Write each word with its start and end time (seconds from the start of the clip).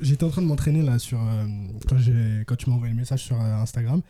j'étais 0.00 0.24
en 0.24 0.30
train 0.30 0.42
de 0.42 0.46
m'entraîner 0.46 0.82
là 0.82 0.98
sur 0.98 1.20
euh, 1.20 1.46
quand 1.88 1.96
quand 2.46 2.56
tu 2.56 2.70
m'as 2.70 2.76
envoyé 2.76 2.92
le 2.92 2.98
message 2.98 3.24
sur 3.24 3.40
euh, 3.40 3.54
Instagram 3.56 4.02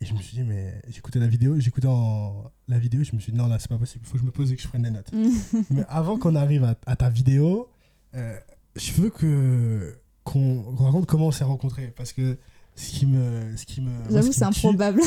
et 0.00 0.06
je 0.06 0.14
me 0.14 0.18
suis 0.20 0.36
dit 0.36 0.44
mais 0.44 0.80
j'écoutais 0.88 1.18
la 1.18 1.26
vidéo, 1.26 1.58
j'écoutais 1.58 1.88
en 1.88 2.50
la 2.68 2.78
vidéo, 2.78 3.02
et 3.02 3.04
je 3.04 3.14
me 3.14 3.20
suis 3.20 3.32
dit 3.32 3.38
non 3.38 3.46
là 3.46 3.58
c'est 3.58 3.68
pas 3.68 3.78
possible, 3.78 4.04
il 4.04 4.08
faut 4.08 4.14
que 4.14 4.20
je 4.20 4.24
me 4.24 4.30
pose 4.30 4.50
et 4.52 4.56
que 4.56 4.62
je 4.62 4.68
prenne 4.68 4.82
des 4.82 4.90
notes. 4.90 5.10
mais 5.70 5.84
avant 5.88 6.18
qu'on 6.18 6.34
arrive 6.34 6.64
à, 6.64 6.74
à 6.86 6.96
ta 6.96 7.10
vidéo, 7.10 7.68
euh, 8.14 8.36
je 8.76 8.92
veux 8.92 9.10
que 9.10 9.94
qu'on 10.24 10.62
raconte 10.76 11.06
comment 11.06 11.28
on 11.28 11.32
s'est 11.32 11.44
rencontrés 11.44 11.92
parce 11.96 12.12
que 12.12 12.36
ce 12.76 12.90
qui 12.90 13.06
me 13.06 13.56
ce 13.56 13.66
qui 13.66 13.80
me 13.80 13.90
J'avoue, 14.10 14.32
c'est 14.32 14.44
improbable. 14.44 15.00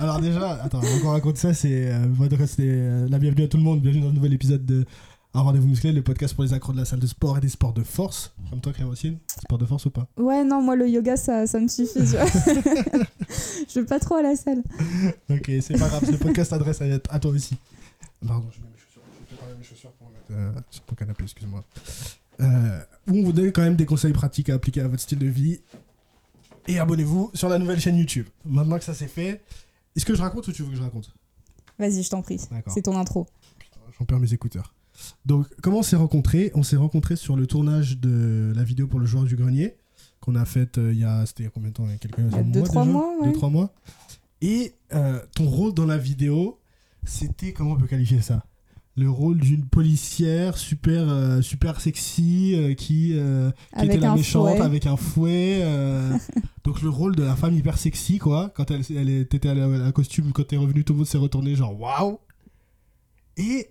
Alors 0.00 0.20
déjà, 0.20 0.62
attends, 0.62 0.80
avant 0.80 0.98
qu'on 1.00 1.10
raconte 1.10 1.36
ça, 1.36 1.54
c'est 1.54 1.92
c'est, 2.46 2.62
euh, 2.62 3.08
la 3.08 3.18
bienvenue 3.18 3.44
à 3.44 3.48
tout 3.48 3.58
le 3.58 3.62
monde, 3.62 3.80
bienvenue 3.80 4.02
dans 4.02 4.08
le 4.08 4.14
nouvel 4.14 4.32
épisode 4.32 4.64
de 4.66 4.84
Un 5.36 5.42
rendez-vous 5.42 5.68
musclé, 5.68 5.92
le 5.92 6.00
podcast 6.00 6.34
pour 6.34 6.44
les 6.44 6.54
accros 6.54 6.72
de 6.72 6.78
la 6.78 6.86
salle 6.86 6.98
de 6.98 7.06
sport 7.06 7.36
et 7.36 7.42
des 7.42 7.50
sports 7.50 7.74
de 7.74 7.82
force. 7.82 8.32
Comme 8.48 8.62
toi, 8.62 8.72
Clémentine, 8.72 9.18
sport 9.26 9.58
de 9.58 9.66
force 9.66 9.84
ou 9.84 9.90
pas 9.90 10.08
Ouais, 10.16 10.42
non, 10.44 10.62
moi, 10.62 10.76
le 10.76 10.88
yoga, 10.88 11.18
ça, 11.18 11.46
ça 11.46 11.60
me 11.60 11.68
suffit. 11.68 11.98
je 12.06 13.80
vais 13.80 13.84
pas 13.84 14.00
trop 14.00 14.14
à 14.14 14.22
la 14.22 14.34
salle. 14.34 14.62
Ok, 15.28 15.50
c'est 15.60 15.78
pas 15.78 15.88
grave, 15.88 16.06
ce 16.10 16.16
podcast 16.16 16.48
s'adresse 16.48 16.80
à, 16.80 16.86
à 17.10 17.18
toi 17.18 17.32
aussi. 17.32 17.54
Pardon, 18.26 18.46
je 18.50 18.60
mets 18.62 18.68
mes 18.72 18.78
chaussures. 18.78 19.02
Je 19.12 19.20
vais 19.20 19.36
préparer 19.36 19.58
mes 19.58 19.62
chaussures 19.62 19.92
pour 19.92 20.08
mettre 20.08 20.24
euh, 20.30 20.58
sur 20.70 20.82
ton 20.84 20.94
canapé, 20.94 21.24
excuse-moi. 21.24 21.62
Euh, 22.40 22.80
on 23.08 23.22
vous 23.22 23.32
donne 23.32 23.52
quand 23.52 23.60
même 23.60 23.76
des 23.76 23.84
conseils 23.84 24.14
pratiques 24.14 24.48
à 24.48 24.54
appliquer 24.54 24.80
à 24.80 24.88
votre 24.88 25.02
style 25.02 25.18
de 25.18 25.26
vie. 25.28 25.60
Et 26.66 26.78
abonnez-vous 26.78 27.32
sur 27.34 27.50
la 27.50 27.58
nouvelle 27.58 27.78
chaîne 27.78 27.98
YouTube. 27.98 28.26
Maintenant 28.46 28.78
que 28.78 28.84
ça 28.84 28.94
c'est 28.94 29.06
fait, 29.06 29.42
est-ce 29.94 30.06
que 30.06 30.14
je 30.14 30.22
raconte 30.22 30.48
ou 30.48 30.52
tu 30.52 30.62
veux 30.62 30.70
que 30.70 30.76
je 30.76 30.82
raconte? 30.82 31.12
Vas-y, 31.78 32.02
je 32.02 32.08
t'en 32.08 32.22
prie. 32.22 32.40
C'est 32.68 32.80
ton 32.82 32.96
intro. 32.96 33.26
J'en 33.98 34.06
perds 34.06 34.20
mes 34.20 34.32
écouteurs. 34.32 34.72
Donc, 35.24 35.46
comment 35.62 35.78
on 35.78 35.82
s'est 35.82 35.96
rencontrés? 35.96 36.50
On 36.54 36.62
s'est 36.62 36.76
rencontrés 36.76 37.16
sur 37.16 37.36
le 37.36 37.46
tournage 37.46 37.98
de 37.98 38.52
la 38.54 38.64
vidéo 38.64 38.86
pour 38.86 39.00
le 39.00 39.06
joueur 39.06 39.24
du 39.24 39.36
grenier 39.36 39.76
qu'on 40.20 40.34
a 40.34 40.44
faite 40.44 40.78
euh, 40.78 40.92
il 40.92 40.98
y 41.00 41.04
a. 41.04 41.24
C'était 41.26 41.42
il 41.42 41.46
y 41.46 41.48
a 41.48 41.50
combien 41.50 41.68
de 41.70 41.74
temps? 41.74 41.84
Il 41.86 41.92
y 41.92 41.94
a 41.94 41.98
quelques 41.98 42.18
Il 42.18 42.24
y 42.24 42.28
a 42.28 42.30
mois 42.30 42.42
deux, 42.42 42.62
trois 42.62 42.82
déjà? 42.84 42.92
mois, 42.92 43.18
ouais. 43.20 43.26
Deux, 43.28 43.32
trois 43.34 43.50
mois. 43.50 43.74
Et 44.42 44.74
euh, 44.94 45.20
ton 45.34 45.46
rôle 45.48 45.74
dans 45.74 45.86
la 45.86 45.98
vidéo, 45.98 46.58
c'était. 47.04 47.52
Comment 47.52 47.72
on 47.72 47.76
peut 47.76 47.86
qualifier 47.86 48.20
ça? 48.22 48.44
Le 48.98 49.10
rôle 49.10 49.36
d'une 49.38 49.66
policière 49.66 50.56
super, 50.56 51.06
euh, 51.10 51.42
super 51.42 51.82
sexy 51.82 52.54
euh, 52.54 52.72
qui, 52.72 53.12
euh, 53.14 53.50
qui 53.78 53.84
était 53.84 53.98
la 53.98 54.14
méchante 54.14 54.48
fouet. 54.48 54.60
avec 54.62 54.86
un 54.86 54.96
fouet. 54.96 55.62
donc, 56.64 56.80
le 56.80 56.88
rôle 56.88 57.14
de 57.14 57.22
la 57.22 57.36
femme 57.36 57.52
hyper 57.54 57.76
sexy, 57.76 58.16
quoi. 58.16 58.50
Quand 58.56 58.70
elle, 58.70 58.80
elle 58.96 59.10
était 59.10 59.48
à 59.50 59.54
la, 59.54 59.66
à 59.66 59.68
la 59.68 59.92
costume, 59.92 60.32
quand 60.32 60.44
t'es 60.46 60.56
revenu, 60.56 60.82
tout 60.82 60.94
le 60.94 60.98
monde 61.00 61.06
s'est 61.06 61.18
retourné, 61.18 61.54
genre 61.54 61.78
waouh 61.78 62.18
et, 63.36 63.68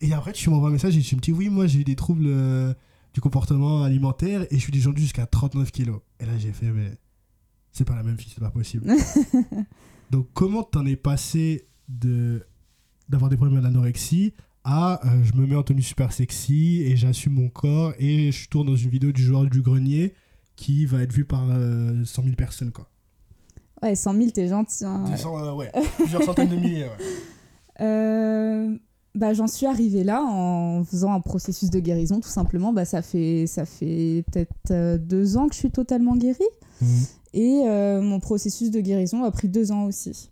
et 0.00 0.12
après, 0.12 0.32
tu 0.32 0.50
m'envoies 0.50 0.68
un 0.68 0.72
message 0.72 0.96
et 0.96 1.00
tu 1.00 1.16
me 1.16 1.20
dis 1.20 1.32
Oui, 1.32 1.48
moi 1.48 1.66
j'ai 1.66 1.80
eu 1.80 1.84
des 1.84 1.96
troubles 1.96 2.26
euh, 2.26 2.74
du 3.14 3.20
comportement 3.20 3.82
alimentaire 3.82 4.42
et 4.50 4.56
je 4.56 4.60
suis 4.60 4.72
descendu 4.72 5.02
jusqu'à 5.02 5.26
39 5.26 5.70
kilos. 5.72 6.00
Et 6.20 6.26
là, 6.26 6.36
j'ai 6.38 6.52
fait 6.52 6.70
Mais 6.70 6.92
c'est 7.72 7.84
pas 7.84 7.94
la 7.96 8.02
même 8.02 8.16
fille, 8.18 8.32
c'est 8.34 8.40
pas 8.40 8.50
possible. 8.50 8.90
Donc, 10.10 10.28
comment 10.34 10.62
t'en 10.62 10.86
es 10.86 10.96
passé 10.96 11.66
de 11.88 12.42
d'avoir 13.08 13.30
des 13.30 13.36
problèmes 13.36 13.60
d'anorexie 13.62 14.34
à 14.64 15.00
euh, 15.06 15.22
je 15.22 15.32
me 15.34 15.46
mets 15.46 15.54
en 15.54 15.62
tenue 15.62 15.82
super 15.82 16.12
sexy 16.12 16.82
et 16.82 16.96
j'assume 16.96 17.34
mon 17.34 17.48
corps 17.48 17.92
et 18.00 18.32
je 18.32 18.48
tourne 18.48 18.66
dans 18.66 18.74
une 18.76 18.90
vidéo 18.90 19.12
du 19.12 19.22
joueur 19.22 19.44
du 19.44 19.62
grenier 19.62 20.12
qui 20.56 20.86
va 20.86 21.02
être 21.02 21.12
vue 21.12 21.24
par 21.24 21.46
euh, 21.50 22.04
100 22.04 22.22
000 22.24 22.34
personnes, 22.34 22.72
quoi. 22.72 22.88
Ouais, 23.82 23.94
100 23.94 24.14
000, 24.14 24.30
t'es 24.30 24.48
gentil. 24.48 24.84
hein. 24.84 25.04
Des 25.10 25.16
cent- 25.18 25.38
euh, 25.38 25.52
ouais, 25.52 25.70
plusieurs 25.98 26.22
centaines 26.24 26.48
de 26.48 26.56
milliers, 26.56 26.84
ouais. 26.84 26.96
Bah, 29.16 29.32
j'en 29.32 29.46
suis 29.46 29.66
arrivée 29.66 30.04
là 30.04 30.22
en 30.22 30.84
faisant 30.84 31.12
un 31.12 31.20
processus 31.20 31.70
de 31.70 31.80
guérison, 31.80 32.20
tout 32.20 32.28
simplement. 32.28 32.72
Bah, 32.72 32.84
ça 32.84 33.00
fait, 33.00 33.46
ça 33.46 33.64
fait 33.64 34.24
peut-être 34.30 34.70
euh, 34.70 34.98
deux 34.98 35.38
ans 35.38 35.48
que 35.48 35.54
je 35.54 35.60
suis 35.60 35.70
totalement 35.70 36.16
guérie. 36.16 36.44
Mhm. 36.82 36.88
Et 37.32 37.62
euh, 37.66 38.02
mon 38.02 38.20
processus 38.20 38.70
de 38.70 38.80
guérison 38.80 39.24
a 39.24 39.30
pris 39.30 39.48
deux 39.48 39.72
ans 39.72 39.84
aussi. 39.84 40.30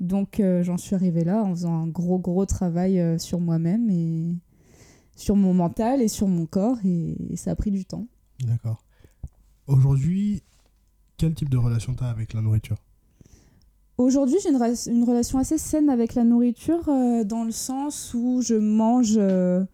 Donc 0.00 0.40
euh, 0.40 0.62
j'en 0.62 0.76
suis 0.76 0.94
arrivée 0.94 1.24
là 1.24 1.42
en 1.42 1.50
faisant 1.50 1.74
un 1.74 1.86
gros 1.86 2.18
gros 2.18 2.44
travail 2.44 3.00
euh, 3.00 3.18
sur 3.18 3.40
moi-même 3.40 3.88
et 3.90 4.34
sur 5.14 5.36
mon 5.36 5.54
mental 5.54 6.02
et 6.02 6.08
sur 6.08 6.28
mon 6.28 6.44
corps 6.44 6.78
et, 6.84 7.32
et 7.32 7.36
ça 7.36 7.52
a 7.52 7.56
pris 7.56 7.70
du 7.70 7.84
temps. 7.84 8.06
D'accord. 8.44 8.82
Aujourd'hui, 9.66 10.42
quel 11.16 11.34
type 11.34 11.48
de 11.48 11.56
relation 11.56 11.94
t'as 11.94 12.10
avec 12.10 12.34
la 12.34 12.42
nourriture? 12.42 12.76
Aujourd'hui 13.98 14.36
j'ai 14.42 14.50
une, 14.90 15.04
relation 15.04 15.38
assez 15.38 15.56
saine 15.56 15.88
avec 15.88 16.14
la 16.14 16.24
nourriture 16.24 16.88
euh, 16.88 17.24
dans 17.24 17.44
le 17.44 17.50
sens 17.50 18.12
où 18.14 18.42
je 18.42 18.54
mange 18.54 19.14
euh, 19.16 19.64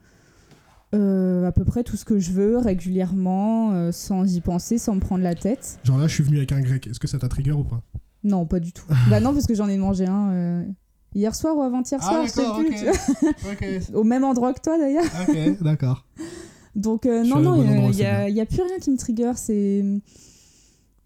euh, 0.94 1.44
à 1.46 1.52
peu 1.52 1.64
près 1.64 1.82
tout 1.82 1.96
ce 1.96 2.04
que 2.04 2.18
je 2.20 2.30
veux 2.30 2.58
régulièrement 2.58 3.90
sans 3.92 4.36
y 4.36 4.40
penser, 4.40 4.78
sans 4.78 4.94
me 4.94 5.00
prendre 5.00 5.24
la 5.24 5.34
tête. 5.34 5.80
Genre 5.84 5.98
là, 5.98 6.06
je 6.06 6.14
suis 6.14 6.22
venu 6.22 6.36
avec 6.36 6.52
un 6.52 6.60
grec. 6.60 6.86
Est-ce 6.86 7.00
que 7.00 7.08
ça 7.08 7.18
t'a 7.18 7.28
trigger 7.28 7.52
ou 7.52 7.64
pas? 7.64 7.82
Non 8.22 8.46
pas 8.46 8.60
du 8.60 8.72
tout. 8.72 8.84
bah 9.10 9.20
non 9.20 9.32
parce 9.32 9.46
que 9.46 9.54
j'en 9.54 9.68
ai 9.68 9.76
mangé 9.76 10.06
un 10.06 10.64
hier 11.14 11.34
soir 11.34 11.56
ou 11.56 11.62
avant-hier 11.62 12.02
soir, 12.02 12.24
je 12.24 12.30
sais 12.30 12.42
plus. 12.56 12.74
tu 12.74 12.84
vois. 12.84 13.52
ok. 13.52 13.94
Au 13.94 14.04
même 14.04 14.24
endroit 14.24 14.52
que 14.54 14.60
toi 14.60 14.78
d'ailleurs. 14.78 15.04
Ok, 15.28 15.62
d'accord. 15.62 16.06
Donc 16.74 17.06
euh, 17.06 17.22
non, 17.24 17.40
non, 17.40 17.90
il 17.90 17.96
n'y 17.96 18.04
a, 18.04 18.24
a 18.24 18.46
plus 18.46 18.62
rien 18.62 18.78
qui 18.80 18.90
me 18.90 18.96
trigger. 18.96 19.32
C'est 19.36 19.84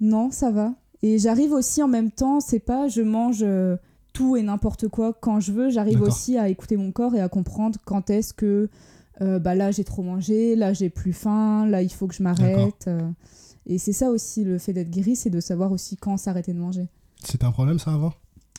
non, 0.00 0.30
ça 0.30 0.50
va. 0.50 0.74
Et 1.06 1.18
j'arrive 1.18 1.52
aussi 1.52 1.82
en 1.82 1.88
même 1.88 2.10
temps, 2.10 2.40
c'est 2.40 2.58
pas 2.58 2.88
je 2.88 3.02
mange 3.02 3.40
euh, 3.42 3.76
tout 4.12 4.36
et 4.36 4.42
n'importe 4.42 4.88
quoi 4.88 5.12
quand 5.12 5.40
je 5.40 5.52
veux. 5.52 5.70
J'arrive 5.70 6.00
aussi 6.08 6.36
à 6.38 6.48
écouter 6.48 6.76
mon 6.76 6.90
corps 6.90 7.14
et 7.14 7.20
à 7.20 7.28
comprendre 7.28 7.78
quand 7.84 8.10
est-ce 8.10 8.32
que 8.34 8.68
euh, 9.20 9.38
bah 9.38 9.54
là 9.54 9.70
j'ai 9.70 9.84
trop 9.84 10.02
mangé, 10.02 10.56
là 10.56 10.72
j'ai 10.72 10.90
plus 10.90 11.12
faim, 11.12 11.66
là 11.66 11.82
il 11.82 11.90
faut 11.92 12.06
que 12.06 12.14
je 12.14 12.22
m'arrête. 12.22 12.86
euh. 12.88 13.08
et 13.66 13.78
c'est 13.78 13.92
ça 13.92 14.10
aussi 14.10 14.42
le 14.44 14.58
fait 14.58 14.72
d'être 14.72 14.90
guéri, 14.90 15.16
c'est 15.16 15.30
de 15.30 15.40
savoir 15.40 15.70
aussi 15.72 15.96
quand 15.96 16.16
s'arrêter 16.16 16.52
de 16.52 16.58
manger. 16.58 16.88
C'était 17.24 17.44
un 17.44 17.52
problème 17.52 17.78
ça 17.78 17.92
avant? 17.94 18.12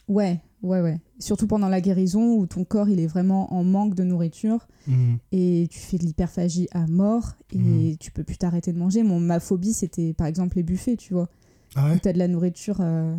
Ouais, 0.07 0.39
ouais, 0.63 0.79
ouais. 0.81 0.99
Surtout 1.19 1.47
pendant 1.47 1.67
la 1.67 1.81
guérison 1.81 2.35
où 2.37 2.45
ton 2.47 2.63
corps 2.63 2.87
il 2.89 2.99
est 3.01 3.07
vraiment 3.07 3.53
en 3.53 3.63
manque 3.63 3.93
de 3.93 4.03
nourriture 4.03 4.67
Mhm. 4.87 5.17
et 5.33 5.67
tu 5.69 5.79
fais 5.79 5.97
de 5.97 6.03
l'hyperphagie 6.05 6.69
à 6.71 6.87
mort 6.87 7.33
et 7.51 7.57
Mhm. 7.57 7.97
tu 7.97 8.11
peux 8.11 8.23
plus 8.23 8.37
t'arrêter 8.37 8.71
de 8.71 8.77
manger. 8.79 9.03
Mon, 9.03 9.19
ma 9.19 9.39
phobie, 9.41 9.73
c'était 9.73 10.13
par 10.13 10.27
exemple 10.27 10.55
les 10.57 10.63
buffets, 10.63 10.95
tu 10.95 11.13
vois. 11.13 11.27
Ah 11.77 11.85
ouais 11.89 11.99
tu 11.99 12.07
as 12.09 12.13
de 12.13 12.17
la 12.19 12.27
nourriture 12.27 12.77
euh, 12.81 13.15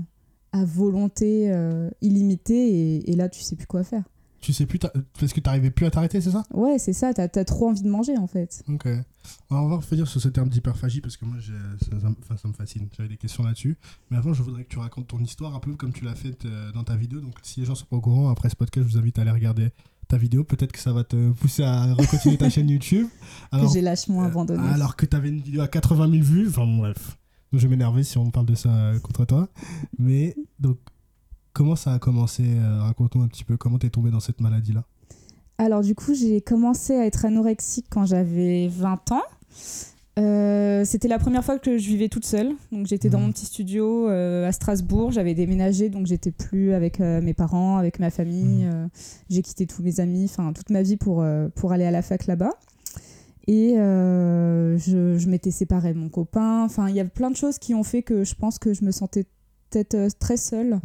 à 0.53 0.65
volonté 0.65 1.51
euh, 1.53 1.89
illimitée 2.01 2.69
et, 2.97 3.11
et 3.11 3.17
là, 3.17 3.29
tu 3.29 3.43
sais 3.43 3.57
plus 3.57 3.67
quoi 3.67 3.85
faire. 3.85 4.03
Tu 4.41 4.53
sais 4.53 4.67
plus, 4.67 4.79
parce 4.79 5.33
que 5.33 5.41
t'arrivais 5.41 5.71
plus 5.73 5.85
à 5.85 5.91
t'arrêter, 5.91 6.21
c'est 6.21 6.31
ça? 6.31 6.45
Ouais, 6.55 6.79
c'est 6.79 6.93
ça, 6.93 7.13
t'as 7.13 7.25
as 7.25 7.45
trop 7.45 7.69
envie 7.71 7.83
de 7.83 7.89
manger 7.89 8.17
en 8.17 8.29
fait. 8.29 8.63
Ok. 8.69 8.87
Alors, 9.51 9.65
on 9.65 9.69
va 9.69 9.77
revenir 9.77 10.07
sur 10.07 10.21
ce 10.21 10.29
terme 10.29 10.49
d'hyperphagie 10.49 11.01
parce 11.01 11.17
que 11.17 11.25
moi, 11.25 11.37
ça, 11.41 11.99
ça 12.01 12.09
me- 12.09 12.15
enfin, 12.23 12.37
ça 12.37 12.47
me 12.47 12.53
fascine. 12.53 12.87
J'avais 12.97 13.09
des 13.09 13.17
questions 13.17 13.43
là-dessus. 13.43 13.77
Mais 14.11 14.17
avant, 14.17 14.33
je 14.35 14.43
voudrais 14.45 14.63
que 14.63 14.69
tu 14.69 14.79
racontes 14.79 15.09
ton 15.09 15.19
histoire 15.19 15.57
un 15.57 15.59
peu 15.59 15.75
comme 15.75 15.93
tu 15.93 16.05
l'as 16.05 16.15
fait 16.15 16.45
euh, 16.45 16.71
dans 16.71 16.85
ta 16.85 16.95
vidéo. 16.95 17.21
Donc, 17.21 17.35
si 17.43 17.59
les 17.61 17.67
gens 17.67 17.75
sont 17.75 17.87
pas 17.87 17.97
au 17.97 18.01
courant, 18.01 18.31
après 18.31 18.49
ce 18.49 18.55
podcast, 18.55 18.87
je 18.87 18.93
vous 18.93 18.99
invite 18.99 19.19
à 19.19 19.23
aller 19.23 19.33
regarder 19.33 19.71
ta 20.07 20.17
vidéo. 20.17 20.45
Peut-être 20.45 20.71
que 20.71 20.79
ça 20.79 20.93
va 20.93 21.03
te 21.03 21.33
pousser 21.33 21.65
à 21.65 21.93
recontinuer 21.95 22.39
ta 22.39 22.49
chaîne 22.49 22.71
YouTube. 22.71 23.09
que 23.51 23.59
j'ai 23.73 23.81
lâchement 23.81 24.23
abandonné. 24.23 24.67
Alors 24.69 24.95
que 24.95 25.05
tu 25.05 25.17
avais 25.17 25.31
une 25.31 25.41
vidéo 25.41 25.63
à 25.63 25.69
80 25.69 26.11
000 26.13 26.23
vues. 26.23 26.49
Enfin, 26.49 26.65
bref. 26.65 27.19
Donc, 27.53 27.61
je 27.61 27.67
vais 27.67 27.71
m'énerver 27.71 28.03
si 28.05 28.19
on 28.19 28.31
parle 28.31 28.47
de 28.47 28.55
ça 28.55 28.93
contre 29.03 29.25
toi. 29.25 29.49
Mais, 29.99 30.35
donc, 30.61 30.77
comment 31.53 31.77
ça 31.77 31.95
a 31.95 31.99
commencé 31.99 32.45
euh, 32.47 32.81
Raconte-nous 32.83 33.23
un 33.23 33.29
petit 33.29 33.45
peu 33.45 33.57
comment 33.57 33.79
t'es 33.79 33.91
tombé 33.91 34.11
dans 34.11 34.21
cette 34.21 34.41
maladie-là? 34.41 34.85
Alors 35.61 35.81
du 35.81 35.97
coup, 35.97 36.15
j'ai 36.15 36.41
commencé 36.41 36.95
à 36.95 37.05
être 37.05 37.25
anorexique 37.25 37.87
quand 37.91 38.07
j'avais 38.07 38.69
20 38.69 39.11
ans. 39.13 39.23
Euh, 40.19 40.85
c'était 40.85 41.07
la 41.09 41.19
première 41.19 41.45
fois 41.45 41.59
que 41.59 41.79
je 41.79 41.87
vivais 41.89 42.09
toute 42.09 42.25
seule. 42.25 42.53
Donc 42.73 42.87
j'étais 42.87 43.09
dans 43.09 43.19
Mhm. 43.19 43.27
mon 43.27 43.33
petit 43.33 43.47
studio 43.47 44.09
euh, 44.09 44.49
à 44.49 44.53
Strasbourg. 44.53 45.11
J'avais 45.13 45.35
déménagé, 45.35 45.89
donc 45.91 46.07
j'étais 46.07 46.31
plus 46.33 46.73
avec 46.75 47.01
euh, 47.01 47.21
mes 47.23 47.35
parents, 47.35 47.77
avec 47.77 47.99
ma 48.01 48.11
famille. 48.11 48.67
Euh, 48.67 48.87
j'ai 49.31 49.43
quitté 49.43 49.67
tous 49.67 49.83
mes 49.83 49.99
amis, 50.01 50.25
enfin 50.25 50.53
toute 50.53 50.71
ma 50.71 50.83
vie 50.83 50.97
pour, 50.97 51.25
pour 51.57 51.73
aller 51.73 51.85
à 51.85 51.91
la 51.91 52.03
fac 52.03 52.27
là-bas. 52.27 52.51
Et 53.51 53.79
euh, 53.79 54.77
je, 54.79 55.17
je 55.19 55.29
m'étais 55.29 55.51
séparée 55.51 55.95
de 55.95 55.99
mon 55.99 56.11
copain. 56.11 56.63
Enfin, 56.65 56.89
il 56.91 56.95
y 56.95 57.01
a 57.01 57.05
plein 57.07 57.31
de 57.31 57.37
choses 57.37 57.59
qui 57.59 57.75
ont 57.75 57.83
fait 57.83 58.03
que 58.03 58.23
je 58.23 58.35
pense 58.35 58.59
que 58.59 58.75
je 58.75 58.85
me 58.85 58.91
sentais 58.93 59.25
peut-être 59.71 59.95
euh, 59.95 60.09
très 60.19 60.37
seule. 60.37 60.79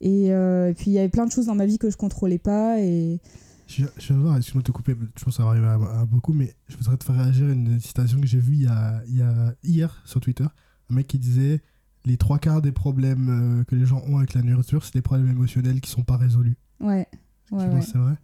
Et, 0.00 0.32
euh, 0.32 0.70
et 0.70 0.74
puis 0.74 0.86
il 0.90 0.94
y 0.94 0.98
avait 0.98 1.10
plein 1.10 1.26
de 1.26 1.30
choses 1.30 1.44
dans 1.46 1.54
ma 1.54 1.66
vie 1.66 1.76
que 1.78 1.90
je 1.90 1.98
contrôlais 1.98 2.38
pas. 2.38 2.80
Et 2.80 3.20
Je, 3.66 3.84
je 3.98 4.14
de 4.14 4.18
voir, 4.18 4.36
excuse-moi 4.38 4.62
de 4.62 4.66
te 4.66 4.72
couper, 4.72 4.96
je 5.14 5.24
pense 5.24 5.34
que 5.34 5.36
ça 5.36 5.44
va 5.44 5.50
arriver 5.50 5.66
à, 5.66 5.74
à 6.00 6.04
beaucoup, 6.06 6.32
mais 6.32 6.54
je 6.68 6.76
voudrais 6.78 6.96
te 6.96 7.04
faire 7.04 7.16
réagir 7.16 7.46
à 7.48 7.52
une 7.52 7.78
citation 7.80 8.18
que 8.18 8.26
j'ai 8.26 8.40
vue 8.40 8.54
il 8.54 8.62
y 8.62 8.66
a, 8.66 9.02
il 9.06 9.16
y 9.18 9.22
a- 9.22 9.54
hier 9.62 10.02
sur 10.06 10.20
Twitter. 10.20 10.46
Un 10.90 10.94
mec 10.94 11.06
qui 11.06 11.18
disait 11.18 11.60
Les 12.06 12.16
trois 12.16 12.38
quarts 12.38 12.62
des 12.62 12.72
problèmes 12.72 13.62
que 13.68 13.76
les 13.76 13.84
gens 13.84 14.02
ont 14.08 14.16
avec 14.16 14.32
la 14.32 14.40
nourriture, 14.42 14.86
c'est 14.86 14.94
des 14.94 15.02
problèmes 15.02 15.28
émotionnels 15.28 15.82
qui 15.82 15.90
sont 15.90 16.02
pas 16.02 16.16
résolus. 16.16 16.56
ouais. 16.80 17.06
Ouais, 17.52 17.64
ouais. 17.66 17.80
que 17.80 17.84
c'est 17.84 17.98
vrai 17.98 18.14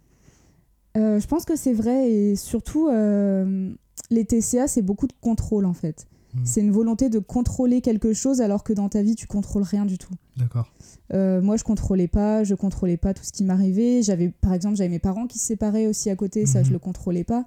Euh, 0.97 1.19
je 1.19 1.27
pense 1.27 1.45
que 1.45 1.55
c'est 1.55 1.73
vrai 1.73 2.09
et 2.11 2.35
surtout 2.35 2.87
euh, 2.89 3.71
les 4.09 4.25
TCA 4.25 4.67
c'est 4.67 4.81
beaucoup 4.81 5.07
de 5.07 5.13
contrôle 5.21 5.65
en 5.65 5.73
fait. 5.73 6.07
Mhm. 6.33 6.41
C'est 6.45 6.61
une 6.61 6.71
volonté 6.71 7.09
de 7.09 7.19
contrôler 7.19 7.81
quelque 7.81 8.13
chose 8.13 8.41
alors 8.41 8.63
que 8.63 8.73
dans 8.73 8.89
ta 8.89 9.01
vie 9.03 9.15
tu 9.15 9.27
contrôles 9.27 9.63
rien 9.63 9.85
du 9.85 9.97
tout. 9.97 10.13
D'accord. 10.37 10.67
Euh, 11.13 11.41
moi 11.41 11.55
je 11.57 11.63
contrôlais 11.63 12.07
pas, 12.07 12.43
je 12.43 12.55
contrôlais 12.55 12.97
pas 12.97 13.13
tout 13.13 13.23
ce 13.23 13.31
qui 13.31 13.43
m'arrivait. 13.43 14.01
J'avais 14.01 14.29
par 14.29 14.53
exemple 14.53 14.75
j'avais 14.75 14.89
mes 14.89 14.99
parents 14.99 15.27
qui 15.27 15.37
se 15.39 15.45
séparaient 15.45 15.87
aussi 15.87 16.09
à 16.09 16.15
côté, 16.15 16.45
ça 16.45 16.59
Mhm. 16.59 16.65
je 16.65 16.71
le 16.73 16.79
contrôlais 16.79 17.23
pas. 17.23 17.45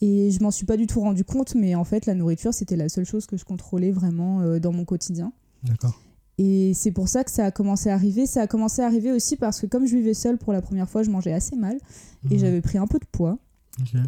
Et 0.00 0.30
je 0.30 0.42
m'en 0.42 0.50
suis 0.50 0.66
pas 0.66 0.76
du 0.76 0.86
tout 0.86 1.00
rendu 1.00 1.24
compte, 1.24 1.54
mais 1.54 1.74
en 1.76 1.84
fait, 1.84 2.04
la 2.04 2.14
nourriture, 2.14 2.52
c'était 2.52 2.76
la 2.76 2.88
seule 2.90 3.06
chose 3.06 3.24
que 3.26 3.36
je 3.38 3.44
contrôlais 3.44 3.90
vraiment 3.90 4.58
dans 4.58 4.72
mon 4.72 4.84
quotidien. 4.84 5.32
D'accord. 5.62 5.98
Et 6.38 6.72
c'est 6.74 6.90
pour 6.90 7.08
ça 7.08 7.22
que 7.24 7.30
ça 7.30 7.44
a 7.46 7.50
commencé 7.50 7.90
à 7.90 7.94
arriver. 7.94 8.26
Ça 8.26 8.42
a 8.42 8.46
commencé 8.46 8.82
à 8.82 8.86
arriver 8.86 9.12
aussi 9.12 9.36
parce 9.36 9.60
que 9.60 9.66
comme 9.66 9.86
je 9.86 9.94
vivais 9.96 10.14
seule 10.14 10.36
pour 10.38 10.52
la 10.52 10.60
première 10.62 10.88
fois, 10.90 11.02
je 11.04 11.10
mangeais 11.10 11.32
assez 11.32 11.54
mal 11.56 11.76
et 12.30 12.34
Mhm. 12.34 12.38
j'avais 12.40 12.60
pris 12.60 12.78
un 12.78 12.86
peu 12.86 12.98
de 12.98 13.06
poids. 13.10 13.38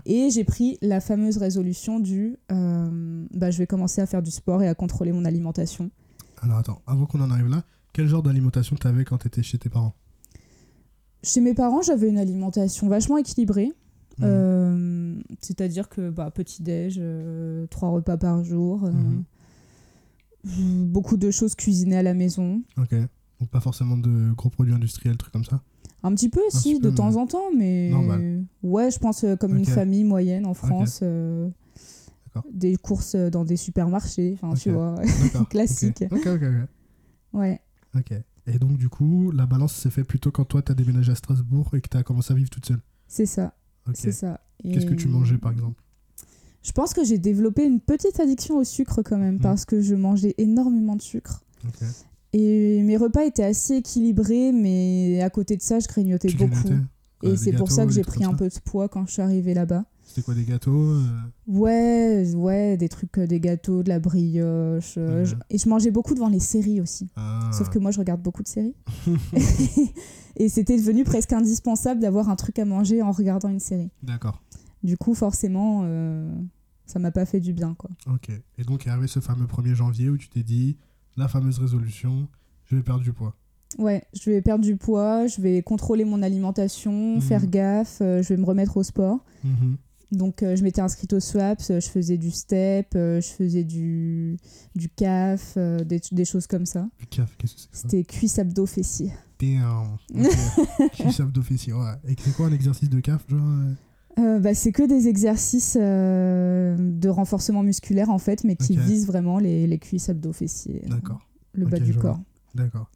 Et 0.05 0.31
j'ai 0.31 0.45
pris 0.45 0.79
la 0.81 1.01
fameuse 1.01 1.39
résolution 1.39 1.99
du 1.99 2.37
euh, 2.53 3.25
bah, 3.35 3.51
je 3.51 3.59
vais 3.59 3.67
commencer 3.67 4.01
à 4.01 4.07
faire 4.07 4.23
du 4.23 4.31
sport 4.31 4.63
et 4.63 4.69
à 4.69 4.75
contrôler 4.77 5.11
mon 5.13 5.25
alimentation. 5.25 5.91
Alors 6.41 6.59
attends, 6.59 6.83
avant 6.87 7.07
qu'on 7.07 7.21
en 7.21 7.31
arrive 7.33 7.49
là, 7.49 7.65
quel 7.93 8.07
genre 8.07 8.23
d'alimentation 8.23 8.77
t'avais 8.77 9.05
quand 9.05 9.19
t'étais 9.19 9.43
chez 9.43 9.59
tes 9.59 9.69
parents? 9.69 9.95
Chez 11.25 11.41
mes 11.41 11.55
parents, 11.55 11.83
j'avais 11.83 12.09
une 12.09 12.19
alimentation 12.19 12.89
vachement 12.89 13.17
équilibrée. 13.19 13.73
Mhm. 14.19 14.25
Euh, 14.25 15.15
C'est-à-dire 15.41 15.89
que 15.89 16.11
bah, 16.11 16.31
petit-déj, 16.31 16.97
euh, 17.01 17.67
trois 17.67 17.89
repas 17.91 18.17
par 18.17 18.45
jour, 18.45 18.83
Mhm. 18.83 19.25
Beaucoup 20.87 21.17
de 21.17 21.31
choses 21.31 21.55
cuisinées 21.55 21.97
à 21.99 22.03
la 22.03 22.15
maison. 22.15 22.63
Ok. 22.79 22.95
Donc 23.41 23.51
pas 23.51 23.61
forcément 23.61 23.97
de 23.99 24.33
gros 24.33 24.49
produits 24.51 24.73
industriels, 24.75 25.17
trucs 25.17 25.33
comme 25.33 25.45
ça 25.45 25.61
Un 26.03 26.15
petit 26.15 26.29
peu, 26.31 26.41
si, 26.51 26.75
petit 26.75 26.81
peu, 26.81 26.91
de 26.91 26.97
temps 26.97 27.17
en 27.17 27.27
temps, 27.27 27.51
mais 27.57 27.91
normal. 27.91 28.45
ouais, 28.63 28.91
je 28.91 28.99
pense 28.99 29.25
euh, 29.25 29.37
comme 29.37 29.57
une 29.57 29.65
famille 29.67 30.05
moyenne 30.05 30.47
en 30.47 30.55
France. 30.55 31.01
euh, 31.03 31.49
D'accord. 32.27 32.45
des 32.53 32.77
courses 32.77 33.15
euh, 33.15 33.29
dans 33.31 33.45
des 33.45 33.57
supermarchés, 33.57 34.39
enfin 34.41 34.55
tu 34.55 34.71
vois. 34.71 34.95
Classique. 35.51 36.05
Ok, 36.11 36.27
ok, 36.27 36.43
ok. 36.43 36.69
ouais. 37.35 37.61
Ok. 37.95 38.13
Et 38.47 38.59
donc 38.59 38.77
du 38.79 38.89
coup, 38.89 39.33
la 39.33 39.45
balance 39.45 39.75
s'est 39.75 39.91
fait 39.91 40.05
plutôt 40.05 40.31
quand 40.31 40.45
toi 40.45 40.63
t'as 40.63 40.75
déménagé 40.75 41.13
à 41.13 41.15
Strasbourg 41.17 41.69
et 41.75 41.81
que 41.81 41.89
t'as 41.89 42.03
commencé 42.05 42.33
à 42.33 42.37
vivre 42.37 42.49
toute 42.51 42.65
seule. 42.67 42.81
C'est 43.09 43.27
ça, 43.27 43.55
c'est 43.93 44.13
ça. 44.13 44.41
Qu'est-ce 44.63 44.87
que 44.87 44.95
tu 44.95 45.09
mangeais 45.09 45.37
par 45.39 45.53
exemple? 45.53 45.83
Je 46.67 46.73
pense 46.73 46.93
que 46.95 47.05
j'ai 47.05 47.19
développé 47.19 47.65
une 47.65 47.79
petite 47.79 48.19
addiction 48.19 48.57
au 48.59 48.65
sucre 48.65 49.01
quand 49.03 49.19
même, 49.19 49.37
Mhm. 49.37 49.41
parce 49.41 49.65
que 49.65 49.81
je 49.81 49.95
mangeais 49.95 50.35
énormément 50.37 50.97
de 50.97 51.03
sucre. 51.03 51.45
Et 52.33 52.83
mes 52.83 52.97
repas 52.97 53.25
étaient 53.25 53.45
assez 53.45 53.77
équilibrés, 53.77 54.51
mais 54.53 55.21
à 55.23 55.31
côté 55.31 55.57
de 55.57 55.63
ça, 55.63 55.79
je 55.79 55.87
grignotais 55.87 56.29
Tu 56.29 56.37
beaucoup. 56.37 56.51
Quoi, 57.21 57.31
Et 57.31 57.37
c'est 57.37 57.53
pour 57.53 57.71
ça 57.71 57.87
que 57.87 57.93
j'ai 57.93 58.03
pris 58.03 58.25
un 58.25 58.35
peu 58.35 58.49
de 58.49 58.55
poids 58.65 58.89
quand 58.89 59.07
je 59.07 59.13
suis 59.13 59.23
arrivée 59.23 59.55
là-bas. 59.55 59.85
C'était 60.05 60.23
quoi 60.23 60.35
des 60.35 60.45
gâteaux 60.45 60.71
euh, 60.93 61.03
Ouais, 61.47 62.33
ouais, 62.35 62.77
des 62.77 62.89
trucs, 62.89 63.17
euh, 63.19 63.27
des 63.27 63.39
gâteaux, 63.41 63.83
de 63.83 63.89
la 63.89 63.99
brioche. 64.01 64.95
euh, 64.99 65.25
je- 65.25 65.35
Et 65.51 65.59
je 65.59 65.69
mangeais 65.69 65.91
beaucoup 65.91 66.15
devant 66.15 66.29
les 66.29 66.41
séries 66.41 66.81
aussi. 66.81 67.09
ah. 67.17 67.51
Sauf 67.53 67.69
que 67.71 67.79
moi, 67.79 67.91
je 67.91 67.99
regarde 67.99 68.23
beaucoup 68.23 68.43
de 68.43 68.49
séries. 68.49 68.75
et 70.37 70.49
c'était 70.49 70.77
devenu 70.77 71.05
presque 71.05 71.33
indispensable 71.33 72.01
d'avoir 72.01 72.29
un 72.29 72.37
truc 72.37 72.59
à 72.59 72.65
manger 72.65 73.03
en 73.03 73.13
regardant 73.13 73.49
une 73.49 73.61
série. 73.61 73.91
D'accord. 74.03 74.43
Du 74.83 74.97
coup, 74.97 75.15
forcément, 75.15 75.83
euh, 75.85 76.31
ça 76.87 76.99
m'a 76.99 77.11
pas 77.11 77.27
fait 77.27 77.41
du 77.41 77.53
bien, 77.53 77.75
quoi. 77.75 77.91
Ok. 78.13 78.31
Et 78.59 78.65
donc 78.65 78.87
est 78.87 78.91
arrivé 78.91 79.07
ce 79.09 79.21
fameux 79.21 79.47
1er 79.47 79.75
janvier 79.75 80.09
où 80.11 80.17
tu 80.17 80.29
t'es 80.29 80.43
dit 80.43 80.77
la 81.17 81.29
fameuse 81.29 81.59
résolution, 81.59 82.29
je 82.67 82.77
vais 82.77 82.83
perdre 82.83 83.03
du 83.03 83.13
poids. 83.13 83.35
Ouais, 83.79 84.05
je 84.15 84.31
vais 84.31 84.41
perdre 84.43 84.65
du 84.65 84.77
poids, 84.77 85.27
je 85.27 85.41
vais 85.41 85.61
contrôler 85.63 86.05
mon 86.05 86.23
alimentation, 86.23 87.17
Mhm. 87.17 87.21
faire 87.21 87.47
gaffe, 87.47 87.99
euh, 88.01 88.23
je 88.23 88.29
vais 88.29 88.37
me 88.37 88.45
remettre 88.47 88.77
au 88.77 88.83
sport. 88.83 89.25
Mhm. 89.45 89.77
Donc, 90.13 90.43
euh, 90.45 90.55
je 90.55 90.63
m'étais 90.63 90.81
inscrite 90.81 91.13
au 91.15 91.19
SWAPS, 91.21 91.71
euh, 91.73 91.81
je 91.81 91.89
faisais 91.89 92.17
du 92.17 92.31
step, 92.31 92.95
euh, 92.95 93.21
je 93.21 93.27
faisais 93.27 93.65
du, 93.65 94.37
du 94.77 94.89
CAF, 94.89 95.59
des, 95.59 96.01
des 96.13 96.25
choses 96.25 96.47
comme 96.47 96.65
ça. 96.65 96.89
Du 97.01 97.07
caf, 97.07 97.37
qu'est-ce 97.37 97.55
que 97.55 97.61
c'est 97.61 97.77
C'était 97.83 98.05
cuisse 98.05 98.39
abdos 98.39 98.67
fessiers. 98.67 99.13
Damn. 99.41 99.99
Ok. 100.15 100.91
Cuisse 100.93 101.21
abdos 101.21 101.43
fessiers, 101.43 101.73
ouais. 101.73 101.93
Et 102.09 102.15
c'est 102.19 102.35
quoi 102.35 102.47
un 102.47 102.53
exercice 102.53 102.89
de 102.89 103.01
caf 103.01 103.29
genre 103.29 103.41
euh, 104.19 104.39
bah, 104.39 104.55
c'est 104.55 104.73
que 104.73 104.83
des 104.83 105.09
exercices 105.09 105.77
euh, 105.81 106.77
de 106.79 107.09
renforcement 107.09 107.63
musculaire 107.63 108.11
en 108.11 108.19
fait, 108.19 108.45
mais 108.45 108.57
qui 108.57 108.77
visent 108.77 109.07
vraiment 109.07 109.39
les, 109.39 109.67
les 109.67 109.79
cuisses 109.79 110.09
abdos 110.09 110.33
fessiers, 110.33 110.83
euh, 110.91 110.95
le 111.55 111.67
bas 111.67 111.79
du 111.79 111.95
corps. 111.95 112.21
D'accord. 112.55 112.91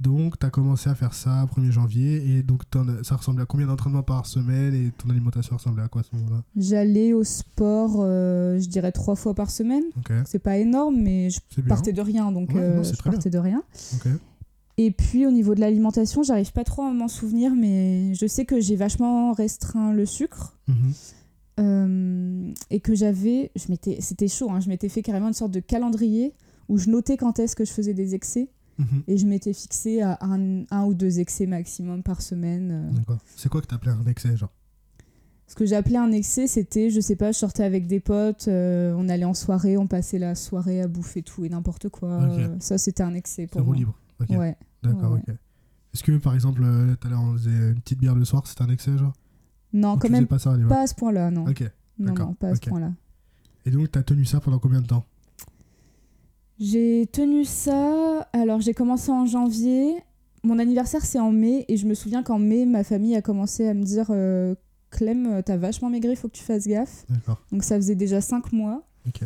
Donc, 0.00 0.38
tu 0.38 0.46
as 0.46 0.50
commencé 0.50 0.88
à 0.88 0.94
faire 0.94 1.12
ça 1.12 1.44
1er 1.54 1.70
janvier. 1.70 2.26
Et 2.38 2.42
donc, 2.42 2.62
ça 3.02 3.16
ressemblait 3.16 3.42
à 3.42 3.46
combien 3.46 3.66
d'entraînements 3.66 4.02
par 4.02 4.24
semaine 4.24 4.72
Et 4.72 4.90
ton 4.96 5.10
alimentation 5.10 5.56
ressemblait 5.56 5.82
à 5.82 5.88
quoi 5.88 6.00
à 6.00 6.04
ce 6.04 6.16
moment-là? 6.16 6.42
J'allais 6.56 7.12
au 7.12 7.22
sport, 7.22 7.96
euh, 7.98 8.58
je 8.58 8.66
dirais 8.66 8.92
trois 8.92 9.14
fois 9.14 9.34
par 9.34 9.50
semaine. 9.50 9.82
Ok. 9.98 10.10
C'est 10.24 10.38
pas 10.38 10.56
énorme, 10.56 10.96
mais 10.98 11.28
je 11.28 11.40
partais 11.60 11.92
de 11.92 12.00
rien, 12.00 12.32
donc 12.32 12.48
Ouais, 12.54 12.76
non, 12.76 12.82
c'est 12.82 12.92
je 12.94 12.96
très 12.98 13.10
bien. 13.10 13.18
partais 13.18 13.28
de 13.28 13.38
rien. 13.38 13.62
Et 14.82 14.90
puis 14.92 15.26
au 15.26 15.30
niveau 15.30 15.54
de 15.54 15.60
l'alimentation, 15.60 16.22
j'arrive 16.22 16.52
pas 16.52 16.64
trop 16.64 16.82
à 16.82 16.92
m'en 16.92 17.08
souvenir, 17.08 17.54
mais 17.54 18.14
je 18.14 18.26
sais 18.26 18.44
que 18.46 18.60
j'ai 18.60 18.76
vachement 18.76 19.32
restreint 19.32 19.92
le 19.92 20.06
sucre. 20.06 20.56
Mhm. 20.68 20.92
euh, 21.58 22.52
et 22.70 22.80
que 22.80 22.94
j'avais, 22.94 23.50
je 23.56 23.66
m'étais, 23.68 23.98
c'était 24.00 24.28
chaud, 24.28 24.50
hein, 24.50 24.60
je 24.60 24.68
m'étais 24.68 24.88
fait 24.88 25.02
carrément 25.02 25.28
une 25.28 25.34
sorte 25.34 25.50
de 25.52 25.60
calendrier 25.60 26.32
où 26.68 26.78
je 26.78 26.88
notais 26.88 27.16
quand 27.18 27.38
est-ce 27.38 27.54
que 27.56 27.64
je 27.66 27.72
faisais 27.72 27.92
des 27.94 28.14
excès 28.14 28.48
Mhm. 28.78 29.02
et 29.08 29.18
je 29.18 29.26
m'étais 29.26 29.52
fixé 29.52 30.00
à 30.00 30.16
un, 30.22 30.64
un 30.70 30.84
ou 30.86 30.94
deux 30.94 31.20
excès 31.20 31.44
maximum 31.44 32.02
par 32.02 32.22
semaine. 32.22 32.70
euh. 32.72 32.90
D'accord. 32.96 33.18
C'est 33.36 33.50
quoi 33.50 33.60
que 33.60 33.66
t'appelais 33.66 33.90
un 33.92 34.06
excès, 34.06 34.34
genre? 34.38 34.52
Ce 35.48 35.54
que 35.54 35.66
j'appelais 35.66 35.98
un 35.98 36.12
excès, 36.12 36.46
c'était, 36.46 36.88
je 36.88 37.00
sais 37.00 37.16
pas, 37.16 37.32
je 37.32 37.36
sortais 37.38 37.64
avec 37.64 37.86
des 37.86 38.00
potes, 38.00 38.46
euh, 38.48 38.94
on 38.96 39.08
allait 39.10 39.24
en 39.26 39.34
soirée, 39.34 39.76
on 39.76 39.86
passait 39.88 40.18
la 40.18 40.34
soirée 40.34 40.80
à 40.80 40.88
bouffer 40.88 41.20
tout 41.22 41.44
et 41.44 41.50
n'importe 41.50 41.90
quoi. 41.90 42.26
Ça, 42.60 42.78
c'était 42.78 43.02
un 43.02 43.12
excès 43.14 43.46
pour 43.48 43.60
roue 43.62 43.66
moi. 43.66 43.76
libre. 43.76 43.94
Ok. 44.20 44.30
Ouais. 44.38 44.56
D'accord, 44.82 45.12
ouais, 45.12 45.20
ok. 45.28 45.34
Est-ce 45.92 46.04
que, 46.04 46.16
par 46.18 46.34
exemple, 46.34 46.62
euh, 46.64 46.94
tout 46.94 47.08
à 47.08 47.10
l'heure, 47.10 47.22
on 47.22 47.32
faisait 47.32 47.50
une 47.50 47.80
petite 47.80 47.98
bière 47.98 48.14
le 48.14 48.24
soir, 48.24 48.46
c'était 48.46 48.62
un 48.62 48.70
excès, 48.70 48.96
genre? 48.96 49.12
Non, 49.72 49.96
quand 49.98 50.10
même 50.10 50.26
pas 50.26 50.38
ça 50.38 50.54
pas 50.68 50.82
à 50.82 50.86
ce 50.86 50.94
point-là, 50.94 51.30
non. 51.30 51.46
Ok. 51.46 51.62
non, 51.98 52.14
non, 52.14 52.34
pas 52.34 52.48
à 52.48 52.54
ce 52.54 52.60
point-là. 52.60 52.92
Et 53.66 53.70
donc, 53.70 53.90
t'as 53.90 54.02
tenu 54.02 54.24
ça 54.24 54.40
pendant 54.40 54.58
combien 54.58 54.80
de 54.80 54.86
temps? 54.86 55.04
J'ai 56.58 57.08
tenu 57.12 57.44
ça. 57.44 58.28
Alors, 58.32 58.60
j'ai 58.60 58.74
commencé 58.74 59.10
en 59.10 59.26
janvier. 59.26 59.96
Mon 60.42 60.58
anniversaire, 60.58 61.04
c'est 61.04 61.20
en 61.20 61.32
mai. 61.32 61.64
Et 61.68 61.76
je 61.76 61.86
me 61.86 61.94
souviens 61.94 62.22
qu'en 62.22 62.38
mai, 62.38 62.66
ma 62.66 62.84
famille 62.84 63.16
a 63.16 63.22
commencé 63.22 63.68
à 63.68 63.74
me 63.74 63.82
dire 63.82 64.06
euh, 64.10 64.54
Clem, 64.90 65.42
t'as 65.44 65.56
vachement 65.56 65.90
maigri, 65.90 66.16
faut 66.16 66.28
que 66.28 66.36
tu 66.36 66.42
fasses 66.42 66.66
gaffe. 66.66 67.04
D'accord. 67.08 67.40
Donc, 67.52 67.64
ça 67.64 67.76
faisait 67.76 67.94
déjà 67.94 68.20
cinq 68.20 68.52
mois. 68.52 68.82
Ok. 69.06 69.22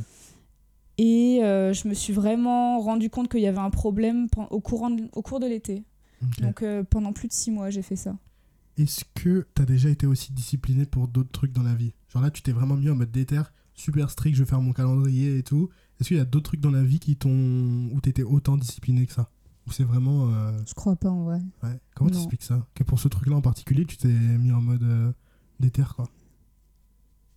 Et 0.98 1.40
euh, 1.42 1.72
je 1.72 1.88
me 1.88 1.94
suis 1.94 2.12
vraiment 2.12 2.78
rendu 2.80 3.10
compte 3.10 3.28
qu'il 3.28 3.40
y 3.40 3.46
avait 3.46 3.58
un 3.58 3.70
problème 3.70 4.28
au, 4.50 4.60
courant 4.60 4.90
de- 4.90 5.08
au 5.12 5.22
cours 5.22 5.40
de 5.40 5.46
l'été. 5.46 5.84
Donc, 6.40 6.62
euh, 6.62 6.82
pendant 6.84 7.12
plus 7.12 7.28
de 7.28 7.32
six 7.32 7.50
mois, 7.50 7.68
j'ai 7.70 7.82
fait 7.82 7.96
ça. 7.96 8.16
Est-ce 8.78 9.04
que 9.14 9.46
t'as 9.54 9.64
déjà 9.64 9.88
été 9.90 10.06
aussi 10.06 10.32
discipliné 10.32 10.86
pour 10.86 11.06
d'autres 11.08 11.30
trucs 11.32 11.52
dans 11.52 11.62
la 11.62 11.74
vie? 11.74 11.92
Genre 12.08 12.22
là, 12.22 12.30
tu 12.30 12.42
t'es 12.42 12.52
vraiment 12.52 12.76
mis 12.76 12.88
en 12.90 12.94
mode 12.94 13.10
déter, 13.10 13.42
super 13.74 14.08
strict, 14.10 14.36
je 14.36 14.42
vais 14.42 14.48
faire 14.48 14.60
mon 14.60 14.72
calendrier 14.72 15.38
et 15.38 15.42
tout. 15.42 15.68
Est-ce 16.00 16.08
qu'il 16.08 16.16
y 16.16 16.20
a 16.20 16.24
d'autres 16.24 16.46
trucs 16.46 16.60
dans 16.60 16.70
la 16.70 16.82
vie 16.82 16.98
qui 16.98 17.16
t'ont 17.16 17.30
où 17.92 18.00
t'étais 18.00 18.22
autant 18.22 18.56
discipliné 18.56 19.06
que 19.06 19.12
ça? 19.12 19.28
Ou 19.66 19.72
c'est 19.72 19.84
vraiment 19.84 20.28
euh, 20.30 20.52
Je 20.66 20.74
crois 20.74 20.96
pas, 20.96 21.10
en 21.10 21.24
vrai. 21.24 21.40
ouais. 21.62 21.78
Comment 21.94 22.10
Non. 22.10 22.16
t'expliques 22.16 22.42
ça? 22.42 22.66
Que 22.74 22.84
pour 22.84 22.98
ce 22.98 23.08
truc-là 23.08 23.36
en 23.36 23.40
particulier, 23.42 23.84
tu 23.84 23.96
t'es 23.96 24.08
mis 24.08 24.50
en 24.52 24.60
mode 24.60 24.82
euh, 24.82 25.12
déter 25.60 25.82
quoi? 25.94 26.06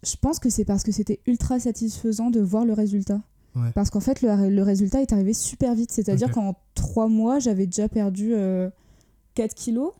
Je 0.03 0.15
pense 0.15 0.39
que 0.39 0.49
c'est 0.49 0.65
parce 0.65 0.83
que 0.83 0.91
c'était 0.91 1.19
ultra 1.25 1.59
satisfaisant 1.59 2.29
de 2.29 2.39
voir 2.39 2.65
le 2.65 2.73
résultat. 2.73 3.21
Ouais. 3.57 3.71
Parce 3.73 3.89
qu'en 3.89 3.99
fait, 3.99 4.21
le, 4.21 4.49
le 4.49 4.63
résultat 4.63 5.01
est 5.01 5.11
arrivé 5.13 5.33
super 5.33 5.73
vite. 5.75 5.91
C'est-à-dire 5.91 6.31
qu'en 6.31 6.55
trois 6.75 7.07
mois, 7.07 7.39
j'avais 7.39 7.65
déjà 7.65 7.89
perdu 7.89 8.33
euh, 8.33 8.69
4 9.35 9.53
kilos. 9.55 9.91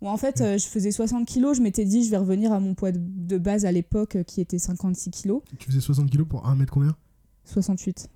Bon, 0.00 0.10
en 0.10 0.16
fait, 0.16 0.40
euh, 0.40 0.58
je 0.58 0.66
faisais 0.66 0.90
60 0.92 1.26
kilos. 1.26 1.56
Je 1.56 1.62
m'étais 1.62 1.84
dit, 1.84 2.04
je 2.04 2.10
vais 2.10 2.18
revenir 2.18 2.52
à 2.52 2.60
mon 2.60 2.74
poids 2.74 2.92
de, 2.92 3.00
de 3.00 3.38
base 3.38 3.64
à 3.64 3.72
l'époque, 3.72 4.16
euh, 4.16 4.22
qui 4.22 4.40
était 4.40 4.58
56 4.58 5.10
kilos. 5.10 5.42
Tu 5.58 5.66
faisais 5.66 5.80
60 5.80 6.10
kilos 6.10 6.26
pour 6.28 6.46
1 6.46 6.54
mètre 6.54 6.72
combien? 6.72 6.94
68. 7.46 8.08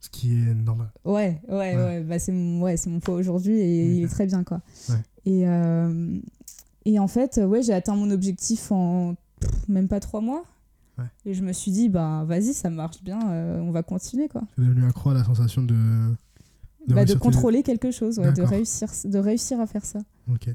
Ce 0.00 0.08
qui 0.10 0.32
est 0.32 0.54
normal. 0.54 0.90
Ouais, 1.04 1.40
ouais, 1.48 1.54
ouais. 1.56 1.76
Ouais. 1.76 2.00
Bah, 2.02 2.18
c'est 2.18 2.32
mon, 2.32 2.62
ouais, 2.62 2.76
mon 2.86 3.00
poids 3.00 3.14
aujourd'hui 3.16 3.58
et 3.58 3.84
il 3.96 4.04
est 4.04 4.08
très 4.08 4.26
bien, 4.26 4.44
quoi. 4.44 4.60
Ouais. 4.88 4.96
Et, 5.26 5.46
euh, 5.46 6.18
et 6.84 6.98
en 6.98 7.08
fait, 7.08 7.38
ouais, 7.44 7.62
j'ai 7.62 7.72
atteint 7.74 7.96
mon 7.96 8.10
objectif 8.10 8.70
en 8.72 9.14
pff, 9.40 9.68
même 9.68 9.88
pas 9.88 10.00
trois 10.00 10.20
mois. 10.20 10.44
Ouais. 10.98 11.04
Et 11.24 11.34
je 11.34 11.42
me 11.44 11.52
suis 11.52 11.70
dit, 11.70 11.88
bah 11.88 12.24
vas-y, 12.26 12.52
ça 12.54 12.70
marche 12.70 13.02
bien, 13.02 13.20
euh, 13.30 13.60
on 13.60 13.70
va 13.70 13.82
continuer, 13.82 14.28
quoi. 14.28 14.42
T'es 14.56 14.62
devenu 14.62 14.84
accro 14.84 15.10
à 15.10 15.14
la 15.14 15.24
sensation 15.24 15.62
de. 15.62 15.76
Bah, 16.88 17.04
de 17.04 17.12
tes- 17.12 17.18
contrôler 17.18 17.62
quelque 17.62 17.90
chose, 17.90 18.18
ouais, 18.18 18.32
de, 18.32 18.42
réussir, 18.42 18.88
de 19.04 19.18
réussir 19.18 19.60
à 19.60 19.66
faire 19.66 19.84
ça. 19.84 20.00
Ok. 20.32 20.48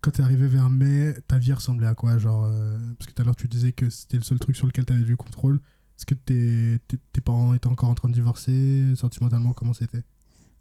Quand 0.00 0.10
t'es 0.12 0.22
arrivé 0.22 0.48
vers 0.48 0.68
mai, 0.70 1.14
ta 1.28 1.38
vie 1.38 1.52
ressemblait 1.52 1.86
à 1.86 1.94
quoi 1.94 2.16
Genre, 2.18 2.44
euh, 2.44 2.76
parce 2.98 3.08
que 3.08 3.14
tout 3.14 3.22
à 3.22 3.24
l'heure 3.24 3.36
tu 3.36 3.46
disais 3.48 3.70
que 3.72 3.88
c'était 3.90 4.16
le 4.16 4.22
seul 4.24 4.38
truc 4.38 4.56
sur 4.56 4.66
lequel 4.66 4.84
t'avais 4.84 5.02
du 5.04 5.16
contrôle. 5.16 5.56
Est-ce 5.98 6.06
que 6.06 6.14
tes, 6.14 6.78
tes, 6.88 6.96
tes 7.12 7.20
parents 7.20 7.52
étaient 7.54 7.68
encore 7.68 7.90
en 7.90 7.94
train 7.94 8.08
de 8.08 8.14
divorcer 8.14 8.82
Sentimentalement, 8.96 9.52
comment 9.52 9.74
c'était? 9.74 10.02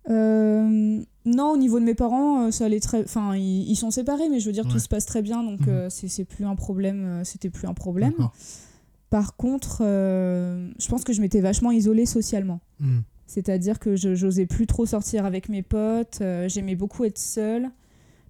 Euh, 0.10 1.02
non, 1.26 1.52
au 1.54 1.58
niveau 1.58 1.80
de 1.80 1.86
mes 1.86 1.96
parents, 1.96 2.48
euh, 2.48 2.52
ça 2.52 2.66
allait 2.66 2.80
très. 2.80 3.04
Enfin, 3.04 3.36
ils, 3.36 3.70
ils 3.70 3.76
sont 3.76 3.92
séparés, 3.92 4.30
mais 4.30 4.40
je 4.40 4.48
veux 4.48 4.52
dire, 4.54 4.66
Ouais. 4.66 4.72
tout 4.72 4.80
se 4.80 4.88
passe 4.90 5.06
très 5.06 5.22
bien, 5.22 5.44
donc 5.44 5.62
Mhm. 5.62 5.70
euh, 5.70 5.90
c'est 5.90 6.08
c'est 6.08 6.26
plus 6.26 6.46
un 6.46 6.56
problème. 6.56 7.22
C'était 7.24 7.50
plus 7.50 7.68
un 7.68 7.74
problème. 7.74 8.14
Par 9.12 9.36
contre, 9.36 9.82
euh, 9.82 10.72
je 10.80 10.88
pense 10.88 11.04
que 11.04 11.14
je 11.14 11.22
m'étais 11.22 11.42
vachement 11.42 11.70
isolée 11.70 12.08
socialement. 12.08 12.62
Hmm. 12.80 13.02
C'est-à-dire 13.28 13.78
que 13.78 13.96
je 13.96 14.16
j'osais 14.16 14.48
plus 14.48 14.66
trop 14.66 14.86
sortir 14.86 15.26
avec 15.26 15.48
mes 15.48 15.62
potes, 15.62 16.20
euh, 16.22 16.50
j'aimais 16.50 16.76
beaucoup 16.76 17.06
être 17.06 17.20
seule. 17.20 17.70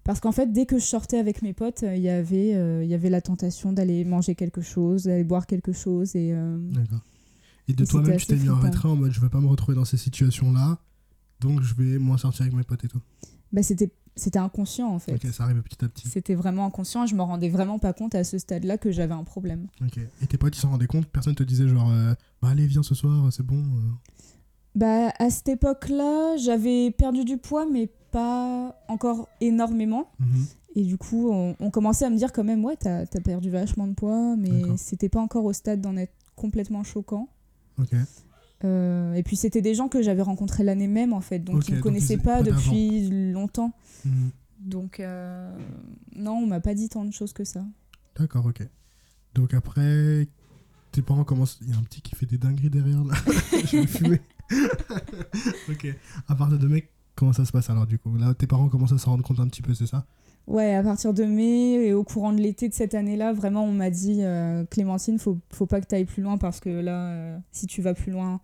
Parce 0.04 0.18
qu'en 0.18 0.32
fait, 0.32 0.52
dès 0.52 0.66
que 0.66 0.78
je 0.78 0.84
sortais 0.84 1.18
avec 1.18 1.42
mes 1.42 1.52
potes, 1.52 1.82
il 1.82 2.02
y 2.02 2.08
avait, 2.08 2.54
euh, 2.54 2.82
il 2.82 2.90
y 2.90 2.94
avait 2.94 3.10
la 3.10 3.20
tentation 3.20 3.72
d'aller 3.72 4.04
manger 4.04 4.34
quelque 4.34 4.60
chose, 4.60 5.04
d'aller 5.04 5.24
boire 5.24 5.46
quelque 5.46 5.72
chose. 5.72 6.16
Et, 6.16 6.32
euh, 6.32 6.58
D'accord. 6.72 7.00
Et 7.68 7.72
de 7.72 7.84
toi-même, 7.84 8.16
tu 8.16 8.26
t'es 8.26 8.36
mis 8.36 8.48
en 8.48 8.58
retrait 8.58 8.88
en 8.88 8.96
mode 8.96 9.12
je 9.12 9.20
veux 9.20 9.28
pas 9.28 9.40
me 9.40 9.46
retrouver 9.46 9.76
dans 9.76 9.84
ces 9.84 9.96
situations-là, 9.96 10.78
donc 11.40 11.62
je 11.62 11.74
vais 11.74 11.98
moins 11.98 12.18
sortir 12.18 12.42
avec 12.42 12.54
mes 12.54 12.64
potes 12.64 12.84
et 12.84 12.88
tout. 12.88 13.00
Bah, 13.52 13.62
c'était, 13.62 13.90
c'était 14.16 14.38
inconscient 14.38 14.88
en 14.88 14.98
fait. 14.98 15.14
Ok, 15.14 15.26
ça 15.32 15.44
arrive 15.44 15.62
petit 15.62 15.84
à 15.84 15.88
petit. 15.88 16.08
C'était 16.08 16.34
vraiment 16.34 16.66
inconscient 16.66 17.06
je 17.06 17.14
me 17.14 17.22
rendais 17.22 17.48
vraiment 17.48 17.78
pas 17.78 17.92
compte 17.92 18.14
à 18.14 18.24
ce 18.24 18.38
stade-là 18.38 18.78
que 18.78 18.90
j'avais 18.90 19.14
un 19.14 19.24
problème. 19.24 19.66
Ok. 19.80 19.98
Et 20.22 20.26
tes 20.26 20.38
potes, 20.38 20.56
ils 20.56 20.60
s'en 20.60 20.70
rendaient 20.70 20.86
compte? 20.86 21.06
Personne 21.06 21.34
te 21.34 21.42
disait 21.42 21.68
genre, 21.68 21.90
euh, 21.90 22.14
bah 22.40 22.48
allez, 22.48 22.66
viens 22.66 22.82
ce 22.82 22.94
soir, 22.94 23.32
c'est 23.32 23.44
bon. 23.46 23.58
euh. 23.58 23.90
Bah, 24.74 25.12
à 25.18 25.28
cette 25.30 25.48
époque-là, 25.48 26.36
j'avais 26.38 26.90
perdu 26.90 27.24
du 27.24 27.36
poids, 27.36 27.66
mais 27.70 27.90
pas 28.10 28.74
encore 28.88 29.28
énormément. 29.40 30.10
Mhm. 30.18 30.46
Et 30.74 30.82
du 30.84 30.96
coup, 30.96 31.30
on, 31.30 31.54
on 31.60 31.70
commençait 31.70 32.06
à 32.06 32.10
me 32.10 32.16
dire 32.16 32.32
quand 32.32 32.44
même, 32.44 32.64
ouais, 32.64 32.76
t'as, 32.76 33.04
t'as 33.04 33.20
perdu 33.20 33.50
vachement 33.50 33.86
de 33.86 33.92
poids, 33.92 34.36
mais 34.36 34.62
c'était 34.78 35.10
pas 35.10 35.20
encore 35.20 35.44
au 35.44 35.52
stade 35.52 35.82
d'en 35.82 35.96
être 35.98 36.14
complètement 36.36 36.82
choquant. 36.84 37.28
Ok. 37.78 37.90
Euh, 38.64 39.14
et 39.14 39.22
puis 39.22 39.36
c'était 39.36 39.62
des 39.62 39.74
gens 39.74 39.88
que 39.88 40.02
j'avais 40.02 40.22
rencontrés 40.22 40.62
l'année 40.62 40.86
même 40.86 41.12
en 41.12 41.20
fait, 41.20 41.40
donc 41.40 41.66
ils 41.68 41.72
me 41.72 41.76
donc 41.76 41.82
connaissaient 41.82 42.18
pas 42.18 42.42
depuis 42.42 43.08
longtemps. 43.32 43.72
Mhm. 44.04 44.30
Donc 44.60 45.00
euh, 45.00 45.52
non, 46.14 46.32
on 46.32 46.46
m'a 46.46 46.60
pas 46.60 46.74
dit 46.74 46.88
tant 46.88 47.04
de 47.04 47.12
choses 47.12 47.32
que 47.32 47.44
ça. 47.44 47.64
D'accord, 48.16 48.46
ok. 48.46 48.66
Donc 49.34 49.54
après, 49.54 50.28
tes 50.92 51.02
parents 51.02 51.24
commencent. 51.24 51.58
Il 51.62 51.70
y 51.70 51.72
a 51.72 51.76
un 51.76 51.82
petit 51.82 52.02
qui 52.02 52.14
fait 52.14 52.26
des 52.26 52.38
dingueries 52.38 52.70
derrière 52.70 53.02
là. 53.02 53.14
je 53.64 53.78
vais 53.78 53.86
fumer. 53.86 54.20
ok. 55.68 55.86
À 56.28 56.34
partir 56.34 56.58
de 56.58 56.68
mai, 56.68 56.88
comment 57.16 57.32
ça 57.32 57.44
se 57.44 57.52
passe 57.52 57.70
alors 57.70 57.86
du 57.86 57.98
coup? 57.98 58.16
Là, 58.16 58.34
tes 58.34 58.46
parents 58.46 58.68
commencent 58.68 58.92
à 58.92 58.98
s'en 58.98 59.12
rendre 59.12 59.24
compte 59.24 59.40
un 59.40 59.48
petit 59.48 59.62
peu, 59.62 59.74
c'est 59.74 59.86
ça? 59.86 60.06
Ouais, 60.48 60.74
à 60.74 60.82
partir 60.82 61.14
de 61.14 61.24
mai 61.24 61.74
et 61.86 61.92
au 61.94 62.02
courant 62.04 62.32
de 62.32 62.40
l'été 62.40 62.68
de 62.68 62.74
cette 62.74 62.94
année-là, 62.94 63.32
vraiment 63.32 63.64
on 63.64 63.72
m'a 63.72 63.90
dit 63.90 64.18
euh, 64.22 64.64
Clémentine, 64.66 65.18
faut, 65.18 65.38
faut 65.52 65.66
pas 65.66 65.80
que 65.80 65.86
tu 65.86 65.94
ailles 65.94 66.04
plus 66.04 66.22
loin 66.22 66.36
parce 66.36 66.58
que 66.60 66.68
là, 66.68 67.10
euh, 67.10 67.38
si 67.52 67.66
tu 67.66 67.80
vas 67.80 67.94
plus 67.94 68.10
loin, 68.10 68.40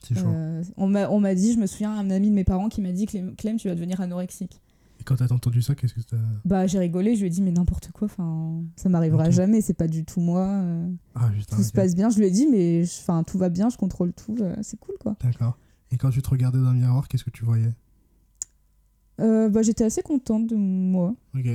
C'est 0.00 0.14
chaud. 0.14 0.26
euh, 0.28 0.62
on 0.76 0.86
m'a 1.20 1.34
dit, 1.34 1.52
je 1.52 1.58
me 1.58 1.66
souviens, 1.66 1.92
un 1.92 2.10
ami 2.10 2.30
de 2.30 2.34
mes 2.34 2.44
parents 2.44 2.68
qui 2.68 2.80
m'a 2.80 2.92
dit 2.92 3.06
Clem, 3.06 3.34
Clem, 3.34 3.56
tu 3.56 3.68
vas 3.68 3.74
devenir 3.74 4.00
anorexique. 4.00 4.60
Et 5.00 5.04
quand 5.04 5.16
t'as 5.16 5.32
entendu 5.34 5.62
ça, 5.62 5.74
qu'est-ce 5.74 5.94
que 5.94 6.00
t'as. 6.00 6.16
Bah 6.44 6.68
j'ai 6.68 6.78
rigolé, 6.78 7.16
je 7.16 7.20
lui 7.22 7.26
ai 7.26 7.30
dit 7.30 7.42
mais 7.42 7.50
n'importe 7.50 7.90
quoi, 7.90 8.04
enfin 8.06 8.62
ça 8.76 8.88
m'arrivera 8.88 9.30
jamais, 9.30 9.60
c'est 9.60 9.74
pas 9.74 9.88
du 9.88 10.04
tout 10.04 10.20
moi. 10.20 10.46
euh, 10.46 10.86
Ah 11.16 11.28
putain. 11.36 11.56
tout 11.56 11.62
se 11.64 11.72
passe 11.72 11.96
bien, 11.96 12.08
je 12.08 12.18
lui 12.20 12.26
ai 12.26 12.30
dit 12.30 12.46
mais 12.46 12.84
enfin 12.84 13.24
tout 13.24 13.36
va 13.36 13.48
bien, 13.48 13.68
je 13.68 13.76
contrôle 13.76 14.12
tout, 14.12 14.36
c'est 14.62 14.78
cool 14.78 14.94
quoi. 15.00 15.16
D'accord. 15.20 15.58
Et 15.90 15.96
quand 15.98 16.10
tu 16.10 16.22
te 16.22 16.30
regardais 16.30 16.60
dans 16.60 16.70
le 16.72 16.78
miroir, 16.78 17.08
qu'est-ce 17.08 17.24
que 17.24 17.30
tu 17.30 17.44
voyais? 17.44 17.72
Euh, 19.22 19.48
bah 19.48 19.62
j'étais 19.62 19.84
assez 19.84 20.02
contente 20.02 20.46
de 20.48 20.56
moi. 20.56 21.14
Ok. 21.36 21.46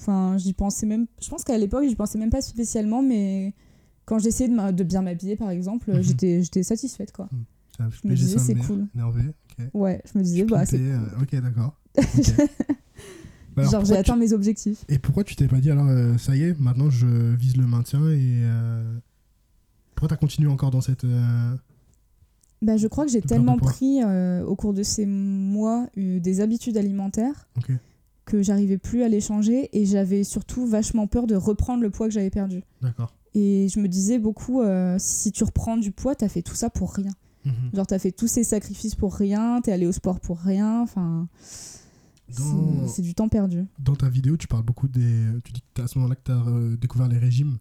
Enfin, 0.00 0.36
j'y 0.38 0.52
pensais 0.52 0.86
même. 0.86 1.06
Je 1.22 1.28
pense 1.28 1.44
qu'à 1.44 1.56
l'époque, 1.58 1.84
j'y 1.88 1.94
pensais 1.96 2.18
même 2.18 2.30
pas 2.30 2.40
spécialement, 2.42 3.02
mais 3.02 3.54
quand 4.04 4.18
j'essayais 4.18 4.48
de, 4.72 4.82
bien 4.84 5.02
m'habiller, 5.02 5.36
par 5.36 5.50
exemple, 5.50 5.90
Mhm. 5.92 6.02
j'étais, 6.02 6.42
j'étais 6.42 6.62
satisfaite, 6.62 7.12
quoi. 7.12 7.28
Ça, 7.76 7.84
Je 7.90 8.08
me 8.08 8.14
disais, 8.14 8.38
c'est 8.38 8.54
cool. 8.54 8.86
Énervé. 8.94 9.22
Ouais, 9.74 10.02
je 10.12 10.18
me 10.18 10.22
disais, 10.24 10.44
bah, 10.44 10.64
c'est. 10.66 10.78
Euh, 10.80 10.98
ok, 11.20 11.34
d'accord. 11.40 11.78
Bah 13.56 13.62
Genre, 13.64 13.84
j'ai 13.86 13.94
tu- 13.94 13.98
atteint 14.00 14.16
mes 14.16 14.34
objectifs. 14.34 14.84
Et 14.90 14.98
pourquoi 14.98 15.24
tu 15.24 15.34
t'es 15.34 15.48
pas 15.48 15.56
dit 15.60 15.70
alors 15.70 15.86
euh, 15.88 16.18
ça 16.18 16.36
y 16.36 16.42
est, 16.42 16.60
maintenant 16.60 16.90
je 16.90 17.06
vise 17.34 17.56
le 17.56 17.66
maintien 17.66 18.00
et 18.10 18.42
euh, 18.44 18.98
pourquoi 19.94 20.08
t'as 20.10 20.20
continué 20.20 20.46
encore 20.50 20.70
dans 20.70 20.82
cette 20.82 21.04
Bah, 22.66 22.76
je 22.76 22.88
crois 22.88 23.04
que 23.06 23.10
j'ai 23.12 23.20
tellement 23.22 23.56
pris 23.58 24.02
euh, 24.02 24.44
au 24.44 24.56
cours 24.56 24.74
de 24.74 24.82
ces 24.82 25.06
mois 25.06 25.86
euh, 25.96 26.18
des 26.18 26.40
habitudes 26.40 26.76
alimentaires 26.76 27.48
que 28.24 28.42
j'arrivais 28.42 28.76
plus 28.78 29.02
à 29.04 29.08
les 29.08 29.20
changer 29.20 29.68
et 29.72 29.86
j'avais 29.86 30.24
surtout 30.24 30.66
vachement 30.66 31.06
peur 31.06 31.28
de 31.28 31.36
reprendre 31.36 31.82
le 31.82 31.90
poids 31.90 32.08
que 32.08 32.12
j'avais 32.14 32.30
perdu. 32.30 32.62
D'accord. 32.82 33.14
Et 33.34 33.68
je 33.68 33.78
me 33.78 33.86
disais 33.86 34.18
beaucoup, 34.18 34.62
euh, 34.62 34.96
si 34.98 35.30
tu 35.30 35.44
reprends 35.44 35.76
du 35.76 35.92
poids, 35.92 36.14
t'as 36.16 36.28
fait 36.28 36.42
tout 36.42 36.56
ça 36.56 36.68
pour 36.70 36.92
rien. 36.92 37.12
Mhm. 37.44 37.52
Genre, 37.74 37.86
t'as 37.86 38.00
fait 38.00 38.10
tous 38.10 38.26
ces 38.26 38.42
sacrifices 38.42 38.96
pour 38.96 39.14
rien, 39.14 39.60
t'es 39.62 39.70
allé 39.70 39.86
au 39.86 39.92
sport 39.92 40.18
pour 40.18 40.38
rien, 40.38 40.80
enfin. 40.82 41.28
c'est- 41.40 41.76
Dans, 42.42 42.88
C'est 42.88 43.02
du 43.02 43.14
temps 43.14 43.28
perdu. 43.28 43.64
dans 43.78 43.94
ta 43.94 44.08
vidéo, 44.08 44.36
tu 44.36 44.48
parles 44.48 44.64
beaucoup 44.64 44.88
des. 44.88 45.22
Tu 45.44 45.52
dis 45.52 45.60
que 45.60 45.66
t'as 45.74 45.84
à 45.84 45.86
ce 45.86 45.96
moment-là 45.98 46.16
que 46.16 46.22
tu 46.24 46.32
as 46.32 46.76
découvert 46.76 47.06
les 47.06 47.18
régimes. 47.18 47.58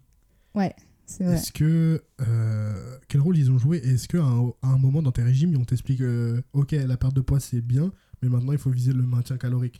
C'est 0.55 0.75
vrai. 1.23 1.35
Est-ce 1.35 1.51
que. 1.51 2.01
euh, 2.27 2.97
quel 3.07 3.21
rôle 3.21 3.37
ils 3.37 3.51
ont 3.51 3.57
joué? 3.57 3.77
Est-ce 3.77 4.07
qu'à 4.07 4.23
un, 4.23 4.47
à 4.61 4.67
un 4.69 4.77
moment 4.77 5.01
dans 5.01 5.11
tes 5.11 5.21
régimes, 5.23 5.55
on 5.59 5.65
t'explique 5.65 6.01
euh, 6.01 6.41
Ok, 6.53 6.71
la 6.71 6.97
perte 6.97 7.15
de 7.15 7.21
poids 7.21 7.39
c'est 7.39 7.61
bien, 7.61 7.91
mais 8.21 8.29
maintenant 8.29 8.51
il 8.51 8.57
faut 8.57 8.69
viser 8.71 8.93
le 8.93 9.03
maintien 9.03 9.37
calorique? 9.37 9.79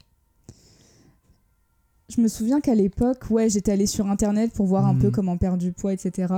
Je 2.15 2.21
me 2.21 2.27
souviens 2.27 2.61
qu'à 2.61 2.75
l'époque, 2.75 3.23
ouais, 3.31 3.49
j'étais 3.49 3.71
allée 3.71 3.87
sur 3.87 4.07
internet 4.07 4.51
pour 4.53 4.67
voir 4.67 4.85
un 4.85 4.93
peu 4.95 5.09
comment 5.09 5.37
perdre 5.37 5.57
du 5.57 5.71
poids, 5.71 5.91
etc. 5.91 6.33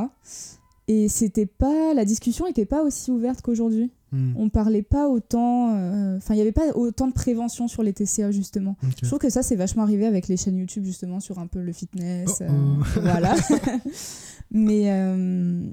Et 0.88 1.10
c'était 1.10 1.46
pas, 1.46 1.94
la 1.94 2.06
discussion 2.06 2.46
n'était 2.48 2.65
pas 2.65 2.84
aussi 2.84 3.12
ouverte 3.12 3.41
qu'aujourd'hui. 3.41 3.91
Hmm, 4.13 4.32
On 4.38 4.48
parlait 4.48 4.84
pas 4.84 5.10
autant, 5.10 5.75
euh, 5.75 6.15
enfin, 6.15 6.34
il 6.34 6.38
y 6.38 6.41
avait 6.41 6.53
pas 6.53 6.72
autant 6.75 7.08
de 7.10 7.13
prévention 7.13 7.67
sur 7.67 7.84
les 7.84 7.91
TCA 7.91 8.32
justement. 8.32 8.77
Je 9.03 9.06
trouve 9.06 9.20
que 9.20 9.29
ça, 9.29 9.44
c'est 9.44 9.58
vachement 9.58 9.84
arrivé 9.84 10.06
avec 10.06 10.29
les 10.29 10.38
chaînes 10.38 10.56
YouTube 10.56 10.86
justement 10.86 11.20
sur 11.20 11.39
un 11.39 11.48
peu 11.48 11.62
le 11.62 11.74
fitness, 11.74 12.29
Oh, 12.39 12.44
euh, 12.44 12.48
oh. 12.79 12.84
voilà. 13.01 13.36
mais 14.51 14.92
euh, 14.92 15.70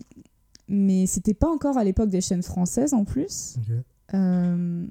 mais 0.69 1.07
c'était 1.07 1.35
pas 1.35 1.49
encore 1.49 1.76
à 1.78 1.85
l'époque 1.85 2.11
des 2.11 2.21
chaînes 2.21 2.43
françaises 2.43 2.95
en 2.95 3.04
plus. 3.04 3.57
Euh, 4.14 4.87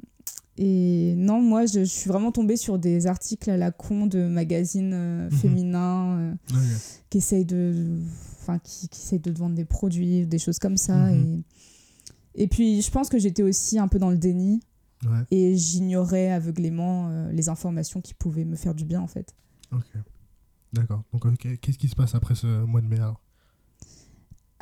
et 0.58 1.16
non, 1.18 1.42
moi, 1.42 1.66
je, 1.66 1.80
je 1.80 1.84
suis 1.86 2.08
vraiment 2.10 2.32
tombée 2.32 2.58
sur 2.58 2.78
des 2.78 3.08
articles 3.08 3.50
à 3.50 3.58
la 3.58 3.72
con 3.72 4.06
de 4.06 4.28
magazines 4.28 4.92
euh, 4.94 5.30
Mhm. 5.32 5.38
féminins 5.38 6.18
euh, 6.20 6.34
qui 7.10 7.18
essayent 7.18 7.46
de, 7.46 7.98
enfin, 8.40 8.60
qui, 8.60 8.88
qui 8.88 9.02
essayent 9.02 9.20
de 9.20 9.32
vendre 9.32 9.56
des 9.56 9.66
produits, 9.66 10.28
des 10.28 10.38
choses 10.38 10.60
comme 10.60 10.78
ça. 10.78 10.96
Mhm. 11.12 11.42
Et, 12.36 12.44
et 12.44 12.48
puis, 12.48 12.82
je 12.84 12.92
pense 12.92 13.10
que 13.10 13.18
j'étais 13.18 13.42
aussi 13.44 13.80
un 13.80 13.88
peu 13.88 13.98
dans 14.00 14.10
le 14.12 14.18
déni 14.18 14.62
Ouais, 15.06 15.20
et 15.32 15.58
j'ignorais 15.58 16.32
aveuglément 16.32 17.10
euh, 17.10 17.30
les 17.34 17.50
informations 17.50 18.00
qui 18.00 18.14
pouvaient 18.14 18.46
me 18.46 18.56
faire 18.56 18.74
du 18.74 18.86
bien, 18.86 19.02
en 19.02 19.08
fait. 19.08 19.36
ok. 19.74 19.84
D'accord. 20.72 21.04
Donc, 21.12 21.38
qu'est-ce 21.60 21.78
qui 21.78 21.90
se 21.90 21.96
passe 21.96 22.16
après 22.16 22.36
ce 22.36 22.64
mois 22.64 22.80
de 22.82 22.88
mai 22.88 22.96
alors 22.98 23.20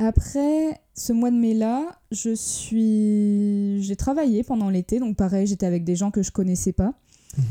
Après 0.04 0.80
ce 0.94 1.12
mois 1.12 1.30
de 1.30 1.36
mai-là, 1.36 1.96
je 2.10 2.34
suis, 2.34 3.82
j'ai 3.82 3.94
travaillé 3.94 4.42
pendant 4.42 4.68
l'été, 4.68 4.98
donc 4.98 5.16
pareil, 5.16 5.46
j'étais 5.46 5.66
avec 5.66 5.84
des 5.84 5.94
gens 5.94 6.10
que 6.10 6.22
je 6.22 6.32
connaissais 6.32 6.72
pas. 6.72 6.94
Mhm. 7.38 7.44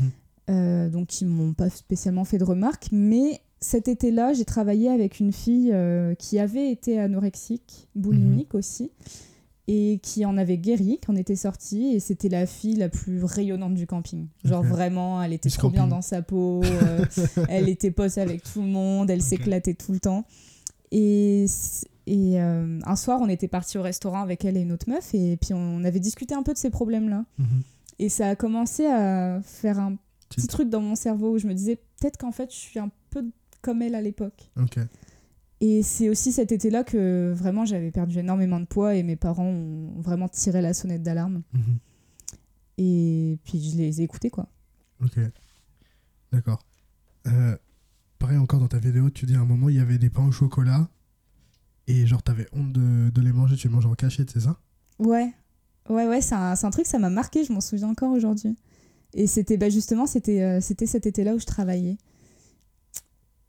euh, 0.50 0.88
donc 0.88 1.08
qui 1.08 1.24
m'ont 1.24 1.54
pas 1.54 1.70
spécialement 1.70 2.24
fait 2.24 2.38
de 2.38 2.44
remarques. 2.44 2.88
Mais 2.92 3.40
cet 3.60 3.88
été-là, 3.88 4.34
j'ai 4.34 4.44
travaillé 4.44 4.90
avec 4.90 5.18
une 5.18 5.32
fille 5.32 5.70
euh, 5.72 6.14
qui 6.14 6.38
avait 6.38 6.70
été 6.70 6.98
anorexique, 6.98 7.88
boulimique 7.94 8.54
aussi, 8.54 8.90
et 9.66 9.98
qui 10.02 10.26
en 10.26 10.36
avait 10.36 10.58
guéri, 10.58 10.98
qui 11.02 11.10
en 11.10 11.16
était 11.16 11.36
sortie, 11.36 11.94
et 11.94 12.00
c'était 12.00 12.28
la 12.28 12.46
fille 12.46 12.76
la 12.76 12.90
plus 12.90 13.24
rayonnante 13.24 13.74
du 13.74 13.86
camping. 13.86 14.26
Genre 14.44 14.62
vraiment, 14.62 15.22
elle 15.22 15.32
était 15.32 15.48
Miss 15.48 15.56
trop 15.56 15.70
bien 15.70 15.86
dans 15.86 16.02
sa 16.02 16.20
peau, 16.20 16.62
euh, 16.64 17.04
elle 17.48 17.68
était 17.68 17.92
pote 17.92 18.18
avec 18.18 18.42
tout 18.42 18.60
le 18.60 18.68
monde, 18.68 19.08
elle 19.08 19.22
s'éclatait 19.22 19.74
tout 19.74 19.92
le 19.92 20.00
temps. 20.00 20.26
Et, 20.90 21.46
et 22.06 22.40
euh, 22.40 22.78
un 22.84 22.96
soir, 22.96 23.20
on 23.20 23.28
était 23.28 23.48
parti 23.48 23.78
au 23.78 23.82
restaurant 23.82 24.22
avec 24.22 24.44
elle 24.44 24.56
et 24.56 24.60
une 24.60 24.72
autre 24.72 24.88
meuf, 24.88 25.14
et 25.14 25.36
puis 25.36 25.54
on 25.54 25.84
avait 25.84 26.00
discuté 26.00 26.34
un 26.34 26.42
peu 26.42 26.52
de 26.52 26.58
ces 26.58 26.70
problèmes-là. 26.70 27.24
Mhm. 27.38 27.62
Et 27.98 28.08
ça 28.08 28.28
a 28.28 28.36
commencé 28.36 28.86
à 28.86 29.40
faire 29.42 29.78
un 29.78 29.96
petit 30.28 30.46
truc 30.46 30.68
dans 30.68 30.80
mon 30.80 30.94
cerveau 30.94 31.34
où 31.34 31.38
je 31.38 31.46
me 31.46 31.54
disais 31.54 31.76
peut-être 31.76 32.16
qu'en 32.16 32.32
fait 32.32 32.50
je 32.50 32.56
suis 32.56 32.78
un 32.78 32.90
peu 33.10 33.24
comme 33.60 33.82
elle 33.82 33.94
à 33.94 34.00
l'époque. 34.00 34.50
Et 35.60 35.84
c'est 35.84 36.08
aussi 36.08 36.32
cet 36.32 36.50
été-là 36.50 36.82
que 36.82 37.32
vraiment 37.36 37.64
j'avais 37.64 37.92
perdu 37.92 38.18
énormément 38.18 38.58
de 38.58 38.64
poids 38.64 38.96
et 38.96 39.04
mes 39.04 39.14
parents 39.14 39.46
ont 39.46 40.00
vraiment 40.00 40.28
tiré 40.28 40.60
la 40.60 40.74
sonnette 40.74 41.04
d'alarme. 41.04 41.42
Mhm. 41.52 41.78
Et 42.78 43.38
puis 43.44 43.62
je 43.62 43.76
les 43.76 44.00
ai 44.00 44.04
écoutés 44.04 44.30
quoi. 44.30 44.48
Ok. 45.04 45.20
D'accord. 46.32 46.58
Euh, 47.28 47.56
pareil, 48.18 48.38
encore 48.38 48.58
dans 48.58 48.68
ta 48.68 48.78
vidéo, 48.78 49.10
tu 49.10 49.26
dis 49.26 49.36
à 49.36 49.40
un 49.40 49.44
moment, 49.44 49.68
il 49.68 49.76
y 49.76 49.80
avait 49.80 49.98
des 49.98 50.10
pains 50.10 50.26
au 50.26 50.32
chocolat. 50.32 50.88
Et 51.88 52.06
genre, 52.06 52.22
t'avais 52.22 52.46
honte 52.52 52.72
de, 52.72 53.10
de 53.10 53.20
les 53.20 53.32
manger, 53.32 53.56
tu 53.56 53.68
les 53.68 53.74
manges 53.74 53.86
en 53.86 53.94
cachette, 53.94 54.30
c'est 54.30 54.40
ça? 54.40 54.58
Ouais, 54.98 55.32
ouais, 55.88 56.06
ouais, 56.06 56.20
c'est 56.20 56.34
un, 56.34 56.52
un 56.60 56.70
truc, 56.70 56.86
ça 56.86 56.98
m'a 56.98 57.10
marqué, 57.10 57.44
je 57.44 57.52
m'en 57.52 57.60
souviens 57.60 57.88
encore 57.88 58.12
aujourd'hui. 58.12 58.56
Et 59.14 59.26
c'était 59.26 59.56
bah, 59.56 59.68
justement, 59.68 60.06
c'était 60.06 60.42
euh, 60.42 60.60
c'était 60.60 60.86
cet 60.86 61.06
été-là 61.06 61.34
où 61.34 61.38
je 61.38 61.46
travaillais. 61.46 61.98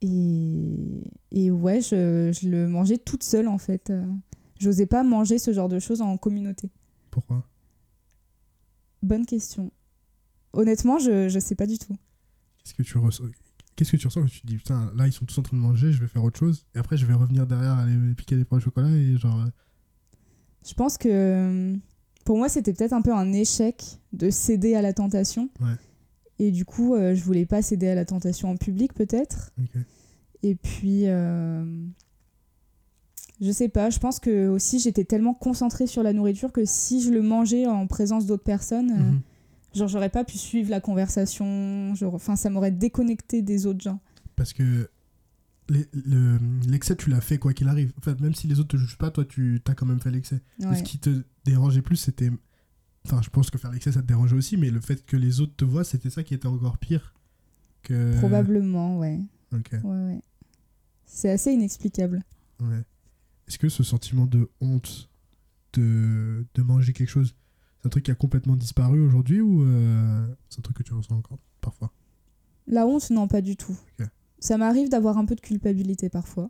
Et, 0.02 1.04
et 1.32 1.52
ouais, 1.52 1.80
je, 1.82 2.32
je 2.38 2.50
le 2.50 2.68
mangeais 2.68 2.98
toute 2.98 3.24
seule 3.24 3.48
en 3.48 3.58
fait. 3.58 3.90
Euh, 3.90 4.06
J'osais 4.60 4.86
pas 4.86 5.04
manger 5.04 5.40
ce 5.40 5.52
genre 5.52 5.68
de 5.70 5.80
choses 5.80 6.02
en 6.02 6.18
communauté. 6.18 6.70
Pourquoi? 7.12 7.46
Bonne 9.02 9.26
question. 9.26 9.72
Honnêtement, 10.54 11.00
je, 11.00 11.28
je 11.28 11.40
sais 11.40 11.56
pas 11.56 11.66
du 11.66 11.78
tout. 11.78 11.96
Qu'est-ce 12.64 12.74
que 12.74 12.84
tu 12.84 12.98
ressens? 12.98 13.26
Qu'est-ce 13.76 13.92
que 13.92 13.98
tu 13.98 14.08
ressens 14.08 14.22
quand 14.22 14.28
tu 14.30 14.42
te 14.42 14.48
dis, 14.48 14.58
putain, 14.58 14.92
là, 14.96 15.08
ils 15.08 15.12
sont 15.14 15.26
tous 15.26 15.38
en 15.40 15.42
train 15.42 15.58
de 15.58 15.62
manger, 15.62 15.92
je 15.92 16.00
vais 16.00 16.08
faire 16.08 16.24
autre 16.24 16.38
chose. 16.40 16.66
Et 16.76 16.80
après, 16.80 16.96
je 16.98 17.06
vais 17.06 17.14
revenir 17.14 17.48
derrière, 17.48 17.74
aller 17.78 17.96
piquer 18.16 18.36
des 18.36 18.46
pains 18.46 18.58
au 18.58 18.60
chocolat 18.60 18.90
et 18.90 19.18
genre. 19.18 19.40
euh, 19.42 19.50
Je 20.68 20.74
pense 20.76 20.98
que 20.98 21.10
euh, 21.10 21.76
pour 22.26 22.38
moi, 22.38 22.50
c'était 22.50 22.74
peut-être 22.74 22.94
un 22.94 23.02
peu 23.02 23.14
un 23.14 23.34
échec 23.34 24.00
de 24.14 24.30
céder 24.30 24.76
à 24.76 24.82
la 24.82 24.94
tentation. 24.94 25.50
Ouais. 25.60 25.74
Et 26.40 26.52
du 26.52 26.66
coup, 26.66 26.94
euh, 26.96 27.16
je 27.16 27.24
voulais 27.24 27.46
pas 27.46 27.62
céder 27.62 27.88
à 27.88 27.96
la 27.96 28.06
tentation 28.06 28.50
en 28.50 28.58
public, 28.58 28.94
peut-être. 28.94 29.52
Et 30.44 30.56
puis, 30.56 31.08
euh, 31.08 31.64
je 33.42 33.52
sais 33.52 33.70
pas, 33.70 33.90
je 33.90 34.00
pense 34.00 34.20
que 34.20 34.48
aussi 34.48 34.80
j'étais 34.80 35.04
tellement 35.04 35.34
concentrée 35.34 35.88
sur 35.88 36.04
la 36.04 36.14
nourriture 36.14 36.52
que 36.52 36.66
si 36.66 37.02
je 37.02 37.12
le 37.12 37.22
mangeais 37.22 37.66
en 37.66 37.88
présence 37.88 38.26
d'autres 38.26 38.44
personnes, 38.44 38.92
euh, 38.92 39.12
Mhm. 39.12 39.22
Genre 39.74 39.88
j'aurais 39.88 40.10
pas 40.10 40.24
pu 40.24 40.38
suivre 40.38 40.70
la 40.70 40.80
conversation, 40.82 41.94
genre, 41.96 42.14
enfin 42.16 42.36
ça 42.36 42.50
m'aurait 42.50 42.72
déconnecté 42.72 43.42
des 43.42 43.66
autres 43.66 43.82
gens. 43.82 44.00
Parce 44.36 44.54
que 44.54 44.90
le- 45.70 46.40
l'excès, 46.68 46.96
tu 46.96 47.10
l'as 47.10 47.22
fait 47.22 47.38
quoi 47.38 47.54
qu'il 47.54 47.68
arrive. 47.68 47.94
En 47.98 48.02
fait, 48.02 48.20
même 48.20 48.36
si 48.36 48.48
les 48.48 48.60
autres 48.60 48.70
te 48.70 48.78
jugent 48.78 48.98
pas, 48.98 49.12
toi, 49.12 49.24
tu 49.26 49.62
as 49.68 49.74
quand 49.76 49.86
même 49.86 50.00
fait 50.02 50.12
l'excès. 50.12 50.42
Ouais. 50.60 50.76
Ce 50.76 50.84
qui 50.84 51.00
te 51.00 51.24
dérangeait 51.46 51.82
plus, 51.82 51.96
c'était. 51.96 52.32
Enfin, 53.06 53.22
je 53.22 53.30
pense 53.30 53.50
que 53.50 53.58
faire 53.58 53.72
l'excès, 53.72 53.92
ça 53.92 54.02
te 54.02 54.08
dérangeait 54.08 54.36
aussi, 54.36 54.58
mais 54.58 54.70
le 54.70 54.80
fait 54.82 55.06
que 55.06 55.18
les 55.18 55.40
autres 55.42 55.56
te 55.56 55.66
voient, 55.66 55.84
c'était 55.84 56.10
ça 56.10 56.24
qui 56.24 56.34
était 56.34 56.48
encore 56.48 56.78
pire 56.78 57.14
que. 57.82 58.18
Probablement, 58.20 58.98
ouais. 59.00 59.20
Ok. 59.54 59.70
ouais, 59.74 59.80
ouais. 59.84 60.22
C'est 61.06 61.30
assez 61.30 61.52
inexplicable. 61.52 62.24
Ouais. 62.60 62.82
Est-ce 63.48 63.58
que 63.60 63.70
ce 63.70 63.84
sentiment 63.84 64.26
de 64.26 64.50
honte 64.62 65.10
de, 65.74 66.46
de 66.54 66.62
manger 66.62 66.94
quelque 66.94 67.10
chose, 67.10 67.36
c'est 67.84 67.88
un 67.88 67.90
truc 67.90 68.06
qui 68.06 68.12
a 68.12 68.16
complètement 68.16 68.56
disparu 68.56 69.02
aujourd'hui 69.06 69.42
ou 69.42 69.62
euh, 69.64 70.26
c'est 70.50 70.60
un 70.60 70.62
truc 70.62 70.78
que 70.78 70.84
tu 70.84 70.94
ressens 70.94 71.16
encore 71.18 71.38
parfois? 71.60 71.92
La 72.66 72.88
honte, 72.88 73.10
non, 73.10 73.28
pas 73.28 73.42
du 73.42 73.58
tout. 73.58 73.76
Ça 74.40 74.58
m'arrive 74.58 74.90
d'avoir 74.90 75.18
un 75.18 75.26
peu 75.26 75.36
de 75.36 75.42
culpabilité 75.42 76.08
parfois. 76.10 76.50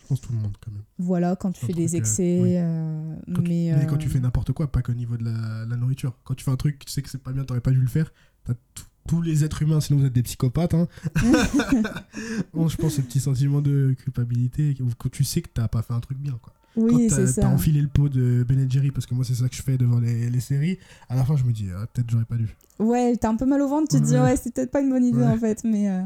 Je 0.00 0.06
pense 0.08 0.20
tout 0.20 0.32
le 0.32 0.38
monde 0.38 0.56
quand 0.60 0.70
même. 0.72 0.82
Voilà, 0.98 1.34
quand 1.36 1.52
tu 1.52 1.64
fais 1.64 1.72
des 1.72 1.94
euh, 1.94 1.98
excès. 1.98 2.40
oui. 2.40 2.54
euh, 2.56 3.16
Quand 3.34 3.42
tu- 3.42 3.50
mais 3.50 3.86
quand 3.88 3.98
tu 3.98 4.08
fais 4.08 4.18
n'importe 4.20 4.52
quoi, 4.52 4.70
pas 4.70 4.82
qu'au 4.82 4.94
niveau 4.94 5.16
de 5.16 5.24
la, 5.24 5.64
la 5.66 5.76
nourriture. 5.76 6.16
Quand 6.24 6.34
tu 6.34 6.44
fais 6.44 6.50
un 6.50 6.56
truc, 6.56 6.84
tu 6.84 6.90
sais 6.92 7.02
que 7.02 7.08
c'est 7.10 7.22
pas 7.22 7.32
bien, 7.32 7.44
t'aurais 7.44 7.60
pas 7.60 7.70
dû 7.70 7.80
le 7.80 7.86
faire. 7.88 8.12
T'as 8.44 8.54
tout- 8.74 8.84
tous 9.08 9.22
les 9.22 9.44
êtres 9.44 9.62
humains, 9.62 9.80
sinon 9.80 10.00
vous 10.00 10.06
êtes 10.06 10.12
des 10.12 10.22
psychopathes. 10.22 10.74
Hein. 10.74 10.86
bon, 12.54 12.68
je 12.68 12.76
pense 12.76 12.94
ce 12.94 13.00
petit 13.00 13.20
sentiment 13.20 13.60
de 13.60 13.94
culpabilité, 14.02 14.76
quand 14.98 15.08
tu 15.10 15.24
sais 15.24 15.42
que 15.42 15.48
t'as 15.52 15.68
pas 15.68 15.82
fait 15.82 15.92
un 15.94 16.00
truc 16.00 16.18
bien. 16.18 16.38
Quoi. 16.40 16.52
Oui, 16.76 17.08
quand 17.08 17.16
t'as 17.34 17.48
enfilé 17.48 17.80
le 17.80 17.88
pot 17.88 18.08
de 18.08 18.44
Ben 18.48 18.70
Jerry, 18.70 18.90
parce 18.92 19.06
que 19.06 19.14
moi 19.14 19.24
c'est 19.24 19.34
ça 19.34 19.48
que 19.48 19.54
je 19.56 19.62
fais 19.62 19.76
devant 19.76 19.98
les, 19.98 20.30
les 20.30 20.40
séries, 20.40 20.78
à 21.08 21.16
la 21.16 21.24
fin 21.24 21.36
je 21.36 21.44
me 21.44 21.52
dis, 21.52 21.66
ah, 21.76 21.86
peut-être 21.92 22.08
j'aurais 22.10 22.24
pas 22.24 22.36
dû. 22.36 22.48
Ouais, 22.78 23.16
t'as 23.16 23.28
un 23.30 23.36
peu 23.36 23.46
mal 23.46 23.60
au 23.62 23.68
ventre, 23.68 23.88
tu 23.90 24.00
te 24.00 24.06
dis, 24.06 24.16
Ouais. 24.16 24.36
c'est 24.36 24.54
peut-être 24.54 24.70
pas 24.70 24.80
une 24.80 24.90
bonne 24.90 25.04
idée 25.04 25.18
Ouais. 25.18 25.26
en 25.26 25.36
fait. 25.36 25.64
Mais, 25.64 25.90
euh, 25.90 26.02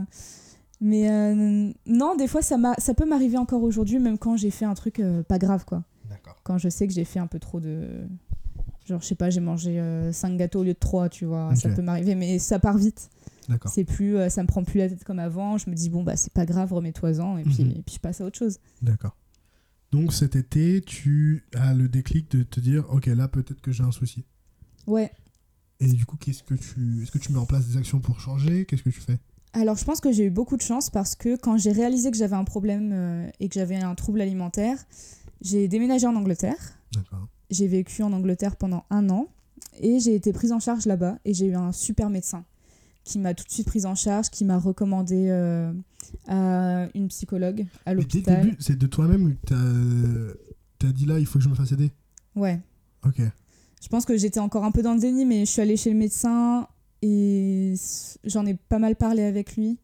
mais 0.80 1.10
euh, 1.10 1.70
non, 1.86 2.16
des 2.16 2.26
fois, 2.26 2.40
ça, 2.42 2.56
m'a- 2.56 2.74
ça 2.78 2.94
peut 2.94 3.04
m'arriver 3.06 3.36
encore 3.36 3.62
aujourd'hui, 3.62 3.98
même 3.98 4.16
quand 4.18 4.36
j'ai 4.36 4.50
fait 4.50 4.64
un 4.64 4.74
truc 4.74 5.00
euh, 5.00 5.22
pas 5.22 5.38
grave, 5.38 5.64
quoi. 5.66 5.84
D'accord. 6.08 6.36
Quand 6.44 6.56
je 6.58 6.68
sais 6.70 6.86
que 6.86 6.92
j'ai 6.94 7.04
fait 7.04 7.18
un 7.20 7.26
peu 7.26 7.38
trop 7.38 7.60
de. 7.60 7.86
Genre, 8.86 9.00
je 9.00 9.06
sais 9.06 9.14
pas, 9.14 9.30
j'ai 9.30 9.40
mangé 9.40 9.80
5 10.12 10.36
gâteaux 10.36 10.60
au 10.60 10.64
lieu 10.64 10.74
de 10.74 10.78
3, 10.78 11.08
tu 11.08 11.24
vois. 11.24 11.54
Ça 11.56 11.70
peut 11.70 11.82
m'arriver, 11.82 12.14
mais 12.14 12.38
ça 12.38 12.58
part 12.58 12.76
vite. 12.76 13.08
D'accord. 13.48 13.70
C'est 13.70 13.84
plus, 13.84 14.16
euh, 14.16 14.28
ça 14.30 14.42
me 14.42 14.46
prend 14.48 14.64
plus 14.64 14.78
la 14.78 14.88
tête 14.88 15.04
comme 15.04 15.18
avant. 15.18 15.58
Je 15.58 15.68
me 15.68 15.74
dis, 15.74 15.90
bon, 15.90 16.02
bah, 16.02 16.16
c'est 16.16 16.32
pas 16.32 16.46
grave, 16.46 16.72
remets-toi-en, 16.72 17.36
et, 17.38 17.42
puis, 17.42 17.64
Mhm. 17.64 17.70
et 17.72 17.82
puis 17.82 17.94
je 17.96 18.00
passe 18.00 18.20
à 18.20 18.24
autre 18.24 18.38
chose. 18.38 18.58
D'accord. 18.82 19.16
Donc 19.92 20.12
cet 20.12 20.34
été, 20.34 20.80
tu 20.80 21.44
as 21.54 21.72
le 21.74 21.88
déclic 21.88 22.30
de 22.32 22.42
te 22.42 22.58
dire, 22.58 22.84
ok, 22.90 23.06
là 23.06 23.28
peut-être 23.28 23.60
que 23.60 23.70
j'ai 23.70 23.84
un 23.84 23.92
souci. 23.92 24.24
Ouais. 24.86 25.12
Et 25.80 25.86
du 25.88 26.04
coup, 26.06 26.16
qu'est-ce 26.16 26.42
que 26.42 26.54
tu, 26.54 27.02
est-ce 27.02 27.10
que 27.10 27.18
tu 27.18 27.32
mets 27.32 27.38
en 27.38 27.46
place 27.46 27.66
des 27.68 27.76
actions 27.76 28.00
pour 28.00 28.18
changer? 28.18 28.64
Qu'est-ce 28.64 28.82
que 28.82 28.90
tu 28.90 29.00
fais? 29.00 29.18
Alors, 29.52 29.76
je 29.76 29.84
pense 29.84 30.00
que 30.00 30.10
j'ai 30.10 30.24
eu 30.24 30.30
beaucoup 30.30 30.56
de 30.56 30.62
chance 30.62 30.90
parce 30.90 31.14
que 31.14 31.36
quand 31.36 31.58
j'ai 31.58 31.70
réalisé 31.70 32.10
que 32.10 32.16
j'avais 32.16 32.34
un 32.36 32.44
problème 32.44 32.90
euh, 32.92 33.28
et 33.40 33.48
que 33.48 33.54
j'avais 33.54 33.76
un 33.76 33.94
trouble 33.94 34.20
alimentaire, 34.20 34.78
j'ai 35.42 35.68
déménagé 35.68 36.06
en 36.06 36.16
Angleterre. 36.16 36.56
D'accord. 36.92 37.28
J'ai 37.50 37.66
vécu 37.66 38.02
en 38.02 38.12
Angleterre 38.12 38.56
pendant 38.56 38.84
un 38.90 39.10
an 39.10 39.28
et 39.80 39.98
j'ai 40.00 40.14
été 40.14 40.32
prise 40.32 40.52
en 40.52 40.60
charge 40.60 40.86
là-bas 40.86 41.18
et 41.24 41.34
j'ai 41.34 41.46
eu 41.46 41.54
un 41.54 41.72
super 41.72 42.10
médecin 42.10 42.44
qui 43.04 43.18
m'a 43.18 43.34
tout 43.34 43.44
de 43.44 43.50
suite 43.50 43.66
prise 43.66 43.84
en 43.86 43.94
charge, 43.94 44.30
qui 44.30 44.44
m'a 44.46 44.58
recommandé 44.58 45.26
euh, 45.28 45.72
à 46.26 46.86
une 46.94 47.08
psychologue 47.08 47.66
à 47.84 47.94
Mais 47.94 47.96
dès 47.96 47.96
le 47.96 48.00
l'hôpital. 48.02 48.42
début, 48.44 48.56
c'est 48.60 48.78
de 48.78 48.86
toi-même 48.86 49.36
que 49.36 49.46
t'as, 49.46 50.86
t'as 50.86 50.92
dit 50.92 51.04
là, 51.04 51.18
il 51.18 51.26
faut 51.26 51.38
que 51.38 51.44
je 51.44 51.50
me 51.50 51.54
fasse 51.54 51.72
aider? 51.72 51.92
Ouais. 52.34 52.60
Ok. 53.04 53.20
Je 53.82 53.88
pense 53.88 54.06
que 54.06 54.16
j'étais 54.16 54.40
encore 54.40 54.64
un 54.64 54.70
peu 54.70 54.80
dans 54.82 54.94
le 54.94 55.00
déni, 55.00 55.26
mais 55.26 55.40
je 55.40 55.50
suis 55.50 55.60
allée 55.60 55.76
chez 55.76 55.90
le 55.90 55.98
médecin 55.98 56.66
et 57.02 57.74
j'en 58.24 58.46
ai 58.46 58.54
pas 58.54 58.78
mal 58.78 58.96
parlé 58.96 59.22
avec 59.22 59.56
lui. 59.56 59.76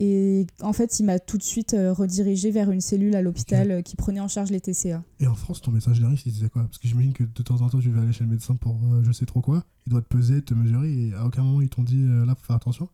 Et 0.00 0.46
en 0.60 0.72
fait, 0.72 0.98
il 0.98 1.04
m'a 1.04 1.18
tout 1.18 1.38
de 1.38 1.42
suite 1.42 1.74
euh, 1.74 1.92
redirigée 1.92 2.50
vers 2.50 2.70
une 2.70 2.80
cellule 2.80 3.14
à 3.14 3.22
l'hôpital 3.22 3.70
euh, 3.70 3.82
qui 3.82 3.94
prenait 3.96 4.20
en 4.20 4.28
charge 4.28 4.50
les 4.50 4.60
TCA. 4.60 5.02
Et 5.20 5.26
en 5.26 5.34
France, 5.34 5.60
ton 5.60 5.70
médecin 5.70 5.94
généraliste, 5.94 6.26
il 6.26 6.32
disait 6.32 6.48
quoi? 6.48 6.62
Parce 6.62 6.78
que 6.78 6.88
j'imagine 6.88 7.12
que 7.12 7.22
de 7.22 7.42
temps 7.42 7.60
en 7.62 7.68
temps, 7.68 7.78
tu 7.78 7.90
vas 7.90 8.02
aller 8.02 8.12
chez 8.12 8.24
le 8.24 8.30
médecin 8.30 8.56
pour 8.56 8.74
euh, 8.92 9.02
je 9.04 9.12
sais 9.12 9.26
trop 9.26 9.40
quoi. 9.40 9.64
Il 9.86 9.90
doit 9.90 10.02
te 10.02 10.08
peser, 10.08 10.42
te 10.42 10.52
mesurer, 10.52 10.90
et 10.90 11.14
à 11.14 11.24
aucun 11.24 11.42
moment 11.42 11.60
ils 11.60 11.68
t'ont 11.68 11.84
dit 11.84 12.02
euh, 12.02 12.26
là, 12.26 12.34
faut 12.34 12.44
faire 12.44 12.56
attention. 12.56 12.88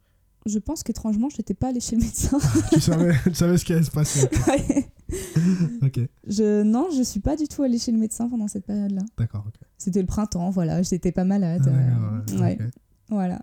Je 0.47 0.59
pense 0.59 0.83
qu'étrangement, 0.83 1.29
je 1.29 1.37
n'étais 1.39 1.55
pas 1.55 1.69
allée 1.69 1.81
chez 1.81 1.97
le 1.97 2.03
médecin. 2.03 2.39
tu, 2.73 2.81
savais, 2.81 3.15
tu 3.25 3.35
savais 3.35 3.59
ce 3.59 3.65
qui 3.65 3.73
allait 3.73 3.83
se 3.83 3.91
passer. 3.91 4.29
Ouais. 4.49 4.87
ok, 5.83 6.09
je, 6.29 6.63
non, 6.63 6.87
je 6.97 7.03
suis 7.03 7.19
pas 7.19 7.35
du 7.35 7.49
tout 7.49 7.65
allée 7.65 7.79
chez 7.81 7.91
le 7.91 7.99
médecin 7.99 8.29
pendant 8.29 8.47
cette 8.47 8.65
période-là. 8.65 9.03
d'accord. 9.19 9.45
ok. 9.45 9.55
C'était 9.77 10.01
le 10.01 10.07
printemps, 10.07 10.51
voilà, 10.51 10.83
j'étais 10.83 11.11
pas 11.11 11.25
malade. 11.25 11.63
Ah, 11.67 12.33
euh, 12.33 12.39
ouais, 12.39 12.59
voilà. 13.09 13.43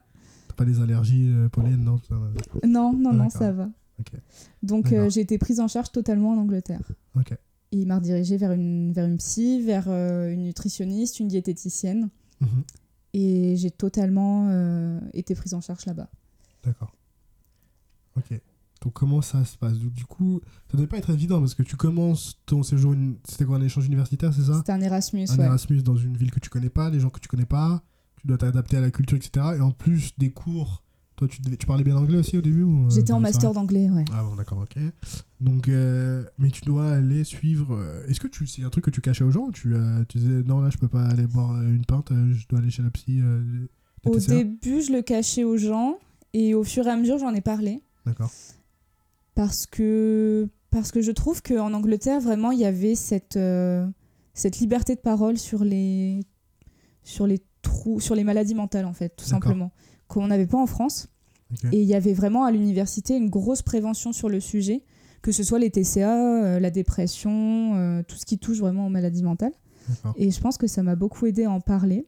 Pas 0.58 0.66
des 0.66 0.82
allergies 0.82 1.30
euh, 1.30 1.48
pollen, 1.48 1.82
non 1.82 1.98
tout 1.98 2.08
ça, 2.08 2.16
ouais. 2.16 2.68
Non, 2.68 2.92
non, 2.92 3.14
non, 3.14 3.26
D'accord. 3.26 3.32
ça 3.32 3.52
va. 3.54 3.70
Donc 4.64 4.92
euh, 4.92 5.10
j'ai 5.10 5.22
été 5.22 5.38
prise 5.38 5.60
en 5.60 5.68
charge 5.68 5.92
totalement 5.92 6.32
en 6.32 6.38
Angleterre. 6.38 6.82
Et 7.72 7.80
il 7.82 7.88
m'a 7.88 7.98
redirigée 7.98 8.38
vers 8.38 8.54
une, 8.54 8.94
vers 8.94 9.06
une 9.06 9.18
psy, 9.18 9.62
vers 9.62 9.86
euh, 9.88 10.32
une 10.32 10.44
nutritionniste, 10.44 11.20
une 11.20 11.28
diététicienne. 11.28 12.10
Mhm. 12.40 12.64
Et 13.14 13.56
j'ai 13.58 13.72
totalement 13.72 14.48
euh, 14.50 15.00
été 15.14 15.36
prise 15.36 15.54
en 15.54 15.62
charge 15.62 15.86
là-bas. 15.86 16.10
D'accord. 16.64 16.96
Ok. 18.16 18.40
Donc 18.82 18.94
comment 18.94 19.22
ça 19.22 19.44
se 19.44 19.58
passe? 19.58 19.78
Du 19.78 20.06
coup, 20.06 20.40
ça 20.72 20.78
devait 20.78 20.88
pas 20.88 20.98
être 20.98 21.10
évident 21.10 21.40
parce 21.40 21.56
que 21.56 21.64
tu 21.64 21.76
commences 21.76 22.40
ton 22.46 22.64
séjour, 22.64 22.96
c'était 23.28 23.46
quoi 23.46 23.58
un 23.58 23.62
échange 23.62 23.88
universitaire, 23.88 24.34
c'est 24.34 24.44
ça? 24.44 24.58
C'était 24.58 24.72
un 24.72 24.82
Erasmus, 24.82 25.26
Un 25.30 25.38
ouais. 25.38 25.46
Erasmus 25.46 25.82
dans 25.82 25.96
une 25.96 26.16
ville 26.16 26.32
que 26.32 26.40
tu 26.40 26.50
connais 26.50 26.70
pas, 26.70 26.90
les 26.90 27.00
gens 27.00 27.10
que 27.10 27.20
tu 27.20 27.28
connais 27.28 27.48
pas, 27.48 27.84
tu 28.28 28.32
dois 28.34 28.38
t'adapter 28.38 28.76
à 28.76 28.82
la 28.82 28.92
culture, 28.92 29.16
etc. 29.18 29.54
Et 29.58 29.62
en 29.62 29.72
plus 29.72 30.12
des 30.18 30.32
cours, 30.32 30.84
toi 31.16 31.30
tu, 31.30 31.42
parlais 31.66 31.86
bien 31.86 31.96
anglais 31.96 32.18
aussi 32.18 32.38
au 32.38 32.42
début 32.42 32.64
euh, 32.64 32.90
J'étais 32.90 33.14
en 33.14 33.22
master 33.22 33.54
d'anglais, 33.54 33.90
ouais. 33.90 34.04
Ah 34.12 34.22
bon, 34.22 34.36
d'accord, 34.36 34.58
ok. 34.60 34.78
Donc, 35.40 35.70
euh, 35.70 36.26
mais 36.38 36.52
tu 36.52 36.66
dois 36.66 36.92
aller 36.92 37.24
suivre. 37.24 37.74
euh, 37.74 38.06
Est-ce 38.08 38.20
que 38.20 38.28
tu, 38.28 38.46
c'est 38.46 38.64
un 38.64 38.70
truc 38.70 38.84
que 38.84 38.90
tu 38.90 39.00
cachais 39.00 39.24
aux 39.24 39.32
gens 39.32 39.50
tu, 39.52 39.74
euh, 39.74 40.04
tu 40.10 40.18
disais 40.18 40.44
non, 40.44 40.60
là 40.60 40.70
je 40.70 40.78
peux 40.78 40.90
pas 40.90 41.06
aller 41.06 41.26
boire 41.26 41.56
une 41.62 41.86
pinte, 41.86 42.10
je 42.12 42.46
dois 42.50 42.60
aller 42.60 42.70
chez 42.70 42.84
la 42.84 42.90
psy 42.90 43.22
euh, 43.22 43.42
Au 44.04 44.18
début, 44.18 44.82
je 44.82 44.92
le 44.92 45.02
cachais 45.02 45.46
aux 45.46 45.56
gens. 45.58 45.98
Et 46.34 46.54
au 46.54 46.66
fur 46.66 46.86
et 46.86 46.90
à 46.90 46.98
mesure, 46.98 47.18
j'en 47.20 47.34
ai 47.34 47.42
parlé. 47.42 47.82
D'accord. 48.06 48.32
parce 49.36 49.66
que 49.68 50.50
parce 50.70 50.92
que 50.92 51.02
je 51.02 51.12
trouve 51.14 51.42
qu'en 51.42 51.74
Angleterre 51.74 52.20
vraiment 52.20 52.52
il 52.52 52.60
y 52.60 52.66
avait 52.66 52.96
cette 52.96 53.40
cette 54.34 54.60
liberté 54.60 54.96
de 54.96 55.00
parole 55.00 55.38
sur 55.38 55.64
les 55.64 56.22
sur 57.04 57.26
les 57.26 57.40
sur 58.00 58.16
les 58.16 58.24
maladies 58.24 58.56
mentales 58.56 58.86
en 58.86 58.94
fait 58.94 59.16
tout 59.16 59.26
simplement 59.26 59.72
qu'on 60.08 60.28
n'avait 60.28 60.48
pas 60.48 60.58
en 60.58 60.68
France 60.68 61.08
et 61.72 61.82
il 61.82 61.88
y 61.88 61.96
avait 61.96 62.14
vraiment 62.14 62.44
à 62.44 62.52
l'université 62.52 63.16
une 63.16 63.30
grosse 63.30 63.62
prévention 63.62 64.12
sur 64.12 64.30
le 64.30 64.40
sujet 64.40 64.84
que 65.22 65.32
ce 65.32 65.44
soit 65.44 65.60
les 65.60 65.70
TCA 65.70 66.44
euh, 66.44 66.60
la 66.60 66.70
dépression 66.70 67.76
euh, 67.76 68.04
tout 68.04 68.18
ce 68.18 68.26
qui 68.26 68.38
touche 68.38 68.60
vraiment 68.60 68.88
aux 68.88 68.90
maladies 68.90 69.24
mentales 69.24 69.54
et 70.18 70.32
je 70.32 70.42
pense 70.42 70.58
que 70.58 70.68
ça 70.68 70.84
m'a 70.84 70.96
beaucoup 70.96 71.26
aidé 71.26 71.46
à 71.46 71.52
en 71.52 71.62
parler 71.62 72.06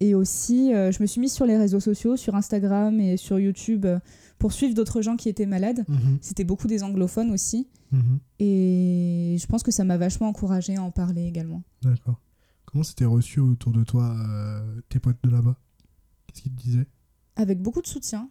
et 0.00 0.14
aussi 0.14 0.74
euh, 0.74 0.92
je 0.92 1.02
me 1.02 1.06
suis 1.06 1.20
mise 1.20 1.32
sur 1.32 1.46
les 1.46 1.56
réseaux 1.56 1.80
sociaux 1.80 2.16
sur 2.16 2.34
Instagram 2.34 3.00
et 3.00 3.16
sur 3.16 3.38
YouTube 3.38 3.86
pour 4.38 4.52
suivre 4.52 4.74
d'autres 4.74 5.00
gens 5.00 5.16
qui 5.16 5.28
étaient 5.28 5.46
malades 5.46 5.84
Mhm, 5.88 6.18
c'était 6.20 6.44
beaucoup 6.44 6.66
des 6.66 6.82
anglophones 6.82 7.30
aussi. 7.30 7.68
mhm. 7.92 8.18
Et 8.40 9.36
je 9.38 9.46
pense 9.46 9.62
que 9.62 9.70
ça 9.70 9.84
m'a 9.84 9.96
vachement 9.96 10.28
encouragée 10.28 10.76
à 10.76 10.82
en 10.82 10.90
parler 10.90 11.24
également. 11.26 11.62
D'accord. 11.82 12.20
Comment 12.74 12.82
c'était 12.82 13.04
reçu 13.04 13.38
autour 13.38 13.70
de 13.70 13.84
toi, 13.84 14.16
euh, 14.18 14.80
tes 14.88 14.98
potes 14.98 15.18
de 15.22 15.30
là-bas? 15.30 15.56
Qu'est-ce 16.26 16.42
qu'ils 16.42 16.52
te 16.52 16.60
disaient? 16.60 16.88
Avec 17.36 17.62
beaucoup 17.62 17.80
de 17.80 17.86
soutien, 17.86 18.28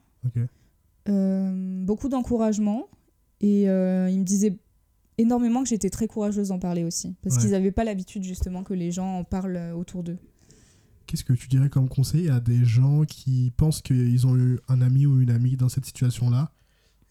euh, 1.08 1.86
beaucoup 1.86 2.10
d'encouragement. 2.10 2.90
Et 3.40 3.70
euh, 3.70 4.10
ils 4.10 4.20
me 4.20 4.26
disaient 4.26 4.60
énormément 5.18 5.64
que 5.64 5.70
j'étais 5.70 5.90
très 5.90 6.08
courageuse 6.08 6.50
d'en 6.50 6.60
parler 6.60 6.84
aussi. 6.84 7.16
Parce 7.22 7.36
Ouais. 7.38 7.42
qu'ils 7.44 7.52
n'avaient 7.52 7.72
pas 7.72 7.86
l'habitude 7.86 8.24
justement 8.24 8.66
que 8.66 8.74
les 8.74 8.92
gens 8.92 9.20
en 9.20 9.24
parlent 9.24 9.72
autour 9.78 10.04
d'eux. 10.04 10.18
Qu'est-ce 11.08 11.24
que 11.24 11.32
tu 11.32 11.48
dirais 11.48 11.70
comme 11.70 11.88
conseil 11.88 12.28
à 12.28 12.42
des 12.42 12.66
gens 12.66 13.06
qui 13.06 13.54
pensent 13.56 13.82
qu'ils 13.82 14.28
ont 14.28 14.36
eu 14.36 14.60
un 14.68 14.82
ami 14.82 15.06
ou 15.06 15.22
une 15.22 15.32
amie 15.32 15.56
dans 15.56 15.70
cette 15.70 15.86
situation-là? 15.86 16.52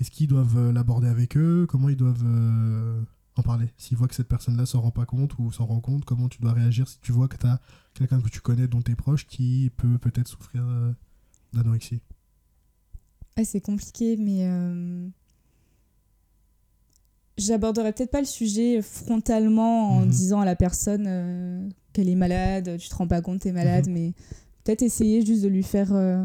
Est-ce 0.01 0.11
qu'ils 0.11 0.29
doivent 0.29 0.71
l'aborder 0.71 1.09
avec 1.09 1.39
eux? 1.39 1.65
Comment 1.67 1.89
ils 1.89 1.97
doivent 1.97 2.27
en 3.37 3.43
parler 3.43 3.67
S'ils 3.79 3.97
voient 3.97 4.09
que 4.09 4.15
cette 4.15 4.29
personne-là 4.29 4.67
s'en 4.67 4.81
rend 4.81 4.91
pas 4.91 5.07
compte 5.07 5.39
ou 5.39 5.51
s'en 5.53 5.65
rend 5.67 5.81
compte, 5.81 6.05
comment 6.05 6.29
tu 6.29 6.41
dois 6.41 6.53
réagir 6.53 6.87
si 6.89 6.99
tu 7.01 7.13
vois 7.13 7.29
que 7.29 7.37
tu 7.37 7.47
as 7.47 7.61
quelqu'un 7.95 8.21
que 8.21 8.29
tu 8.29 8.41
connais, 8.41 8.67
dont 8.69 8.83
tu 8.83 8.93
es 8.93 8.95
proche, 8.97 9.27
qui 9.27 9.71
peut 9.77 9.99
peut-être 9.99 10.29
souffrir 10.29 10.63
euh, 10.67 10.93
d'anorexie? 11.53 12.01
Ah, 13.37 13.45
c'est 13.45 13.61
compliqué, 13.63 14.17
mais 14.19 14.47
euh, 14.47 15.09
j'aborderai 17.39 17.93
peut-être 17.93 18.11
pas 18.11 18.21
le 18.21 18.27
sujet 18.27 18.83
frontalement 18.83 19.97
en 19.97 20.01
Mhm. 20.03 20.11
disant 20.11 20.41
à 20.41 20.45
la 20.45 20.57
personne 20.57 21.05
euh, 21.07 21.69
qu'elle 21.93 22.09
est 22.09 22.15
malade, 22.15 22.77
tu 22.79 22.89
te 22.89 22.95
rends 22.95 23.09
pas 23.09 23.23
compte, 23.23 23.41
t'es 23.41 23.53
malade, 23.53 23.87
mais 23.89 24.13
peut-être 24.65 24.83
essayer 24.83 25.25
juste 25.25 25.43
de 25.43 25.49
lui 25.49 25.63
faire 25.63 25.93
euh, 25.95 26.25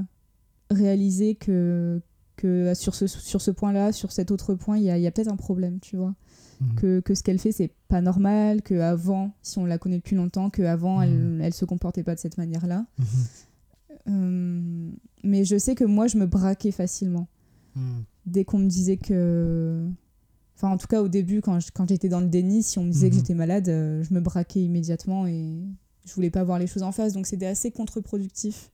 réalisé 0.70 1.36
que, 1.36 2.02
que 2.36 2.74
sur 2.74 2.94
ce, 2.96 3.08
sur 3.08 3.42
ce 3.42 3.52
point-là, 3.52 3.94
sur 3.94 4.12
cet 4.12 4.32
autre 4.32 4.54
point, 4.54 4.78
il 4.78 4.84
y 4.84 4.90
a, 4.92 4.98
y 4.98 5.08
a 5.08 5.12
peut-être 5.12 5.32
un 5.32 5.38
problème, 5.38 5.80
tu 5.80 5.96
vois. 5.96 6.14
Mhm. 6.60 6.76
Que, 6.76 7.00
que 7.02 7.14
ce 7.14 7.22
qu'elle 7.24 7.38
fait, 7.38 7.52
c'est 7.52 7.72
pas 7.88 8.02
normal, 8.02 8.62
que 8.64 8.74
avant, 8.80 9.32
si 9.44 9.60
on 9.60 9.66
la 9.66 9.78
connaît 9.78 9.98
depuis 9.98 10.16
longtemps, 10.16 10.50
que 10.50 10.64
avant 10.64 11.02
elle, 11.04 11.40
elle 11.44 11.54
se 11.54 11.66
comportait 11.66 12.04
pas 12.04 12.16
de 12.16 12.20
cette 12.20 12.38
manière-là. 12.38 12.86
Mhm. 12.98 13.06
Euh, 14.10 14.92
mais 15.24 15.46
je 15.46 15.58
sais 15.58 15.76
que 15.76 15.84
moi, 15.84 16.08
je 16.08 16.18
me 16.18 16.26
braquais 16.26 16.72
facilement. 16.72 17.28
Mhm. 17.76 18.04
Dès 18.26 18.46
qu'on 18.46 18.60
me 18.60 18.68
disait 18.68 18.98
que. 18.98 19.88
Enfin, 20.56 20.70
en 20.70 20.78
tout 20.78 20.88
cas, 20.88 21.02
au 21.04 21.08
début, 21.08 21.42
quand 21.42 21.60
je- 21.60 21.70
quand 21.72 21.88
j'étais 21.88 22.10
dans 22.10 22.20
le 22.22 22.28
déni, 22.28 22.64
si 22.64 22.80
on 22.80 22.84
me 22.84 22.92
disait 22.92 23.10
que 23.10 23.16
Mhm. 23.16 23.20
j'étais 23.22 23.34
malade, 23.36 23.70
euh, 23.70 24.02
je 24.04 24.14
me 24.14 24.20
braquais 24.20 24.64
immédiatement 24.64 25.28
et 25.28 25.60
je 26.06 26.14
voulais 26.16 26.32
pas 26.32 26.44
voir 26.44 26.58
les 26.58 26.66
choses 26.68 26.82
en 26.84 26.92
face. 26.92 27.14
Donc, 27.14 27.28
c'était 27.28 27.46
assez 27.46 27.70
contre-productif. 27.70 28.72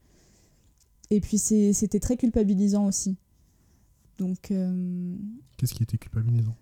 Et 1.10 1.19
puis, 1.19 1.38
c'est- 1.38 1.74
c'était 1.74 2.00
très 2.00 2.15
culpabilisant 2.15 2.86
aussi. 2.86 3.17
Donc, 4.17 4.52
euh, 4.52 5.15
Qu'est-ce 5.58 5.74
qui 5.74 5.84
était 5.84 5.98
culpabilisant? 5.98 6.56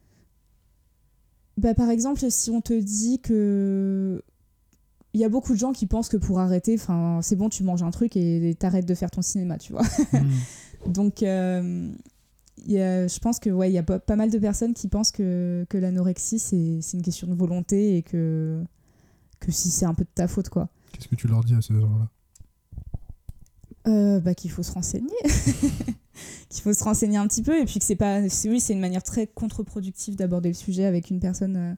Bah, 1.58 1.74
par 1.74 1.90
exemple, 1.90 2.22
si 2.30 2.50
on 2.50 2.62
te 2.62 2.74
dit 2.74 3.20
que. 3.20 4.22
Il 5.14 5.20
y 5.20 5.26
a 5.26 5.30
beaucoup 5.30 5.52
de 5.54 5.58
gens 5.58 5.74
qui 5.74 5.88
pensent 5.88 6.08
que 6.08 6.16
pour 6.16 6.40
arrêter, 6.40 6.76
enfin, 6.76 7.20
c'est 7.22 7.36
bon, 7.36 7.50
tu 7.50 7.64
manges 7.64 7.84
un 7.84 7.92
truc 7.92 8.16
et 8.16 8.56
t'arrêtes 8.58 8.86
de 8.86 8.96
faire 8.96 9.12
ton 9.12 9.22
cinéma, 9.22 9.58
tu 9.58 9.74
vois. 9.74 9.82
Mhm. 10.14 10.30
Donc, 10.94 11.22
euh, 11.22 11.92
y 12.66 12.78
a- 12.80 13.08
je 13.08 13.20
pense 13.20 13.38
que 13.40 13.50
ouais, 13.50 13.70
il 13.70 13.74
y 13.74 13.78
a 13.78 13.84
pas, 13.84 14.00
pas 14.00 14.16
mal 14.16 14.30
de 14.32 14.38
personnes 14.40 14.74
qui 14.74 14.88
pensent 14.88 15.12
que, 15.12 15.66
que 15.70 15.78
l'anorexie, 15.78 16.40
c'est 16.40 16.80
c'est 16.82 16.96
une 16.96 17.04
question 17.04 17.28
de 17.28 17.34
volonté 17.34 17.98
et 17.98 18.04
que, 18.04 18.64
que 19.42 19.52
si 19.52 19.70
c'est 19.70 19.86
un 19.86 19.94
peu 19.94 20.06
de 20.06 20.10
ta 20.16 20.30
faute, 20.30 20.48
quoi. 20.48 20.70
Qu'est-ce 20.94 21.10
que 21.10 21.16
tu 21.16 21.28
leur 21.28 21.44
dis 21.44 21.56
à 21.56 21.62
ces 21.62 21.74
gens-là? 21.74 22.08
Euh, 23.88 24.20
bah, 24.22 24.34
qu'il 24.34 24.50
faut 24.52 24.64
se 24.64 24.72
renseigner. 24.72 25.10
qu'il 26.50 26.62
faut 26.64 26.74
se 26.74 26.84
renseigner 26.84 27.18
un 27.18 27.28
petit 27.28 27.42
peu 27.44 27.60
et 27.62 27.66
puis 27.66 27.80
que 27.80 27.86
c'est 27.86 27.96
pas. 27.96 28.28
c'est- 28.30 28.50
Oui, 28.50 28.60
c'est 28.60 28.74
une 28.74 28.80
manière 28.80 29.04
très 29.04 29.28
contre-productive 29.28 30.16
d'aborder 30.16 30.50
le 30.50 30.56
sujet 30.56 30.86
avec 30.86 31.10
une 31.10 31.20
personne, 31.20 31.56
euh, 31.58 31.74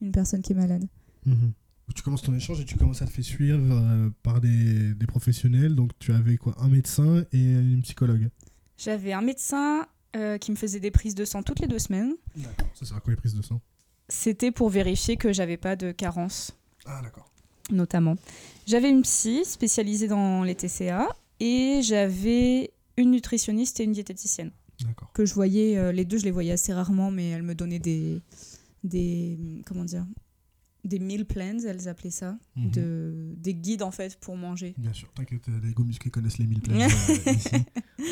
une 0.00 0.12
personne 0.12 0.42
qui 0.42 0.52
est 0.52 0.56
malade. 0.56 0.86
Mhm. 1.26 1.52
Tu 1.94 2.02
commences 2.02 2.22
ton 2.22 2.34
échange 2.34 2.60
et 2.60 2.64
tu 2.64 2.76
commences 2.76 3.02
à 3.02 3.06
te 3.06 3.10
faire 3.10 3.24
suivre 3.24 3.58
euh, 3.70 4.08
par 4.22 4.40
des, 4.40 4.94
des 4.94 5.06
professionnels. 5.06 5.74
Donc 5.74 5.90
tu 5.98 6.12
avais 6.12 6.36
quoi 6.38 6.54
Un 6.58 6.68
médecin 6.68 7.24
et 7.32 7.38
une 7.42 7.82
psychologue. 7.82 8.30
J'avais 8.78 9.12
un 9.12 9.20
médecin 9.22 9.86
euh, 10.16 10.38
qui 10.38 10.50
me 10.50 10.56
faisait 10.56 10.80
des 10.80 10.90
prises 10.90 11.14
de 11.14 11.24
sang 11.24 11.42
toutes 11.42 11.60
les 11.60 11.66
deux 11.66 11.78
semaines. 11.78 12.14
D'accord. 12.36 12.68
Ça 12.74 12.86
sert 12.86 12.96
à 12.96 13.00
quoi 13.00 13.12
les 13.12 13.16
prises 13.16 13.34
de 13.34 13.42
sang? 13.42 13.60
C'était 14.08 14.50
pour 14.50 14.68
vérifier 14.70 15.16
que 15.16 15.32
j'avais 15.32 15.56
pas 15.56 15.76
de 15.76 15.92
carence. 15.92 16.56
Ah 16.86 17.00
d'accord. 17.02 17.30
notamment. 17.70 18.16
J'avais 18.66 18.90
une 18.90 19.00
psy 19.02 19.42
spécialisée 19.44 20.06
dans 20.08 20.42
les 20.44 20.54
TCA 20.54 21.08
et 21.40 21.80
j'avais 21.82 22.70
une 22.96 23.10
nutritionniste 23.10 23.80
et 23.80 23.84
une 23.84 23.92
diététicienne. 23.92 24.50
Que 25.14 25.24
je 25.24 25.34
voyais 25.34 25.76
euh, 25.78 25.92
les 25.92 26.04
deux 26.04 26.18
je 26.18 26.24
les 26.24 26.30
voyais 26.32 26.52
assez 26.52 26.72
rarement 26.72 27.10
mais 27.10 27.28
elles 27.30 27.42
me 27.44 27.54
donnaient 27.54 27.78
des 27.78 28.20
des 28.82 29.62
comment 29.66 29.84
dire 29.84 30.04
des 30.84 30.98
meal 30.98 31.24
plans 31.24 31.56
elles 31.66 31.88
appelaient 31.88 32.10
ça 32.10 32.36
Mhm. 32.56 32.70
de 32.72 33.34
des 33.38 33.54
guides 33.54 33.82
en 33.82 33.90
fait 33.90 34.18
pour 34.20 34.36
manger. 34.36 34.74
Bien 34.78 34.92
sûr, 34.92 35.08
t'inquiète, 35.14 35.48
les 35.62 35.72
go 35.72 35.82
musclés 35.84 36.10
connaissent 36.10 36.38
les 36.38 36.46
mille 36.46 36.60
plans 36.60 36.74
euh, 36.80 37.32
ici. 37.32 37.48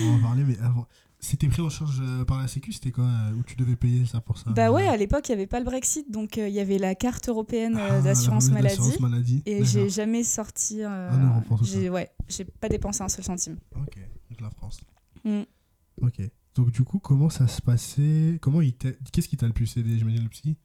On 0.02 0.10
va 0.10 0.14
en 0.18 0.22
parler, 0.22 0.44
mais 0.44 0.58
avant. 0.60 0.86
C'était 1.24 1.46
pris 1.46 1.62
en 1.62 1.68
charge 1.70 2.00
euh, 2.02 2.24
par 2.24 2.40
la 2.40 2.48
Sécu, 2.48 2.72
c'était 2.72 2.90
quoi 2.90 3.04
euh, 3.04 3.32
Où 3.34 3.44
tu 3.44 3.54
devais 3.54 3.76
payer 3.76 4.04
ça 4.06 4.20
pour 4.20 4.38
ça? 4.38 4.50
Bah 4.50 4.72
ouais 4.72 4.88
à 4.88 4.96
l'époque 4.96 5.28
il 5.28 5.32
y 5.32 5.34
avait 5.34 5.46
pas 5.46 5.60
le 5.60 5.64
Brexit 5.64 6.10
donc 6.10 6.36
euh, 6.38 6.48
il 6.48 6.54
y 6.54 6.58
avait 6.58 6.78
la 6.78 6.96
carte 6.96 7.28
européenne 7.28 7.76
euh, 7.76 7.88
Ah, 7.98 8.00
d'assurance 8.00 8.50
maladie. 8.50 8.80
maladie. 9.00 9.42
et 9.46 9.64
j'ai 9.64 9.88
jamais 9.88 10.24
sorti 10.24 10.82
euh, 10.82 11.10
pour 11.46 11.58
tout 11.60 11.64
j'ai 11.64 11.88
ouais 11.90 12.10
j'ai 12.28 12.44
pas 12.44 12.68
dépensé 12.68 13.02
un 13.02 13.08
seul 13.08 13.24
centime. 13.24 13.58
Ok, 13.76 13.98
donc 14.32 14.40
la 14.40 14.50
France. 14.50 14.80
Mm. 15.24 15.42
Ok. 16.00 16.20
Donc 16.54 16.70
du 16.70 16.82
coup, 16.82 16.98
comment 16.98 17.30
ça 17.30 17.46
se 17.48 17.62
passait? 17.62 18.38
Comment 18.40 18.60
il 18.60 18.74
Qu'est-ce 18.74 19.28
qui 19.28 19.36
t'a 19.36 19.46
le 19.46 19.52
plus 19.52 19.76
aidé? 19.76 19.96
J'imagine 19.98 20.22
le 20.22 20.28
psy 20.28 20.56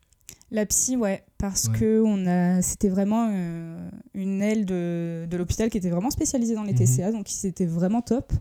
La 0.52 0.66
psy, 0.66 0.96
ouais, 0.98 1.24
parce 1.38 1.66
Ouais. 1.68 1.78
que 1.80 2.02
on 2.06 2.26
a, 2.26 2.62
c'était 2.62 2.90
vraiment 2.90 3.30
euh, 3.32 3.90
une 4.14 4.42
aile 4.42 4.66
de, 4.66 5.26
de 5.30 5.38
l'hôpital 5.38 5.70
qui 5.70 5.78
était 5.78 5.90
vraiment 5.90 6.10
spécialisée 6.10 6.56
dans 6.56 6.64
les 6.64 6.74
Mhm. 6.74 6.80
TCA, 6.80 7.12
donc 7.12 7.28
c'était 7.30 7.66
vraiment 7.66 8.02
top. 8.02 8.34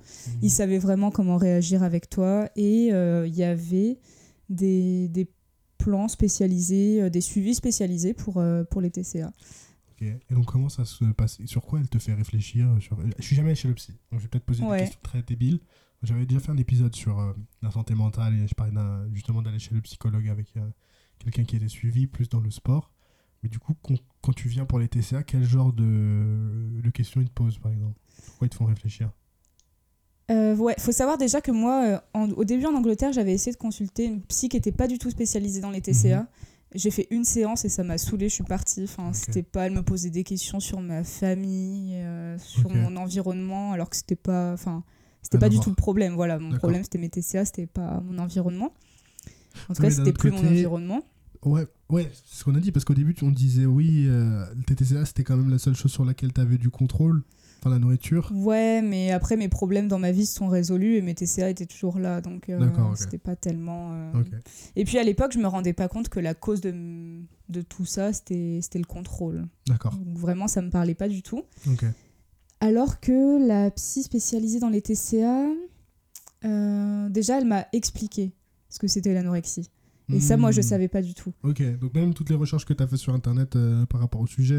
Ils 0.43 0.51
savaient 0.51 0.79
vraiment 0.79 1.11
comment 1.11 1.37
réagir 1.37 1.83
avec 1.83 2.09
toi 2.09 2.49
et 2.57 2.93
euh, 2.93 3.27
il 3.27 3.35
y 3.37 3.45
avait 3.45 3.99
des, 4.49 5.09
des 5.09 5.29
plans 5.79 6.09
spécialisés, 6.09 7.03
euh, 7.03 7.11
des 7.11 7.21
suivis 7.21 7.55
spécialisés 7.55 8.15
pour, 8.15 8.43
pour 8.71 8.81
les 8.81 8.91
TCA. 8.91 9.33
Ok. 9.99 10.03
Et 10.03 10.35
donc 10.35 10.45
comment 10.47 10.69
ça 10.69 10.85
se 10.85 11.05
passe? 11.07 11.39
Sur 11.47 11.63
quoi 11.63 11.81
elle 11.81 11.89
te 11.89 11.99
fait 11.99 12.13
réfléchir 12.15 12.69
sur... 12.81 12.99
Je 13.19 13.23
suis 13.25 13.35
jamais 13.37 13.49
allé 13.51 13.57
chez 13.57 13.69
le 13.69 13.75
psy, 13.75 13.93
donc 14.11 14.21
je 14.21 14.25
vais 14.25 14.29
peut-être 14.29 14.45
poser 14.45 14.63
Ouais. 14.63 14.79
des 14.79 14.85
questions 14.85 15.01
très 15.03 15.23
débiles. 15.23 15.61
J'avais 16.03 16.27
déjà 16.27 16.41
fait 16.41 16.53
un 16.53 16.57
épisode 16.59 16.95
sur 16.95 17.19
euh, 17.19 17.33
la 17.63 17.71
santé 17.71 17.95
mentale 17.95 18.35
et 18.35 18.47
je 18.47 18.55
parlais 18.55 18.73
justement 19.15 19.41
d'aller 19.43 19.59
chez 19.59 19.75
le 19.75 19.81
psychologue 19.81 20.29
avec 20.29 20.55
euh, 20.57 20.61
quelqu'un 21.19 21.45
qui 21.45 21.57
était 21.57 21.69
suivi 21.69 22.07
plus 22.07 22.29
dans 22.29 22.41
le 22.41 22.51
sport. 22.51 22.93
Mais 23.43 23.49
du 23.49 23.59
coup, 23.59 23.75
quand 24.21 24.33
tu 24.35 24.49
viens 24.49 24.67
pour 24.67 24.79
les 24.79 24.89
TCA, 24.89 25.23
quel 25.23 25.45
genre 25.45 25.73
de, 25.73 26.81
de 26.83 26.91
questions 26.91 27.21
ils 27.23 27.29
te 27.29 27.33
posent 27.33 27.59
par 27.59 27.73
exemple? 27.73 27.99
Pourquoi 28.27 28.47
ils 28.47 28.51
te 28.51 28.55
font 28.57 28.67
réfléchir? 28.67 29.11
Euh, 30.31 30.57
ouais, 30.57 30.75
faut 30.79 30.93
savoir 30.93 31.19
déjà 31.19 31.41
que 31.41 31.53
moi, 31.53 31.85
euh, 31.87 31.99
en- 32.13 32.31
au 32.31 32.45
début 32.45 32.67
en 32.67 32.75
Angleterre, 32.75 33.13
j'avais 33.13 33.33
essayé 33.33 33.53
de 33.53 33.59
consulter 33.59 34.05
une 34.07 34.23
psy 34.23 34.49
qui 34.49 34.57
était 34.57 34.73
pas 34.73 34.89
du 34.89 34.99
tout 34.99 35.09
spécialisée 35.11 35.61
dans 35.61 35.71
les 35.71 35.81
TCA. 35.81 36.23
Mhm. 36.23 36.27
J'ai 36.77 36.91
fait 36.91 37.07
une 37.11 37.25
séance 37.25 37.65
et 37.65 37.69
ça 37.69 37.83
m'a 37.83 37.99
saoulée, 37.99 38.29
je 38.29 38.35
suis 38.35 38.45
partie. 38.45 38.85
Enfin, 38.85 39.09
Ok. 39.09 39.15
c'était 39.15 39.43
pas, 39.43 39.67
elle 39.67 39.73
me 39.73 39.83
posait 39.83 40.11
des 40.11 40.25
questions 40.25 40.61
sur 40.61 40.81
ma 40.81 41.05
famille, 41.05 41.95
euh, 41.95 42.39
sur 42.39 42.71
mon 42.71 42.97
environnement, 42.97 43.73
alors 43.73 43.91
que 43.91 43.97
c'était 43.97 44.17
pas, 44.17 44.53
enfin, 44.53 44.85
c'était 45.23 45.39
pas 45.39 45.49
du 45.49 45.57
voir. 45.57 45.65
tout 45.65 45.71
le 45.71 45.77
problème. 45.77 46.15
Voilà, 46.15 46.39
mon 46.39 46.57
problème 46.57 46.83
c'était 46.83 46.99
mes 46.99 47.09
TCA, 47.09 47.45
c'était 47.45 47.67
pas 47.67 48.01
mon 48.05 48.19
environnement. 48.19 48.73
En 49.69 49.75
tout 49.75 49.83
cas, 49.83 49.91
c'était 49.91 50.13
plus 50.13 50.31
mon 50.31 50.47
environnement. 50.47 51.03
Ouais, 51.45 51.67
ouais, 51.91 52.11
c'est 52.13 52.39
ce 52.41 52.45
qu'on 52.45 52.55
a 52.57 52.61
dit, 52.61 52.73
parce 52.73 52.85
qu'au 52.85 52.95
début, 52.95 53.15
on 53.23 53.31
disait 53.31 53.67
oui, 53.67 54.07
euh, 54.09 54.45
le 54.55 54.63
TTCA, 54.65 55.05
c'était 55.05 55.23
quand 55.23 55.37
même 55.37 55.51
la 55.51 55.59
seule 55.59 55.77
chose 55.77 55.93
sur 55.93 56.05
laquelle 56.05 56.33
tu 56.33 56.41
avais 56.41 56.59
du 56.59 56.71
contrôle, 56.71 57.23
enfin 57.67 57.75
la 57.75 57.79
nourriture. 57.81 58.31
Ouais, 58.35 58.83
mais 58.83 59.11
après 59.11 59.37
mes 59.37 59.49
problèmes 59.49 59.89
dans 59.89 59.99
ma 59.99 60.13
vie 60.13 60.27
se 60.27 60.35
sont 60.35 60.49
résolus 60.49 60.95
et 60.97 61.03
mes 61.03 61.15
TCA 61.15 61.51
étaient 61.51 61.67
toujours 61.67 61.99
là, 61.99 62.21
donc 62.21 62.49
euh, 62.49 62.69
c'était 62.95 63.19
pas 63.19 63.37
tellement. 63.37 63.91
euh. 63.93 64.13
Et 64.77 64.85
puis 64.85 64.99
à 64.99 65.03
l'époque, 65.03 65.33
je 65.33 65.39
me 65.39 65.47
rendais 65.47 65.73
pas 65.73 65.89
compte 65.89 66.09
que 66.09 66.21
la 66.21 66.35
cause 66.35 66.61
de, 66.61 66.73
de 67.49 67.63
tout 67.63 67.85
ça, 67.85 68.13
c'était 68.13 68.61
c'était 68.63 68.79
le 68.79 68.85
contrôle. 68.85 69.47
D'accord. 69.67 69.95
Donc 69.95 70.19
vraiment, 70.19 70.49
ça 70.49 70.63
me 70.63 70.71
parlait 70.71 70.95
pas 70.95 71.09
du 71.09 71.23
tout. 71.23 71.43
Ok. 71.69 71.85
Alors 72.61 73.01
que 73.01 73.47
la 73.47 73.71
psy 73.71 74.03
spécialisée 74.03 74.61
dans 74.61 74.71
les 74.71 74.81
TCA, 74.81 75.47
euh, 76.45 77.09
déjà, 77.09 77.39
elle 77.39 77.47
m'a 77.47 77.67
expliqué 77.73 78.33
ce 78.69 78.79
que 78.79 78.87
c'était 78.89 79.13
l'anorexie. 79.15 79.71
Et 80.13 80.21
ça, 80.21 80.37
moi, 80.37 80.53
je 80.53 80.61
Hmm. 80.61 80.65
savais 80.65 80.89
pas 80.89 81.03
du 81.03 81.15
tout. 81.15 81.33
Ok, 81.43 81.61
donc 81.81 81.93
même 81.95 82.15
toutes 82.15 82.31
les 82.31 82.37
recherches 82.37 82.65
que 82.65 82.73
tu 82.73 82.81
as 82.83 82.87
fait 82.87 82.97
sur 82.97 83.13
Internet 83.13 83.57
euh, 83.57 83.85
par 83.87 84.01
rapport 84.01 84.21
au 84.21 84.27
sujet. 84.29 84.55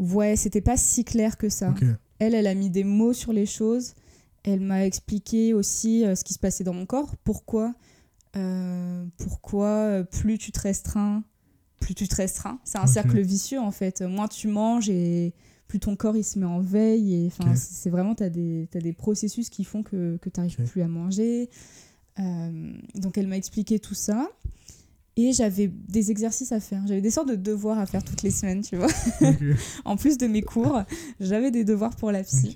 Ouais, 0.00 0.34
c'était 0.36 0.60
pas 0.62 0.76
si 0.76 1.04
clair 1.04 1.36
que 1.36 1.48
ça. 1.48 1.74
Elle, 2.18 2.34
elle 2.34 2.46
a 2.46 2.54
mis 2.54 2.70
des 2.70 2.84
mots 2.84 3.12
sur 3.12 3.32
les 3.32 3.46
choses. 3.46 3.94
Elle 4.42 4.60
m'a 4.60 4.86
expliqué 4.86 5.52
aussi 5.52 6.04
euh, 6.04 6.14
ce 6.14 6.24
qui 6.24 6.32
se 6.32 6.38
passait 6.38 6.64
dans 6.64 6.72
mon 6.72 6.86
corps. 6.86 7.14
Pourquoi, 7.24 7.74
euh, 8.36 9.04
pourquoi 9.18 9.66
euh, 9.66 10.02
plus 10.02 10.38
tu 10.38 10.50
te 10.52 10.60
restreins, 10.60 11.22
plus 11.80 11.94
tu 11.94 12.08
te 12.08 12.16
restreins. 12.16 12.58
C'est 12.64 12.78
un 12.78 12.86
cercle 12.86 13.20
vicieux 13.20 13.60
en 13.60 13.70
fait. 13.70 14.00
Moins 14.00 14.28
tu 14.28 14.48
manges 14.48 14.88
et 14.88 15.34
plus 15.68 15.78
ton 15.78 15.94
corps 15.96 16.16
il 16.16 16.24
se 16.24 16.38
met 16.38 16.46
en 16.46 16.60
veille. 16.60 17.26
Et 17.26 17.30
c'est 17.54 17.90
vraiment 17.90 18.14
des 18.14 18.66
t'as 18.70 18.80
des 18.80 18.92
processus 18.94 19.50
qui 19.50 19.64
font 19.64 19.82
que 19.82 20.16
que 20.22 20.30
t'arrives 20.30 20.56
Ok. 20.58 20.66
plus 20.66 20.82
à 20.82 20.88
manger. 20.88 21.50
Euh, 22.18 22.72
donc 22.94 23.18
elle 23.18 23.26
m'a 23.26 23.36
expliqué 23.36 23.78
tout 23.78 23.94
ça. 23.94 24.28
Et 25.16 25.32
j'avais 25.32 25.68
des 25.68 26.10
exercices 26.10 26.52
à 26.52 26.60
faire. 26.60 26.82
J'avais 26.86 27.00
des 27.00 27.10
sortes 27.10 27.28
de 27.28 27.34
devoirs 27.36 27.78
à 27.78 27.86
faire 27.86 28.02
toutes 28.04 28.22
les 28.22 28.30
semaines, 28.30 28.62
tu 28.62 28.76
vois. 28.76 28.88
En 29.84 29.96
plus 29.96 30.16
de 30.18 30.26
mes 30.26 30.40
cours, 30.42 30.82
j'avais 31.18 31.50
des 31.50 31.64
devoirs 31.64 31.94
pour 31.96 32.10
la 32.12 32.22
psy. 32.22 32.54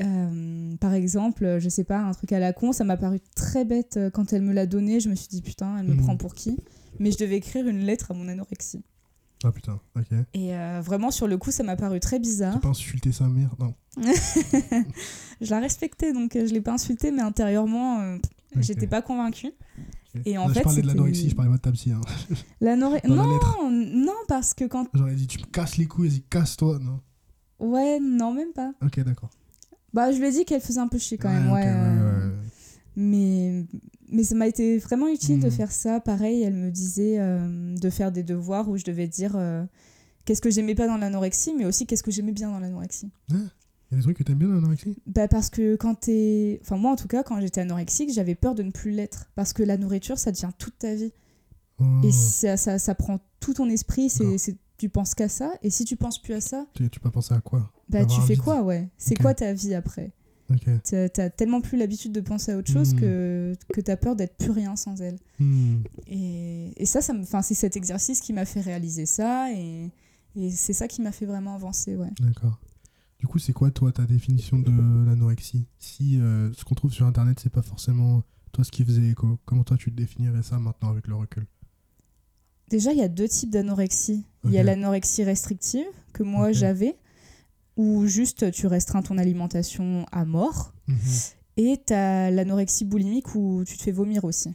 Euh, 0.00 0.76
par 0.76 0.94
exemple, 0.94 1.58
je 1.58 1.68
sais 1.68 1.82
pas, 1.84 1.98
un 1.98 2.12
truc 2.12 2.32
à 2.32 2.38
la 2.38 2.52
con, 2.52 2.72
ça 2.72 2.84
m'a 2.84 2.96
paru 2.96 3.18
très 3.34 3.64
bête 3.64 3.96
euh, 3.96 4.10
quand 4.10 4.32
elle 4.32 4.42
me 4.42 4.52
l'a 4.52 4.66
donné. 4.66 5.00
Je 5.00 5.08
me 5.08 5.16
suis 5.16 5.26
dit, 5.28 5.42
putain, 5.42 5.76
elle 5.78 5.86
me 5.86 5.94
Mhm. 5.94 6.02
prend 6.04 6.16
pour 6.16 6.34
qui? 6.34 6.56
Mais 7.00 7.10
je 7.10 7.18
devais 7.18 7.36
écrire 7.36 7.66
une 7.66 7.80
lettre 7.80 8.12
à 8.12 8.14
mon 8.14 8.28
anorexie. 8.28 8.82
Ah 9.44 9.50
putain, 9.52 9.80
ok. 9.96 10.06
Et 10.34 10.54
euh, 10.54 10.80
vraiment, 10.82 11.10
sur 11.10 11.26
le 11.26 11.36
coup, 11.36 11.50
ça 11.50 11.64
m'a 11.64 11.74
paru 11.76 11.98
très 12.00 12.18
bizarre. 12.20 12.60
pas 12.60 12.68
insulter 12.68 13.10
sa 13.12 13.26
mère? 13.28 13.50
Non. 13.58 13.74
Je 15.40 15.50
la 15.50 15.60
respectais, 15.60 16.12
donc 16.12 16.32
je 16.34 16.52
l'ai 16.52 16.60
pas 16.60 16.72
insultée, 16.72 17.10
mais 17.12 17.22
intérieurement, 17.22 18.00
euh, 18.00 18.16
Ok. 18.56 18.62
j'étais 18.62 18.86
pas 18.88 19.02
convaincue. 19.02 19.52
Et 20.24 20.38
en 20.38 20.48
Là, 20.48 20.54
fait, 20.54 20.60
je 20.60 20.64
parlais 20.64 20.82
de 20.82 20.86
l'anorexie, 20.86 21.30
je 21.30 21.34
parlais 21.34 21.50
pas 21.50 21.56
de 21.56 21.62
ta 21.62 21.72
psy. 21.72 21.92
Hein. 21.92 22.00
La 22.60 22.76
Non, 22.76 22.92
non, 23.08 24.12
parce 24.28 24.54
que 24.54 24.64
quand. 24.64 24.86
J'aurais 24.94 25.14
dit, 25.14 25.26
tu 25.26 25.38
me 25.38 25.44
casses 25.44 25.76
les 25.76 25.86
couilles, 25.86 26.08
vas-y, 26.08 26.20
casse-toi. 26.22 26.78
Non. 26.80 27.00
Ouais, 27.58 27.98
non, 28.00 28.32
même 28.32 28.52
pas. 28.52 28.72
Ok, 28.82 29.00
d'accord. 29.00 29.30
Bah, 29.92 30.12
je 30.12 30.18
lui 30.18 30.26
ai 30.26 30.30
dit 30.30 30.44
qu'elle 30.44 30.60
faisait 30.60 30.80
un 30.80 30.88
peu 30.88 30.98
chier 30.98 31.18
quand 31.18 31.30
même, 31.30 31.50
ouais. 31.50 31.64
euh, 31.66 32.28
ouais. 32.28 32.34
Mais, 32.96 33.64
mais 34.10 34.22
ça 34.22 34.34
m'a 34.34 34.46
été 34.46 34.78
vraiment 34.78 35.08
utile 35.08 35.40
de 35.40 35.46
Mhm. 35.46 35.52
faire 35.52 35.72
ça. 35.72 36.00
Pareil, 36.00 36.42
elle 36.42 36.54
me 36.54 36.70
disait 36.70 37.16
euh, 37.18 37.74
de 37.76 37.90
faire 37.90 38.12
des 38.12 38.22
devoirs 38.22 38.68
où 38.68 38.76
je 38.76 38.84
devais 38.84 39.06
dire 39.08 39.32
euh, 39.36 39.64
qu'est-ce 40.24 40.42
que 40.42 40.50
j'aimais 40.50 40.74
pas 40.74 40.86
dans 40.86 40.96
l'anorexie, 40.98 41.54
mais 41.56 41.64
aussi 41.64 41.86
qu'est-ce 41.86 42.02
que 42.02 42.10
j'aimais 42.10 42.32
bien 42.32 42.50
dans 42.50 42.58
l'anorexie. 42.58 43.10
Hein 43.32 43.46
Il 43.90 43.94
y 43.94 43.94
a 43.94 43.96
des 43.98 44.02
trucs 44.02 44.18
que 44.18 44.22
t'aimes 44.22 44.38
bien 44.38 44.48
dans 44.48 44.54
l'anorexie? 44.54 44.96
Bah 45.06 45.28
parce 45.28 45.48
que 45.50 45.76
quand 45.76 45.94
t'es... 45.94 46.58
Enfin 46.62 46.76
moi 46.76 46.92
en 46.92 46.96
tout 46.96 47.08
cas, 47.08 47.22
quand 47.22 47.40
j'étais 47.40 47.62
anorexique, 47.62 48.12
j'avais 48.12 48.34
peur 48.34 48.54
de 48.54 48.62
ne 48.62 48.70
plus 48.70 48.90
l'être. 48.90 49.30
Parce 49.34 49.52
que 49.52 49.62
la 49.62 49.76
nourriture, 49.78 50.18
ça 50.18 50.30
devient 50.30 50.50
toute 50.58 50.78
ta 50.78 50.94
vie. 50.94 51.12
Oh, 51.80 51.84
Et 52.04 52.12
ça, 52.12 52.56
ça, 52.56 52.78
ça 52.78 52.94
prend 52.94 53.18
tout 53.40 53.54
ton 53.54 53.68
esprit, 53.70 54.10
c'est, 54.10 54.36
c'est- 54.38 54.56
tu 54.78 54.88
penses 54.88 55.14
qu'à 55.14 55.28
ça. 55.28 55.52
Et 55.62 55.70
si 55.70 55.84
tu 55.84 55.96
penses 55.96 56.20
plus 56.20 56.34
à 56.34 56.40
ça, 56.40 56.66
tu, 56.74 56.88
tu 56.90 57.00
peux 57.00 57.10
penser 57.10 57.34
à 57.34 57.40
quoi? 57.40 57.72
Bah 57.88 58.04
tu 58.04 58.20
fais 58.20 58.36
quoi, 58.36 58.62
ouais 58.62 58.88
C'est 58.98 59.16
quoi 59.16 59.34
ta 59.34 59.52
vie 59.52 59.74
après? 59.74 60.12
Ok. 60.50 60.66
T'as, 61.12 61.30
tellement 61.30 61.60
plus 61.60 61.76
l'habitude 61.78 62.12
de 62.12 62.20
penser 62.20 62.52
à 62.52 62.56
autre 62.58 62.70
chose 62.72 62.94
Hmm. 62.94 63.00
que, 63.00 63.54
que 63.74 63.80
t'as 63.80 63.96
peur 63.96 64.16
d'être 64.16 64.36
plus 64.36 64.50
rien 64.50 64.76
sans 64.76 65.00
elle. 65.00 65.18
Hmm. 65.40 65.78
Et, 66.06 66.72
et 66.76 66.86
ça, 66.86 67.00
ça 67.00 67.12
me, 67.12 67.24
c'est 67.42 67.54
cet 67.54 67.76
exercice 67.76 68.20
qui 68.20 68.32
m'a 68.32 68.44
fait 68.44 68.60
réaliser 68.60 69.04
ça. 69.06 69.52
Et, 69.52 69.90
et 70.36 70.50
c'est 70.50 70.72
ça 70.72 70.88
qui 70.88 71.02
m'a 71.02 71.12
fait 71.12 71.26
vraiment 71.26 71.54
avancer, 71.54 71.96
ouais. 71.96 72.10
D'accord. 72.20 72.58
Du 73.18 73.26
coup, 73.26 73.38
c'est 73.38 73.52
quoi, 73.52 73.70
toi, 73.70 73.90
ta 73.90 74.04
définition 74.04 74.58
de 74.58 74.70
l'anorexie? 75.04 75.66
Si 75.78 76.20
euh, 76.20 76.52
ce 76.52 76.64
qu'on 76.64 76.74
trouve 76.74 76.92
sur 76.92 77.06
Internet, 77.06 77.40
c'est 77.40 77.50
pas 77.52 77.62
forcément 77.62 78.22
toi 78.52 78.64
ce 78.64 78.70
qui 78.70 78.84
faisait 78.84 79.08
écho, 79.08 79.38
comment 79.44 79.64
toi 79.64 79.76
tu 79.76 79.90
te 79.90 79.96
définirais 79.96 80.42
ça 80.42 80.58
maintenant 80.58 80.90
avec 80.90 81.06
le 81.08 81.14
recul? 81.16 81.46
Déjà, 82.68 82.92
il 82.92 82.98
y 82.98 83.02
a 83.02 83.08
deux 83.08 83.28
types 83.28 83.50
d'anorexie. 83.50 84.24
Il 84.44 84.52
y 84.52 84.58
a 84.58 84.62
l'anorexie 84.62 85.24
restrictive, 85.24 85.86
que 86.12 86.22
moi 86.22 86.52
j'avais, 86.52 86.96
où 87.76 88.06
juste 88.06 88.50
tu 88.52 88.66
restreins 88.66 89.02
ton 89.02 89.18
alimentation 89.18 90.06
à 90.12 90.24
mort. 90.24 90.72
Mhm. 90.86 90.98
Et 91.56 91.76
t'as 91.84 92.30
l'anorexie 92.30 92.84
boulimique 92.84 93.34
où 93.34 93.64
tu 93.66 93.76
te 93.76 93.82
fais 93.82 93.90
vomir 93.90 94.24
aussi. 94.24 94.54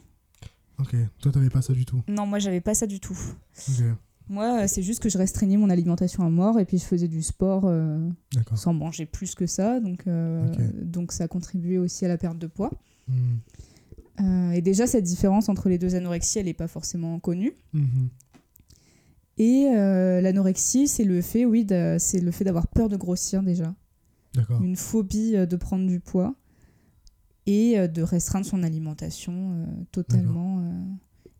Ok, 0.78 0.96
toi 1.20 1.30
t'avais 1.30 1.50
pas 1.50 1.60
ça 1.62 1.74
du 1.74 1.84
tout? 1.84 2.02
Non, 2.08 2.26
moi 2.26 2.38
j'avais 2.38 2.62
pas 2.62 2.74
ça 2.74 2.86
du 2.86 2.98
tout. 2.98 3.18
Ok, 3.68 3.84
Moi, 4.28 4.62
euh, 4.62 4.66
c'est 4.66 4.82
juste 4.82 5.02
que 5.02 5.08
je 5.08 5.18
restreignais 5.18 5.56
mon 5.56 5.68
alimentation 5.68 6.24
à 6.24 6.30
mort 6.30 6.58
et 6.58 6.64
puis 6.64 6.78
je 6.78 6.84
faisais 6.84 7.08
du 7.08 7.22
sport 7.22 7.64
euh, 7.66 7.98
sans 8.54 8.72
manger 8.72 9.04
plus 9.04 9.34
que 9.34 9.46
ça. 9.46 9.80
Donc, 9.80 10.06
euh, 10.06 10.42
donc 10.82 11.12
ça 11.12 11.28
contribuait 11.28 11.78
aussi 11.78 12.04
à 12.04 12.08
la 12.08 12.16
perte 12.16 12.38
de 12.38 12.46
poids. 12.46 12.70
Euh, 14.20 14.50
et 14.52 14.62
déjà, 14.62 14.86
cette 14.86 15.04
différence 15.04 15.48
entre 15.48 15.68
les 15.68 15.76
deux 15.76 15.94
anorexies, 15.94 16.38
elle 16.38 16.46
n'est 16.46 16.54
pas 16.54 16.68
forcément 16.68 17.18
connue. 17.20 17.52
Mhm. 17.72 18.08
Et 19.36 19.64
l'anorexie, 20.22 20.86
c'est 20.86 21.04
le 21.04 21.20
fait, 21.20 21.44
oui, 21.44 21.66
c'est 21.98 22.20
le 22.20 22.30
fait 22.30 22.44
d'avoir 22.44 22.68
peur 22.68 22.88
de 22.88 22.96
grossir 22.96 23.42
déjà. 23.42 23.74
Une 24.62 24.76
phobie 24.76 25.32
de 25.32 25.56
prendre 25.56 25.86
du 25.86 26.00
poids 26.00 26.34
et 27.46 27.88
de 27.88 28.02
restreindre 28.02 28.46
son 28.46 28.62
alimentation 28.62 29.66
totalement. 29.90 30.64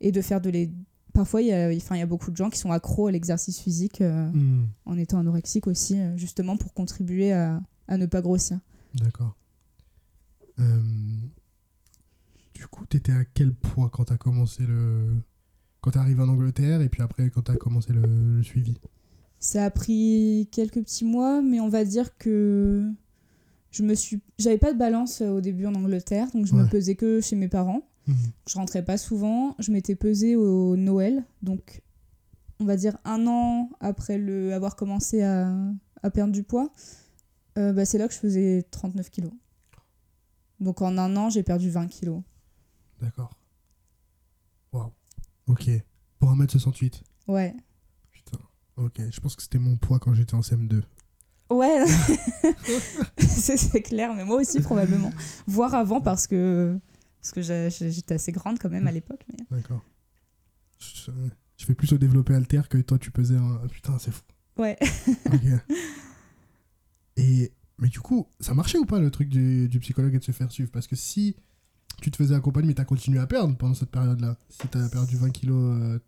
et 0.01 0.11
de 0.11 0.21
faire 0.21 0.41
de 0.41 0.49
les. 0.49 0.69
Parfois, 1.15 1.41
il 1.41 1.47
y, 1.47 1.53
a, 1.53 1.69
enfin, 1.75 1.95
il 1.95 1.99
y 1.99 2.01
a 2.01 2.05
beaucoup 2.05 2.29
de 2.29 2.35
gens 2.35 2.49
qui 2.49 2.59
sont 2.59 2.71
accros 2.71 3.07
à 3.07 3.11
l'exercice 3.11 3.59
physique 3.59 4.01
euh, 4.01 4.29
Mhm. 4.31 4.67
en 4.85 4.97
étant 4.97 5.17
anorexique 5.17 5.65
aussi, 5.65 5.97
euh, 5.99 6.15
justement 6.17 6.57
pour 6.57 6.73
contribuer 6.73 7.31
à, 7.31 7.61
à 7.87 7.97
ne 7.97 8.05
pas 8.05 8.21
grossir. 8.21 8.59
D'accord. 8.93 9.35
Euh, 10.59 10.81
Du 12.53 12.67
coup, 12.67 12.85
t'étais 12.85 13.11
à 13.11 13.25
quel 13.25 13.53
poids 13.53 13.89
quand 13.91 14.05
t'as 14.05 14.17
commencé 14.17 14.63
le. 14.65 15.15
Quand 15.81 15.91
t'es 15.91 15.99
arrivé 15.99 16.21
en 16.23 16.29
Angleterre 16.29 16.81
et 16.81 16.89
puis 16.89 17.01
après 17.01 17.29
quand 17.29 17.43
t'as 17.43 17.55
commencé 17.57 17.93
le, 17.93 18.37
le 18.37 18.43
suivi? 18.43 18.77
Ça 19.39 19.65
a 19.65 19.69
pris 19.69 20.47
quelques 20.51 20.81
petits 20.81 21.05
mois, 21.05 21.41
mais 21.41 21.59
on 21.59 21.69
va 21.69 21.83
dire 21.85 22.17
que 22.17 22.89
je 23.71 23.83
me 23.83 23.93
suis, 23.93 24.19
j'avais 24.39 24.57
pas 24.57 24.73
de 24.73 24.79
balance 24.79 25.21
au 25.21 25.41
début 25.41 25.65
en 25.65 25.75
Angleterre, 25.75 26.27
donc 26.33 26.45
je 26.47 26.55
me 26.55 26.63
Ouais. 26.63 26.69
pesais 26.69 26.95
que 26.95 27.21
chez 27.21 27.35
mes 27.35 27.49
parents. 27.49 27.81
Je 28.07 28.55
rentrais 28.55 28.83
pas 28.85 28.97
souvent. 28.97 29.55
Je 29.59 29.71
m'étais 29.71 29.95
pesée 29.95 30.35
au 30.35 30.75
Noël, 30.75 31.23
donc 31.41 31.81
on 32.59 32.65
va 32.65 32.75
dire 32.77 32.97
un 33.03 33.25
an 33.27 33.69
après 33.79 34.17
le 34.17 34.53
avoir 34.53 34.75
commencé 34.75 35.23
à, 35.23 35.51
à 36.03 36.09
perdre 36.11 36.31
du 36.31 36.43
poids. 36.43 36.71
euh, 37.57 37.73
bah, 37.73 37.85
c'est 37.85 37.97
là 37.97 38.07
que 38.07 38.13
je 38.13 38.19
faisais 38.19 38.63
39 38.71 39.09
kilos. 39.09 39.31
Donc 40.59 40.81
en 40.81 40.97
un 40.97 41.15
an, 41.17 41.29
j'ai 41.29 41.43
perdu 41.43 41.69
20 41.69 41.87
kilos. 41.87 42.21
D'accord. 43.01 43.31
Waouh. 44.71 44.91
Ok. 45.47 45.69
Pour 46.19 46.31
1m68. 46.33 47.01
Ouais. 47.27 47.53
Putain. 48.11 48.37
Ok. 48.77 49.01
Je 49.09 49.19
pense 49.19 49.35
que 49.35 49.41
c'était 49.41 49.59
mon 49.59 49.75
poids 49.77 49.99
quand 49.99 50.13
j'étais 50.13 50.35
en 50.35 50.41
CM2. 50.41 50.83
Ouais, 51.51 51.85
c'est 53.19 53.81
clair, 53.81 54.13
mais 54.15 54.23
moi 54.25 54.37
aussi 54.37 54.59
probablement. 54.61 55.11
Voire 55.45 55.75
avant 55.75 56.01
parce 56.01 56.25
que, 56.25 56.79
parce 57.31 57.31
que 57.31 57.41
j'étais 57.89 58.15
assez 58.15 58.31
grande 58.31 58.59
quand 58.59 58.69
même 58.69 58.85
à 58.87 58.91
l'époque. 58.91 59.21
mais- 59.31 59.45
D'accord. 59.57 59.83
Je, 60.79 61.11
je 61.57 61.65
fais 61.65 61.73
plus 61.73 61.91
au 61.93 61.97
développé 61.97 62.35
alter 62.35 62.61
que 62.69 62.77
toi 62.79 62.99
tu 62.99 63.09
pesais 63.11 63.37
un. 63.37 63.61
Putain, 63.71 63.97
c'est 63.97 64.11
fou. 64.11 64.21
Ouais. 64.57 64.77
Et. 67.17 67.51
Mais 67.77 67.89
du 67.89 67.99
coup, 67.99 68.27
ça 68.39 68.53
marchait 68.53 68.77
ou 68.77 68.85
pas 68.85 68.99
le 68.99 69.11
truc 69.11 69.27
du, 69.27 69.67
du 69.67 69.81
psychologue 69.81 70.15
et 70.15 70.19
de 70.19 70.23
se 70.23 70.31
faire 70.31 70.49
suivre? 70.49 70.71
Parce 70.71 70.87
que 70.87 70.95
si 70.95 71.35
tu 72.01 72.09
te 72.09 72.15
faisais 72.15 72.33
accompagner, 72.33 72.67
mais 72.69 72.73
t'as 72.73 72.85
continué 72.85 73.19
à 73.19 73.27
perdre 73.27 73.57
pendant 73.57 73.73
cette 73.73 73.91
période-là, 73.91 74.37
si 74.49 74.65
t'as 74.69 74.87
perdu 74.87 75.17
20 75.17 75.29
kilos 75.31 75.75
euh, 75.81 75.99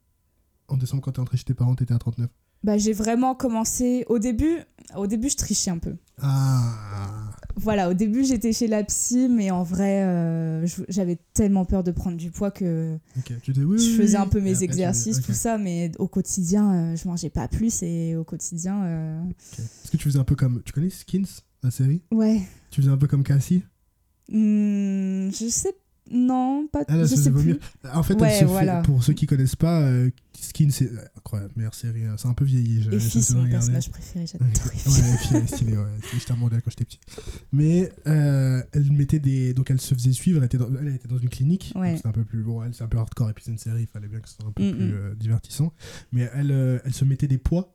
en 0.69 0.77
décembre 0.77 1.03
quand 1.03 1.12
t'es 1.13 1.19
entré 1.19 1.36
chez 1.36 1.43
tes 1.43 1.53
parents, 1.53 1.75
t'étais 1.75 1.93
à 1.93 1.99
39. 1.99 2.30
Bah, 2.63 2.77
j'ai 2.77 2.93
vraiment 2.93 3.36
commencé. 3.36 4.06
Au 4.08 4.17
début, 4.17 4.60
au 4.95 5.08
début, 5.08 5.30
je 5.30 5.36
trichais 5.36 5.71
un 5.71 5.77
peu. 5.77 5.97
Ah 6.21 7.26
Voilà, 7.60 7.89
au 7.89 7.93
début, 7.96 8.24
j'étais 8.24 8.54
chez 8.54 8.67
la 8.67 8.84
psy, 8.84 9.28
mais 9.30 9.50
en 9.50 9.63
vrai, 9.63 10.04
euh, 10.04 10.67
j'avais 10.89 11.17
tellement 11.34 11.65
peur 11.65 11.84
de 11.84 11.91
prendre 11.91 12.15
du 12.15 12.30
poids 12.30 12.52
que 12.52 12.98
Ok. 13.17 13.34
Tu 13.41 13.52
dis 13.52 13.63
oui. 13.63 13.80
je 13.80 14.00
faisais 14.00 14.17
un 14.17 14.28
peu 14.28 14.39
mes 14.39 14.62
exercices, 14.63 15.22
tout 15.22 15.34
ça, 15.34 15.58
mais 15.58 15.91
au 15.98 16.08
quotidien, 16.08 16.74
euh, 16.74 16.96
je 16.96 17.08
mangeais 17.08 17.32
pas 17.32 17.48
plus 17.48 17.82
et 17.82 18.15
au 18.15 18.24
quotidien, 18.24 18.84
euh. 18.86 19.22
Est-ce 19.58 19.89
que 19.91 19.98
tu 19.98 20.04
faisais 20.04 20.20
un 20.20 20.24
peu 20.24 20.36
comme. 20.36 20.62
Tu 20.63 20.72
connais 20.72 20.91
Skins, 20.91 21.26
la 21.63 21.72
série? 21.72 22.02
Ouais. 22.12 22.41
Tu 22.70 22.82
faisais 22.82 22.91
un 22.91 22.98
peu 22.98 23.08
comme 23.08 23.24
Cassie? 23.24 23.63
Hmm, 24.30 25.30
je 25.32 25.48
sais. 25.50 25.74
Non, 26.12 26.67
pas. 26.72 26.84
Elle, 26.88 27.00
elle 27.02 27.08
je 27.08 27.15
sais 27.15 27.32
plus. 27.32 27.60
En 27.93 28.04
fait, 28.04 28.13
Ouais, 28.15 28.30
elle 28.32 28.39
se 28.39 28.46
voilà. 28.46 28.82
fait, 28.82 28.86
pour 28.88 29.04
ceux 29.04 29.13
qui 29.13 29.26
connaissent 29.26 29.56
pas, 29.56 29.82
euh, 29.82 30.10
Skin, 30.39 30.70
c'est 30.70 30.89
incroyable, 31.17 31.52
meilleure 31.56 31.74
série. 31.74 32.04
euh, 32.06 32.15
C'est 32.17 32.28
un 32.28 32.34
peu 32.34 32.46
vieilli. 32.46 32.84
je- 32.84 32.91
Et 32.91 33.00
Fils, 33.00 33.28
c'est 33.28 33.36
mon 33.36 33.50
personnage 33.50 33.89
préféré, 33.89 34.22
Ouais, 34.22 34.28
j'adore 34.32 34.48
ouais, 34.48 35.17
Fils. 35.17 35.48
stylée, 35.56 35.78
ouais. 35.78 35.84
J'étais 36.13 36.32
un 36.32 36.36
modèle 36.36 36.62
quand 36.62 36.70
j'étais 36.70 36.86
petit. 36.86 37.00
Mais 37.52 37.91
euh, 38.08 38.62
elle 38.72 38.91
mettait 38.91 39.20
des. 39.20 39.54
Donc 39.54 39.72
elle 39.72 39.82
se 39.82 39.93
faisait 39.96 40.12
suivre, 40.13 40.38
elle 40.39 40.46
était 40.46 40.58
dans, 40.58 40.70
elle 40.80 40.96
était 40.96 41.08
dans 41.08 41.17
une 41.17 41.30
clinique. 41.30 41.74
Ouais. 41.76 41.96
C'était 41.98 42.08
un 42.08 42.12
peu 42.12 42.24
plus. 42.24 42.43
Bon, 42.43 42.63
elle, 42.63 42.74
c'est 42.74 42.84
un 42.84 42.88
peu 42.88 42.98
hardcore, 43.00 43.30
et 43.30 43.34
puis 43.34 43.43
c'est 43.46 43.52
une 43.52 43.58
série, 43.58 43.82
il 43.82 43.88
fallait 43.88 44.08
bien 44.08 44.20
que 44.20 44.30
ce 44.30 44.36
soit 44.36 44.46
un 44.48 44.52
peu 44.52 44.63
Mm, 44.63 44.72
plus 44.76 44.86
mm. 44.86 44.93
euh, 44.93 45.15
divertissant. 45.15 45.74
Mais 46.12 46.30
elle, 46.36 46.52
euh, 46.52 46.80
elle 46.86 46.93
se 46.93 47.04
mettait 47.06 47.28
des 47.28 47.39
poids 47.39 47.74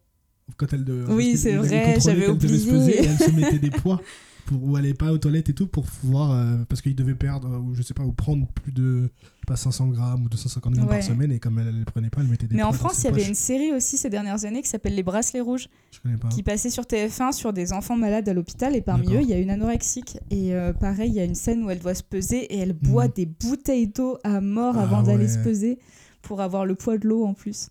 quand 0.56 0.72
elle. 0.72 0.84
De, 0.84 1.04
Oui, 1.08 1.36
c'est 1.36 1.56
vrai, 1.56 1.98
j'avais 2.00 2.28
oublié. 2.28 2.98
elle 2.98 3.18
se 3.18 3.30
mettait 3.32 3.58
des 3.58 3.70
poids 3.70 4.00
pour 4.46 4.78
elle 4.78 4.86
est 4.86 4.94
pas 4.94 5.12
aux 5.12 5.18
toilettes 5.18 5.48
et 5.50 5.54
tout 5.54 5.66
pour 5.66 5.84
pouvoir. 5.84 6.32
euh, 6.32 6.56
parce 6.68 6.82
qu'il 6.82 6.94
devait 6.94 7.14
perdre, 7.14 7.48
euh, 7.48 7.58
ou 7.58 7.74
je 7.74 7.82
sais 7.82 7.94
pas, 7.94 8.02
ou 8.04 8.12
prendre 8.12 8.46
plus 8.48 8.72
de. 8.72 9.08
Pas 9.46 9.56
500 9.56 9.88
grammes 9.88 10.24
ou 10.24 10.28
250 10.28 10.72
grammes 10.74 10.86
Ouais. 10.88 10.98
par 10.98 11.02
semaine, 11.02 11.32
et 11.32 11.40
comme 11.40 11.58
elle, 11.58 11.66
elle 11.68 11.78
les 11.80 11.84
prenait 11.84 12.10
pas, 12.10 12.20
elle 12.20 12.28
mettait 12.28 12.46
des 12.46 12.54
Mais 12.54 12.62
en 12.62 12.72
France, 12.72 13.00
il 13.02 13.04
y 13.06 13.08
avait 13.08 13.26
une 13.26 13.34
série 13.34 13.72
aussi 13.72 13.96
ces 13.98 14.08
dernières 14.08 14.44
années 14.44 14.62
qui 14.62 14.68
s'appelle 14.68 14.94
Les 14.94 15.02
Bracelets 15.02 15.40
Rouges, 15.40 15.68
Je 15.90 15.98
connais 16.00 16.16
pas. 16.16 16.28
qui 16.28 16.44
passait 16.44 16.70
sur 16.70 16.84
TF1 16.84 17.32
sur 17.32 17.52
des 17.52 17.72
enfants 17.72 17.96
malades 17.96 18.28
à 18.28 18.34
l'hôpital. 18.34 18.76
Et 18.76 18.82
parmi 18.82 19.12
eux, 19.14 19.20
il 19.20 19.28
y 19.28 19.32
a 19.32 19.38
une 19.38 19.50
anorexique. 19.50 20.18
Et 20.30 20.54
euh, 20.54 20.72
pareil, 20.72 21.10
il 21.10 21.14
y 21.16 21.20
a 21.20 21.24
une 21.24 21.34
scène 21.34 21.64
où 21.64 21.70
elle 21.70 21.80
doit 21.80 21.94
se 21.96 22.04
peser 22.04 22.38
et 22.54 22.58
elle 22.58 22.72
boit 22.72 23.06
Mhm. 23.06 23.12
des 23.16 23.26
bouteilles 23.26 23.88
d'eau 23.88 24.18
à 24.22 24.40
mort 24.40 24.76
Ah 24.78 24.82
avant 24.84 25.02
d'aller 25.02 25.26
se 25.28 25.38
peser 25.38 25.80
pour 26.22 26.40
avoir 26.40 26.64
le 26.64 26.76
poids 26.76 26.96
de 26.96 27.08
l'eau 27.08 27.24
en 27.24 27.34
plus. 27.34 27.68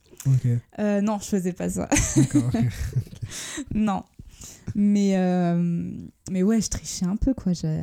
Euh, 0.79 0.99
non, 0.99 1.19
je 1.19 1.25
faisais 1.25 1.53
pas 1.53 1.69
ça. 1.69 1.87
non. 3.73 4.03
Mais, 4.75 5.17
euh, 5.17 5.91
mais 6.31 6.43
ouais, 6.43 6.61
je 6.61 6.69
trichais 6.69 7.05
un 7.05 7.15
peu, 7.15 7.33
quoi. 7.33 7.53
Je, 7.53 7.81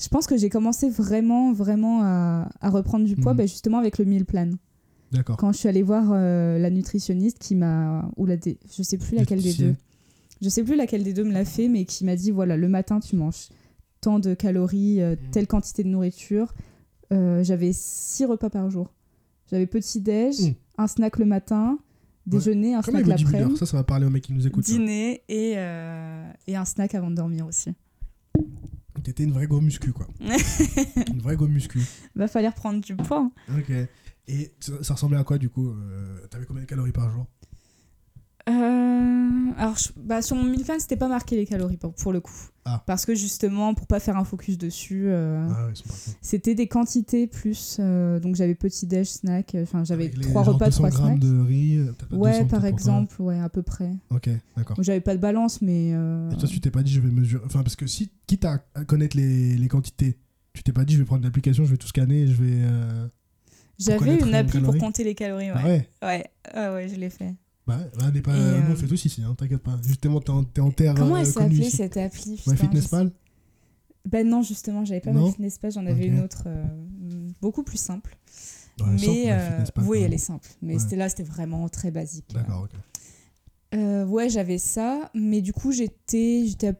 je 0.00 0.08
pense 0.08 0.26
que 0.26 0.36
j'ai 0.36 0.48
commencé 0.50 0.88
vraiment, 0.90 1.52
vraiment 1.52 2.00
à, 2.02 2.48
à 2.60 2.70
reprendre 2.70 3.04
du 3.04 3.16
poids 3.16 3.32
Mhm. 3.32 3.38
bah, 3.38 3.46
justement 3.46 3.78
avec 3.78 3.98
le 3.98 4.04
meal 4.04 4.24
plan. 4.24 4.50
D'accord. 5.12 5.36
Quand 5.36 5.52
je 5.52 5.58
suis 5.58 5.68
allée 5.68 5.82
voir 5.82 6.10
euh, 6.12 6.58
la 6.58 6.70
nutritionniste 6.70 7.38
qui 7.38 7.54
m'a. 7.54 8.10
Ou 8.16 8.24
la 8.26 8.36
dé- 8.36 8.58
Je 8.76 8.82
sais 8.82 8.96
plus 8.98 9.14
laquelle 9.16 9.42
des 9.42 9.54
deux. 9.54 9.74
Je 10.40 10.48
sais 10.48 10.64
plus 10.64 10.74
laquelle 10.74 11.04
des 11.04 11.12
deux 11.12 11.22
me 11.24 11.32
l'a 11.32 11.44
fait, 11.44 11.68
mais 11.68 11.84
qui 11.84 12.04
m'a 12.04 12.16
dit 12.16 12.30
voilà, 12.30 12.56
le 12.56 12.68
matin, 12.68 12.98
tu 12.98 13.14
manges 13.16 13.48
tant 14.00 14.18
de 14.18 14.34
calories, 14.34 15.00
euh, 15.00 15.12
Mhm. 15.12 15.30
telle 15.30 15.46
quantité 15.46 15.84
de 15.84 15.88
nourriture. 15.88 16.52
J'avais 17.10 17.72
six 17.74 18.24
repas 18.24 18.48
par 18.48 18.70
jour. 18.70 18.90
J'avais 19.50 19.66
petit-déj, 19.66 20.40
Mhm. 20.40 20.54
un 20.78 20.86
snack 20.86 21.18
le 21.18 21.26
matin, 21.26 21.78
déjeuner, 22.26 22.74
un 22.74 22.82
Comme 22.82 22.94
snack 22.94 23.06
l'après-midi, 23.06 23.56
ça, 23.56 23.66
ça 23.66 23.76
va 23.76 23.84
parler 23.84 24.06
aux 24.06 24.10
mecs 24.10 24.22
qui 24.24 24.32
nous 24.32 24.46
écoutent. 24.46 24.64
dîner 24.64 25.22
et, 25.28 25.54
euh, 25.56 26.30
et 26.46 26.56
un 26.56 26.64
snack 26.64 26.94
avant 26.94 27.10
de 27.10 27.16
dormir 27.16 27.46
aussi. 27.46 27.74
T'étais 29.02 29.24
une 29.24 29.32
vraie 29.32 29.46
go 29.48 29.60
muscu, 29.60 29.92
quoi. 29.92 30.06
une 30.20 31.20
vraie 31.20 31.36
go 31.36 31.48
muscu. 31.48 31.80
Va 32.14 32.28
falloir 32.28 32.54
prendre 32.54 32.80
du 32.80 32.94
poids. 32.94 33.28
hein. 33.48 33.58
Ok. 33.58 33.72
Et 34.28 34.52
ça, 34.60 34.72
ça 34.82 34.94
ressemblait 34.94 35.18
à 35.18 35.24
quoi, 35.24 35.38
du 35.38 35.48
coup 35.48 35.68
euh, 35.70 36.24
T'avais 36.30 36.46
combien 36.46 36.62
de 36.62 36.68
calories 36.68 36.92
par 36.92 37.10
jour? 37.10 37.26
Euh, 38.48 39.50
alors, 39.56 39.76
je- 39.78 39.90
bah, 39.96 40.20
sur 40.22 40.36
mon 40.36 40.44
meal 40.44 40.64
plan, 40.64 40.74
c'était 40.78 40.96
pas 40.96 41.08
marqué 41.08 41.36
les 41.36 41.46
calories 41.46 41.76
pour, 41.76 41.94
pour 41.94 42.12
le 42.12 42.20
coup. 42.20 42.32
Ah. 42.64 42.82
Parce 42.86 43.06
que 43.06 43.14
justement, 43.14 43.74
pour 43.74 43.86
pas 43.86 44.00
faire 44.00 44.16
un 44.16 44.24
focus 44.24 44.56
dessus, 44.58 45.04
euh, 45.06 45.46
Ah 45.50 45.66
ouais, 45.66 45.72
c'était 46.20 46.54
des 46.54 46.66
quantités 46.68 47.26
plus. 47.26 47.76
euh, 47.80 48.20
donc 48.20 48.34
j'avais 48.36 48.54
petit 48.54 48.86
déj, 48.86 49.08
snack. 49.08 49.54
euh, 49.54 49.62
Enfin, 49.64 49.84
j'avais 49.84 50.08
trois 50.10 50.42
repas, 50.42 50.66
200 50.66 50.76
trois 50.78 50.90
grammes 50.90 51.06
snacks. 51.18 51.18
de 51.20 51.40
riz. 51.40 51.76
peut-être 51.84 51.96
pas 52.08 52.16
200 52.16 52.20
Ouais, 52.20 52.44
par 52.46 52.64
exemple, 52.64 53.22
ouais, 53.22 53.38
à 53.40 53.48
peu 53.48 53.62
près. 53.62 53.90
Ok, 54.10 54.28
d'accord. 54.56 54.76
Donc, 54.76 54.84
J'avais 54.84 55.00
pas 55.00 55.14
de 55.16 55.20
balance, 55.20 55.60
mais. 55.62 55.88
Et 55.90 56.36
toi, 56.38 56.48
tu 56.48 56.60
t'es 56.60 56.70
pas 56.70 56.82
dit, 56.82 56.92
je 56.92 57.00
vais 57.00 57.10
mesurer. 57.10 57.42
Enfin, 57.46 57.62
parce 57.62 57.76
que 57.76 57.86
si, 57.86 58.10
quitte 58.26 58.44
à 58.44 58.58
connaître 58.86 59.16
les, 59.16 59.56
les 59.56 59.68
quantités, 59.68 60.18
tu 60.52 60.62
t'es 60.62 60.72
pas 60.72 60.84
dit, 60.84 60.94
je 60.94 60.98
vais 61.00 61.04
prendre 61.04 61.24
l'application, 61.24 61.64
je 61.64 61.70
vais 61.70 61.76
tout 61.78 61.88
scanner, 61.88 62.26
je 62.26 62.42
vais. 62.42 62.62
J'avais 63.78 64.20
une 64.20 64.34
appli 64.34 64.60
pour 64.60 64.76
compter 64.78 65.02
les 65.04 65.14
calories, 65.14 65.48
Ah 65.50 65.56
ouais? 65.56 65.64
ouais. 65.64 65.88
Ouais, 66.08 66.26
ah 66.54 66.74
ouais, 66.74 66.88
je 66.88 66.94
l'ai 66.96 67.10
fait. 67.10 67.34
Bah, 67.66 67.78
bah, 67.98 68.10
n'est 68.10 68.22
pas. 68.22 68.34
Euh, 68.34 68.60
Nous, 68.66 68.72
on 68.72 68.76
fait 68.76 68.86
tous 68.88 69.04
ici, 69.04 69.22
hein, 69.22 69.34
t'inquiète 69.36 69.62
pas. 69.62 69.78
Justement, 69.84 70.20
t'es 70.20 70.30
en, 70.30 70.42
t'es 70.44 70.60
en 70.60 70.70
terre. 70.70 70.94
Comment 70.94 71.14
euh, 71.14 71.18
elle 71.24 71.32
connue 71.32 71.54
s'appelait 71.56 71.70
cette 71.70 71.96
appli 71.96 72.40
My 72.46 72.56
Fitness 72.56 72.88
Pal 72.88 73.12
Ben 74.08 74.28
non, 74.28 74.42
justement, 74.42 74.84
j'avais 74.84 75.00
pas 75.00 75.12
Non 75.12 75.26
ma 75.26 75.30
fitness 75.30 75.58
page, 75.58 75.74
j'en 75.74 75.86
avais 75.86 76.06
une 76.06 76.20
autre 76.20 76.44
euh, 76.46 76.64
beaucoup 77.40 77.62
plus 77.62 77.78
simple. 77.78 78.16
Ouais, 78.80 78.86
simple, 78.86 79.00
mais 79.06 79.32
euh, 79.32 79.48
Fitness 79.50 79.70
Pal, 79.70 79.84
oui, 79.84 79.98
elle 80.00 80.14
est 80.14 80.18
simple. 80.18 80.48
Mais 80.60 80.74
Ouais. 80.74 80.78
c'était 80.80 80.96
là, 80.96 81.08
c'était 81.08 81.22
vraiment 81.22 81.68
très 81.68 81.90
basique. 81.92 82.32
D'accord, 82.34 82.62
ok. 82.64 82.70
Euh, 83.74 84.04
ouais, 84.06 84.28
j'avais 84.28 84.58
ça, 84.58 85.10
mais 85.14 85.40
du 85.40 85.52
coup, 85.52 85.72
j'étais 85.72 86.44
j'étais 86.46 86.68
à 86.68 86.74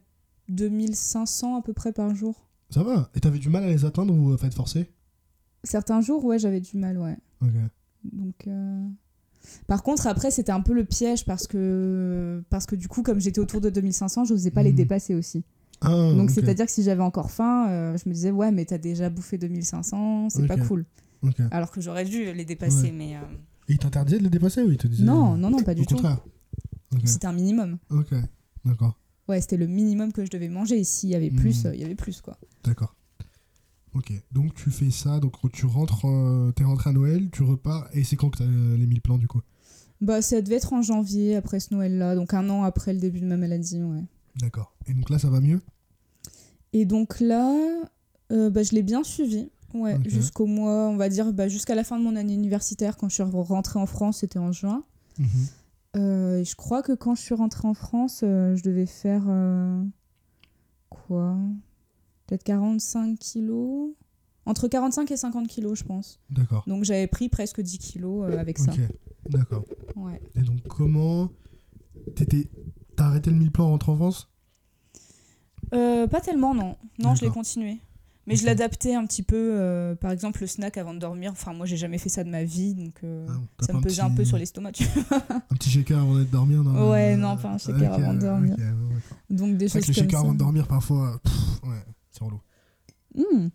2500 0.48 1.56
à 1.58 1.62
peu 1.62 1.72
près 1.72 1.92
par 1.92 2.14
jour. 2.14 2.48
Ça 2.70 2.82
va? 2.82 3.10
Et 3.14 3.20
t'avais 3.20 3.38
du 3.38 3.48
mal 3.48 3.64
à 3.64 3.68
les 3.68 3.84
atteindre 3.84 4.14
ou 4.14 4.32
euh, 4.32 4.36
faites 4.36 4.54
forcer 4.54 4.90
Certains 5.64 6.00
jours, 6.00 6.24
ouais, 6.24 6.38
j'avais 6.38 6.60
du 6.60 6.76
mal, 6.76 6.98
ouais. 6.98 7.16
Ok. 7.40 7.50
Donc, 8.12 8.46
euh, 8.48 8.84
Par 9.66 9.82
contre, 9.82 10.06
après, 10.06 10.30
c'était 10.30 10.52
un 10.52 10.60
peu 10.60 10.72
le 10.72 10.84
piège 10.84 11.24
parce 11.24 11.46
que, 11.46 12.42
parce 12.50 12.66
que 12.66 12.76
du 12.76 12.88
coup, 12.88 13.02
comme 13.02 13.20
j'étais 13.20 13.40
autour 13.40 13.60
de 13.60 13.70
2500, 13.70 14.24
je 14.24 14.32
n'osais 14.34 14.50
pas 14.50 14.62
les 14.62 14.70
Mhm. 14.70 14.76
dépasser 14.76 15.14
aussi. 15.14 15.44
Ah, 15.80 15.88
Donc, 16.16 16.30
c'est-à-dire 16.30 16.66
que 16.66 16.70
si 16.72 16.82
j'avais 16.84 17.02
encore 17.02 17.30
faim, 17.32 17.68
euh, 17.68 17.96
je 17.96 18.08
me 18.08 18.14
disais, 18.14 18.30
ouais, 18.30 18.52
mais 18.52 18.64
t'as 18.64 18.78
déjà 18.78 19.10
bouffé 19.10 19.36
2500, 19.38 20.28
c'est 20.30 20.46
pas 20.46 20.56
cool. 20.56 20.84
Alors 21.50 21.70
que 21.70 21.80
j'aurais 21.80 22.04
dû 22.04 22.32
les 22.32 22.44
dépasser, 22.44 22.86
Ouais. 22.86 22.92
mais 22.92 23.16
euh, 23.16 23.20
Et 23.68 23.72
il 23.74 23.78
t'interdisait 23.78 24.18
de 24.18 24.24
les 24.24 24.30
dépasser 24.30 24.62
ou 24.62 24.70
il 24.70 24.76
te 24.76 24.86
disait 24.88 25.04
non, 25.04 25.36
non, 25.36 25.50
non, 25.50 25.62
pas 25.62 25.74
du 25.74 25.82
Au 25.82 25.84
tout. 25.84 25.94
contraire. 25.96 26.20
C'était 27.04 27.26
un 27.26 27.32
minimum. 27.32 27.78
Ok. 27.90 28.12
D'accord. 28.64 28.98
Ouais, 29.28 29.40
c'était 29.40 29.56
le 29.56 29.66
minimum 29.66 30.12
que 30.12 30.24
je 30.24 30.30
devais 30.30 30.48
manger. 30.48 30.78
Et 30.80 30.84
s'il 30.84 31.08
y 31.10 31.14
avait 31.14 31.30
plus, 31.30 31.64
Mhm. 31.64 31.70
euh, 31.70 31.74
il 31.74 31.80
y 31.80 31.84
avait 31.84 31.94
plus, 31.94 32.20
quoi. 32.20 32.36
D'accord. 32.64 32.94
Ok. 33.94 34.12
Donc 34.32 34.54
tu 34.54 34.70
fais 34.70 34.90
ça, 34.90 35.20
donc 35.20 35.34
tu 35.52 35.66
rentres, 35.66 36.06
euh, 36.06 36.50
t'es 36.52 36.64
rentré 36.64 36.90
à 36.90 36.92
Noël, 36.92 37.28
tu 37.30 37.42
repars, 37.42 37.88
et 37.92 38.04
c'est 38.04 38.16
quand 38.16 38.30
que 38.30 38.38
t'as 38.38 38.44
euh, 38.44 38.76
les 38.76 38.86
1000 38.86 39.02
plans 39.02 39.18
du 39.18 39.28
coup? 39.28 39.42
Bah, 40.00 40.22
ça 40.22 40.40
devait 40.40 40.56
être 40.56 40.72
en 40.72 40.82
janvier, 40.82 41.36
après 41.36 41.60
ce 41.60 41.74
Noël-là, 41.74 42.14
donc 42.14 42.34
un 42.34 42.48
an 42.48 42.64
après 42.64 42.92
le 42.92 42.98
début 42.98 43.20
de 43.20 43.26
ma 43.26 43.36
maladie, 43.36 43.82
ouais. 43.82 44.04
D'accord. 44.40 44.74
Et 44.86 44.94
donc 44.94 45.10
là, 45.10 45.18
ça 45.18 45.28
va 45.28 45.40
mieux? 45.40 45.60
Et 46.72 46.86
donc 46.86 47.20
là, 47.20 47.54
euh, 48.32 48.50
bah, 48.50 48.62
je 48.62 48.72
l'ai 48.72 48.82
bien 48.82 49.04
suivi. 49.04 49.50
Ouais, 49.74 49.98
jusqu'au 50.04 50.44
mois, 50.44 50.88
on 50.88 50.96
va 50.96 51.08
dire, 51.08 51.32
bah, 51.32 51.48
jusqu'à 51.48 51.74
la 51.74 51.82
fin 51.82 51.98
de 51.98 52.04
mon 52.04 52.14
année 52.14 52.34
universitaire, 52.34 52.98
quand 52.98 53.08
je 53.08 53.14
suis 53.14 53.22
rentrée 53.22 53.78
en 53.78 53.86
France, 53.86 54.18
c'était 54.18 54.38
en 54.38 54.52
juin. 54.52 54.84
Mhm. 55.18 55.26
Euh, 55.96 56.40
et 56.40 56.44
je 56.44 56.54
crois 56.56 56.82
que 56.82 56.92
quand 56.92 57.14
je 57.14 57.22
suis 57.22 57.34
rentrée 57.34 57.68
en 57.68 57.72
France, 57.74 58.18
je 58.20 58.62
devais 58.62 58.86
faire. 58.86 59.22
quoi? 60.90 61.36
Peut-être 62.32 62.44
45 62.44 63.18
kilos 63.18 63.90
Entre 64.46 64.66
45 64.66 65.10
et 65.10 65.16
50 65.18 65.48
kilos, 65.48 65.78
je 65.78 65.84
pense. 65.84 66.18
D'accord. 66.30 66.64
Donc 66.66 66.82
j'avais 66.84 67.06
pris 67.06 67.28
presque 67.28 67.60
10 67.60 67.76
kilos 67.78 68.24
euh, 68.26 68.38
avec 68.38 68.56
ça. 68.58 68.72
Ok. 68.72 68.78
D'accord. 69.28 69.64
Ouais. 69.96 70.18
Et 70.34 70.40
donc 70.40 70.62
comment 70.66 71.28
t'étais... 72.16 72.48
T'as 72.96 73.04
arrêté 73.08 73.28
le 73.30 73.36
1000 73.36 73.50
plans 73.50 73.66
en 73.66 73.70
rentrant 73.72 73.92
en 73.92 73.96
France 73.96 74.30
Euh, 75.74 76.06
pas 76.06 76.20
tellement, 76.22 76.54
non. 76.54 76.76
Non, 76.98 77.14
je 77.14 77.24
l'ai 77.24 77.30
continué. 77.30 77.78
Mais 78.26 78.34
Ok. 78.34 78.40
je 78.40 78.46
l'adaptais 78.46 78.94
un 78.94 79.04
petit 79.04 79.22
peu. 79.22 79.36
euh, 79.60 79.94
par 79.94 80.10
exemple, 80.12 80.40
le 80.40 80.46
snack 80.46 80.76
avant 80.78 80.94
de 80.94 80.98
dormir. 81.00 81.32
Enfin, 81.32 81.52
moi, 81.52 81.66
j'ai 81.66 81.76
jamais 81.76 81.98
fait 81.98 82.08
ça 82.08 82.22
de 82.24 82.30
ma 82.30 82.44
vie, 82.44 82.72
donc 82.74 82.94
euh, 83.04 83.26
Ah, 83.28 83.64
ça 83.64 83.72
me 83.74 83.80
pesait 83.82 84.00
un 84.00 84.08
petit- 84.08 84.16
peu 84.16 84.24
sur 84.24 84.38
l'estomac. 84.38 84.72
tu 84.72 84.84
vois. 84.84 85.18
Un 85.50 85.54
petit 85.56 85.68
shaker 85.70 85.98
avant 85.98 86.14
d'aller 86.14 86.26
dormir 86.26 86.62
non? 86.62 86.90
Ouais, 86.92 87.16
non, 87.16 87.36
pas 87.36 87.50
un 87.50 87.58
shaker 87.58 87.92
avant 87.92 88.14
de 88.14 88.20
dormir. 88.20 88.52
ok, 88.54 88.58
ouais, 88.58 88.64
ouais. 88.66 89.36
Donc 89.36 89.56
des 89.58 89.68
choses 89.68 89.82
que 89.82 89.88
le 89.88 89.94
comme 89.94 90.04
shaker 90.04 90.18
ça. 90.20 90.24
avant 90.24 90.32
de 90.34 90.38
dormir, 90.38 90.66
parfois, 90.68 91.20
pff, 91.22 91.62
ouais, 91.64 91.82
c'est 92.12 92.22
relou. 92.24 92.40
Hmm. 93.16 93.48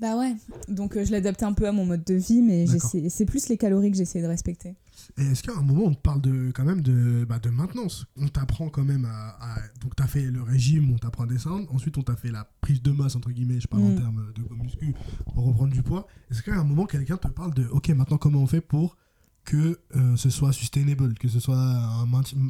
Bah 0.00 0.18
ouais. 0.18 0.34
Donc 0.68 0.96
euh, 0.96 1.04
je 1.04 1.12
l'adaptais 1.12 1.44
un 1.44 1.52
peu 1.52 1.68
à 1.68 1.72
mon 1.72 1.84
mode 1.86 2.02
de 2.04 2.14
vie, 2.14 2.42
mais 2.42 2.66
j'essaie- 2.66 3.08
c'est 3.08 3.24
plus 3.26 3.48
les 3.48 3.56
calories 3.56 3.90
que 3.90 3.96
j'essayais 3.96 4.22
de 4.24 4.28
respecter. 4.28 4.74
Est-ce 5.16 5.42
qu'à 5.42 5.52
un 5.56 5.62
moment, 5.62 5.84
on 5.84 5.94
te 5.94 6.00
parle 6.00 6.20
de, 6.20 6.50
quand 6.54 6.64
même 6.64 6.80
de, 6.80 7.24
bah, 7.28 7.38
de 7.38 7.50
maintenance? 7.50 8.06
On 8.16 8.26
t'apprend 8.28 8.68
quand 8.68 8.84
même 8.84 9.04
à, 9.04 9.36
à- 9.40 9.58
Donc, 9.80 9.94
t'as 9.96 10.06
fait 10.06 10.22
le 10.22 10.42
régime, 10.42 10.90
on 10.92 10.98
t'apprend 10.98 11.24
à 11.24 11.26
descendre. 11.26 11.72
Ensuite, 11.74 11.98
on 11.98 12.02
t'a 12.02 12.16
fait 12.16 12.30
la 12.30 12.48
prise 12.60 12.82
de 12.82 12.90
masse, 12.90 13.14
entre 13.16 13.30
guillemets, 13.30 13.60
je 13.60 13.66
parle 13.68 13.82
en 13.84 13.88
Mm. 13.90 13.96
termes 13.96 14.32
de 14.34 14.54
muscu, 14.62 14.94
pour 15.34 15.44
reprendre 15.44 15.72
du 15.72 15.82
poids. 15.82 16.06
Est-ce 16.30 16.42
qu'à 16.42 16.54
un 16.54 16.64
moment, 16.64 16.86
quelqu'un 16.86 17.16
te 17.16 17.28
parle 17.28 17.52
de 17.54 17.66
Ok, 17.66 17.88
maintenant, 17.90 18.16
comment 18.18 18.40
on 18.40 18.46
fait 18.46 18.60
pour 18.60 18.96
que 19.44 19.78
euh, 19.96 20.16
ce 20.16 20.30
soit 20.30 20.52
sustainable, 20.52 21.14
que 21.14 21.28
ce 21.28 21.40
soit 21.40 21.56
un 21.58 22.06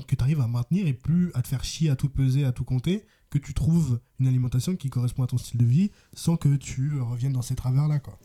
que 0.07 0.15
tu 0.15 0.23
arrives 0.23 0.41
à 0.41 0.47
maintenir 0.47 0.87
et 0.87 0.93
plus 0.95 1.31
à 1.35 1.43
te 1.43 1.49
faire 1.49 1.65
chier, 1.65 1.91
à 1.91 1.97
tout 1.97 2.09
peser, 2.11 2.45
à 2.45 2.53
tout 2.53 2.65
compter, 2.65 3.05
que 3.39 3.47
tu 3.47 3.55
trouves 3.55 3.99
une 4.21 4.27
alimentation 4.29 4.77
qui 4.77 4.91
correspond 4.91 5.23
à 5.23 5.27
ton 5.27 5.39
style 5.39 5.59
de 5.59 5.65
vie 5.65 5.91
sans 6.15 6.37
que 6.37 6.55
tu 6.57 7.01
reviennes 7.01 7.33
dans 7.33 7.43
ces 7.43 7.55
travers-là, 7.55 7.99
quoi. 7.99 8.19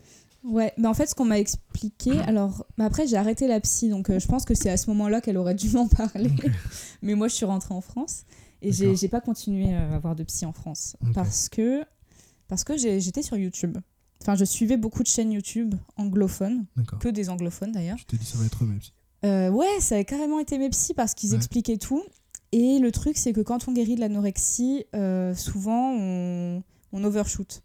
Ouais, 0.44 0.72
mais 0.78 0.86
en 0.86 0.94
fait, 0.94 1.06
ce 1.06 1.14
qu'on 1.16 1.24
m'a 1.24 1.38
expliqué, 1.40 2.12
alors 2.20 2.64
bah 2.78 2.84
après 2.84 3.06
j'ai 3.08 3.16
arrêté 3.16 3.48
la 3.48 3.58
psy, 3.60 3.88
donc 3.88 4.08
euh, 4.08 4.20
je 4.20 4.28
pense 4.28 4.44
que 4.44 4.54
c'est 4.54 4.70
à 4.70 4.76
ce 4.76 4.88
moment-là 4.90 5.20
qu'elle 5.20 5.36
aurait 5.36 5.54
dû 5.56 5.68
m'en 5.72 5.88
parler. 5.88 6.30
Mais 7.02 7.14
moi, 7.14 7.26
je 7.28 7.34
suis 7.34 7.44
rentrée 7.44 7.74
en 7.74 7.80
France 7.80 8.22
et 8.62 8.72
j'ai 8.72 8.94
j'ai 8.94 9.08
pas 9.08 9.20
continué 9.20 9.74
euh, 9.74 9.92
à 9.92 9.96
avoir 9.96 10.14
de 10.14 10.22
psy 10.22 10.46
en 10.46 10.52
France 10.52 10.96
parce 11.14 11.48
que 11.48 11.82
parce 12.46 12.62
que 12.64 12.76
j'ai- 12.78 13.00
j'étais 13.00 13.22
sur 13.22 13.36
YouTube. 13.36 13.78
Enfin, 14.22 14.34
je 14.36 14.44
suivais 14.44 14.76
beaucoup 14.76 15.02
de 15.02 15.08
chaînes 15.08 15.32
YouTube 15.32 15.74
anglophones, 15.96 16.66
D'accord. 16.76 16.98
que 17.00 17.08
des 17.08 17.30
anglophones 17.30 17.72
d'ailleurs. 17.72 17.96
Tu 17.98 18.04
t'es 18.04 18.16
dit, 18.16 18.24
ça 18.24 18.38
va 18.38 18.44
être 18.46 18.62
même 18.64 18.80
si. 18.80 18.92
Euh, 19.24 19.50
ouais, 19.50 19.80
ça 19.80 19.96
a 19.96 20.04
carrément 20.04 20.38
été 20.38 20.58
mes 20.58 20.70
psys 20.70 20.94
parce 20.94 21.14
qu'ils 21.14 21.30
Ouais. 21.30 21.36
expliquaient 21.36 21.78
tout. 21.78 22.02
Et 22.52 22.78
le 22.78 22.90
truc, 22.92 23.16
c'est 23.18 23.32
que 23.32 23.40
quand 23.40 23.68
on 23.68 23.72
guérit 23.72 23.94
de 23.94 24.00
l'anorexie, 24.00 24.84
euh, 24.94 25.34
souvent 25.34 25.92
on, 25.94 26.62
on 26.92 27.04
overshoot. 27.04 27.62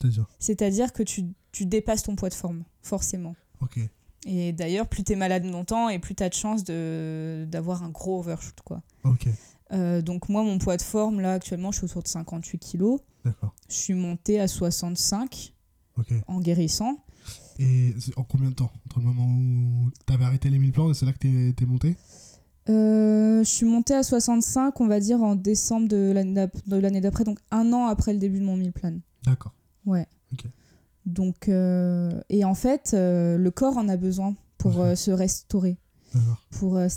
C'est-à-dire 0.00 0.26
C'est-à-dire 0.38 0.92
que 0.92 1.02
tu, 1.02 1.24
tu 1.52 1.66
dépasses 1.66 2.04
ton 2.04 2.16
poids 2.16 2.28
de 2.28 2.34
forme, 2.34 2.64
forcément. 2.82 3.34
Ok. 3.60 3.78
Et 4.26 4.52
d'ailleurs, 4.52 4.88
plus 4.88 5.04
t'es 5.04 5.16
malade 5.16 5.44
longtemps 5.44 5.88
et 5.88 5.98
plus 5.98 6.14
t'as 6.14 6.28
de 6.28 6.34
chances 6.34 6.64
de- 6.64 7.46
d'avoir 7.48 7.82
un 7.82 7.90
gros 7.90 8.20
overshoot. 8.20 8.60
Quoi. 8.64 8.82
Ok. 9.04 9.28
Euh, 9.72 10.00
donc 10.02 10.28
moi, 10.28 10.42
mon 10.42 10.58
poids 10.58 10.76
de 10.76 10.82
forme, 10.82 11.20
là, 11.20 11.34
actuellement, 11.34 11.70
je 11.72 11.78
suis 11.78 11.84
autour 11.86 12.02
de 12.02 12.08
58 12.08 12.58
kilos. 12.58 13.00
D'accord. 13.24 13.54
Je 13.68 13.74
suis 13.74 13.94
montée 13.94 14.40
à 14.40 14.48
65 14.48 15.52
Ok. 15.98 16.12
en 16.26 16.40
guérissant. 16.40 17.04
Et 17.58 17.94
en 18.16 18.22
combien 18.22 18.48
de 18.50 18.54
temps? 18.54 18.70
Entre 18.86 19.00
le 19.00 19.04
moment 19.06 19.26
où 19.26 19.90
t'avais 20.06 20.24
arrêté 20.24 20.48
les 20.48 20.58
1000 20.58 20.72
plans 20.72 20.90
et 20.90 20.94
c'est 20.94 21.04
là 21.04 21.12
que 21.12 21.18
t'es, 21.18 21.52
t'es 21.56 21.66
monté? 21.66 21.96
Euh, 22.68 23.42
je 23.42 23.48
suis 23.48 23.66
montée 23.66 23.94
à 23.94 24.02
65, 24.02 24.80
on 24.80 24.86
va 24.86 25.00
dire, 25.00 25.22
en 25.22 25.34
décembre 25.34 25.88
de 25.88 26.12
l'année 26.12 27.00
d'après, 27.00 27.24
donc 27.24 27.38
un 27.50 27.72
an 27.72 27.86
après 27.86 28.12
le 28.12 28.18
début 28.18 28.40
de 28.40 28.44
mon 28.44 28.56
meal 28.56 28.72
plan. 28.72 28.98
D'accord. 29.24 29.52
Ouais. 29.86 30.06
Donc, 31.06 31.48
euh, 31.48 32.20
et 32.28 32.44
en 32.44 32.54
fait, 32.54 32.90
euh, 32.92 33.38
le 33.38 33.50
corps 33.50 33.78
en 33.78 33.88
a 33.88 33.96
besoin 33.96 34.34
pour 34.58 34.72
se 34.94 35.10
restaurer. 35.10 35.78
D'accord. 36.14 36.36
Pour, 36.52 36.76
euh, 36.76 36.88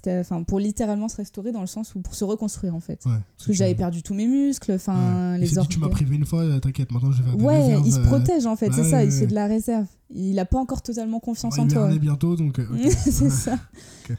pour 0.47 0.59
littéralement 0.59 1.07
se 1.09 1.17
restaurer 1.17 1.51
dans 1.51 1.61
le 1.61 1.67
sens 1.67 1.95
où 1.95 1.99
pour 1.99 2.15
se 2.15 2.23
reconstruire 2.23 2.75
en 2.75 2.79
fait. 2.79 3.03
Ouais. 3.05 3.11
Parce 3.37 3.47
que 3.47 3.53
j'avais 3.53 3.75
perdu 3.75 4.03
tous 4.03 4.13
mes 4.13 4.27
muscles, 4.27 4.73
enfin 4.73 5.31
Ouais. 5.31 5.37
Il 5.37 5.41
les 5.41 5.47
dit, 5.47 5.67
tu 5.67 5.79
m'as 5.79 5.85
organes. 5.85 5.89
privé 5.91 6.15
une 6.15 6.25
fois, 6.25 6.41
euh, 6.41 6.59
t'inquiète, 6.59 6.91
maintenant 6.91 7.11
je 7.11 7.21
vais 7.23 7.31
Ouais, 7.31 7.61
réserves, 7.61 7.83
il 7.85 7.91
se 7.91 7.99
euh, 7.99 8.03
protège 8.03 8.45
en 8.45 8.55
fait, 8.55 8.71
c'est 8.73 8.89
ça, 8.89 9.03
il 9.03 9.11
fait 9.11 9.27
de 9.27 9.35
la 9.35 9.47
réserve. 9.47 9.85
Il 10.13 10.37
a 10.39 10.45
pas 10.45 10.57
encore 10.59 10.81
totalement 10.81 11.19
confiance 11.19 11.57
en 11.57 11.67
toi. 11.67 11.83
hiberner 11.83 11.99
bientôt, 11.99 12.35
donc... 12.35 12.59
euh, 12.59 12.65
c'est 12.89 13.29
ça. 13.29 13.57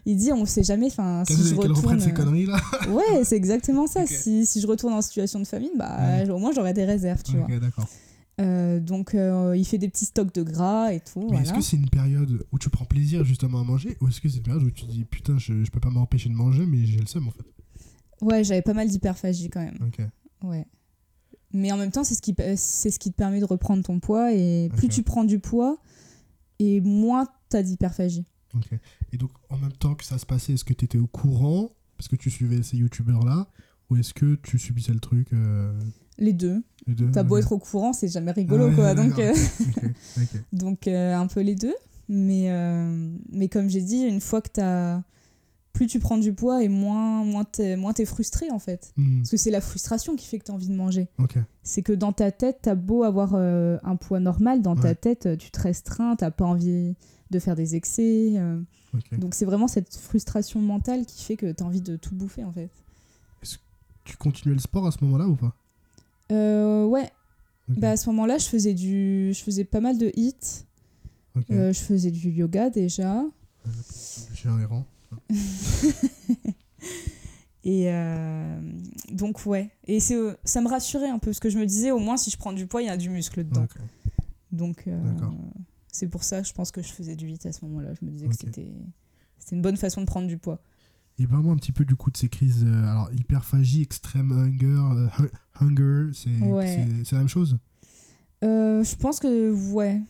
Il 0.07 0.17
dit, 0.17 0.33
on 0.33 0.47
sait 0.47 0.63
jamais, 0.63 0.87
enfin, 0.87 1.23
si 1.27 1.35
je 1.35 1.55
retourne. 1.55 2.01
ces 2.01 2.13
conneries 2.13 2.47
là 2.47 2.57
Ouais, 2.91 3.25
c'est 3.25 3.37
exactement 3.37 3.87
ça. 3.87 4.05
Si, 4.07 4.47
si 4.47 4.61
je 4.61 4.67
retourne 4.67 4.93
en 4.95 5.03
situation 5.03 5.39
de 5.41 5.47
famine, 5.47 5.71
bah, 5.77 6.25
au 6.31 6.39
moins 6.39 6.53
j'aurai 6.55 6.73
des 6.75 6.85
réserves, 6.85 7.23
tu 7.23 7.37
vois. 7.37 7.47
Euh, 8.43 8.81
donc, 8.81 9.15
euh, 9.15 9.57
il 9.57 9.65
fait 9.65 9.79
des 9.79 9.89
petits 9.89 10.07
stocks 10.07 10.35
de 10.35 10.43
gras 10.43 10.93
et 10.93 11.01
tout. 11.01 11.21
Mais 11.21 11.27
voilà. 11.27 11.43
est-ce 11.43 11.53
que 11.53 11.61
c'est 11.61 11.77
une 11.77 11.89
période 11.89 12.45
où 12.53 12.59
tu 12.59 12.71
prends 12.71 12.85
plaisir 12.85 13.25
justement 13.25 13.61
à 13.61 13.65
manger 13.65 13.97
ou 14.01 14.09
est-ce 14.09 14.21
que 14.21 14.29
c'est 14.29 14.39
une 14.39 14.43
période 14.43 14.63
où 14.63 14.71
tu 14.71 14.85
dis 14.87 15.05
putain, 15.05 15.39
je, 15.39 15.65
je 15.65 15.71
peux 15.71 15.81
pas 15.81 15.91
m'empêcher 15.91 16.29
de 16.29 16.35
manger, 16.35 16.67
mais 16.67 16.85
j'ai 16.85 16.99
le 16.99 17.07
seum 17.07 17.29
en 17.29 17.31
fait? 17.31 17.45
Ouais, 18.21 18.45
j'avais 18.45 18.63
pas 18.63 18.75
mal 18.75 18.89
d'hyperphagie 18.89 19.51
quand 19.51 19.61
même. 19.61 19.79
Ok. 19.87 20.01
Ouais. 20.45 20.67
Mais 21.53 21.71
en 21.71 21.77
même 21.77 21.91
temps, 21.91 22.05
c'est 22.05 22.15
ce, 22.15 22.23
qui, 22.23 22.35
c'est 22.57 22.91
ce 22.91 22.99
qui 22.99 23.11
te 23.11 23.17
permet 23.17 23.41
de 23.41 23.45
reprendre 23.45 23.83
ton 23.83 24.01
poids. 24.01 24.33
Et 24.33 24.71
plus 24.77 24.89
tu 24.89 25.03
prends 25.03 25.25
du 25.25 25.39
poids, 25.39 25.79
et 26.59 26.81
moins 26.81 27.29
t'as 27.49 27.63
d'hyperphagie. 27.63 28.25
Ok. 28.55 28.71
Et 29.13 29.17
donc, 29.17 29.31
en 29.51 29.59
même 29.59 29.73
temps 29.73 29.95
que 29.95 30.05
ça 30.05 30.19
se 30.19 30.27
passait, 30.27 30.55
est-ce 30.55 30.65
que 30.65 30.73
tu 30.73 30.85
étais 30.85 30.99
au 30.99 31.07
courant 31.07 31.73
parce 31.97 32.09
que 32.09 32.17
tu 32.17 32.31
suivais 32.31 32.63
ces 32.63 32.77
youtubeurs-là 32.79 33.49
Ou 33.91 33.97
est-ce 33.97 34.15
que 34.15 34.37
tu 34.37 34.59
subissais 34.59 34.93
le 34.93 35.01
truc 35.01 35.33
euh, 35.33 35.79
Les 36.19 36.33
deux. 36.33 36.63
les 36.87 36.95
deux 36.95 37.11
T'as 37.11 37.23
beau 37.23 37.37
être 37.39 37.53
au 37.53 37.59
courant, 37.59 37.93
c'est 37.93 38.09
jamais 38.09 38.33
rigolo, 38.33 38.69
Ouais, 38.69 38.75
quoi. 38.75 38.95
Donc, 38.95 39.19
euh, 39.19 39.35
donc 40.53 40.87
euh, 40.87 41.15
un 41.15 41.27
peu 41.27 41.41
les 41.41 41.55
deux. 41.55 41.75
Mais, 42.09 42.51
euh, 42.51 43.11
mais 43.31 43.49
comme 43.49 43.69
j'ai 43.71 43.81
dit, 43.81 44.03
une 44.03 44.21
fois 44.21 44.43
que 44.43 44.51
t'as 44.53 45.01
plus 45.73 45.87
tu 45.87 45.99
prends 45.99 46.19
du 46.19 46.35
poids 46.35 46.63
et 46.63 46.69
moins, 46.69 47.25
moins 47.25 47.45
t'es 47.45 47.77
moins 47.77 47.95
frustré 48.05 48.51
en 48.51 48.59
fait. 48.59 48.93
Hmm, 48.99 49.21
Parce 49.21 49.31
que 49.31 49.37
c'est 49.39 49.51
la 49.51 49.63
frustration 49.63 50.17
qui 50.17 50.27
fait 50.27 50.39
que 50.39 50.45
t'as 50.45 50.53
envie 50.53 50.69
de 50.69 50.75
manger. 50.75 51.09
C'est 51.63 51.81
que 51.83 51.95
dans 51.95 52.13
ta 52.13 52.31
tête, 52.31 52.59
t'as 52.63 52.75
beau 52.75 53.05
avoir 53.05 53.35
un 53.35 53.97
poids 53.97 54.21
normal, 54.21 54.61
dans 54.61 54.77
ta 54.77 54.95
tête, 54.95 55.39
tu 55.39 55.51
te 55.51 55.61
restreins, 55.61 56.15
t'as 56.17 56.31
pas 56.31 56.45
envie 56.45 56.95
de 57.31 57.39
faire 57.39 57.57
des 57.57 57.75
excès. 57.75 58.35
donc 59.17 59.35
c'est 59.35 59.47
vraiment 59.47 59.67
cette 59.69 59.97
frustration 59.97 60.61
mentale 60.61 61.07
qui 61.07 61.25
fait 61.25 61.37
que 61.37 61.51
t'as 61.51 61.65
envie 61.65 61.81
de 61.81 61.97
tout 61.97 62.15
bouffer 62.15 62.45
en 62.45 62.53
fait. 62.53 62.69
Tu 64.05 64.17
continuais 64.17 64.55
le 64.55 64.61
sport 64.61 64.87
à 64.87 64.91
ce 64.91 65.03
moment-là 65.05 65.27
ou 65.29 65.37
pas? 65.37 65.55
Euh, 66.33 66.85
ouais, 66.87 67.11
bah 67.69 67.91
à 67.91 67.97
ce 67.97 68.09
moment-là, 68.11 68.39
je 68.39 68.47
faisais 68.47 68.75
du, 68.75 69.33
je 69.33 69.43
faisais 69.43 69.65
pas 69.65 69.81
mal 69.81 69.99
de 69.99 70.11
hits. 70.17 70.65
Euh, 71.51 71.73
je 71.73 71.81
faisais 71.81 72.11
du 72.11 72.31
yoga 72.31 72.71
déjà. 72.71 73.23
J'ai 74.35 74.49
un 74.49 74.61
errant. 74.61 74.85
Et 77.65 77.85
euh, 77.93 78.61
donc 79.13 79.47
ouais, 79.47 79.71
et 79.87 80.01
c'est 80.01 80.17
ça 80.43 80.61
me 80.61 80.69
rassurait 80.69 81.09
un 81.09 81.21
peu 81.21 81.31
parce 81.31 81.39
que 81.39 81.49
je 81.49 81.59
me 81.59 81.65
disais 81.65 81.93
au 81.93 82.01
moins 82.01 82.17
si 82.17 82.29
je 82.29 82.37
prends 82.37 82.53
du 82.53 82.67
poids, 82.67 82.83
il 82.83 82.87
y 82.87 82.89
a 82.89 82.97
du 82.97 83.09
muscle 83.09 83.45
dedans. 83.45 83.67
Donc 84.51 84.89
euh, 84.89 85.01
c'est 85.93 86.09
pour 86.09 86.25
ça 86.25 86.43
je 86.43 86.53
pense 86.53 86.73
que 86.73 86.83
je 86.83 86.89
faisais 86.93 87.15
du 87.15 87.27
8 87.27 87.47
à 87.47 87.53
ce 87.53 87.65
moment-là. 87.67 87.91
Je 88.01 88.05
me 88.05 88.11
disais 88.11 88.27
que 88.27 88.35
c'était 88.35 88.67
c'était 89.39 89.55
une 89.55 89.63
bonne 89.63 89.77
façon 89.77 90.01
de 90.01 90.07
prendre 90.07 90.27
du 90.27 90.39
poids. 90.39 90.61
Et 91.19 91.27
parle-moi 91.27 91.53
un 91.53 91.57
petit 91.57 91.73
peu 91.73 91.85
du 91.85 91.95
coup 91.95 92.11
de 92.11 92.17
ces 92.17 92.29
crises. 92.29 92.65
euh, 92.67 92.85
alors, 92.91 93.11
hyperphagie, 93.13 93.83
extrême 93.83 94.33
hunger, 94.33 94.67
euh, 94.67 95.09
hu- 95.21 95.31
hunger, 95.61 96.11
c'est 96.15 96.41
Ouais. 96.41 96.87
la 97.13 97.19
même 97.19 97.29
chose? 97.29 97.59
Euh, 98.45 98.83
je 98.83 98.97
pense 98.97 99.21
que 99.21 99.53
ouais, 99.73 100.01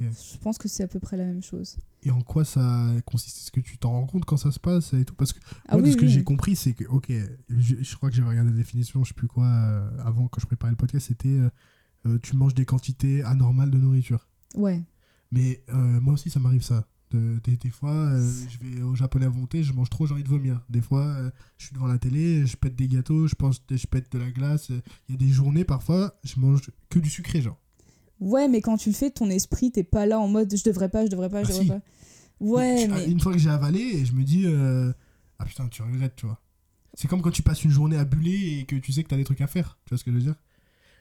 je 0.00 0.38
pense 0.38 0.56
que 0.56 0.68
c'est 0.68 0.82
à 0.82 0.88
peu 0.88 0.98
près 1.00 1.16
la 1.18 1.24
même 1.26 1.42
chose. 1.42 1.76
Et 2.02 2.10
en 2.10 2.20
quoi 2.22 2.44
ça 2.44 2.90
consiste? 3.04 3.38
Est-ce 3.38 3.50
que 3.50 3.60
tu 3.60 3.76
t'en 3.78 3.90
rends 3.92 4.06
compte 4.06 4.24
quand 4.24 4.36
ça 4.38 4.50
se 4.52 4.58
passe 4.60 4.94
et 4.94 5.04
tout? 5.04 5.14
Parce 5.14 5.32
que 5.34 5.40
Ah 5.68 5.76
moi, 5.76 5.82
de 5.86 5.90
ce 5.90 5.96
que 5.96 6.02
oui. 6.06 6.08
j'ai 6.10 6.24
compris, 6.24 6.56
c'est 6.56 6.72
que, 6.72 6.84
ok, 6.84 7.12
je, 7.50 7.74
je 7.82 7.96
crois 7.96 8.08
que 8.10 8.16
j'avais 8.16 8.28
regardé 8.30 8.50
la 8.50 8.56
définition, 8.56 9.02
je 9.04 9.08
sais 9.08 9.14
plus 9.14 9.28
quoi, 9.28 9.46
avant 10.02 10.28
quand 10.28 10.40
je 10.40 10.46
préparais 10.46 10.70
le 10.70 10.76
podcast, 10.76 11.08
c'était 11.08 11.38
tu 12.22 12.36
manges 12.36 12.54
des 12.54 12.64
quantités 12.66 13.22
anormales 13.22 13.70
de 13.70 13.78
nourriture. 13.78 14.28
Ouais. 14.54 14.82
Mais 15.32 15.62
moi 15.68 16.14
aussi, 16.14 16.30
ça 16.30 16.40
m'arrive 16.40 16.62
ça. 16.62 16.86
De- 17.14 17.38
des, 17.44 17.56
des 17.56 17.70
fois, 17.70 17.92
euh, 17.92 18.32
je 18.48 18.58
vais 18.66 18.82
au 18.82 18.94
japonais 18.96 19.26
à 19.26 19.28
volonté, 19.28 19.62
je 19.62 19.72
mange 19.72 19.88
trop, 19.88 20.06
j'ai 20.06 20.14
envie 20.14 20.24
de 20.24 20.28
vomir. 20.28 20.60
Des 20.68 20.80
fois, 20.80 21.04
euh, 21.04 21.30
je 21.58 21.66
suis 21.66 21.74
devant 21.74 21.86
la 21.86 21.98
télé, 21.98 22.44
je 22.44 22.56
pète 22.56 22.74
des 22.74 22.88
gâteaux, 22.88 23.28
je, 23.28 23.34
pense, 23.36 23.62
je 23.70 23.86
pète 23.86 24.10
de 24.12 24.18
la 24.18 24.30
glace. 24.32 24.70
Il 24.70 24.82
y 25.10 25.14
a 25.14 25.16
des 25.16 25.28
journées, 25.28 25.64
parfois, 25.64 26.18
je 26.24 26.40
mange 26.40 26.70
que 26.90 26.98
du 26.98 27.08
sucré, 27.08 27.40
genre. 27.40 27.58
Ouais, 28.20 28.48
mais 28.48 28.60
quand 28.60 28.76
tu 28.78 28.88
le 28.88 28.94
fais, 28.94 29.10
ton 29.10 29.30
esprit, 29.30 29.70
t'es 29.70 29.84
pas 29.84 30.06
là 30.06 30.18
en 30.18 30.26
mode 30.28 30.54
je 30.56 30.64
devrais 30.64 30.88
pas, 30.88 31.04
je 31.04 31.10
devrais 31.10 31.28
pas, 31.28 31.42
je 31.44 31.46
Ah, 31.46 31.48
devrais 31.50 31.64
si. 31.64 31.68
pas. 31.68 31.80
Ouais, 32.40 32.88
mais 32.88 33.06
Une 33.06 33.20
fois 33.20 33.32
que 33.32 33.38
j'ai 33.38 33.50
avalé, 33.50 33.78
et 33.80 34.04
je 34.04 34.12
me 34.12 34.24
dis, 34.24 34.44
euh, 34.46 34.92
ah 35.38 35.44
putain, 35.44 35.68
tu 35.68 35.82
regrettes, 35.82 36.16
tu 36.16 36.26
vois. 36.26 36.40
C'est 36.94 37.06
comme 37.08 37.22
quand 37.22 37.30
tu 37.30 37.42
passes 37.42 37.64
une 37.64 37.70
journée 37.70 37.96
à 37.96 38.04
buller 38.04 38.58
et 38.60 38.64
que 38.66 38.76
tu 38.76 38.92
sais 38.92 39.02
que 39.04 39.08
t'as 39.08 39.16
des 39.16 39.24
trucs 39.24 39.40
à 39.40 39.46
faire, 39.46 39.78
tu 39.84 39.90
vois 39.90 39.98
ce 39.98 40.04
que 40.04 40.10
je 40.10 40.16
veux 40.16 40.22
dire? 40.22 40.36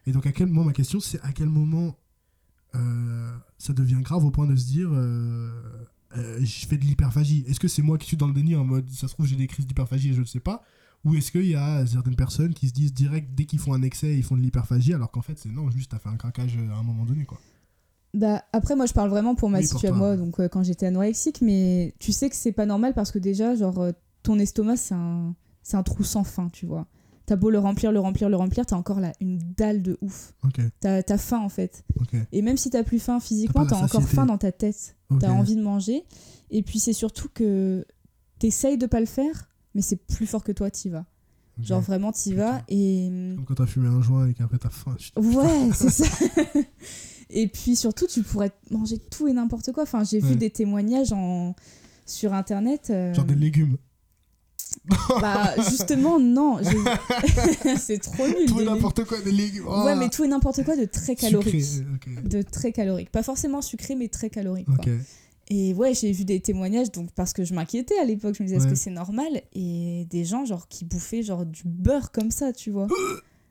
Et 0.06 0.12
donc, 0.12 0.26
à 0.28 0.32
quel 0.32 0.48
moment, 0.48 0.66
ma 0.66 0.74
question, 0.74 1.00
c'est 1.00 1.20
à 1.22 1.32
quel 1.32 1.50
moment 1.50 1.98
euh, 2.76 3.32
ça 3.60 3.74
devient 3.74 4.02
grave 4.02 4.26
au 4.26 4.32
point 4.32 4.48
de 4.48 4.56
se 4.56 4.66
dire, 4.66 4.90
euh, 4.92 5.52
euh, 6.18 6.40
je 6.42 6.66
fais 6.68 6.78
de 6.78 6.84
l'hyperphagie 6.84 7.44
Est-ce 7.48 7.60
que 7.60 7.68
c'est 7.68 7.82
moi 7.82 7.98
qui 7.98 8.08
suis 8.08 8.18
dans 8.18 8.28
le 8.28 8.34
déni 8.34 8.56
en 8.56 8.64
mode, 8.66 8.90
ça 8.90 9.08
se 9.08 9.14
trouve, 9.14 9.26
j'ai 9.26 9.36
des 9.36 9.48
crises 9.48 9.66
d'hyperphagie 9.66 10.10
et 10.10 10.14
je 10.14 10.22
ne 10.22 10.26
sais 10.26 10.40
pas? 10.40 10.64
Ou 11.06 11.16
est-ce 11.16 11.32
qu'il 11.32 11.48
y 11.48 11.56
a 11.56 11.86
certaines 11.86 12.16
personnes 12.16 12.54
qui 12.54 12.70
se 12.70 12.74
disent 12.74 12.94
direct, 12.94 13.30
dès 13.36 13.46
qu'ils 13.46 13.60
font 13.60 13.74
un 13.74 13.82
excès, 13.82 14.16
ils 14.16 14.24
font 14.24 14.38
de 14.38 14.42
l'hyperphagie, 14.42 14.94
alors 14.94 15.12
qu'en 15.12 15.22
fait, 15.22 15.38
c'est 15.38 15.50
non, 15.50 15.70
juste 15.70 15.92
t'as 15.92 16.00
fait 16.00 16.10
un 16.10 16.16
craquage 16.18 16.58
à 16.58 16.78
un 16.78 16.84
moment 16.84 17.06
donné, 17.06 17.26
quoi. 17.26 17.40
Bah, 18.14 18.44
après, 18.54 18.76
moi, 18.76 18.86
je 18.86 18.94
parle 18.94 19.10
vraiment 19.10 19.34
pour 19.34 19.50
ma 19.50 19.60
Oui, 19.60 19.64
situation, 19.64 19.96
moi, 19.96 20.16
donc 20.18 20.40
euh, 20.40 20.48
quand 20.48 20.62
j'étais 20.64 20.86
anorexique, 20.86 21.42
mais 21.42 21.96
tu 22.00 22.12
sais 22.12 22.30
que 22.30 22.36
c'est 22.36 22.52
pas 22.52 22.66
normal 22.68 22.94
parce 22.94 23.12
que 23.12 23.18
déjà, 23.20 23.56
genre, 23.56 23.80
euh, 23.80 23.92
ton 24.22 24.38
estomac, 24.38 24.78
c'est 24.78 24.94
un, 24.94 25.36
c'est 25.64 25.78
un 25.78 25.84
trou 25.84 26.04
sans 26.04 26.24
fin, 26.24 26.50
tu 26.50 26.66
vois. 26.68 26.88
T'as 27.26 27.38
beau 27.38 27.50
le 27.50 27.58
remplir, 27.60 27.92
le 27.94 28.00
remplir, 28.02 28.28
le 28.30 28.36
remplir, 28.36 28.66
t'as 28.66 28.76
encore 28.76 29.00
là 29.00 29.14
une 29.22 29.38
dalle 29.58 29.82
de 29.82 29.98
ouf. 30.02 30.34
T'as 30.82 31.02
as 31.08 31.18
faim, 31.18 31.40
en 31.40 31.50
fait. 31.50 31.86
Et 32.34 32.42
même 32.42 32.58
si 32.58 32.70
t'as 32.70 32.84
plus 32.84 33.00
faim 33.00 33.20
physiquement, 33.20 33.66
T'as 33.66 33.78
encore 33.78 34.04
faim 34.04 34.26
dans 34.26 34.38
ta 34.38 34.52
tête. 34.52 34.96
T'as 35.20 35.32
envie 35.32 35.56
de 35.56 35.62
manger. 35.62 36.04
Et 36.52 36.62
puis, 36.64 36.80
c'est 36.80 36.94
surtout 36.94 37.30
que 37.34 37.86
t'essayes 38.40 38.78
de 38.78 38.86
pas 38.86 39.00
le 39.00 39.06
faire, 39.06 39.50
mais 39.74 39.82
c'est 39.82 39.96
plus 39.96 40.28
fort 40.28 40.44
que 40.44 40.52
toi, 40.52 40.70
t'y 40.70 40.90
vas. 40.90 41.06
Genre, 41.62 41.82
vraiment, 41.82 42.12
t'y 42.12 42.34
vas 42.34 42.62
et. 42.68 43.10
Comme 43.36 43.46
quand 43.46 43.56
t'as 43.56 43.68
fumé 43.68 43.88
un 43.88 44.02
joint 44.02 44.28
et 44.28 44.34
qu'après 44.34 44.58
t'as 44.58 44.70
faim. 44.70 44.98
Ouais, 45.16 45.70
c'est 45.74 45.90
ça. 45.92 46.06
et 47.30 47.48
puis 47.48 47.76
surtout, 47.76 48.08
tu 48.08 48.22
pourrais 48.24 48.52
manger 48.72 48.98
tout 48.98 49.28
et 49.28 49.34
n'importe 49.34 49.72
quoi. 49.72 49.84
Enfin, 49.84 50.04
j'ai 50.04 50.22
Ouais. 50.22 50.30
vu 50.30 50.36
des 50.36 50.50
témoignages 50.50 51.14
en... 51.14 51.56
sur 52.06 52.34
internet. 52.34 52.88
euh, 52.90 53.14
Genre 53.14 53.26
des 53.26 53.36
légumes. 53.36 53.78
Bah, 55.22 55.54
justement, 55.70 56.20
non. 56.20 56.60
j'ai- 56.62 57.76
c'est 57.78 58.00
trop 58.00 58.28
nul. 58.28 58.46
Tout 58.48 58.60
et 58.60 58.64
des- 58.66 58.70
n'importe 58.70 59.04
quoi, 59.06 59.20
des 59.22 59.32
légumes. 59.32 59.66
Ouais, 59.68 59.94
Oh, 59.94 59.96
mais 59.98 60.10
tout 60.10 60.24
et 60.24 60.28
n'importe 60.28 60.64
quoi 60.64 60.76
de 60.76 60.86
très 60.86 61.16
sucré, 61.16 61.28
calorique. 61.32 61.66
ok. 61.96 62.24
De 62.28 62.42
très 62.42 62.72
calorique. 62.72 63.12
Pas 63.12 63.24
forcément 63.24 63.62
sucré, 63.62 63.96
mais 63.96 64.08
très 64.10 64.30
calorique. 64.30 64.66
quoi. 64.66 64.76
Ok. 64.76 64.90
Et 65.50 65.74
ouais, 65.74 65.94
j'ai 65.94 66.12
vu 66.12 66.24
des 66.26 66.40
témoignages, 66.40 66.92
donc 66.92 67.12
parce 67.12 67.34
que 67.34 67.44
je 67.44 67.54
m'inquiétais 67.54 67.98
à 68.00 68.06
l'époque, 68.06 68.36
je 68.38 68.44
me 68.44 68.48
disais, 68.48 68.58
est-ce 68.58 68.66
Ouais. 68.66 68.72
que 68.72 68.78
c'est 68.78 68.90
normal? 68.92 69.42
Et 69.54 70.08
des 70.10 70.24
gens, 70.26 70.46
genre, 70.46 70.68
qui 70.70 70.86
bouffaient 70.86 71.22
genre 71.22 71.46
du 71.46 71.64
beurre 71.66 72.12
comme 72.12 72.32
ça, 72.32 72.54
tu 72.54 72.72
vois. 72.72 72.88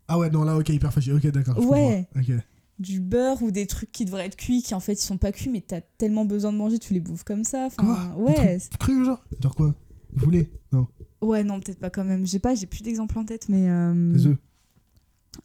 Ah 0.08 0.18
ouais, 0.18 0.28
non, 0.28 0.42
là, 0.44 0.56
ok, 0.58 0.68
hyperphagie. 0.68 1.12
Ok, 1.12 1.26
d'accord. 1.28 1.54
je 1.62 1.66
Ouais. 1.66 2.06
comprends. 2.12 2.32
Ok. 2.34 2.40
du 2.78 3.00
beurre 3.00 3.40
ou 3.42 3.50
des 3.52 3.66
trucs 3.66 3.92
qui 3.92 4.04
devraient 4.04 4.26
être 4.26 4.36
cuits 4.36 4.60
qui 4.62 4.74
en 4.74 4.80
fait 4.80 4.94
ils 4.94 5.04
sont 5.06 5.16
pas 5.16 5.30
cuits 5.30 5.48
mais 5.50 5.60
t'as 5.60 5.80
tellement 5.98 6.24
besoin 6.24 6.52
de 6.52 6.56
manger 6.56 6.80
tu 6.80 6.92
les 6.94 7.00
bouffes 7.00 7.22
comme 7.22 7.44
ça 7.44 7.66
enfin 7.66 7.84
Quoi? 8.16 8.24
Ouais 8.34 8.58
Cru, 8.80 9.04
genre? 9.04 9.22
Genre 9.40 9.54
quoi? 9.54 9.72
Vous 10.14 10.24
voulez? 10.24 10.50
Non. 10.72 10.88
Ouais 11.22 11.44
non 11.44 11.60
peut-être 11.60 11.78
pas 11.78 11.90
quand 11.90 12.04
même 12.04 12.26
j'ai 12.26 12.38
pas 12.38 12.54
j'ai 12.54 12.66
plus 12.66 12.82
d'exemples 12.82 13.18
en 13.18 13.24
tête 13.24 13.48
mais 13.48 13.70
euh, 13.70 14.12
Des 14.12 14.26
œufs 14.26 14.36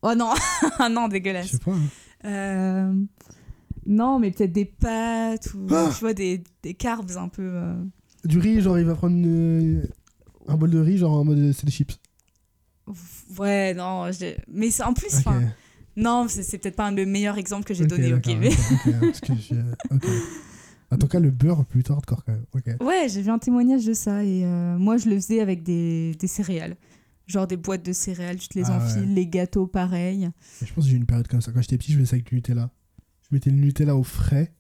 oh 0.02 0.14
non 0.16 0.34
ah 0.80 0.90
non 0.90 1.06
Je 1.06 1.12
dégueulasse 1.12 1.52
sais 1.52 1.58
pas. 1.60 1.72
hein. 1.72 1.82
Euh, 2.26 2.94
non 3.86 4.20
mais 4.20 4.32
peut-être 4.32 4.52
des 4.52 4.66
pâtes 4.66 5.54
ou 5.54 5.68
Ah 5.72 5.90
tu 5.94 6.00
vois 6.02 6.14
des, 6.14 6.44
des 6.64 6.74
carbs 6.74 7.16
un 7.18 7.30
peu 7.30 7.44
euh, 7.54 7.76
Du 8.26 8.40
riz, 8.40 8.60
genre, 8.62 8.78
il 8.80 8.86
va 8.86 8.96
prendre 8.96 9.16
une- 9.16 9.88
un 10.48 10.56
bol 10.58 10.70
de 10.72 10.80
riz, 10.80 10.98
genre 10.98 11.14
en 11.14 11.24
mode 11.26 11.52
c'est 11.54 11.66
des 11.66 11.72
chips. 11.72 11.98
ouais 13.38 13.74
non 13.74 14.10
mais 14.48 14.72
c'est- 14.72 14.84
en 14.84 14.94
plus 14.94 15.08
Ok. 15.14 15.20
enfin 15.20 15.42
non 15.96 16.28
c'est 16.30 16.58
peut-être 16.58 16.76
pas 16.76 16.86
un 16.88 16.92
des 16.94 17.06
meilleurs 17.06 17.38
exemples 17.38 17.66
que 17.66 17.74
j'ai 17.74 17.84
Ok, 17.84 17.90
donné 17.90 18.14
ok 18.14 18.28
mais 18.40 18.50
ok, 18.50 19.54
En 20.92 20.98
tout 20.98 21.08
cas, 21.08 21.20
le 21.20 21.32
beurre, 21.32 21.66
plutôt 21.66 21.94
hardcore 21.94 22.24
quand 22.24 22.32
même. 22.34 22.78
Ouais, 22.82 23.08
j'ai 23.10 23.22
vu 23.22 23.30
un 23.30 23.40
témoignage 23.40 23.86
de 23.86 23.94
ça 23.94 24.24
et 24.24 24.46
euh, 24.46 24.78
moi 24.78 24.98
je 24.98 25.10
le 25.10 25.16
faisais 25.16 25.42
avec 25.42 25.64
des, 25.64 26.16
des 26.16 26.28
céréales. 26.28 26.78
Genre 27.28 27.46
des 27.46 27.58
boîtes 27.58 27.84
de 27.86 27.92
céréales, 27.92 28.38
tu 28.38 28.48
te 28.48 28.58
les 28.58 28.64
Ah 28.70 28.78
enfiles, 28.78 29.02
ouais. 29.02 29.06
les 29.16 29.28
gâteaux 29.28 29.68
pareil. 29.68 30.30
Et 30.62 30.66
je 30.66 30.74
pense 30.74 30.86
que 30.86 30.90
j'ai 30.90 30.96
eu 30.96 31.00
une 31.00 31.06
période 31.06 31.28
comme 31.28 31.42
ça. 31.42 31.52
Quand 31.52 31.62
j'étais 31.62 31.78
petit, 31.78 31.92
je 31.92 31.98
faisais 31.98 32.06
ça 32.08 32.16
avec 32.16 32.26
du 32.28 32.36
Nutella. 32.36 32.70
Je 33.30 33.36
mettais 33.36 33.50
le 33.50 33.58
Nutella 33.58 33.98
au 33.98 34.04
frais. 34.04 34.54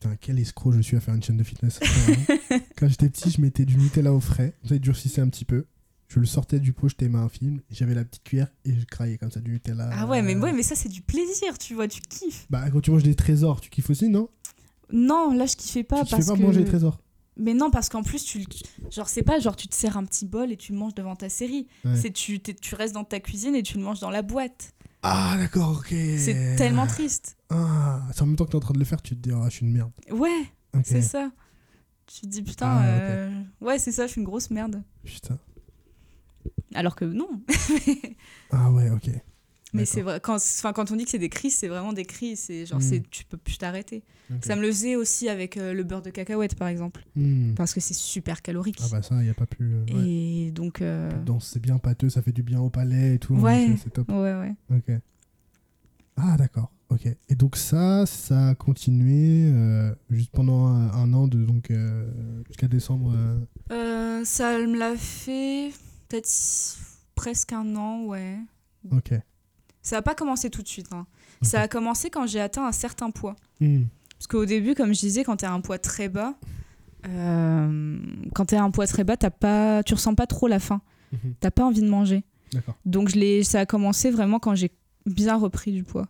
Putain, 0.00 0.16
quel 0.20 0.40
escroc 0.40 0.72
je 0.72 0.80
suis 0.80 0.96
à 0.96 1.00
faire 1.00 1.14
une 1.14 1.22
chaîne 1.22 1.36
de 1.36 1.44
fitness. 1.44 1.78
Quand 2.76 2.88
j'étais 2.88 3.08
petit, 3.08 3.30
je 3.30 3.40
mettais 3.40 3.64
du 3.64 3.76
Nutella 3.76 4.12
au 4.12 4.18
frais. 4.20 4.54
Ça 4.64 4.76
durcissait 4.78 5.20
un 5.20 5.28
petit 5.28 5.44
peu. 5.44 5.66
Je 6.08 6.18
le 6.20 6.26
sortais 6.26 6.58
du 6.58 6.72
pot, 6.72 6.88
je 6.88 6.94
t'aimais 6.96 7.18
un 7.18 7.28
film. 7.28 7.60
J'avais 7.70 7.94
la 7.94 8.04
petite 8.04 8.24
cuillère 8.24 8.48
et 8.64 8.72
je 8.72 8.84
craillais 8.86 9.18
comme 9.18 9.30
ça 9.30 9.40
du 9.40 9.50
Nutella. 9.52 9.90
Ah 9.92 10.06
ouais, 10.06 10.22
mais 10.22 10.34
ouais, 10.36 10.52
mais 10.54 10.62
ça 10.62 10.74
c'est 10.74 10.88
du 10.88 11.02
plaisir, 11.02 11.58
tu 11.58 11.74
vois, 11.74 11.86
tu 11.86 12.00
kiffes. 12.00 12.46
Bah, 12.48 12.70
quand 12.70 12.80
tu 12.80 12.90
manges 12.90 13.02
des 13.02 13.14
trésors, 13.14 13.60
tu 13.60 13.68
kiffes 13.70 13.90
aussi, 13.90 14.08
non? 14.08 14.28
Non, 14.92 15.32
là 15.34 15.46
je 15.46 15.56
kiffais 15.56 15.84
pas 15.84 16.04
Tu 16.04 16.10
parce 16.10 16.24
fais 16.24 16.30
pas 16.32 16.36
que 16.38 16.42
manger 16.42 16.60
les 16.60 16.64
trésors. 16.66 16.98
Mais 17.36 17.54
non, 17.54 17.70
parce 17.70 17.88
qu'en 17.88 18.02
plus 18.02 18.24
tu 18.24 18.38
le- 18.40 18.90
genre 18.90 19.08
c'est 19.08 19.22
pas 19.22 19.38
genre 19.38 19.54
tu 19.54 19.68
te 19.68 19.74
sers 19.76 19.96
un 19.96 20.04
petit 20.04 20.26
bol 20.26 20.50
et 20.50 20.56
tu 20.56 20.72
le 20.72 20.78
manges 20.78 20.94
devant 20.94 21.14
ta 21.14 21.28
série. 21.28 21.68
Ouais. 21.84 21.94
C'est 21.96 22.10
tu 22.10 22.40
tu 22.40 22.74
restes 22.74 22.94
dans 22.94 23.04
ta 23.04 23.20
cuisine 23.20 23.54
et 23.54 23.62
tu 23.62 23.76
le 23.78 23.84
manges 23.84 24.00
dans 24.00 24.10
la 24.10 24.22
boîte. 24.22 24.72
Ah, 25.02 25.36
d'accord, 25.38 25.76
ok. 25.78 25.88
C'est 25.90 26.56
tellement 26.56 26.86
triste. 26.88 27.36
Ah, 27.50 28.02
c'est 28.12 28.22
en 28.22 28.26
même 28.26 28.34
temps 28.36 28.44
que 28.44 28.50
t'es 28.50 28.56
en 28.56 28.60
train 28.60 28.74
de 28.74 28.80
le 28.80 28.84
faire, 28.84 29.00
tu 29.00 29.14
te 29.16 29.20
dis, 29.28 29.30
ah, 29.32 29.44
je 29.48 29.50
suis 29.56 29.66
une 29.66 29.72
merde. 29.72 29.92
Ouais, 30.10 30.44
c'est 30.82 31.02
ça. 31.02 31.30
Tu 32.06 32.22
te 32.22 32.26
dis 32.26 32.42
putain 32.42 32.66
Ah, 32.68 32.84
euh, 32.86 33.42
ouais, 33.60 33.78
c'est 33.78 33.92
ça, 33.92 34.06
je 34.06 34.12
suis 34.12 34.20
une 34.20 34.26
grosse 34.26 34.50
merde. 34.50 34.82
Putain. 35.04 35.38
Alors 36.74 36.96
que 36.96 37.04
non. 37.04 37.28
Ah 38.50 38.70
ouais, 38.72 38.90
ok. 38.90 39.10
Mais 39.74 39.84
c'est 39.84 40.00
vrai, 40.02 40.18
quand, 40.20 40.36
enfin, 40.36 40.72
quand 40.72 40.90
on 40.92 40.96
dit 40.96 41.04
que 41.04 41.10
c'est 41.10 41.18
des 41.18 41.28
crises, 41.28 41.56
c'est 41.56 41.68
vraiment 41.68 41.92
des 41.92 42.04
crises. 42.06 42.40
C'est 42.40 42.64
genre, 42.64 42.78
Mm. 42.78 42.82
c'est, 42.82 43.10
tu 43.10 43.24
peux 43.24 43.36
plus 43.36 43.58
t'arrêter. 43.58 44.02
Ça 44.42 44.56
me 44.56 44.60
le 44.62 44.68
faisait 44.68 44.96
aussi 44.96 45.28
avec 45.28 45.56
euh, 45.56 45.72
le 45.74 45.84
beurre 45.84 46.02
de 46.02 46.10
cacahuète, 46.10 46.54
par 46.54 46.68
exemple. 46.68 47.02
Hmm. 47.16 47.54
Parce 47.54 47.72
que 47.74 47.80
c'est 47.80 47.94
super 47.94 48.42
calorique. 48.42 48.78
Ah 48.82 48.86
bah 48.90 49.02
ça, 49.02 49.14
il 49.16 49.24
n'y 49.24 49.30
a 49.30 49.34
pas 49.34 49.46
plus... 49.46 49.74
euh, 49.74 49.84
ouais. 49.94 50.06
Et 50.08 50.50
donc. 50.52 50.82
euh, 50.82 51.10
c'est 51.40 51.60
bien 51.60 51.78
pâteux, 51.78 52.08
ça 52.10 52.20
fait 52.22 52.32
du 52.32 52.42
bien 52.42 52.60
au 52.60 52.68
palais 52.70 53.14
et 53.14 53.18
tout. 53.18 53.34
Ouais. 53.34 53.74
c'est- 53.82 53.90
top. 53.90 54.10
Ouais, 54.10 54.34
ouais. 54.34 54.54
Ok. 54.70 55.00
Ah 56.16 56.36
d'accord. 56.36 56.70
Ok. 56.90 57.06
Et 57.28 57.34
donc 57.34 57.56
ça, 57.56 58.04
ça 58.06 58.48
a 58.48 58.54
continué 58.54 59.52
juste 60.10 60.30
pendant 60.32 60.66
un, 60.66 60.90
un 60.92 61.12
an 61.14 61.28
de 61.28 61.44
donc 61.44 61.70
jusqu'à 62.48 62.68
décembre. 62.68 63.12
ça 64.24 64.58
me 64.58 64.78
l'a 64.78 64.96
fait 64.96 65.70
peut-être 66.08 66.28
presque 67.14 67.52
un 67.52 67.76
an, 67.76 68.04
ouais. 68.06 68.38
Ok. 68.90 69.12
Ça 69.82 69.96
n'a 69.96 70.02
pas 70.02 70.14
commencé 70.14 70.50
tout 70.50 70.62
de 70.62 70.68
suite. 70.68 70.88
hein. 70.92 71.06
Ok. 71.42 71.48
Ça 71.48 71.60
a 71.62 71.68
commencé 71.68 72.10
quand 72.10 72.26
j'ai 72.26 72.40
atteint 72.40 72.66
un 72.66 72.72
certain 72.72 73.10
poids. 73.10 73.36
Hmm. 73.60 73.84
Parce 74.18 74.26
qu'au 74.26 74.44
début, 74.44 74.74
comme 74.74 74.92
je 74.92 75.00
disais, 75.00 75.22
quand 75.24 75.36
tu 75.36 75.44
as 75.44 75.52
un 75.52 75.60
poids 75.60 75.78
très 75.78 76.08
bas, 76.08 76.34
euh, 77.06 77.98
quand 78.34 78.46
t'es 78.46 78.56
à 78.56 78.62
un 78.64 78.70
poids 78.70 78.86
très 78.86 79.04
bas, 79.04 79.16
t'as 79.16 79.30
pas, 79.30 79.82
tu 79.84 79.94
ressens 79.94 80.14
pas 80.14 80.26
trop 80.26 80.48
la 80.48 80.58
faim. 80.58 80.80
Mhm. 81.12 81.34
T'as 81.40 81.50
pas 81.50 81.64
envie 81.64 81.80
de 81.82 81.88
manger. 81.88 82.24
Donc 82.84 83.08
je 83.10 83.42
ça 83.42 83.60
a 83.60 83.66
commencé 83.66 84.10
vraiment 84.10 84.38
quand 84.38 84.54
j'ai 84.54 84.70
bien 85.06 85.36
repris 85.36 85.72
du 85.72 85.84
poids. 85.84 86.06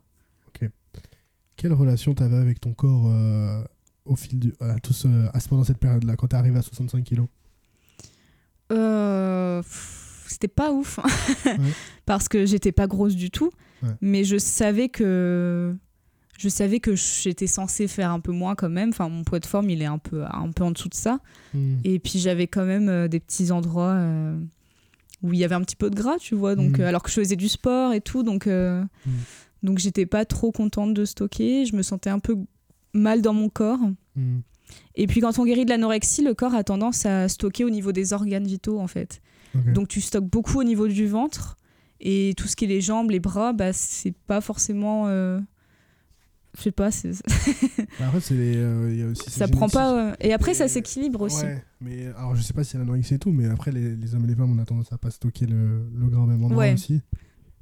Quelle 1.56 1.72
relation 1.72 2.14
t'avais 2.14 2.36
avec 2.36 2.60
ton 2.60 2.72
corps 2.72 3.08
euh, 3.08 3.64
au 4.04 4.14
fil 4.14 4.38
du. 4.38 4.52
tout 4.80 4.92
ce- 4.92 5.28
à 5.34 5.40
ce- 5.40 5.48
pendant 5.48 5.64
cette 5.64 5.78
période-là, 5.78 6.14
quand 6.14 6.28
t'es 6.28 6.36
arrivé 6.36 6.56
à 6.56 6.62
65 6.62 7.02
kilos? 7.02 7.26
Euh, 8.70 9.60
c'était 10.30 10.48
pas 10.48 10.72
ouf 10.72 10.98
Ouais. 11.46 11.54
parce 12.06 12.28
que 12.28 12.46
j'étais 12.46 12.72
pas 12.72 12.86
grosse 12.86 13.14
du 13.16 13.30
tout, 13.30 13.50
Ouais. 13.82 13.90
mais 14.00 14.24
je 14.24 14.36
savais 14.38 14.88
que 14.88 15.74
je 16.38 16.48
savais 16.48 16.78
que 16.80 16.94
j'étais 16.94 17.46
censée 17.48 17.88
faire 17.88 18.10
un 18.12 18.20
peu 18.20 18.32
moins 18.32 18.54
quand 18.54 18.68
même. 18.68 18.90
Enfin, 18.90 19.08
mon 19.08 19.24
poids 19.24 19.40
de 19.40 19.46
forme 19.46 19.70
il 19.70 19.82
est 19.82 19.86
un 19.86 19.98
peu 19.98 20.24
un 20.24 20.50
peu 20.52 20.62
en 20.64 20.70
dessous 20.70 20.88
de 20.88 20.94
ça. 20.94 21.18
Hmm. 21.54 21.76
Et 21.84 21.98
puis 21.98 22.18
j'avais 22.18 22.46
quand 22.46 22.64
même 22.64 22.88
euh, 22.88 23.08
des 23.08 23.18
petits 23.20 23.50
endroits 23.50 23.92
euh, 23.94 24.38
où 25.22 25.32
il 25.32 25.38
y 25.38 25.44
avait 25.44 25.56
un 25.56 25.62
petit 25.62 25.74
peu 25.76 25.90
de 25.90 25.96
gras, 25.96 26.16
tu 26.18 26.34
vois. 26.36 26.54
Donc 26.54 26.78
Mhm. 26.78 26.84
euh, 26.84 26.88
alors 26.88 27.02
que 27.02 27.10
je 27.10 27.14
faisais 27.14 27.34
du 27.36 27.48
sport 27.48 27.92
et 27.92 28.00
tout, 28.00 28.22
donc 28.22 28.46
euh, 28.46 28.80
Mhm. 29.06 29.12
donc 29.64 29.78
j'étais 29.78 30.06
pas 30.06 30.24
trop 30.24 30.52
contente 30.52 30.94
de 30.94 31.04
stocker. 31.04 31.64
Je 31.66 31.74
me 31.74 31.82
sentais 31.82 32.10
un 32.10 32.20
peu 32.20 32.36
mal 32.94 33.20
dans 33.20 33.32
mon 33.34 33.48
corps. 33.48 33.80
Hmm. 34.16 34.38
Et 34.94 35.06
puis 35.06 35.20
quand 35.20 35.38
on 35.38 35.44
guérit 35.44 35.64
de 35.64 35.70
l'anorexie, 35.70 36.22
le 36.22 36.34
corps 36.34 36.54
a 36.54 36.62
tendance 36.62 37.04
à 37.06 37.28
stocker 37.28 37.64
au 37.64 37.70
niveau 37.70 37.90
des 37.90 38.12
organes 38.12 38.46
vitaux 38.46 38.78
en 38.78 38.86
fait. 38.86 39.20
Donc 39.72 39.88
tu 39.88 40.00
stockes 40.00 40.28
beaucoup 40.28 40.58
au 40.60 40.64
niveau 40.64 40.88
du 40.88 41.06
ventre 41.06 41.56
et 42.00 42.34
tout 42.36 42.46
ce 42.48 42.56
qui 42.56 42.64
est 42.64 42.68
les 42.68 42.80
jambes, 42.80 43.10
les 43.10 43.20
bras, 43.20 43.52
bah 43.52 43.72
c'est 43.72 44.12
pas 44.26 44.40
forcément. 44.40 45.06
euh, 45.08 45.40
Je 46.56 46.62
sais 46.62 46.72
pas, 46.72 46.90
c'est- 46.90 47.22
Bah, 47.98 48.06
Après, 48.08 48.20
c'est. 48.20 48.34
euh, 48.36 48.88
il 48.90 48.98
y 48.98 49.02
a 49.02 49.06
aussi 49.06 49.30
ça 49.30 49.46
prend 49.48 49.68
pas. 49.68 50.10
euh, 50.10 50.14
Et 50.20 50.32
après, 50.32 50.54
ça 50.54 50.66
s'équilibre 50.68 51.22
aussi. 51.22 51.44
Ouais, 51.44 51.62
mais 51.80 52.06
alors 52.16 52.34
je 52.34 52.42
sais 52.42 52.52
pas 52.52 52.64
si 52.64 52.70
c'est 52.70 52.78
l'anorexie 52.78 53.14
et 53.14 53.18
tout, 53.18 53.32
mais 53.32 53.46
après 53.46 53.70
les, 53.72 53.94
les 53.96 54.14
hommes 54.14 54.24
et 54.24 54.28
les 54.28 54.34
femmes 54.34 54.52
on 54.56 54.58
a 54.60 54.64
tendance 54.64 54.92
à 54.92 54.98
pas 54.98 55.10
stocker 55.10 55.46
le, 55.46 55.88
le 55.94 56.06
gras 56.08 56.22
au 56.22 56.26
même 56.26 56.42
endroit 56.42 56.58
Ouais. 56.64 56.72
aussi. 56.74 57.00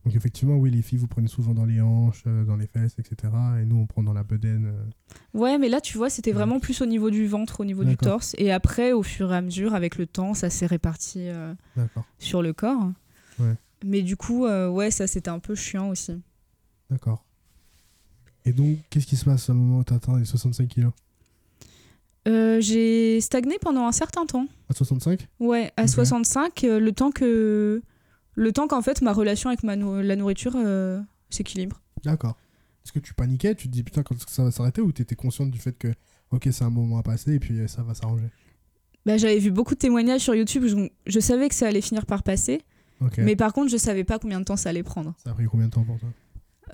Donc 0.07 0.15
effectivement, 0.15 0.57
oui, 0.57 0.71
les 0.71 0.81
filles 0.83 0.99
vous 0.99 1.09
prenez 1.09 1.27
souvent 1.27 1.53
dans 1.53 1.65
les 1.67 1.81
hanches, 1.81 2.23
euh, 2.29 2.45
dans 2.45 2.55
les 2.57 2.67
fesses, 2.69 2.95
etc. 2.99 3.33
Et 3.61 3.65
nous 3.65 3.77
on 3.77 3.87
prend 3.87 4.03
dans 4.05 4.13
la 4.13 4.23
bedaine. 4.23 4.67
euh. 4.67 5.39
Ouais, 5.39 5.59
mais 5.59 5.69
là, 5.69 5.81
tu 5.81 5.99
vois, 5.99 6.09
c'était 6.11 6.31
vraiment 6.33 6.61
plus 6.61 6.81
au 6.81 6.87
niveau 6.87 7.11
du 7.11 7.27
ventre, 7.27 7.61
au 7.61 7.65
niveau 7.65 7.83
du 7.83 7.97
torse. 7.97 8.35
Et 8.39 8.53
après, 8.53 8.93
au 8.93 9.03
fur 9.03 9.33
et 9.33 9.37
à 9.37 9.41
mesure, 9.43 9.75
avec 9.75 9.99
le 9.99 10.07
temps, 10.07 10.33
ça 10.33 10.49
s'est 10.49 10.67
réparti 10.67 11.29
euh, 11.29 11.53
sur 12.21 12.41
le 12.41 12.53
corps. 12.53 12.91
Ouais. 13.41 13.55
Mais 13.85 14.03
du 14.03 14.17
coup, 14.17 14.47
euh, 14.47 14.69
ouais, 14.71 14.91
ça 14.93 15.07
c'était 15.09 15.29
un 15.31 15.41
peu 15.41 15.55
chiant 15.57 15.89
aussi. 15.91 16.13
d'accord. 16.89 17.25
Et 18.45 18.53
donc, 18.53 18.79
qu'est-ce 18.91 19.07
qui 19.07 19.17
se 19.17 19.25
passe 19.25 19.51
au 19.51 19.55
moment 19.55 19.79
où 19.81 19.85
tu 19.85 19.93
atteins 19.93 20.19
les 20.21 20.25
65 20.25 20.69
kilos? 20.69 20.93
Euh, 22.29 22.61
j'ai 22.61 23.21
stagné 23.21 23.57
pendant 23.61 23.87
un 23.87 23.93
certain 23.93 24.25
temps. 24.27 24.47
À 24.69 24.73
65 24.75 25.27
Ouais, 25.41 25.73
à 25.77 25.83
Ok. 25.83 25.89
65, 25.89 26.65
euh, 26.65 26.79
le 26.79 26.93
temps 26.93 27.11
que. 27.11 27.83
Le 28.37 28.53
temps 28.53 28.69
qu'en 28.69 28.83
fait 28.83 29.03
ma 29.03 29.13
relation 29.13 29.49
avec 29.51 29.63
ma 29.65 29.75
la 29.77 30.17
nourriture 30.17 30.53
euh, 30.57 31.01
s'équilibre. 31.31 31.81
D'accord. 32.05 32.37
Est-ce 32.85 32.93
que 32.93 32.99
tu 33.01 33.15
paniquais 33.15 33.55
Tu 33.57 33.67
te 33.67 33.73
dis 33.73 33.83
putain, 33.83 34.03
quand 34.05 34.15
est-ce 34.15 34.27
que 34.27 34.31
ça 34.33 34.45
va 34.45 34.51
s'arrêter 34.53 34.81
Ou 34.81 34.93
tu 34.93 35.03
étais 35.03 35.17
consciente 35.17 35.51
du 35.51 35.59
fait 35.59 35.73
que, 35.77 35.89
ok, 36.31 36.49
c'est 36.53 36.63
un 36.63 36.71
moment 36.71 36.99
à 36.99 37.03
passer 37.03 37.33
et 37.35 37.39
puis 37.41 37.59
euh, 37.59 37.67
ça 37.67 37.83
va 37.83 37.95
s'arranger? 37.95 38.29
Bah, 39.05 39.17
J'avais 39.17 39.39
vu 39.39 39.51
beaucoup 39.51 39.75
de 39.75 39.79
témoignages 39.81 40.21
sur 40.21 40.35
YouTube, 40.35 40.65
je, 40.67 40.89
je 41.07 41.21
savais 41.21 41.49
que 41.49 41.55
ça 41.55 41.67
allait 41.67 41.81
finir 41.81 42.07
par 42.07 42.23
passer, 42.23 42.63
mais 43.19 43.37
par 43.37 43.53
contre 43.53 43.71
je 43.71 43.77
savais 43.77 44.05
pas 44.05 44.19
combien 44.19 44.39
de 44.41 44.45
temps 44.45 44.57
ça 44.57 44.69
allait 44.71 44.83
prendre. 44.83 45.15
Ça 45.25 45.31
a 45.31 45.35
pris 45.35 45.47
combien 45.47 45.67
de 45.67 45.73
temps 45.73 45.85
pour 45.85 45.99
toi? 45.99 46.09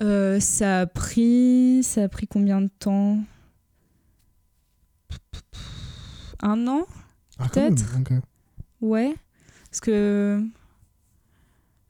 Euh, 0.01 0.39
ça 0.39 0.81
a 0.81 0.85
pris. 0.87 1.81
Ça 1.83 2.03
a 2.03 2.09
pris 2.09 2.25
combien 2.27 2.61
de 2.61 2.69
temps? 2.79 3.19
Un 6.41 6.67
an 6.67 6.85
Ah, 7.39 7.47
Peut-être? 7.49 7.83
ok. 7.99 8.13
Ouais. 8.81 9.13
Parce 9.69 9.79
que. 9.79 10.43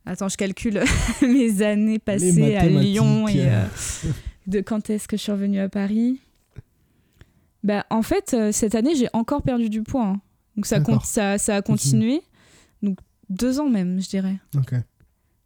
Attends, 0.06 0.28
je 0.30 0.38
calcule 0.38 0.84
mes 1.22 1.62
années 1.62 2.00
passées 2.00 2.56
à 2.56 2.68
Lyon 2.68 3.28
et 3.28 3.46
euh, 3.48 3.66
de 4.48 4.60
quand 4.62 4.90
est-ce 4.90 5.08
que 5.08 5.16
je 5.18 5.22
suis 5.24 5.32
revenue 5.32 5.60
à 5.60 5.70
Paris. 5.70 6.20
Bah, 7.64 7.86
en 7.90 8.02
fait, 8.02 8.34
euh, 8.34 8.52
cette 8.52 8.76
année, 8.76 8.96
j'ai 8.96 9.08
encore 9.14 9.42
perdu 9.42 9.70
du 9.70 9.82
poids. 9.84 10.06
hein. 10.06 10.22
Donc 10.56 10.66
ça, 10.66 10.82
compte, 10.82 11.06
ça, 11.06 11.38
ça 11.38 11.56
a 11.56 11.62
continué. 11.62 12.22
Donc 12.82 13.00
deux 13.30 13.60
ans 13.60 13.70
même, 13.70 14.02
je 14.02 14.10
dirais. 14.10 14.38
Ok. 14.58 14.74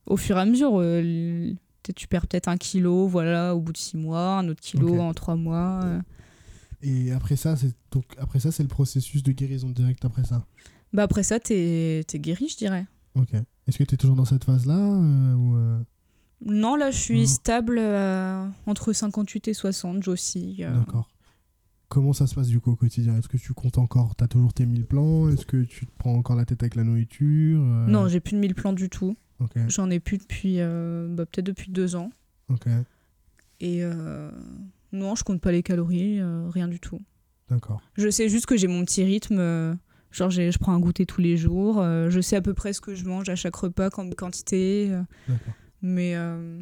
Au 0.08 0.18
fur 0.18 0.38
et 0.38 0.42
à 0.42 0.46
mesure, 0.46 0.72
euh, 0.82 1.54
tu 1.96 2.08
perds 2.08 2.28
peut-être 2.28 2.48
un 2.48 2.58
kilo, 2.58 3.08
voilà, 3.08 3.56
au 3.56 3.60
bout 3.62 3.72
de 3.72 3.78
six 3.78 3.96
mois, 3.98 4.40
un 4.40 4.50
autre 4.50 4.62
kilo 4.62 5.00
en 5.00 5.14
trois 5.14 5.36
mois. 5.36 5.82
euh. 5.84 6.00
Et 6.82 7.12
après 7.12 7.36
ça, 7.36 7.56
c'est 7.56 7.72
donc 7.92 8.06
après 8.18 8.40
ça, 8.40 8.52
c'est 8.52 8.64
le 8.64 8.70
processus 8.70 9.24
de 9.24 9.32
guérison 9.32 9.70
directe 9.70 10.04
après 10.06 10.24
ça. 10.24 10.46
Bah 10.94 11.04
après 11.04 11.24
ça, 11.24 11.40
t'es 11.40 12.00
es 12.12 12.20
guéri, 12.20 12.50
je 12.50 12.58
dirais. 12.58 12.86
Ok. 13.18 13.34
Est-ce 13.68 13.78
que 13.78 13.84
tu 13.84 13.96
es 13.96 13.98
toujours 13.98 14.16
dans 14.16 14.26
cette 14.26 14.44
phase-là 14.44 14.78
euh, 14.78 15.34
ou 15.34 15.56
euh, 15.58 15.80
Non, 16.46 16.76
là, 16.76 16.92
je 16.92 16.98
suis 16.98 17.28
stable 17.28 17.78
euh, 17.80 18.48
entre 18.66 18.94
58 18.94 19.50
et 19.50 19.54
60, 19.54 20.04
j'oscille. 20.04 20.70
D'accord. 20.74 21.10
Comment 21.90 22.14
ça 22.14 22.28
se 22.28 22.36
passe 22.36 22.48
du 22.48 22.60
coup 22.60 22.72
au 22.72 22.76
quotidien? 22.76 23.18
Est-ce 23.18 23.30
que 23.30 23.38
tu 23.38 23.54
comptes 23.54 23.78
encore 23.78 24.16
T'as 24.16 24.28
toujours 24.28 24.54
tes 24.54 24.66
1000 24.66 24.86
plans? 24.86 25.30
Est-ce 25.30 25.46
que 25.46 25.64
tu 25.64 25.86
te 25.86 25.92
prends 25.98 26.14
encore 26.16 26.36
la 26.36 26.46
tête 26.46 26.62
avec 26.62 26.76
la 26.76 26.84
nourriture 26.84 27.60
Non, 27.60 28.08
j'ai 28.08 28.20
plus 28.20 28.34
de 28.34 28.40
1000 28.40 28.56
plans 28.56 28.74
du 28.74 28.90
tout. 28.90 29.16
Ok. 29.40 29.54
J'en 29.68 29.90
ai 29.90 30.00
plus 30.00 30.18
depuis 30.18 30.58
bah, 30.58 31.26
peut-être 31.26 31.46
depuis 31.46 31.72
deux 31.72 31.96
ans. 31.96 32.12
Ok. 32.50 32.68
Et 33.62 33.84
non, 34.92 35.16
je 35.16 35.24
compte 35.24 35.40
pas 35.40 35.54
les 35.54 35.64
calories, 35.64 36.22
rien 36.50 36.68
du 36.68 36.82
tout. 36.82 37.00
D'accord. 37.50 37.82
Je 37.96 38.10
sais 38.10 38.28
juste 38.28 38.48
que 38.48 38.58
j'ai 38.58 38.68
mon 38.68 38.84
petit 38.84 39.06
rythme. 39.06 39.78
Genre, 40.12 40.30
je 40.30 40.58
prends 40.58 40.74
un 40.74 40.80
goûter 40.80 41.06
tous 41.06 41.22
les 41.22 41.38
jours. 41.38 41.80
euh, 41.82 42.10
je 42.10 42.20
sais 42.22 42.36
à 42.36 42.42
peu 42.42 42.54
près 42.54 42.74
ce 42.74 42.82
que 42.82 42.96
je 42.96 43.06
mange 43.06 43.30
à 43.30 43.36
chaque 43.36 43.56
repas, 43.56 43.90
comme 43.90 44.14
quantité. 44.16 44.88
euh, 44.92 45.02
mais, 45.82 46.14
euh, 46.16 46.62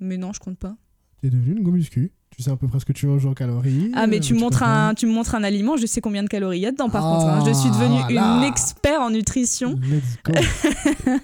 mais 0.00 0.16
non, 0.16 0.32
je 0.32 0.40
compte 0.40 0.58
pas. 0.58 0.76
Tu 1.20 1.28
es 1.28 1.30
devenu 1.30 1.56
une 1.56 1.62
go 1.62 1.70
muscu. 1.70 2.12
Tu 2.30 2.42
sais 2.42 2.50
à 2.50 2.56
peu 2.56 2.68
près 2.68 2.78
ce 2.80 2.84
que 2.84 2.92
tu 2.92 3.06
manges 3.06 3.24
en 3.24 3.32
calories. 3.32 3.90
Ah, 3.94 4.06
mais 4.06 4.20
tu 4.20 4.34
me, 4.34 4.40
montres 4.40 4.62
un, 4.62 4.92
tu 4.94 5.06
me 5.06 5.12
montres 5.12 5.34
un 5.34 5.42
aliment, 5.42 5.76
je 5.78 5.86
sais 5.86 6.02
combien 6.02 6.22
de 6.22 6.28
calories 6.28 6.58
il 6.58 6.62
y 6.62 6.66
a 6.66 6.72
dedans, 6.72 6.90
par 6.90 7.06
Ah, 7.06 7.10
contre. 7.14 7.26
hein. 7.28 7.44
Je 7.46 7.52
suis 7.58 7.70
devenue 7.70 8.00
voilà. 8.02 8.36
une 8.36 8.42
expert 8.42 9.00
en 9.00 9.08
nutrition. 9.10 9.74
Let's 9.80 10.18
go. 10.22 10.32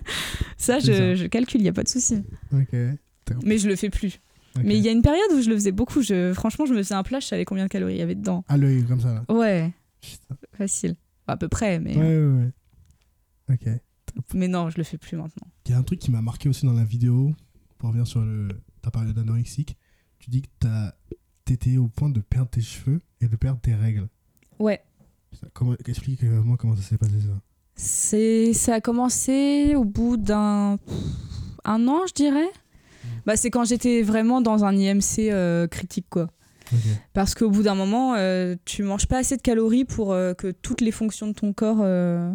Ça, 0.57 0.79
je, 0.79 1.15
je 1.17 1.27
calcule, 1.27 1.61
il 1.61 1.65
n'y 1.65 1.69
a 1.69 1.73
pas 1.73 1.83
de 1.83 1.89
souci. 1.89 2.23
Mais 3.45 3.59
je 3.59 3.69
le 3.69 3.77
fais 3.77 3.91
plus. 3.91 4.21
Mais 4.63 4.77
il 4.77 4.83
y 4.85 4.89
a 4.89 4.93
une 4.93 5.03
période 5.03 5.31
où 5.35 5.41
je 5.43 5.49
le 5.51 5.55
faisais 5.57 5.73
beaucoup. 5.73 6.03
Je, 6.03 6.33
franchement, 6.35 6.67
je 6.67 6.73
me 6.73 6.79
faisais 6.83 6.95
un 6.95 7.03
plat, 7.03 7.21
je 7.21 7.27
savais 7.27 7.45
combien 7.45 7.65
de 7.65 7.69
calories 7.69 7.95
il 7.95 7.99
y 7.99 8.03
avait 8.03 8.15
dedans. 8.15 8.45
À 8.49 8.57
l'œil, 8.57 8.83
comme 8.85 9.01
ça 9.01 9.13
là. 9.15 9.25
Ouais, 9.35 9.73
Putain. 10.01 10.35
facile. 10.57 10.95
À 11.27 11.37
peu 11.37 11.49
près, 11.49 11.79
mais, 11.79 11.97
Ouais, 11.97 12.03
ouais, 12.19 12.53
ouais. 13.49 13.55
Ok. 13.55 13.81
mais 14.35 14.49
non, 14.49 14.71
je 14.71 14.79
le 14.79 14.83
fais 14.85 14.99
plus 14.99 15.17
maintenant. 15.17 15.47
Il 15.67 15.73
y 15.73 15.75
a 15.75 15.79
un 15.79 15.83
truc 15.83 15.99
qui 16.01 16.11
m'a 16.11 16.21
marqué 16.23 16.49
aussi 16.49 16.67
dans 16.67 16.73
la 16.73 16.85
vidéo, 16.85 17.35
pour 17.79 17.89
revenir 17.89 18.07
sur 18.07 18.21
le, 18.23 18.49
ta 18.83 18.91
période 18.91 19.17
anorexique. 19.19 19.77
Tu 20.19 20.31
dis 20.31 20.43
que 20.43 20.49
t'as- 20.61 20.95
t'étais 21.45 21.77
au 21.79 21.89
point 21.89 22.09
de 22.09 22.21
perdre 22.21 22.49
tes 22.51 22.61
cheveux 22.61 23.01
et 23.21 23.29
de 23.29 23.37
perdre 23.37 23.61
tes 23.61 23.75
règles. 23.75 24.09
Ouais. 24.59 24.81
Comment, 25.55 25.75
Explique-moi 25.87 26.57
comment 26.57 26.77
ça 26.77 26.83
s'est 26.83 26.99
passé 26.99 27.21
ça. 27.21 27.41
C'est, 27.75 28.53
ça 28.53 28.75
a 28.75 28.81
commencé 28.81 29.75
au 29.77 29.85
bout 29.85 30.17
d'un 30.17 30.79
un 31.65 31.89
an, 31.89 32.07
je 32.07 32.13
dirais. 32.15 32.49
Bah, 33.27 33.37
c'est 33.37 33.51
quand 33.51 33.65
j'étais 33.65 34.03
vraiment 34.03 34.41
dans 34.41 34.65
un 34.65 34.77
IMC 34.77 35.31
euh, 35.31 35.67
critique, 35.69 36.07
quoi. 36.11 36.29
Parce 37.13 37.35
qu'au 37.35 37.51
bout 37.51 37.63
d'un 37.63 37.75
moment, 37.75 38.15
euh, 38.17 38.57
tu 38.65 38.83
manges 38.83 39.07
pas 39.07 39.19
assez 39.19 39.37
de 39.37 39.43
calories 39.43 39.85
pour 39.85 40.13
euh, 40.13 40.35
que 40.35 40.51
toutes 40.51 40.81
les 40.81 40.91
fonctions 40.93 41.27
de 41.29 41.33
ton 41.33 41.53
corps 41.53 41.79
euh, 41.81 42.33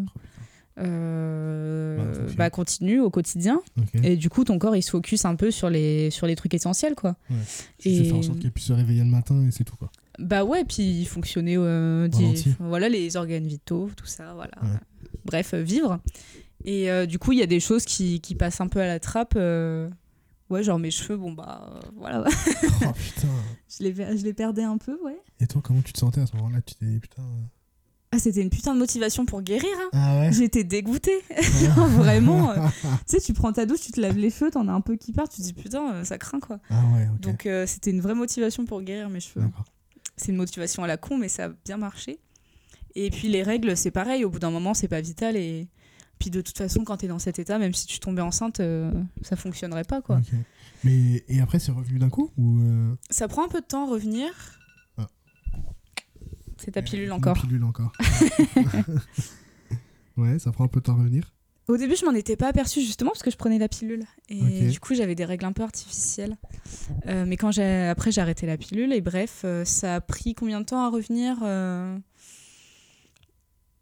euh, 0.79 1.97
Ouais, 1.97 2.13
fonctionnent. 2.13 2.35
bah, 2.38 2.49
continuent 2.49 3.01
au 3.01 3.09
quotidien. 3.09 3.61
Et 4.03 4.15
du 4.15 4.29
coup, 4.29 4.43
ton 4.43 4.59
corps, 4.59 4.75
il 4.75 4.81
se 4.83 4.91
focus 4.91 5.25
un 5.25 5.35
peu 5.35 5.51
sur 5.51 5.69
les, 5.69 6.11
sur 6.11 6.27
les 6.27 6.35
trucs 6.35 6.53
essentiels, 6.53 6.95
quoi. 6.95 7.15
Tu 7.79 7.89
et- 7.89 8.03
fais 8.05 8.11
en 8.11 8.21
sorte 8.21 8.39
qu'elle 8.39 8.51
puisse 8.51 8.67
se 8.67 8.73
réveiller 8.73 9.03
le 9.03 9.09
matin 9.09 9.43
et 9.47 9.51
c'est 9.51 9.63
tout 9.63 9.75
quoi. 9.75 9.89
Bah 10.19 10.43
ouais, 10.43 10.63
puis 10.65 11.05
fonctionner, 11.05 11.55
euh, 11.57 12.07
voilà, 12.59 12.89
les 12.89 13.17
organes 13.17 13.45
vitaux, 13.45 13.89
tout 13.95 14.07
ça, 14.07 14.33
voilà. 14.33 14.51
Ouais. 14.63 14.79
Bref, 15.25 15.53
euh, 15.53 15.61
vivre. 15.61 15.99
Et 16.65 16.89
euh, 16.89 17.05
du 17.05 17.19
coup, 17.19 17.33
il 17.33 17.39
y 17.39 17.43
a 17.43 17.47
des 17.47 17.59
choses 17.59 17.85
qui, 17.85 18.19
qui 18.19 18.33
passent 18.33 18.59
un 18.59 18.67
peu 18.67 18.79
à 18.81 18.88
la 18.88 18.99
trappe. 18.99 19.38
Euh, 20.49 20.53
Ouais, 20.53 20.63
genre 20.63 20.79
mes 20.79 20.91
cheveux, 20.91 21.17
bon 21.17 21.31
bah 21.31 21.69
euh, 21.75 21.89
voilà, 21.95 22.23
oh 22.25 22.91
putain. 22.93 23.27
je 23.77 23.83
les, 23.83 23.93
je 24.17 24.23
les 24.23 24.33
perdais 24.33 24.63
un 24.63 24.77
peu, 24.77 24.97
ouais. 25.03 25.19
Et 25.39 25.47
toi, 25.47 25.61
comment 25.63 25.81
tu 25.81 25.93
te 25.93 25.99
sentais 25.99 26.21
à 26.21 26.25
ce 26.25 26.35
moment-là? 26.37 26.61
Tu 26.61 26.75
t'es 26.75 26.85
dit 26.85 26.99
putain. 26.99 27.23
Ah, 28.11 28.19
c'était 28.19 28.41
une 28.41 28.49
putain 28.49 28.73
de 28.73 28.79
motivation 28.79 29.25
pour 29.25 29.41
guérir, 29.41 29.69
hein. 29.77 29.89
Ah 29.91 30.19
ouais? 30.19 30.31
J'étais 30.31 30.63
dégoûtée. 30.63 31.19
Genre, 31.61 31.87
vraiment. 31.89 32.51
euh, 32.51 32.55
tu 33.05 33.17
sais, 33.17 33.19
tu 33.19 33.33
prends 33.33 33.51
ta 33.51 33.65
douche, 33.65 33.81
tu 33.81 33.91
te 33.91 33.99
laves 33.99 34.17
les 34.17 34.29
cheveux, 34.29 34.49
t'en 34.49 34.69
as 34.69 34.71
un 34.71 34.79
peu 34.79 34.95
qui 34.95 35.11
part, 35.11 35.27
tu 35.27 35.37
te 35.37 35.41
dis 35.41 35.53
putain, 35.53 35.93
euh, 35.93 36.03
ça 36.05 36.17
craint 36.17 36.39
quoi. 36.39 36.59
Ah 36.69 36.83
ouais, 36.93 37.07
ok. 37.13 37.19
Donc 37.19 37.45
euh, 37.45 37.65
c'était 37.67 37.91
une 37.91 37.99
vraie 37.99 38.15
motivation 38.15 38.65
pour 38.65 38.81
guérir 38.81 39.09
mes 39.09 39.19
cheveux. 39.19 39.45
C'est 40.15 40.31
une 40.31 40.37
motivation 40.37 40.83
à 40.83 40.87
la 40.87 40.95
con, 40.95 41.17
mais 41.17 41.27
ça 41.27 41.45
a 41.45 41.49
bien 41.65 41.75
marché. 41.77 42.19
Et 42.95 43.11
puis 43.11 43.27
les 43.27 43.43
règles, 43.43 43.75
c'est 43.75 43.91
pareil, 43.91 44.23
au 44.23 44.29
bout 44.29 44.39
d'un 44.39 44.51
moment, 44.51 44.73
c'est 44.73 44.87
pas 44.87 45.01
vital. 45.01 45.35
Et 45.35 45.67
puis 46.20 46.30
de 46.30 46.41
toute 46.41 46.57
façon, 46.57 46.84
quand 46.84 46.97
t'es 46.97 47.07
dans 47.07 47.20
cet 47.20 47.39
état, 47.39 47.59
même 47.59 47.74
si 47.74 47.86
tu 47.86 47.99
tombais 47.99 48.22
enceinte, 48.22 48.59
euh, 48.59 48.91
ça 49.22 49.36
fonctionnerait 49.36 49.84
pas 49.84 50.01
quoi. 50.01 50.22
Mais 50.84 51.24
et 51.28 51.41
après 51.41 51.59
c'est 51.59 51.72
revenu 51.72 51.99
d'un 51.99 52.09
coup 52.09 52.32
ou 52.38 52.59
euh, 52.61 52.95
Ça 53.09 53.28
prend 53.28 53.45
un 53.45 53.49
peu 53.49 53.61
de 53.61 53.65
temps 53.65 53.88
à 53.88 53.91
revenir. 53.91 54.30
Ah. 54.97 55.07
C'est 56.57 56.72
ta 56.72 56.82
pilule 56.82 57.11
encore. 57.11 57.39
pilule 57.39 57.63
encore. 57.63 57.91
ouais, 60.18 60.39
ça 60.39 60.51
prend 60.51 60.65
un 60.65 60.68
peu 60.68 60.80
de 60.80 60.86
temps 60.86 60.93
à 60.93 60.99
revenir. 60.99 61.34
Au 61.68 61.76
début, 61.76 61.97
je 61.97 62.05
m'en 62.05 62.13
étais 62.13 62.38
pas 62.38 62.47
aperçue 62.47 62.82
justement 62.82 63.11
parce 63.11 63.24
que 63.24 63.32
je 63.32 63.36
prenais 63.36 63.57
la 63.57 63.68
pilule. 63.68 64.05
Et 64.30 64.70
du 64.70 64.80
coup, 64.80 64.95
j'avais 64.95 65.15
des 65.15 65.26
règles 65.26 65.45
un 65.45 65.51
peu 65.51 65.63
artificielles. 65.63 66.38
Euh, 67.07 67.26
mais 67.28 67.36
quand 67.36 67.51
j'ai 67.51 67.88
après, 67.88 68.09
j'ai 68.09 68.22
arrêté 68.22 68.45
la 68.45 68.55
pilule. 68.55 68.93
Et 68.93 69.01
bref, 69.01 69.41
euh, 69.43 69.65
ça 69.65 69.95
a 69.95 70.01
pris 70.01 70.34
combien 70.34 70.61
de 70.61 70.65
temps 70.65 70.86
à 70.86 70.89
revenir 70.89 71.38
Euh, 71.41 71.97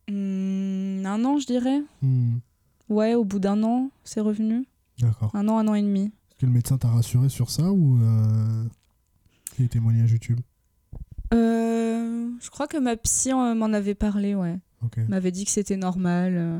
hmm, 0.09 1.05
Un 1.05 1.25
an, 1.25 1.37
je 1.39 1.45
dirais. 1.47 1.81
Hmm, 2.01 2.37
Ouais, 2.89 3.15
au 3.15 3.23
bout 3.25 3.39
d'un 3.39 3.63
an, 3.63 3.89
c'est 4.03 4.21
revenu. 4.21 4.65
D'accord. 4.99 5.31
Un 5.35 5.47
an, 5.49 5.57
un 5.57 5.67
an 5.67 5.73
et 5.73 5.81
demi. 5.81 6.05
Est-ce 6.29 6.35
que 6.41 6.45
le 6.45 6.51
médecin 6.51 6.77
t'a 6.77 6.87
rassuré 6.89 7.29
sur 7.29 7.49
ça 7.49 7.71
ou 7.71 7.97
euh, 8.01 8.63
les 9.57 9.67
témoignages 9.67 10.11
YouTube? 10.11 10.39
Euh, 11.33 12.29
je 12.39 12.49
crois 12.49 12.67
que 12.67 12.77
ma 12.77 12.95
psy 12.97 13.31
euh, 13.31 13.55
m'en 13.55 13.73
avait 13.73 13.95
parlé, 13.95 14.35
ouais. 14.35 14.59
M'avait 15.09 15.31
dit 15.31 15.45
que 15.45 15.51
c'était 15.51 15.77
normal. 15.77 16.33
euh. 16.37 16.59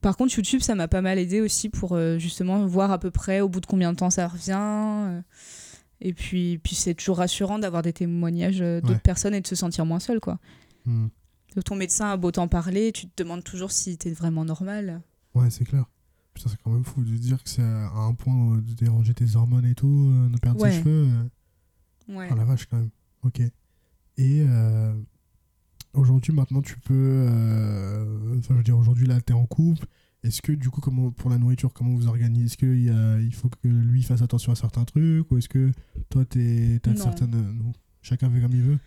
Par 0.00 0.16
contre, 0.16 0.34
YouTube, 0.36 0.60
ça 0.60 0.74
m'a 0.74 0.88
pas 0.88 1.00
mal 1.00 1.18
aidé 1.18 1.40
aussi 1.40 1.68
pour 1.68 1.92
euh, 1.92 2.18
justement 2.18 2.66
voir 2.66 2.90
à 2.90 2.98
peu 2.98 3.10
près 3.12 3.40
au 3.40 3.48
bout 3.48 3.60
de 3.60 3.66
combien 3.66 3.92
de 3.92 3.96
temps 3.96 4.10
ça 4.10 4.26
revient. 4.26 4.52
euh. 4.58 5.20
Et 6.00 6.12
puis, 6.12 6.58
puis 6.58 6.74
c'est 6.74 6.94
toujours 6.94 7.18
rassurant 7.18 7.58
d'avoir 7.60 7.82
des 7.82 7.92
témoignages 7.92 8.60
euh, 8.60 8.80
d'autres 8.80 8.94
Ouais. 8.94 9.00
personnes 9.00 9.34
et 9.34 9.40
de 9.40 9.46
se 9.46 9.54
sentir 9.54 9.86
moins 9.86 10.00
seul, 10.00 10.18
quoi. 10.18 10.38
Hmm. 11.56 11.60
Ton 11.62 11.76
médecin 11.76 12.10
a 12.10 12.16
beau 12.16 12.30
t'en 12.30 12.48
parler, 12.48 12.92
tu 12.92 13.06
te 13.08 13.22
demandes 13.22 13.44
toujours 13.44 13.70
si 13.72 13.96
t'es 13.98 14.10
vraiment 14.12 14.44
normal. 14.44 15.02
Ouais, 15.34 15.50
c'est 15.50 15.64
clair. 15.64 15.84
Putain, 16.34 16.50
c'est 16.50 16.60
quand 16.62 16.70
même 16.72 16.84
fou 16.84 17.02
de 17.04 17.16
dire 17.16 17.42
que 17.42 17.48
c'est 17.48 17.62
à 17.62 17.90
un 17.96 18.14
point 18.14 18.56
de 18.58 18.72
déranger 18.74 19.14
tes 19.14 19.36
hormones 19.36 19.64
et 19.66 19.74
tout, 19.74 20.08
euh, 20.12 20.28
de 20.28 20.38
perdre 20.38 20.60
Ouais. 20.60 20.70
tes 20.70 20.78
cheveux. 20.78 21.08
euh. 21.08 22.14
Ouais. 22.16 22.28
Ah 22.30 22.34
la 22.34 22.44
vache, 22.44 22.66
quand 22.66 22.76
même. 22.78 22.90
Ok. 23.22 23.40
Et 23.40 23.52
euh, 24.48 24.92
aujourd'hui, 25.92 26.32
maintenant, 26.32 26.60
tu 26.62 26.78
peux. 26.80 26.94
euh, 26.94 28.38
Enfin, 28.38 28.54
je 28.54 28.58
veux 28.58 28.62
dire, 28.64 28.76
aujourd'hui, 28.78 29.06
là, 29.06 29.20
t'es 29.20 29.32
en 29.32 29.46
couple. 29.46 29.86
Est-ce 30.24 30.40
que, 30.42 30.52
du 30.52 30.70
coup, 30.70 30.80
comment, 30.80 31.10
pour 31.10 31.30
la 31.30 31.38
nourriture, 31.38 31.72
comment 31.72 31.94
vous 31.94 32.06
organisez? 32.08 32.46
Est-ce 32.46 32.56
qu'il 32.56 33.22
il 33.26 33.34
faut 33.34 33.48
que 33.48 33.68
lui 33.68 34.02
fasse 34.02 34.22
attention 34.22 34.52
à 34.52 34.54
certains 34.56 34.84
trucs 34.84 35.30
Ou 35.30 35.38
est-ce 35.38 35.48
que 35.48 35.70
toi, 36.10 36.24
t'es, 36.24 36.80
t'as 36.82 36.96
certaines. 36.96 37.30
non. 37.30 37.72
Chacun 38.02 38.30
fait 38.30 38.40
comme 38.40 38.52
il 38.52 38.62
veut? 38.62 38.78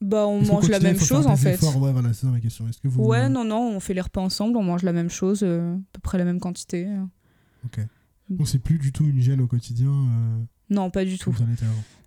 Bah, 0.00 0.26
on 0.26 0.40
mange 0.42 0.68
la 0.68 0.80
même 0.80 0.98
chose 0.98 1.26
en 1.26 1.36
fait. 1.36 1.60
Ouais, 1.62 1.92
voilà, 1.92 2.12
c'est 2.14 2.26
ma 2.26 2.40
question. 2.40 2.66
Est-ce 2.68 2.78
que 2.80 2.88
vous. 2.88 3.02
Ouais, 3.04 3.28
non, 3.28 3.44
non, 3.44 3.70
on 3.76 3.80
fait 3.80 3.94
les 3.94 4.00
repas 4.00 4.20
ensemble, 4.22 4.56
on 4.56 4.62
mange 4.62 4.82
la 4.82 4.92
même 4.92 5.10
chose, 5.10 5.40
euh, 5.42 5.74
à 5.74 5.78
peu 5.92 6.00
près 6.00 6.16
la 6.18 6.24
même 6.24 6.40
quantité. 6.40 6.88
Ok. 7.64 7.80
Donc, 8.30 8.48
c'est 8.48 8.60
plus 8.60 8.78
du 8.78 8.92
tout 8.92 9.04
une 9.04 9.20
gêne 9.20 9.40
au 9.40 9.46
quotidien 9.46 9.90
euh, 9.90 10.38
Non, 10.70 10.88
pas 10.90 11.04
du 11.04 11.18
tout. 11.18 11.30
avant. 11.36 11.44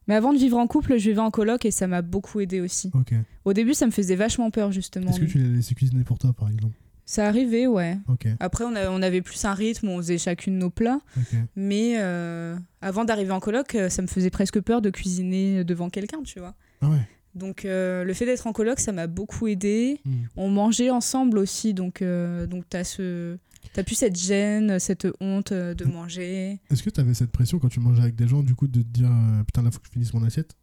Mais 0.07 0.15
avant 0.15 0.33
de 0.33 0.37
vivre 0.37 0.57
en 0.57 0.67
couple, 0.67 0.97
je 0.97 1.09
vivais 1.09 1.19
en 1.21 1.31
coloc 1.31 1.65
et 1.65 1.71
ça 1.71 1.85
m'a 1.87 2.01
beaucoup 2.01 2.39
aidé 2.39 2.59
aussi. 2.61 2.89
Ok. 2.93 3.13
Au 3.45 3.53
début, 3.53 3.73
ça 3.73 3.85
me 3.85 3.91
faisait 3.91 4.15
vachement 4.15 4.49
peur, 4.51 4.71
justement. 4.71 5.11
Est-ce 5.11 5.19
que 5.19 5.25
tu 5.25 5.37
l'as 5.37 5.47
laissé 5.49 5.75
cuisiner 5.75 6.03
pour 6.03 6.17
toi, 6.17 6.33
par 6.33 6.49
exemple? 6.49 6.73
Ça 7.05 7.27
arrivait, 7.27 7.67
ouais. 7.67 7.97
Ok. 8.07 8.27
Après, 8.39 8.63
on, 8.63 8.75
a- 8.75 8.89
on 8.89 9.01
avait 9.01 9.21
plus 9.21 9.43
un 9.45 9.53
rythme, 9.53 9.89
on 9.89 9.97
faisait 9.97 10.17
chacune 10.17 10.57
nos 10.57 10.69
plats. 10.69 10.99
Ok. 11.17 11.37
Mais 11.55 11.95
euh, 11.97 12.55
avant 12.81 13.03
d'arriver 13.05 13.31
en 13.31 13.39
coloc, 13.41 13.77
ça 13.89 14.01
me 14.01 14.07
faisait 14.07 14.29
presque 14.29 14.59
peur 14.61 14.81
de 14.81 14.89
cuisiner 14.89 15.63
devant 15.65 15.89
quelqu'un, 15.89 16.21
tu 16.23 16.39
vois. 16.39 16.55
Ah 16.81 16.89
ouais. 16.89 17.05
Donc, 17.35 17.65
euh, 17.65 18.03
le 18.03 18.13
fait 18.13 18.25
d'être 18.25 18.45
en 18.47 18.53
coloc, 18.53 18.79
ça 18.79 18.91
m'a 18.91 19.07
beaucoup 19.07 19.47
aidé. 19.47 19.99
Hmm. 20.05 20.11
On 20.37 20.49
mangeait 20.49 20.89
ensemble 20.91 21.37
aussi, 21.39 21.73
donc, 21.73 22.01
euh, 22.01 22.45
donc 22.47 22.65
t'as 22.69 22.83
ce... 22.83 23.37
T'as 23.73 23.83
plus 23.83 23.95
cette 23.95 24.17
gêne, 24.17 24.77
cette 24.77 25.07
honte 25.21 25.51
euh, 25.53 25.73
de 25.73 25.85
manger. 25.85 26.59
Est-ce 26.69 26.83
que 26.83 26.89
tu 26.89 26.99
avais 26.99 27.13
cette 27.13 27.31
pression 27.31 27.59
quand 27.59 27.69
tu 27.69 27.79
mangeais 27.79 28.01
avec 28.03 28.15
des 28.15 28.27
gens, 28.27 28.43
du 28.43 28.53
coup, 28.55 28.67
de 28.67 28.81
te 28.81 28.87
dire 28.87 29.09
euh, 29.09 29.43
putain, 29.45 29.63
là, 29.63 29.71
faut 29.71 29.79
que 29.79 29.85
je 29.87 29.91
finisse 29.91 30.13
mon 30.13 30.23
assiette? 30.23 30.55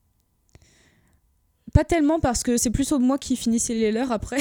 Pas 1.73 1.85
tellement 1.85 2.19
parce 2.21 2.43
que 2.43 2.57
c'est 2.57 2.71
plutôt 2.71 2.99
moi 2.99 3.17
qui 3.17 3.37
finissais 3.37 3.75
les 3.75 3.93
leurs 3.93 4.11
après. 4.13 4.39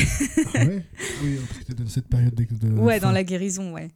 Ah 0.56 0.66
ouais? 0.66 0.84
Oui, 1.24 1.38
parce 1.48 1.60
que 1.60 1.64
t'étais 1.66 1.84
dans 1.84 1.90
cette 1.90 2.08
période 2.08 2.34
de. 2.34 2.44
de 2.68 2.74
ouais, 2.74 3.00
dans 3.00 3.12
la 3.12 3.24
guérison, 3.24 3.72
ouais. 3.74 3.90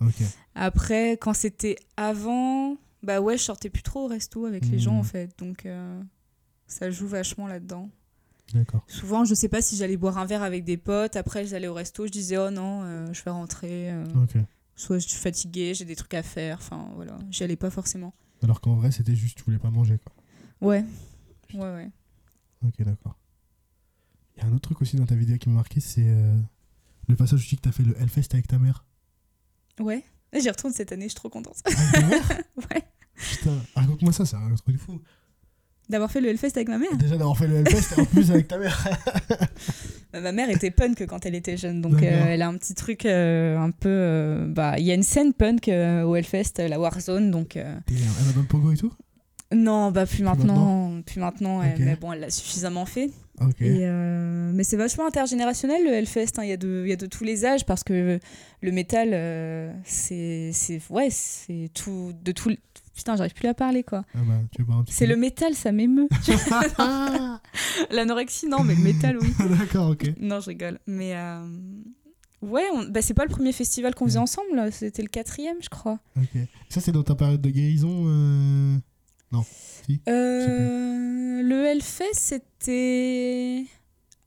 Après, 0.55 1.13
quand 1.13 1.33
c'était 1.33 1.75
avant, 1.97 2.77
bah 3.01 3.21
ouais, 3.21 3.37
je 3.37 3.43
sortais 3.43 3.69
plus 3.71 3.81
trop 3.81 4.05
au 4.05 4.07
resto 4.07 4.45
avec 4.45 4.65
les 4.65 4.73
Mhm. 4.73 4.79
gens 4.79 4.97
en 4.97 5.03
fait. 5.03 5.31
Donc 5.39 5.65
euh, 5.65 5.99
ça 6.67 6.91
joue 6.91 7.07
vachement 7.07 7.47
là-dedans. 7.47 7.89
D'accord. 8.53 8.83
Souvent, 8.87 9.25
je 9.25 9.33
sais 9.33 9.47
pas 9.47 9.61
si 9.61 9.75
j'allais 9.77 9.97
boire 9.97 10.17
un 10.17 10.25
verre 10.25 10.43
avec 10.43 10.63
des 10.63 10.77
potes. 10.77 11.15
Après, 11.15 11.45
j'allais 11.45 11.67
au 11.67 11.73
resto, 11.73 12.05
je 12.05 12.11
disais 12.11 12.37
oh 12.37 12.51
non, 12.51 12.83
euh, 12.83 13.11
je 13.13 13.23
vais 13.23 13.31
rentrer. 13.31 13.91
euh. 13.91 14.05
Soit 14.75 14.99
je 14.99 15.07
suis 15.07 15.19
fatiguée, 15.19 15.73
j'ai 15.73 15.85
des 15.85 15.95
trucs 15.95 16.13
à 16.13 16.23
faire. 16.23 16.57
Enfin 16.59 16.89
voilà, 16.95 17.17
j'y 17.29 17.43
allais 17.43 17.55
pas 17.55 17.69
forcément. 17.69 18.13
Alors 18.43 18.59
qu'en 18.61 18.75
vrai, 18.75 18.91
c'était 18.91 19.15
juste 19.15 19.37
tu 19.37 19.43
voulais 19.43 19.57
pas 19.59 19.69
manger, 19.71 19.97
quoi. 19.99 20.13
Ouais, 20.67 20.83
ouais, 21.53 21.59
ouais. 21.59 21.91
Ok, 22.65 22.81
d'accord. 22.83 23.17
Il 24.35 24.43
y 24.43 24.45
a 24.45 24.49
un 24.49 24.53
autre 24.53 24.61
truc 24.61 24.81
aussi 24.81 24.95
dans 24.97 25.05
ta 25.05 25.15
vidéo 25.15 25.37
qui 25.37 25.49
m'a 25.49 25.55
marqué, 25.55 25.79
c'est 25.79 26.07
euh, 26.07 26.35
le 27.07 27.15
passage 27.15 27.39
aussi 27.39 27.55
que 27.55 27.61
t'as 27.61 27.71
fait 27.71 27.83
le 27.83 27.95
Hellfest 27.99 28.29
avec 28.33 28.47
ta 28.47 28.57
mère. 28.59 28.83
Ouais. 29.79 30.03
J'y 30.33 30.49
retourne 30.49 30.73
cette 30.73 30.91
année, 30.91 31.05
je 31.05 31.09
suis 31.09 31.15
trop 31.15 31.29
contente. 31.29 31.57
Ta 31.63 32.01
mère 32.07 32.29
ouais. 32.71 32.83
Putain, 33.15 33.55
raconte-moi 33.75 34.11
ça, 34.11 34.25
c'est 34.25 34.35
un 34.35 34.53
truc 34.55 34.75
de 34.75 34.81
fou. 34.81 34.99
D'avoir 35.93 36.09
fait 36.09 36.21
le 36.21 36.29
Hellfest 36.29 36.53
avec 36.55 36.69
ma 36.69 36.79
mère. 36.79 36.97
Déjà 36.97 37.17
d'avoir 37.17 37.37
fait 37.37 37.45
le 37.45 37.57
Hellfest 37.57 38.01
en 38.01 38.05
plus 38.05 38.31
avec 38.31 38.47
ta 38.47 38.57
mère. 38.57 38.83
Bah, 40.11 40.21
ma 40.21 40.31
mère 40.31 40.49
était 40.51 40.69
punk 40.69 41.05
quand 41.07 41.25
elle 41.25 41.33
était 41.33 41.57
jeune, 41.57 41.81
donc 41.81 42.03
euh, 42.03 42.25
elle 42.27 42.43
a 42.43 42.47
un 42.47 42.55
petit 42.55 42.75
truc 42.75 43.05
euh, 43.07 43.57
un 43.57 43.71
peu. 43.71 43.89
euh, 43.89 44.45
bah, 44.47 44.77
il 44.77 44.85
y 44.85 44.91
a 44.91 44.93
une 44.93 45.01
scène 45.01 45.33
punk 45.33 45.67
au 45.69 46.15
Hellfest, 46.15 46.53
la 46.59 46.79
Warzone, 46.79 47.31
donc. 47.31 47.55
elle 47.55 47.73
dans 48.35 48.41
le 48.41 48.47
pogo 48.47 48.71
et 48.71 48.77
tout? 48.77 48.93
Non, 49.53 49.91
bah 49.91 50.05
plus 50.05 50.23
maintenant. 50.23 51.01
Plus 51.05 51.19
maintenant, 51.19 51.61
elle- 51.61 51.79
mais 51.83 51.95
bon, 51.95 52.11
elle 52.13 52.19
l'a 52.21 52.29
suffisamment 52.29 52.85
fait. 52.85 53.09
Et, 53.59 53.79
euh, 53.87 54.51
mais 54.53 54.63
c'est 54.63 54.77
vachement 54.77 55.07
intergénérationnel 55.07 55.83
le 55.83 55.91
Hellfest. 55.91 56.37
hein. 56.37 56.43
Il 56.43 56.49
y, 56.49 56.53
a 56.53 56.57
de- 56.57 56.83
il 56.85 56.89
y 56.89 56.93
a 56.93 56.95
de 56.95 57.07
tous 57.07 57.23
les 57.23 57.45
âges 57.45 57.65
parce 57.65 57.83
que 57.83 58.19
le 58.61 58.71
métal, 58.71 59.09
euh, 59.13 59.73
c'est 59.83 60.51
ouais, 60.89 61.07
c'est 61.09 61.69
tout 61.73 62.13
de 62.23 62.31
tout. 62.31 62.51
Putain, 62.95 63.15
j'arrive 63.15 63.33
plus 63.33 63.47
à 63.47 63.55
parler 63.55 63.81
quoi. 63.83 64.05
Ah 64.13 64.19
bah, 64.27 64.63
C'est 64.87 65.07
le 65.07 65.15
métal, 65.15 65.55
ça 65.55 65.71
m'émeut. 65.71 66.07
L'anorexie, 67.91 68.47
non, 68.47 68.63
mais 68.63 68.75
le 68.75 68.81
métal, 68.83 69.17
oui. 69.19 69.33
D'accord, 69.57 69.89
ok. 69.91 70.13
Non, 70.19 70.39
je 70.39 70.49
rigole. 70.49 70.79
Mais 70.87 71.15
euh, 71.15 71.43
ouais, 72.41 72.63
on- 72.75 72.83
bah, 72.83 73.01
c'est 73.01 73.13
pas 73.15 73.23
le 73.25 73.29
premier 73.31 73.51
festival 73.51 73.95
qu'on 73.95 74.05
faisait 74.05 74.19
ensemble. 74.19 74.71
C'était 74.71 75.01
le 75.01 75.07
quatrième, 75.09 75.57
je 75.61 75.69
crois. 75.69 75.99
Ok. 76.17 76.39
Ça, 76.69 76.81
c'est 76.81 76.91
dans 76.91 77.03
ta 77.03 77.15
période 77.15 77.41
de 77.41 77.49
guérison 77.49 78.03
euh, 79.39 80.09
Euh, 80.09 81.41
le 81.43 81.65
Hellfest, 81.65 82.13
c'était 82.13 83.65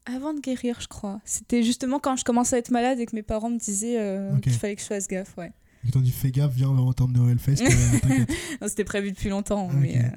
avant 0.04 0.34
de 0.34 0.40
guérir, 0.40 0.80
je 0.80 0.88
crois. 0.88 1.20
C'était 1.24 1.62
justement 1.62 1.98
quand 1.98 2.16
je 2.16 2.24
commençais 2.24 2.56
à 2.56 2.58
être 2.58 2.70
malade 2.70 3.00
et 3.00 3.06
que 3.06 3.14
mes 3.16 3.22
parents 3.22 3.50
me 3.50 3.58
disaient 3.58 3.98
euh, 3.98 4.34
Ok. 4.36 4.42
qu'il 4.42 4.52
fallait 4.52 4.76
que 4.76 4.82
je 4.82 4.86
fasse 4.86 5.08
gaffe. 5.08 5.36
Ouais. 5.36 5.52
Ils 5.84 5.90
t'ont 5.90 6.00
dit 6.00 6.10
fais 6.10 6.30
gaffe, 6.30 6.52
viens, 6.54 6.68
on 6.70 6.86
va 6.86 6.92
t'emmener 6.94 7.20
au 7.20 7.28
Hellfest. 7.28 7.62
euh. 7.62 8.24
Non, 8.60 8.68
c'était 8.68 8.84
prévu 8.84 9.12
depuis 9.12 9.28
longtemps. 9.28 9.66
Ok. 9.66 9.74
Mais, 9.76 9.98
euh, 10.04 10.08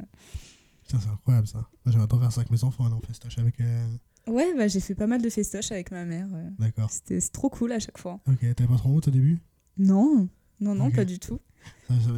Putain, 0.83 0.99
c'est 1.01 1.09
incroyable 1.09 1.47
ça. 1.47 1.67
J'aimerais 1.85 2.07
trop 2.07 2.19
faire 2.19 2.31
ça 2.31 2.41
avec 2.41 2.51
mes 2.51 2.63
enfants, 2.63 2.85
aller 2.85 2.95
en 2.95 3.01
festoche 3.01 3.37
avec. 3.37 3.59
euh, 3.61 3.85
Ouais, 4.27 4.53
bah, 4.55 4.67
j'ai 4.67 4.79
fait 4.79 4.95
pas 4.95 5.07
mal 5.07 5.21
de 5.21 5.29
festoches 5.29 5.71
avec 5.71 5.91
ma 5.91 6.05
mère. 6.05 6.27
ouais. 6.31 6.49
D'accord. 6.59 6.89
C'était 6.91 7.19
trop 7.31 7.49
cool 7.49 7.71
à 7.71 7.79
chaque 7.79 7.97
fois. 7.97 8.19
Ok, 8.27 8.39
t'avais 8.55 8.67
pas 8.67 8.77
trop 8.77 8.89
honte 8.89 9.07
au 9.07 9.11
début? 9.11 9.39
Non, 9.77 10.27
non, 10.59 10.75
non, 10.75 10.91
pas 10.91 11.05
du 11.05 11.19
tout. 11.19 11.39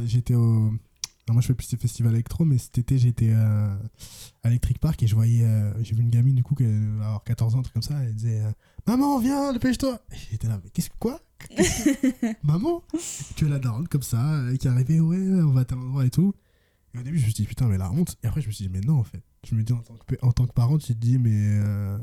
J'étais 0.06 0.34
au. 0.34 0.72
Alors 1.28 1.34
moi, 1.34 1.40
je 1.42 1.46
fais 1.46 1.54
plus 1.54 1.68
des 1.70 1.76
festivals 1.76 2.12
électro, 2.14 2.44
mais 2.44 2.58
cet 2.58 2.78
été, 2.78 2.98
j'étais 2.98 3.30
euh, 3.32 3.74
à 4.42 4.48
Electric 4.48 4.78
Park 4.80 5.00
et 5.02 5.06
je 5.06 5.14
voyais. 5.14 5.44
euh, 5.44 5.72
J'ai 5.84 5.94
vu 5.94 6.02
une 6.02 6.10
gamine, 6.10 6.34
du 6.34 6.42
coup, 6.42 6.54
qui 6.56 6.64
avait 6.64 6.74
avoir 6.74 7.22
14 7.22 7.54
ans, 7.54 7.58
un 7.60 7.62
truc 7.62 7.74
comme 7.74 7.82
ça. 7.82 8.02
Elle 8.02 8.14
disait 8.14 8.40
euh, 8.40 8.50
Maman, 8.88 9.18
viens, 9.20 9.52
dépêche-toi 9.52 10.00
Et 10.10 10.16
J'étais 10.32 10.48
là, 10.48 10.60
mais 10.62 10.70
qu'est-ce 10.70 10.90
que 10.90 10.96
quoi? 10.98 11.20
Que- 11.38 12.34
Maman 12.42 12.82
Tu 13.36 13.46
es 13.46 13.48
la 13.48 13.60
daronne 13.60 13.86
comme 13.88 14.02
ça, 14.02 14.42
qui 14.58 14.66
est 14.66 14.70
arrivée, 14.70 14.98
ouais, 15.00 15.16
on 15.42 15.52
va 15.52 15.60
à 15.60 15.64
tel 15.64 15.78
endroit 15.78 16.04
et 16.04 16.10
tout. 16.10 16.34
Et 16.94 16.98
au 16.98 17.02
début, 17.02 17.18
je 17.18 17.22
me 17.26 17.30
suis 17.30 17.42
dit, 17.44 17.46
putain, 17.48 17.68
mais 17.68 17.78
la 17.78 17.90
honte. 17.92 18.16
Et 18.24 18.26
après, 18.26 18.40
je 18.40 18.48
me 18.48 18.52
suis 18.52 18.66
dit, 18.66 18.70
mais 18.72 18.80
non, 18.80 18.98
en 18.98 19.04
fait. 19.04 19.22
Je 19.48 19.54
me 19.54 19.62
dis, 19.62 19.72
en 19.72 19.78
tant 19.80 19.94
que, 20.06 20.14
en 20.22 20.32
tant 20.32 20.46
que 20.46 20.52
parent, 20.52 20.76
tu 20.78 20.92
te 20.94 20.98
dis, 20.98 21.18
mais. 21.18 21.30
euh, 21.34 21.98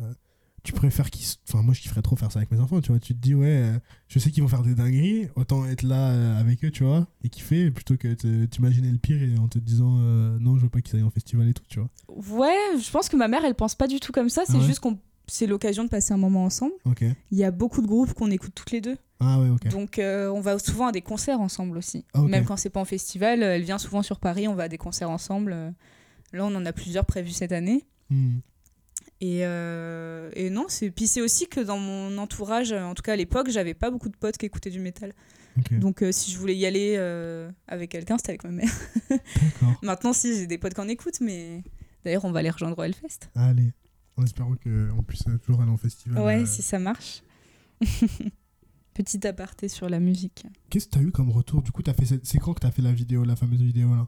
tu 0.63 0.73
préfères 0.73 1.09
qu'ils. 1.09 1.25
Enfin, 1.47 1.61
moi, 1.61 1.73
je 1.73 1.81
kifferais 1.81 2.01
trop 2.01 2.15
faire 2.15 2.31
ça 2.31 2.39
avec 2.39 2.51
mes 2.51 2.59
enfants, 2.59 2.81
tu 2.81 2.91
vois. 2.91 2.99
Tu 2.99 3.13
te 3.13 3.19
dis, 3.19 3.35
ouais, 3.35 3.47
euh, 3.47 3.79
je 4.07 4.19
sais 4.19 4.31
qu'ils 4.31 4.43
vont 4.43 4.49
faire 4.49 4.63
des 4.63 4.75
dingueries, 4.75 5.27
autant 5.35 5.65
être 5.65 5.83
là 5.83 6.09
euh, 6.09 6.39
avec 6.39 6.63
eux, 6.63 6.71
tu 6.71 6.83
vois, 6.83 7.07
et 7.23 7.29
kiffer, 7.29 7.71
plutôt 7.71 7.97
que 7.97 8.13
t'imaginer 8.45 8.91
le 8.91 8.97
pire 8.97 9.21
et 9.21 9.37
en 9.37 9.47
te 9.47 9.59
disant, 9.59 9.97
euh, 9.99 10.37
non, 10.39 10.57
je 10.57 10.63
veux 10.63 10.69
pas 10.69 10.81
qu'ils 10.81 10.97
aillent 10.97 11.03
en 11.03 11.09
festival 11.09 11.47
et 11.47 11.53
tout, 11.53 11.63
tu 11.67 11.79
vois. 11.79 11.89
Ouais, 12.37 12.79
je 12.81 12.89
pense 12.91 13.09
que 13.09 13.15
ma 13.15 13.27
mère, 13.27 13.43
elle 13.45 13.55
pense 13.55 13.75
pas 13.75 13.87
du 13.87 13.99
tout 13.99 14.11
comme 14.11 14.29
ça. 14.29 14.43
C'est 14.45 14.53
Ah 14.55 14.59
ouais 14.59 14.65
juste 14.65 14.79
qu'on 14.79 14.97
c'est 15.31 15.45
l'occasion 15.45 15.83
de 15.83 15.89
passer 15.89 16.11
un 16.11 16.17
moment 16.17 16.43
ensemble. 16.43 16.73
Il 16.99 17.37
y 17.37 17.43
a 17.43 17.51
beaucoup 17.51 17.83
de 17.83 17.87
groupes 17.87 18.13
qu'on 18.13 18.31
écoute 18.31 18.53
toutes 18.55 18.71
les 18.71 18.81
deux. 18.81 18.97
Ah 19.19 19.39
ouais, 19.39 19.49
ok. 19.49 19.67
Donc 19.67 19.99
euh, 19.99 20.27
on 20.31 20.41
va 20.41 20.57
souvent 20.57 20.87
à 20.87 20.91
des 20.91 21.01
concerts 21.01 21.39
ensemble 21.39 21.77
aussi. 21.77 22.03
Ah. 22.15 22.21
Même 22.21 22.45
quand 22.45 22.57
c'est 22.57 22.71
pas 22.71 22.79
en 22.79 22.85
festival, 22.85 23.43
elle 23.43 23.61
vient 23.61 23.77
souvent 23.77 24.01
sur 24.01 24.19
Paris, 24.19 24.47
on 24.47 24.55
va 24.55 24.63
à 24.63 24.67
des 24.69 24.79
concerts 24.79 25.11
ensemble. 25.11 25.51
Là, 26.33 26.45
on 26.45 26.55
en 26.55 26.65
a 26.65 26.73
plusieurs 26.73 27.05
prévus 27.05 27.31
cette 27.31 27.51
année. 27.51 27.85
Hmm. 28.09 28.39
Et, 29.21 29.41
euh, 29.43 30.29
et 30.33 30.49
non, 30.49 30.65
c'est 30.69 30.91
puis 30.91 31.07
c'est 31.07 31.21
aussi 31.21 31.47
que 31.47 31.59
dans 31.59 31.77
mon 31.77 32.17
entourage, 32.17 32.71
en 32.71 32.93
tout 32.93 33.03
cas 33.03 33.13
à 33.13 33.15
l'époque, 33.17 33.49
j'avais 33.49 33.73
pas 33.73 33.91
beaucoup 33.91 34.09
de 34.09 34.15
potes 34.15 34.37
qui 34.37 34.45
écoutaient 34.45 34.69
du 34.69 34.79
métal. 34.79 35.13
Donc 35.71 36.01
euh, 36.01 36.11
si 36.11 36.31
je 36.31 36.37
voulais 36.37 36.55
y 36.55 36.65
aller 36.65 36.95
euh, 36.97 37.51
avec 37.67 37.91
quelqu'un, 37.91 38.17
c'était 38.17 38.29
avec 38.29 38.43
ma 38.45 38.51
mère. 38.51 38.71
D'accord. 39.09 39.79
Maintenant, 39.83 40.13
si 40.13 40.33
j'ai 40.35 40.47
des 40.47 40.57
potes 40.57 40.73
qui 40.73 40.81
en 40.81 40.87
écoutent, 40.87 41.19
mais 41.19 41.63
d'ailleurs, 42.05 42.23
on 42.23 42.31
va 42.31 42.41
les 42.41 42.49
rejoindre 42.49 42.77
au 42.79 42.83
Hellfest. 42.83 43.29
Allez. 43.35 43.73
En 44.15 44.23
espérant 44.23 44.55
qu'on 44.55 45.03
puisse 45.03 45.23
toujours 45.43 45.61
aller 45.61 45.71
en 45.71 45.77
festival. 45.77 46.23
Ouais, 46.23 46.45
si 46.45 46.61
ça 46.61 46.79
marche. 46.79 47.23
Petit 48.93 49.25
aparté 49.27 49.69
sur 49.69 49.89
la 49.89 49.99
musique. 49.99 50.45
Qu'est-ce 50.69 50.87
que 50.87 50.91
t'as 50.91 51.01
eu 51.01 51.11
comme 51.11 51.29
retour? 51.29 51.61
Du 51.61 51.71
coup, 51.71 51.83
t'as 51.83 51.93
fait 51.93 52.05
cette... 52.05 52.25
c'est 52.25 52.39
quand 52.39 52.53
que 52.53 52.59
t'as 52.59 52.71
fait 52.71 52.81
la 52.81 52.91
vidéo, 52.91 53.23
la 53.23 53.35
fameuse 53.35 53.61
vidéo 53.61 53.95
là? 53.95 54.07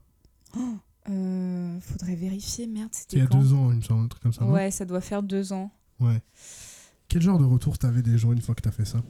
Euh, 1.09 1.79
faudrait 1.81 2.15
vérifier, 2.15 2.67
merde, 2.67 2.89
C'était 2.91 3.17
il 3.17 3.23
y 3.23 3.25
a 3.25 3.27
deux 3.27 3.53
ans, 3.53 3.71
il 3.71 3.77
me 3.77 3.81
semble, 3.81 4.05
un 4.05 4.07
truc 4.07 4.21
comme 4.21 4.33
ça. 4.33 4.45
Ouais, 4.45 4.69
ça 4.71 4.85
doit 4.85 5.01
faire 5.01 5.23
deux 5.23 5.51
ans. 5.53 5.71
Ouais. 5.99 6.21
Quel 7.07 7.21
genre 7.21 7.39
de 7.39 7.45
retour 7.45 7.77
t'avais 7.77 8.01
des 8.01 8.17
gens 8.17 8.31
une 8.31 8.41
fois 8.41 8.55
que 8.55 8.61
t'as 8.61 8.71
fait 8.71 8.85
ça? 8.85 9.01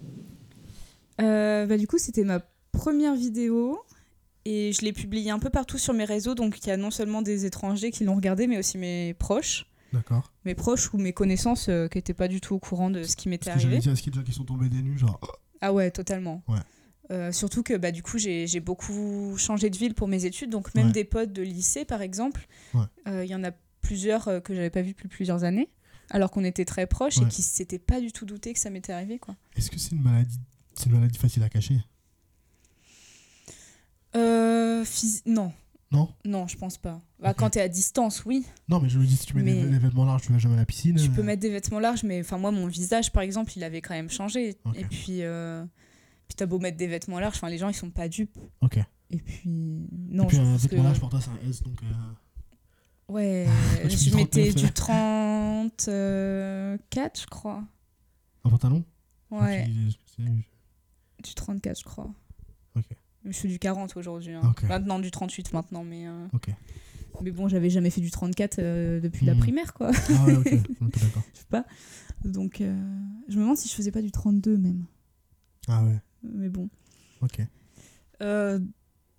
Euh, 1.22 1.66
bah, 1.66 1.78
du 1.78 1.88
coup, 1.88 1.98
c'était 1.98 2.24
ma 2.24 2.39
première 2.72 3.16
vidéo 3.16 3.80
et 4.46 4.72
je 4.74 4.82
l'ai 4.82 4.94
publiée 4.94 5.32
un 5.32 5.39
peu 5.39 5.50
partout 5.50 5.78
sur 5.78 5.94
mes 5.94 6.06
réseaux. 6.06 6.34
Donc, 6.34 6.60
il 6.60 6.68
y 6.68 6.72
a 6.72 6.78
non 6.78 6.92
seulement 6.92 7.22
des 7.22 7.46
étrangers 7.46 7.92
qui 7.92 8.06
l'ont 8.06 8.16
regardé, 8.16 8.48
mais 8.48 8.58
aussi 8.58 8.78
mes 8.78 9.14
proches. 9.14 9.68
D'accord. 9.94 10.32
Mes 10.46 10.56
proches 10.56 10.94
ou 10.94 10.98
mes 10.98 11.14
connaissances 11.14 11.68
euh, 11.68 11.88
qui 11.88 11.98
n'étaient 11.98 12.14
pas 12.14 12.30
du 12.30 12.39
tout 12.39 12.56
au 12.56 12.60
courant 12.60 12.89
de 12.89 13.04
ce 13.04 13.18
qui 13.18 13.28
m'était 13.28 13.50
arrivé. 13.50 13.80
dit 13.80 13.89
à 13.89 13.96
ce 13.96 14.02
qu'il 14.02 14.16
y 14.16 14.18
a 14.18 14.22
des 14.22 14.26
gens 14.26 14.32
qui 14.32 14.38
sont 14.38 14.46
tombés 14.46 14.70
des 14.70 14.82
nues, 14.82 14.98
genre. 14.98 15.20
Ah 15.60 15.74
ouais, 15.74 15.92
totalement. 15.92 16.42
Ouais. 16.48 16.60
Euh, 17.12 17.32
surtout 17.32 17.62
que 17.62 17.76
bah, 17.76 17.91
du 17.91 18.01
coup, 18.03 18.18
j'ai 18.18 18.59
beaucoup 18.62 19.36
changé 19.38 19.70
de 19.70 19.78
ville 19.78 19.93
pour 19.93 20.07
mes 20.07 20.26
études. 20.26 20.49
Donc, 20.49 20.74
même 20.76 20.88
Ouais. 20.88 20.91
des 20.93 21.03
potes 21.03 21.34
de 21.34 21.41
lycée, 21.41 21.84
par 21.86 22.01
exemple, 22.01 22.47
Ouais. 22.74 22.82
euh, 23.07 23.26
il 23.26 23.30
y 23.30 23.36
en 23.36 23.43
a 23.43 23.51
plusieurs 23.82 24.28
euh, 24.30 24.39
que 24.39 24.55
j'avais 24.55 24.70
pas 24.70 24.82
vu 24.82 24.91
depuis 24.91 25.07
plusieurs 25.09 25.43
années. 25.43 25.70
Alors 26.09 26.30
qu'on 26.32 26.43
était 26.43 26.66
très 26.66 26.88
proches 26.88 27.18
Ouais. 27.18 27.26
et 27.26 27.30
qui 27.30 27.41
s'étaient 27.41 27.80
pas 27.80 27.99
du 28.01 28.12
tout 28.12 28.26
douté 28.26 28.53
que 28.53 28.59
ça 28.59 28.70
m'était 28.70 28.93
arrivé. 28.93 29.18
quoi. 29.20 29.36
Est-ce 29.55 29.70
que 29.72 29.78
c'est 29.80 29.91
une 29.91 30.01
maladie 30.01 30.39
C'est 30.74 30.86
une 30.88 30.93
maladie 30.93 31.18
facile 31.18 31.43
à 31.43 31.49
cacher? 31.49 31.80
Euh, 34.16 34.84
phys- 34.84 35.22
Non, 35.26 35.53
Non? 35.91 36.09
Non, 36.24 36.47
je 36.47 36.57
pense 36.57 36.78
pas. 36.78 37.01
Bah. 37.20 37.34
Quand 37.34 37.49
t'es 37.49 37.59
à 37.62 37.68
distance, 37.68 38.24
oui. 38.26 38.45
Non, 38.70 38.80
mais 38.80 38.88
je 38.88 38.97
me 38.97 39.05
dis, 39.05 39.18
si 39.18 39.26
tu 39.26 39.36
mets 39.36 39.43
des, 39.43 39.53
Mais- 39.64 39.70
des 39.72 39.78
vêtements 39.80 40.05
larges, 40.05 40.22
tu 40.22 40.32
vas 40.32 40.38
jamais 40.39 40.55
à 40.55 40.59
la 40.59 40.66
piscine. 40.66 40.95
Tu 40.95 41.09
peux 41.09 41.22
mettre 41.24 41.41
des 41.41 41.49
vêtements 41.49 41.80
larges, 41.82 42.03
mais 42.03 42.22
enfin 42.22 42.38
moi, 42.38 42.51
mon 42.51 42.66
visage, 42.68 43.12
par 43.12 43.24
exemple, 43.24 43.51
il 43.57 43.64
avait 43.66 43.82
quand 43.82 43.93
même 43.93 44.09
changé. 44.09 44.55
Et 44.76 44.86
puis, 44.86 45.22
euh, 45.24 45.66
puis 46.32 46.36
t'as 46.38 46.46
beau 46.46 46.60
mettre 46.60 46.78
des 46.78 46.88
vêtements 46.88 47.20
larges, 47.20 47.36
enfin 47.36 47.50
les 47.50 47.58
gens, 47.58 47.68
ils 47.68 47.74
sont 47.74 47.90
pas 47.90 48.08
dupes. 48.08 48.38
Ok. 48.62 48.80
Et 49.10 49.18
puis, 49.18 49.50
non, 49.92 50.24
Et 50.24 50.28
puis 50.28 50.38
je 50.38 50.42
un 50.42 50.56
vêtement 50.56 50.78
que- 50.80 50.84
large 50.84 51.00
pour 51.02 51.10
toi, 51.10 51.20
c'est 51.20 51.30
un 51.32 51.50
S, 51.50 51.62
donc. 51.62 51.76
euh, 51.84 51.88
Ouais, 53.10 53.46
je 53.90 54.16
mettais 54.16 54.52
39, 54.52 54.56
du 54.56 54.72
34, 54.72 57.20
je 57.22 57.26
crois. 57.28 57.64
Un 58.46 58.50
pantalon? 58.50 58.86
Ouais, 59.30 59.66
Ok, 59.68 59.72
c'est- 60.16 60.24
du 61.24 61.34
34, 61.36 61.80
je 61.80 61.84
crois. 61.84 62.10
Ok. 62.76 62.86
Je 63.26 63.32
suis 63.34 63.50
du 63.50 63.60
40 63.60 63.96
aujourd'hui. 63.98 64.34
hein. 64.34 64.54
Maintenant, 64.64 64.98
du 65.00 65.12
38 65.12 65.52
maintenant, 65.54 65.84
mais, 65.84 66.08
euh, 66.08 66.28
Ok. 66.34 66.50
mais 67.22 67.32
bon, 67.32 67.48
j'avais 67.50 67.70
jamais 67.70 67.90
fait 67.90 68.00
du 68.02 68.10
34 68.12 68.60
euh, 68.60 69.00
depuis 69.02 69.26
la 69.26 69.36
Hmm. 69.36 69.40
primaire, 69.40 69.74
quoi. 69.74 69.92
Ah 70.10 70.26
ouais, 70.26 70.38
ok. 70.38 70.54
D'accord. 70.82 71.24
je 71.34 71.40
sais 71.40 71.46
pas. 71.50 71.66
Donc, 72.24 72.62
euh, 72.62 72.76
je 73.28 73.36
me 73.38 73.42
demande 73.42 73.58
si 73.58 73.68
je 73.68 73.74
faisais 73.74 73.92
pas 73.92 74.02
du 74.02 74.12
32 74.12 74.58
même. 74.58 74.86
Ah 75.68 75.84
ouais, 75.84 76.00
Mais 76.24 76.49
bon. 76.49 76.69
ok. 77.22 77.41
Euh, 78.22 78.59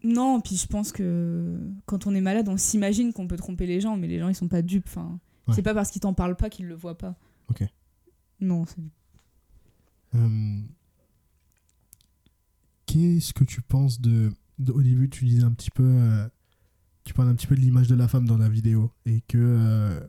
non, 0.04 0.40
puis 0.40 0.56
je 0.56 0.66
pense 0.66 0.92
que 0.92 1.58
quand 1.86 2.06
on 2.06 2.14
est 2.14 2.20
malade, 2.20 2.48
on 2.48 2.56
s'imagine 2.56 3.12
qu'on 3.12 3.26
peut 3.28 3.36
tromper 3.36 3.66
les 3.66 3.80
gens, 3.80 3.96
mais 3.96 4.08
les 4.08 4.18
gens 4.18 4.28
ils 4.28 4.34
sont 4.34 4.48
pas 4.48 4.62
dupes. 4.62 4.86
Enfin, 4.88 5.18
Ouais. 5.48 5.54
c'est 5.54 5.62
pas 5.62 5.74
parce 5.74 5.90
qu'ils 5.90 6.00
t'en 6.02 6.14
parlent 6.14 6.36
pas 6.36 6.50
qu'ils 6.50 6.66
le 6.66 6.74
voient 6.74 6.98
pas. 6.98 7.16
Ok. 7.48 7.64
Non, 8.40 8.64
c'est 8.66 8.80
Euh, 10.14 10.60
Qu'est-ce 12.86 13.32
que 13.32 13.44
tu 13.44 13.62
penses 13.62 14.00
de, 14.00 14.30
de- 14.58 14.72
Au 14.72 14.82
début, 14.82 15.08
tu 15.08 15.24
disais 15.24 15.44
un 15.44 15.52
petit 15.52 15.70
peu. 15.70 15.82
euh, 15.84 16.28
tu 17.04 17.14
parles 17.14 17.28
un 17.28 17.34
petit 17.34 17.46
peu 17.46 17.54
de 17.56 17.60
l'image 17.60 17.88
de 17.88 17.94
la 17.94 18.06
femme 18.08 18.26
dans 18.26 18.36
la 18.38 18.48
vidéo. 18.48 18.92
Et 19.06 19.22
que, 19.22 19.38
euh, 19.38 20.00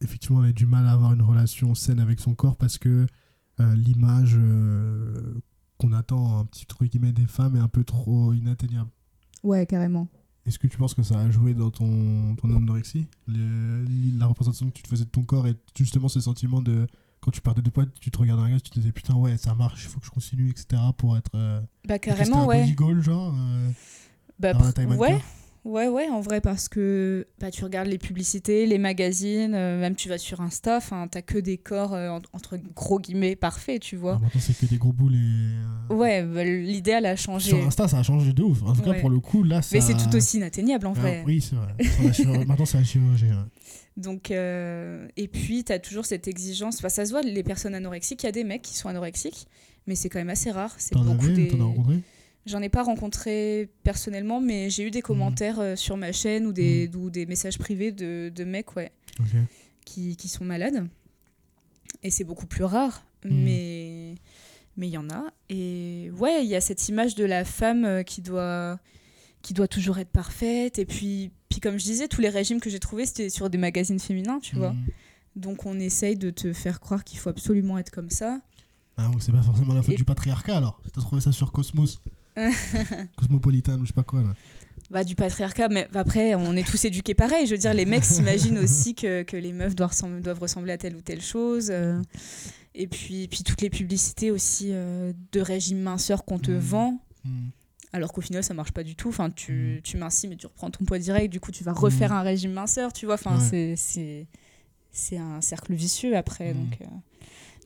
effectivement, 0.00 0.38
on 0.40 0.42
a 0.42 0.52
du 0.52 0.66
mal 0.66 0.86
à 0.86 0.92
avoir 0.92 1.12
une 1.12 1.22
relation 1.22 1.74
saine 1.74 2.00
avec 2.00 2.20
son 2.20 2.34
corps 2.34 2.56
parce 2.56 2.78
que 2.78 3.06
l'image 3.76 4.36
qu'on 5.82 5.92
attend, 5.92 6.38
un 6.40 6.44
petit 6.44 6.66
truc 6.66 6.90
guillemets, 6.92 7.12
des 7.12 7.26
femmes 7.26 7.56
est 7.56 7.60
un 7.60 7.68
peu 7.68 7.84
trop 7.84 8.32
inatteignable. 8.32 8.90
Ouais, 9.42 9.66
carrément. 9.66 10.08
Est-ce 10.46 10.58
que 10.58 10.66
tu 10.66 10.76
penses 10.76 10.94
que 10.94 11.02
ça 11.02 11.18
a 11.20 11.30
joué 11.30 11.54
dans 11.54 11.70
ton, 11.70 12.34
ton 12.36 12.54
anorexie 12.56 13.06
Le- 13.28 13.84
La 14.18 14.26
représentation 14.26 14.66
que 14.68 14.72
tu 14.72 14.82
te 14.82 14.88
faisais 14.88 15.04
de 15.04 15.10
ton 15.10 15.22
corps 15.22 15.46
et 15.46 15.54
justement 15.76 16.08
ce 16.08 16.20
sentiment 16.20 16.60
de. 16.62 16.86
Quand 17.20 17.30
tu 17.30 17.40
partais 17.40 17.62
de 17.62 17.70
poids, 17.70 17.84
tu 18.00 18.10
te 18.10 18.18
regardais 18.18 18.38
dans 18.40 18.44
la 18.44 18.50
glace, 18.50 18.64
tu 18.64 18.70
te 18.70 18.78
disais 18.80 18.90
putain, 18.90 19.14
ouais, 19.14 19.36
ça 19.36 19.54
marche, 19.54 19.84
il 19.84 19.88
faut 19.88 20.00
que 20.00 20.06
je 20.06 20.10
continue, 20.10 20.50
etc. 20.50 20.82
pour 20.96 21.16
être. 21.16 21.30
euh, 21.36 21.60
Bah, 21.86 22.00
carrément, 22.00 22.42
un 22.42 22.46
body 22.62 22.72
goal, 22.74 23.00
genre 23.00 23.32
euh, 23.36 23.70
Bah, 24.40 24.52
ouais. 24.98 25.20
Ouais, 25.64 25.86
ouais, 25.86 26.08
en 26.08 26.20
vrai, 26.20 26.40
parce 26.40 26.68
que 26.68 27.28
bah, 27.38 27.52
tu 27.52 27.62
regardes 27.62 27.86
les 27.86 27.98
publicités, 27.98 28.66
les 28.66 28.78
magazines, 28.78 29.54
euh, 29.54 29.78
même 29.78 29.94
tu 29.94 30.08
vas 30.08 30.18
sur 30.18 30.40
Insta, 30.40 30.76
enfin, 30.78 31.06
t'as 31.08 31.22
que 31.22 31.38
des 31.38 31.56
corps, 31.56 31.94
euh, 31.94 32.08
en- 32.10 32.20
entre 32.32 32.56
gros 32.74 32.98
guillemets, 32.98 33.36
parfaits, 33.36 33.80
tu 33.80 33.94
Ah, 33.94 33.98
vois. 34.00 34.18
Maintenant, 34.18 34.40
c'est 34.40 34.58
que 34.58 34.66
des 34.66 34.76
gros 34.78 34.92
boules 34.92 35.14
et. 35.14 35.18
euh, 35.90 35.94
Ouais, 35.94 36.24
bah, 36.24 36.42
l'idéal 36.42 37.06
a 37.06 37.14
changé. 37.14 37.50
Sur 37.50 37.58
Insta, 37.64 37.86
ça 37.86 37.98
a 37.98 38.02
changé 38.02 38.32
de 38.32 38.42
ouf. 38.42 38.60
En 38.64 38.72
tout 38.72 38.82
cas, 38.82 38.94
pour 38.94 39.08
le 39.10 39.20
coup, 39.20 39.44
là, 39.44 39.62
ça. 39.62 39.76
Mais 39.76 39.80
c'est 39.80 39.96
tout 39.96 40.16
aussi 40.16 40.38
inatteignable 40.38 40.86
en 40.88 40.94
Ah, 40.96 41.00
vrai. 41.00 41.22
oui, 41.26 41.40
c'est 41.40 41.54
vrai. 41.54 41.74
Maintenant, 42.46 42.64
c'est 42.66 42.78
la 42.78 42.84
chirurgie. 42.84 43.26
ouais. 43.26 43.32
Donc, 43.96 44.32
euh, 44.32 45.06
et 45.16 45.28
puis, 45.28 45.62
tu 45.62 45.72
as 45.72 45.78
toujours 45.78 46.06
cette 46.06 46.26
exigence. 46.26 46.78
Enfin, 46.78 46.88
ça 46.88 47.04
se 47.06 47.10
voit, 47.12 47.22
les 47.22 47.42
personnes 47.44 47.74
anorexiques, 47.76 48.24
il 48.24 48.26
y 48.26 48.28
a 48.28 48.32
des 48.32 48.42
mecs 48.42 48.62
qui 48.62 48.76
sont 48.76 48.88
anorexiques, 48.88 49.46
mais 49.86 49.94
c'est 49.94 50.08
quand 50.08 50.18
même 50.18 50.30
assez 50.30 50.50
rare. 50.50 50.74
C'est 50.78 50.94
T'en 50.96 51.04
beaucoup 51.04 51.26
avais 51.26 51.34
des... 51.34 51.46
J'en 52.46 52.60
ai 52.60 52.68
pas 52.68 52.82
rencontré 52.82 53.68
personnellement, 53.84 54.40
mais 54.40 54.68
j'ai 54.68 54.84
eu 54.84 54.90
des 54.90 55.02
commentaires 55.02 55.60
euh, 55.60 55.76
sur 55.76 55.96
ma 55.96 56.10
chaîne 56.12 56.44
ou 56.46 56.52
des, 56.52 56.90
ou 56.96 57.08
des 57.10 57.24
messages 57.26 57.56
privés 57.58 57.92
de, 57.92 58.32
de 58.34 58.44
mecs 58.44 58.74
ouais, 58.74 58.90
qui, 59.84 60.16
qui 60.16 60.28
sont 60.28 60.44
malades. 60.44 60.88
Et 62.02 62.10
c'est 62.10 62.24
beaucoup 62.24 62.46
plus 62.46 62.64
rare, 62.64 63.04
Mhm. 63.24 63.44
mais 63.44 64.14
mais 64.76 64.88
il 64.88 64.92
y 64.92 64.98
en 64.98 65.08
a. 65.10 65.24
Et 65.50 66.10
ouais, 66.18 66.42
il 66.44 66.48
y 66.48 66.56
a 66.56 66.60
cette 66.60 66.88
image 66.88 67.14
de 67.14 67.24
la 67.24 67.44
femme 67.44 67.84
euh, 67.84 68.02
qui 68.02 68.22
doit, 68.22 68.80
qui 69.42 69.52
doit 69.54 69.68
toujours 69.68 69.98
être 69.98 70.08
parfaite. 70.08 70.78
Et 70.78 70.86
puis, 70.86 71.30
puis 71.50 71.60
comme 71.60 71.78
je 71.78 71.84
disais, 71.84 72.08
tous 72.08 72.22
les 72.22 72.30
régimes 72.30 72.58
que 72.58 72.70
j'ai 72.70 72.80
trouvés, 72.80 73.04
c'était 73.06 73.28
sur 73.28 73.50
des 73.50 73.58
magazines 73.58 74.00
féminins, 74.00 74.40
tu 74.40 74.56
vois. 74.56 74.72
Mhm. 74.72 74.86
Donc 75.36 75.66
on 75.66 75.78
essaye 75.78 76.16
de 76.16 76.30
te 76.30 76.52
faire 76.54 76.80
croire 76.80 77.04
qu'il 77.04 77.18
faut 77.18 77.28
absolument 77.28 77.78
être 77.78 77.90
comme 77.90 78.10
ça. 78.10 78.40
Ah, 78.96 79.06
donc 79.08 79.22
c'est 79.22 79.30
pas 79.32 79.42
forcément 79.42 79.74
la 79.74 79.82
faute 79.82 79.94
Et- 79.94 79.96
du 79.96 80.04
patriarcat 80.04 80.56
alors. 80.56 80.80
T'as 80.92 81.00
trouvé 81.02 81.20
ça 81.20 81.30
sur 81.32 81.52
Cosmos? 81.52 82.00
Cosmopolitan 83.16 83.78
ou 83.78 83.82
je 83.82 83.88
sais 83.88 83.92
pas 83.92 84.02
quoi 84.02 84.22
là. 84.22 84.34
Bah, 84.90 85.04
du 85.04 85.14
patriarcat, 85.14 85.68
mais 85.68 85.88
après, 85.94 86.34
on 86.34 86.54
est 86.54 86.66
tous 86.68 86.84
éduqués 86.84 87.14
pareil. 87.14 87.46
Je 87.46 87.52
veux 87.52 87.58
dire, 87.58 87.72
les 87.72 87.86
mecs 87.86 88.04
s'imaginent 88.04 88.58
aussi 88.58 88.94
que, 88.94 89.22
que 89.22 89.36
les 89.38 89.52
meufs 89.54 89.74
doivent 89.74 89.90
ressembler, 89.90 90.20
doivent 90.20 90.40
ressembler 90.40 90.72
à 90.72 90.78
telle 90.78 90.96
ou 90.96 91.00
telle 91.00 91.22
chose. 91.22 91.68
euh. 91.70 92.00
et 92.74 92.86
puis, 92.86 93.26
puis 93.28 93.42
toutes 93.42 93.60
les 93.62 93.70
publicités 93.70 94.30
aussi 94.30 94.68
euh, 94.72 95.12
de 95.32 95.40
régime 95.40 95.80
minceur 95.80 96.24
qu'on 96.24 96.38
te 96.38 96.50
Mhm. 96.50 96.58
vend, 96.58 97.00
Mhm. 97.24 97.50
alors 97.94 98.12
qu'au 98.12 98.20
final, 98.20 98.42
ça 98.44 98.52
marche 98.54 98.72
pas 98.72 98.82
du 98.82 98.94
tout. 98.96 99.08
Enfin, 99.08 99.30
tu, 99.30 99.52
Mhm. 99.76 99.82
tu 99.82 99.96
mincis, 99.96 100.28
mais 100.28 100.36
tu 100.36 100.46
reprends 100.46 100.70
ton 100.70 100.84
poids 100.84 100.98
direct. 100.98 101.32
Du 101.32 101.40
coup, 101.40 101.52
tu 101.52 101.64
vas 101.64 101.72
refaire 101.72 102.12
un 102.12 102.22
régime 102.22 102.52
minceur, 102.52 102.92
tu 102.92 103.06
vois. 103.06 103.14
Enfin, 103.14 103.38
Ouais. 103.50 103.74
c'est- 103.76 104.26
un 105.16 105.40
cercle 105.40 105.72
vicieux 105.74 106.16
après. 106.16 106.52
Mhm. 106.52 106.60
Donc, 106.64 106.78
euh, 106.82 106.84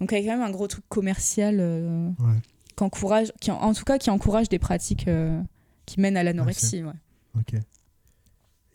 donc, 0.00 0.12
il 0.12 0.14
y 0.14 0.28
a 0.28 0.32
quand 0.32 0.38
même 0.38 0.46
un 0.46 0.50
gros 0.52 0.68
truc 0.68 0.84
commercial 0.88 1.56
euh, 1.58 2.08
Ouais. 2.20 2.38
Qui 2.76 2.84
encourage, 2.84 3.32
qui, 3.40 3.50
en 3.50 3.56
en 3.60 3.72
tout 3.74 3.84
cas, 3.84 3.98
qui 3.98 4.10
encourage 4.10 4.48
des 4.48 4.58
pratiques 4.58 5.08
euh, 5.08 5.40
qui 5.86 6.00
mènent 6.00 6.16
à 6.16 6.22
l'anorexie. 6.22 6.82
ouais. 6.84 6.92
Ok. 7.38 7.54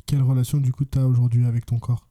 Quelle 0.05 0.21
relation 0.23 0.57
du 0.57 0.71
coup 0.71 0.85
t'as 0.85 1.03
aujourd'hui 1.03 1.45
avec 1.45 1.65
ton 1.65 1.79
corps? 1.79 2.07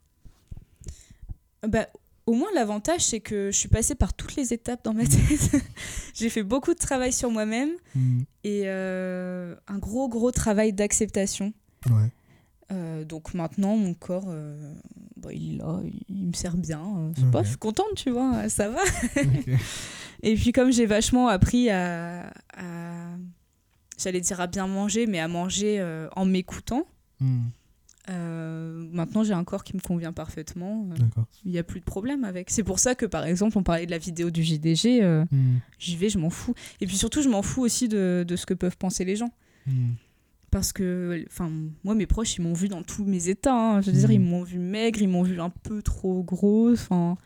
Bah, 1.66 1.86
au 2.26 2.32
moins, 2.34 2.48
l'avantage, 2.54 3.00
c'est 3.02 3.20
que 3.20 3.50
je 3.50 3.56
suis 3.56 3.68
passée 3.68 3.94
par 3.94 4.14
toutes 4.14 4.36
les 4.36 4.52
étapes 4.54 4.84
dans 4.84 4.94
ma 4.94 5.04
tête. 5.04 5.50
J'ai 6.14 6.30
fait 6.30 6.42
beaucoup 6.42 6.72
de 6.72 6.78
travail 6.78 7.12
sur 7.12 7.30
moi-même 7.30 7.70
Mhm. 7.94 8.24
et 8.44 8.62
euh, 8.66 9.54
un 9.68 9.78
gros, 9.78 10.08
gros 10.08 10.30
travail 10.30 10.72
d'acceptation. 10.72 11.52
Ouais. 11.90 12.10
Euh, 12.72 13.04
donc 13.04 13.34
maintenant, 13.34 13.76
mon 13.76 13.94
corps, 13.94 14.26
euh, 14.28 14.74
bah, 15.16 15.30
il 15.32 15.60
il, 16.08 16.26
me 16.28 16.32
sert 16.32 16.56
bien. 16.56 17.10
je 17.16 17.20
sais 17.22 17.30
pas, 17.30 17.42
je 17.42 17.48
suis 17.48 17.58
contente, 17.58 17.94
tu 17.96 18.10
vois, 18.10 18.48
ça 18.48 18.68
va. 18.68 18.80
Ok. 19.16 19.50
Et 20.22 20.34
puis, 20.34 20.52
comme 20.52 20.72
j'ai 20.72 20.86
vachement 20.86 21.28
appris 21.28 21.70
à, 21.70 22.30
à- 22.56 23.16
j'allais 23.98 24.20
dire 24.20 24.40
à 24.40 24.46
bien 24.46 24.66
manger, 24.66 25.06
mais 25.06 25.18
à 25.20 25.28
manger 25.28 25.78
euh, 25.80 26.08
en 26.16 26.24
m'écoutant, 26.24 26.86
Mhm. 27.20 27.50
euh, 28.08 28.88
maintenant 28.92 29.22
j'ai 29.24 29.32
un 29.34 29.44
corps 29.44 29.62
qui 29.62 29.76
me 29.76 29.80
convient 29.80 30.12
parfaitement. 30.12 30.88
euh. 30.92 31.22
Il 31.44 31.52
n'y 31.52 31.58
a 31.58 31.62
plus 31.62 31.80
de 31.80 31.84
problème 31.84 32.24
avec. 32.24 32.50
C'est 32.50 32.64
pour 32.64 32.78
ça 32.78 32.94
que, 32.94 33.06
par 33.06 33.24
exemple, 33.24 33.56
on 33.58 33.62
parlait 33.62 33.86
de 33.86 33.90
la 33.90 33.98
vidéo 33.98 34.30
du 34.30 34.42
JDG. 34.42 35.02
euh, 35.02 35.24
Mhm. 35.30 35.60
J'y 35.78 35.96
vais, 35.96 36.08
je 36.08 36.18
m'en 36.18 36.30
fous. 36.30 36.54
Et 36.80 36.86
puis 36.86 36.96
surtout, 36.96 37.22
je 37.22 37.28
m'en 37.28 37.42
fous 37.42 37.62
aussi 37.62 37.88
de, 37.88 38.24
de 38.26 38.36
ce 38.36 38.46
que 38.46 38.54
peuvent 38.54 38.76
penser 38.78 39.04
les 39.04 39.16
gens. 39.16 39.32
Mhm. 39.66 39.94
Parce 40.50 40.72
que, 40.72 41.24
enfin, 41.28 41.48
moi, 41.84 41.94
mes 41.94 42.06
proches, 42.06 42.36
ils 42.36 42.42
m'ont 42.42 42.54
vu 42.54 42.68
dans 42.68 42.82
tous 42.82 43.04
mes 43.04 43.28
états. 43.28 43.54
hein. 43.54 43.80
Je 43.82 43.90
veux 43.90 43.96
dire, 43.96 44.10
ils 44.10 44.18
m'ont 44.20 44.42
vu 44.42 44.58
maigre, 44.58 45.00
ils 45.00 45.08
m'ont 45.08 45.22
vu 45.22 45.40
un 45.40 45.50
peu 45.50 45.80
trop 45.80 46.24
grosse. 46.24 46.82
Enfin, 46.90 47.16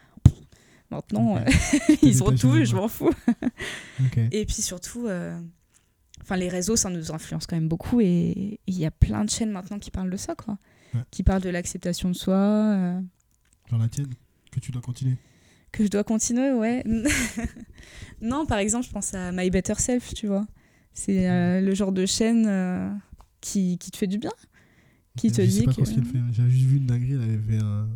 maintenant, 0.95 1.37
euh, 1.37 1.45
ils 2.03 2.23
ont 2.23 2.31
tout, 2.31 2.37
sur 2.55 2.65
je 2.65 2.77
m'en 2.77 2.89
fous. 2.89 3.11
Et 4.33 4.45
puis 4.47 4.63
surtout, 4.63 5.07
euh, 5.07 5.39
enfin, 6.23 6.37
les 6.37 6.49
réseaux, 6.49 6.77
ça 6.77 6.91
nous 6.91 7.13
influence 7.13 7.47
quand 7.47 7.57
même 7.57 7.69
beaucoup. 7.69 8.01
Et 8.01 8.61
il 8.67 8.79
y 8.79 8.87
a 8.87 8.91
plein 8.91 9.25
de 9.25 9.31
chaînes 9.31 9.51
maintenant 9.51 9.79
qui 9.79 9.91
parlent 9.91 10.11
de 10.11 10.17
ça, 10.17 10.35
quoi. 10.35 10.59
Ouais. 10.95 11.01
Qui 11.11 11.23
parlent 11.23 11.43
de 11.43 11.51
l'acceptation 11.51 12.09
de 12.09 12.15
soi. 12.15 12.35
euh. 12.35 13.01
Genre 13.71 13.79
la 13.79 13.89
tienne, 13.89 14.09
que 14.53 14.61
tu 14.61 14.71
dois 14.73 14.83
continuer. 14.83 15.17
Que 15.73 15.85
je 15.85 15.89
dois 15.89 16.05
continuer, 16.05 16.53
ouais. 16.53 16.85
non, 18.21 18.47
par 18.47 18.59
exemple, 18.59 18.87
je 18.87 18.93
pense 18.93 19.13
à 19.15 19.33
My 19.33 19.51
Better 19.51 19.75
Self, 19.77 20.15
tu 20.15 20.29
vois. 20.29 20.47
C'est 20.93 21.29
euh, 21.29 21.61
le 21.61 21.75
genre 21.75 21.91
de 21.91 22.07
chaîne 22.07 22.47
euh, 22.47 22.89
qui, 23.41 23.79
qui 23.79 23.91
te 23.91 23.97
fait 23.97 24.07
du 24.07 24.19
bien. 24.19 24.31
Qui 25.17 25.33
te 25.33 25.43
je 25.45 25.51
sais 25.51 25.65
pas 25.65 25.71
que. 25.73 25.77
trop 25.77 25.85
ce 25.85 25.95
qu'elle 25.95 26.05
fait. 26.05 26.19
J'avais 26.33 26.51
juste 26.51 26.67
vu 26.67 26.77
une 26.77 26.87
dinguerie, 26.87 27.15
elle 27.15 27.23
avait 27.23 27.39
fait 27.39 27.59
un 27.59 27.89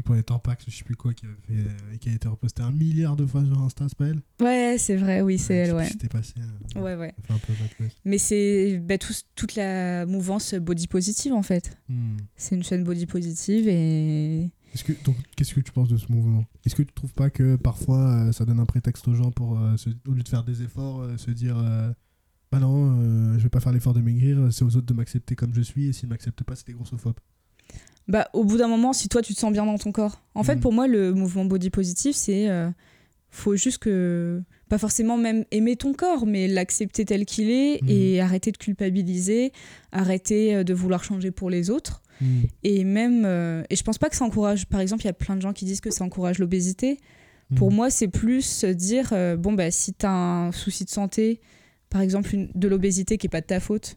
truc 0.00 0.06
pour 0.06 0.14
les 0.14 0.22
Tampax, 0.22 0.64
je 0.68 0.74
sais 0.76 0.84
plus 0.84 0.96
quoi, 0.96 1.12
qui, 1.14 1.26
avait 1.26 1.34
fait, 1.46 1.68
euh, 1.68 1.96
qui 1.98 2.08
a 2.08 2.12
été 2.12 2.28
reposté 2.28 2.62
un 2.62 2.70
milliard 2.72 3.16
de 3.16 3.26
fois 3.26 3.44
sur 3.44 3.58
Insta, 3.60 3.86
c'est 3.88 3.96
pas 3.98 4.06
elle 4.06 4.20
Ouais, 4.40 4.76
c'est 4.78 4.96
vrai, 4.96 5.20
oui, 5.20 5.38
c'est 5.38 5.54
elle, 5.54 5.74
ouais. 5.74 5.86
C'était 5.86 6.08
passé. 6.08 6.34
euh, 6.76 6.80
Ouais, 6.80 6.96
ouais. 6.96 7.14
un 7.28 7.38
peu. 7.38 7.52
Mais 8.04 8.18
c'est 8.18 8.78
bah, 8.78 8.98
tout- 8.98 9.12
toute 9.34 9.54
la 9.56 10.06
mouvance 10.06 10.54
body 10.54 10.86
positive, 10.86 11.32
en 11.32 11.42
fait. 11.42 11.76
Hmm. 11.88 12.16
C'est 12.36 12.54
une 12.56 12.62
chaîne 12.64 12.84
body 12.84 13.06
positive 13.06 13.68
et. 13.68 14.50
Est-ce 14.72 14.84
que, 14.84 14.92
donc, 15.04 15.16
qu'est-ce 15.36 15.52
que 15.54 15.60
tu 15.60 15.72
penses 15.72 15.88
de 15.88 15.96
ce 15.96 16.10
mouvement? 16.12 16.44
Est-ce 16.64 16.76
que 16.76 16.82
tu 16.82 16.92
trouves 16.92 17.12
pas 17.12 17.28
que 17.28 17.56
parfois 17.56 18.26
euh, 18.28 18.32
ça 18.32 18.44
donne 18.44 18.60
un 18.60 18.66
prétexte 18.66 19.06
aux 19.08 19.14
gens 19.14 19.32
pour, 19.32 19.58
euh, 19.58 19.76
se- 19.76 19.90
au 20.06 20.12
lieu 20.12 20.22
de 20.22 20.28
faire 20.28 20.44
des 20.44 20.62
efforts, 20.62 21.04
se 21.18 21.30
dire 21.32 21.56
Bah 22.52 22.58
non, 22.60 23.36
je 23.36 23.42
vais 23.42 23.48
pas 23.48 23.60
faire 23.60 23.72
l'effort 23.72 23.94
de 23.94 24.00
maigrir, 24.00 24.52
c'est 24.52 24.64
aux 24.64 24.76
autres 24.76 24.86
de 24.86 24.94
m'accepter 24.94 25.34
comme 25.36 25.54
je 25.54 25.60
suis, 25.60 25.86
et 25.88 25.92
s'ils 25.92 26.08
m'acceptent 26.08 26.42
pas, 26.44 26.54
c'est 26.56 26.66
des 26.68 26.72
grossophobes. 26.72 27.18
Bah, 28.10 28.28
au 28.32 28.44
bout 28.44 28.58
d'un 28.58 28.68
moment, 28.68 28.92
si 28.92 29.08
toi 29.08 29.22
tu 29.22 29.32
te 29.34 29.38
sens 29.38 29.52
bien 29.52 29.64
dans 29.64 29.78
ton 29.78 29.92
corps. 29.92 30.20
En 30.34 30.42
fait, 30.42 30.56
Mm. 30.56 30.60
pour 30.60 30.72
moi, 30.72 30.86
le 30.86 31.14
mouvement 31.14 31.44
body 31.44 31.70
positive, 31.70 32.14
c'est. 32.14 32.48
euh, 32.48 32.68
faut 33.30 33.56
juste 33.56 33.78
que. 33.78 34.42
Pas 34.68 34.78
forcément 34.78 35.16
même 35.16 35.44
aimer 35.50 35.74
ton 35.76 35.92
corps, 35.94 36.26
mais 36.26 36.46
l'accepter 36.46 37.04
tel 37.04 37.24
qu'il 37.24 37.50
est 37.50 37.80
Mm. 37.82 37.88
et 37.88 38.20
arrêter 38.20 38.52
de 38.52 38.56
culpabiliser, 38.56 39.52
arrêter 39.92 40.54
euh, 40.56 40.64
de 40.64 40.74
vouloir 40.74 41.02
changer 41.04 41.30
pour 41.30 41.50
les 41.50 41.70
autres. 41.70 42.02
Hmm. 42.20 42.42
Et 42.64 42.84
même. 42.84 43.22
euh, 43.24 43.62
et 43.70 43.76
je 43.76 43.82
pense 43.82 43.98
pas 43.98 44.08
que 44.10 44.16
ça 44.16 44.24
encourage. 44.24 44.66
Par 44.66 44.80
exemple, 44.80 45.02
il 45.02 45.06
y 45.06 45.10
a 45.10 45.14
plein 45.14 45.36
de 45.36 45.40
gens 45.42 45.52
qui 45.52 45.64
disent 45.64 45.80
que 45.80 45.90
ça 45.90 46.04
encourage 46.04 46.38
l'obésité. 46.38 46.98
Pour 47.56 47.72
moi, 47.72 47.90
c'est 47.90 48.06
plus 48.06 48.42
se 48.42 48.66
dire 48.68 49.08
euh, 49.12 49.36
bon, 49.36 49.52
bah, 49.54 49.72
si 49.72 49.92
tu 49.92 50.06
as 50.06 50.12
un 50.12 50.52
souci 50.52 50.84
de 50.84 50.90
santé, 50.90 51.40
par 51.88 52.00
exemple 52.00 52.32
une- 52.32 52.48
de 52.54 52.68
l'obésité 52.68 53.18
qui 53.18 53.26
est 53.26 53.30
pas 53.30 53.40
de 53.40 53.46
ta 53.46 53.58
faute 53.58 53.96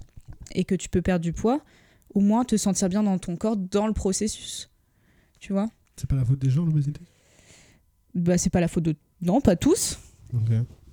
et 0.55 0.64
que 0.64 0.74
tu 0.74 0.89
peux 0.89 1.03
perdre 1.03 1.22
du 1.24 1.34
poids, 1.34 1.61
au 2.14 2.20
moins 2.20 2.43
te 2.45 2.55
sentir 2.57 2.89
bien 2.89 3.03
dans 3.03 3.18
ton 3.18 3.36
corps 3.36 3.57
dans 3.57 3.88
le 3.88 3.93
processus. 3.93 4.70
Tu 5.39 5.53
vois? 5.53 5.70
C'est 5.95 6.09
pas 6.09 6.16
la 6.16 6.26
faute 6.26 6.39
des 6.39 6.49
gens, 6.49 6.66
l'obésité? 6.66 7.01
Bah, 8.16 8.38
C'est 8.38 8.49
pas 8.49 8.61
la 8.61 8.68
faute 8.68 8.84
de. 8.84 8.95
Non, 9.22 9.41
pas 9.41 9.55
tous. 9.55 9.99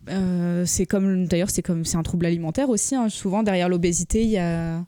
Euh, 0.08 0.64
c'est 0.66 0.86
comme 0.86 1.26
d'ailleurs 1.26 1.50
c'est 1.50 1.62
comme 1.62 1.84
c'est 1.84 1.98
un 1.98 2.02
trouble 2.02 2.24
alimentaire 2.24 2.70
aussi 2.70 2.94
hein. 2.94 3.10
souvent 3.10 3.42
derrière 3.42 3.68
l'obésité 3.68 4.22
il 4.24 4.30
y 4.30 4.38
a 4.38 4.78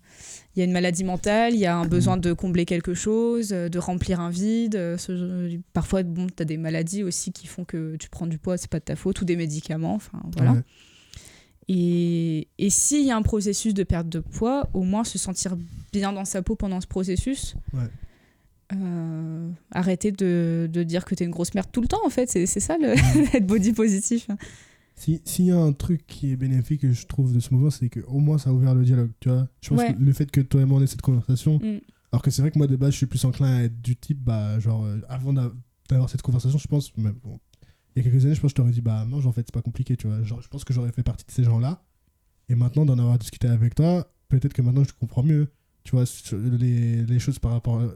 il 0.56 0.58
y 0.58 0.62
a 0.62 0.64
une 0.64 0.72
maladie 0.72 1.04
mentale 1.04 1.52
il 1.52 1.60
y 1.60 1.66
a 1.66 1.76
un 1.76 1.84
besoin 1.86 2.16
de 2.16 2.32
combler 2.32 2.64
quelque 2.64 2.94
chose 2.94 3.52
euh, 3.52 3.68
de 3.68 3.78
remplir 3.78 4.20
un 4.20 4.30
vide 4.30 4.74
euh, 4.74 4.96
ce- 4.96 5.58
parfois 5.74 6.02
bon 6.02 6.28
tu 6.34 6.42
as 6.42 6.46
des 6.46 6.56
maladies 6.56 7.02
aussi 7.02 7.30
qui 7.30 7.46
font 7.46 7.64
que 7.66 7.96
tu 7.96 8.08
prends 8.08 8.26
du 8.26 8.38
poids 8.38 8.56
c'est 8.56 8.70
pas 8.70 8.78
de 8.80 8.84
ta 8.84 8.96
faute 8.96 9.20
ou 9.20 9.26
des 9.26 9.36
médicaments 9.36 9.94
enfin 9.94 10.22
voilà 10.34 10.52
Ouais. 10.52 10.62
Et, 11.68 12.48
et 12.58 12.70
s'il 12.70 13.04
y 13.06 13.10
a 13.10 13.16
un 13.16 13.22
processus 13.22 13.72
de 13.74 13.82
perte 13.84 14.08
de 14.08 14.18
poids 14.20 14.68
au 14.74 14.82
moins 14.82 15.04
se 15.04 15.18
sentir 15.18 15.56
bien 15.92 16.12
dans 16.12 16.24
sa 16.24 16.42
peau 16.42 16.56
pendant 16.56 16.80
ce 16.80 16.86
processus 16.86 17.54
Ouais. 17.72 17.88
Euh, 18.74 19.50
arrêter 19.70 20.12
de, 20.12 20.66
de 20.72 20.82
dire 20.82 21.04
que 21.04 21.14
t'es 21.14 21.24
une 21.26 21.30
grosse 21.30 21.52
merde 21.52 21.68
tout 21.70 21.82
le 21.82 21.88
temps 21.88 22.00
en 22.06 22.08
fait 22.08 22.30
c'est 22.30 22.46
c'est 22.46 22.60
ça 22.60 22.78
le 22.78 22.94
être 23.36 23.46
body 23.46 23.72
positif 23.74 24.28
Si- 24.96 25.20
S'il 25.26 25.44
y 25.46 25.50
a 25.50 25.58
un 25.58 25.72
truc 25.72 26.06
qui 26.06 26.32
est 26.32 26.36
bénéfique, 26.36 26.90
je 26.90 27.06
trouve, 27.06 27.32
de 27.34 27.40
ce 27.40 27.52
mouvement, 27.52 27.70
c'est 27.70 27.88
qu'au 27.88 28.18
moins 28.18 28.38
ça 28.38 28.50
a 28.50 28.52
ouvert 28.52 28.74
le 28.74 28.84
dialogue. 28.84 29.10
Tu 29.20 29.28
vois 29.30 29.48
je 29.60 29.68
pense 29.70 29.78
Ouais. 29.80 29.94
que 29.94 29.98
le 30.00 30.12
fait 30.12 30.30
que 30.30 30.40
toi 30.40 30.60
et 30.60 30.64
moi 30.64 30.78
on 30.78 30.82
ait 30.82 30.86
cette 30.86 31.00
conversation, 31.02 31.56
Mm. 31.58 31.80
alors 32.12 32.22
que 32.22 32.30
c'est 32.30 32.40
vrai 32.42 32.50
que 32.50 32.58
moi 32.58 32.66
de 32.66 32.76
base 32.76 32.92
je 32.92 32.98
suis 32.98 33.06
plus 33.06 33.24
enclin 33.24 33.56
à 33.56 33.62
être 33.64 33.80
du 33.82 33.96
type, 33.96 34.18
bah, 34.22 34.58
genre, 34.60 34.84
euh, 34.84 35.00
avant 35.08 35.32
d'a- 35.32 35.50
d'avoir 35.88 36.08
cette 36.10 36.22
conversation, 36.22 36.58
je 36.58 36.68
pense, 36.68 36.92
mais 36.98 37.10
bon, 37.24 37.38
il 37.94 38.02
y 38.04 38.06
a 38.06 38.10
quelques 38.10 38.24
années, 38.24 38.34
je 38.34 38.40
pense 38.40 38.52
que 38.52 38.56
je 38.58 38.62
t'aurais 38.62 38.72
dit, 38.72 38.80
bah, 38.80 39.04
mange 39.04 39.26
en 39.26 39.32
fait, 39.32 39.42
c'est 39.46 39.54
pas 39.54 39.62
compliqué, 39.62 39.96
tu 39.96 40.06
vois. 40.06 40.22
Genre, 40.22 40.40
je 40.40 40.48
pense 40.48 40.64
que 40.64 40.72
j'aurais 40.72 40.92
fait 40.92 41.02
partie 41.02 41.24
de 41.26 41.30
ces 41.30 41.44
gens-là. 41.44 41.84
Et 42.48 42.54
maintenant, 42.54 42.84
d'en 42.84 42.98
avoir 42.98 43.18
discuté 43.18 43.48
avec 43.48 43.74
toi, 43.74 44.12
peut-être 44.28 44.52
que 44.52 44.62
maintenant 44.62 44.84
je 44.84 44.92
comprends 44.98 45.22
mieux, 45.22 45.48
tu 45.84 45.92
vois, 45.96 46.04
les, 46.32 47.04
les 47.04 47.18
choses 47.18 47.38
par 47.38 47.52
rapport 47.52 47.80
à. 47.80 47.86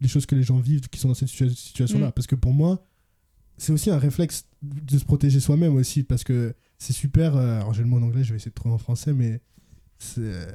Les 0.00 0.06
choses 0.06 0.26
que 0.26 0.36
les 0.36 0.44
gens 0.44 0.58
vivent 0.58 0.88
qui 0.88 1.00
sont 1.00 1.08
dans 1.08 1.14
cette 1.14 1.28
situa- 1.28 1.52
situation-là. 1.52 2.08
Mm. 2.08 2.12
Parce 2.12 2.28
que 2.28 2.36
pour 2.36 2.52
moi, 2.52 2.84
c'est 3.56 3.72
aussi 3.72 3.90
un 3.90 3.98
réflexe 3.98 4.46
de 4.62 4.96
se 4.96 5.04
protéger 5.04 5.40
soi-même 5.40 5.74
aussi. 5.74 6.04
Parce 6.04 6.22
que 6.22 6.54
c'est 6.78 6.92
super. 6.92 7.36
euh, 7.36 7.56
alors 7.56 7.74
j'ai 7.74 7.82
le 7.82 7.88
mot 7.88 7.98
en 7.98 8.02
anglais, 8.02 8.22
je 8.22 8.30
vais 8.30 8.36
essayer 8.36 8.50
de 8.50 8.54
trouver 8.54 8.74
en 8.74 8.78
français, 8.78 9.12
mais 9.12 9.40
c'est 9.98 10.20
euh, 10.20 10.46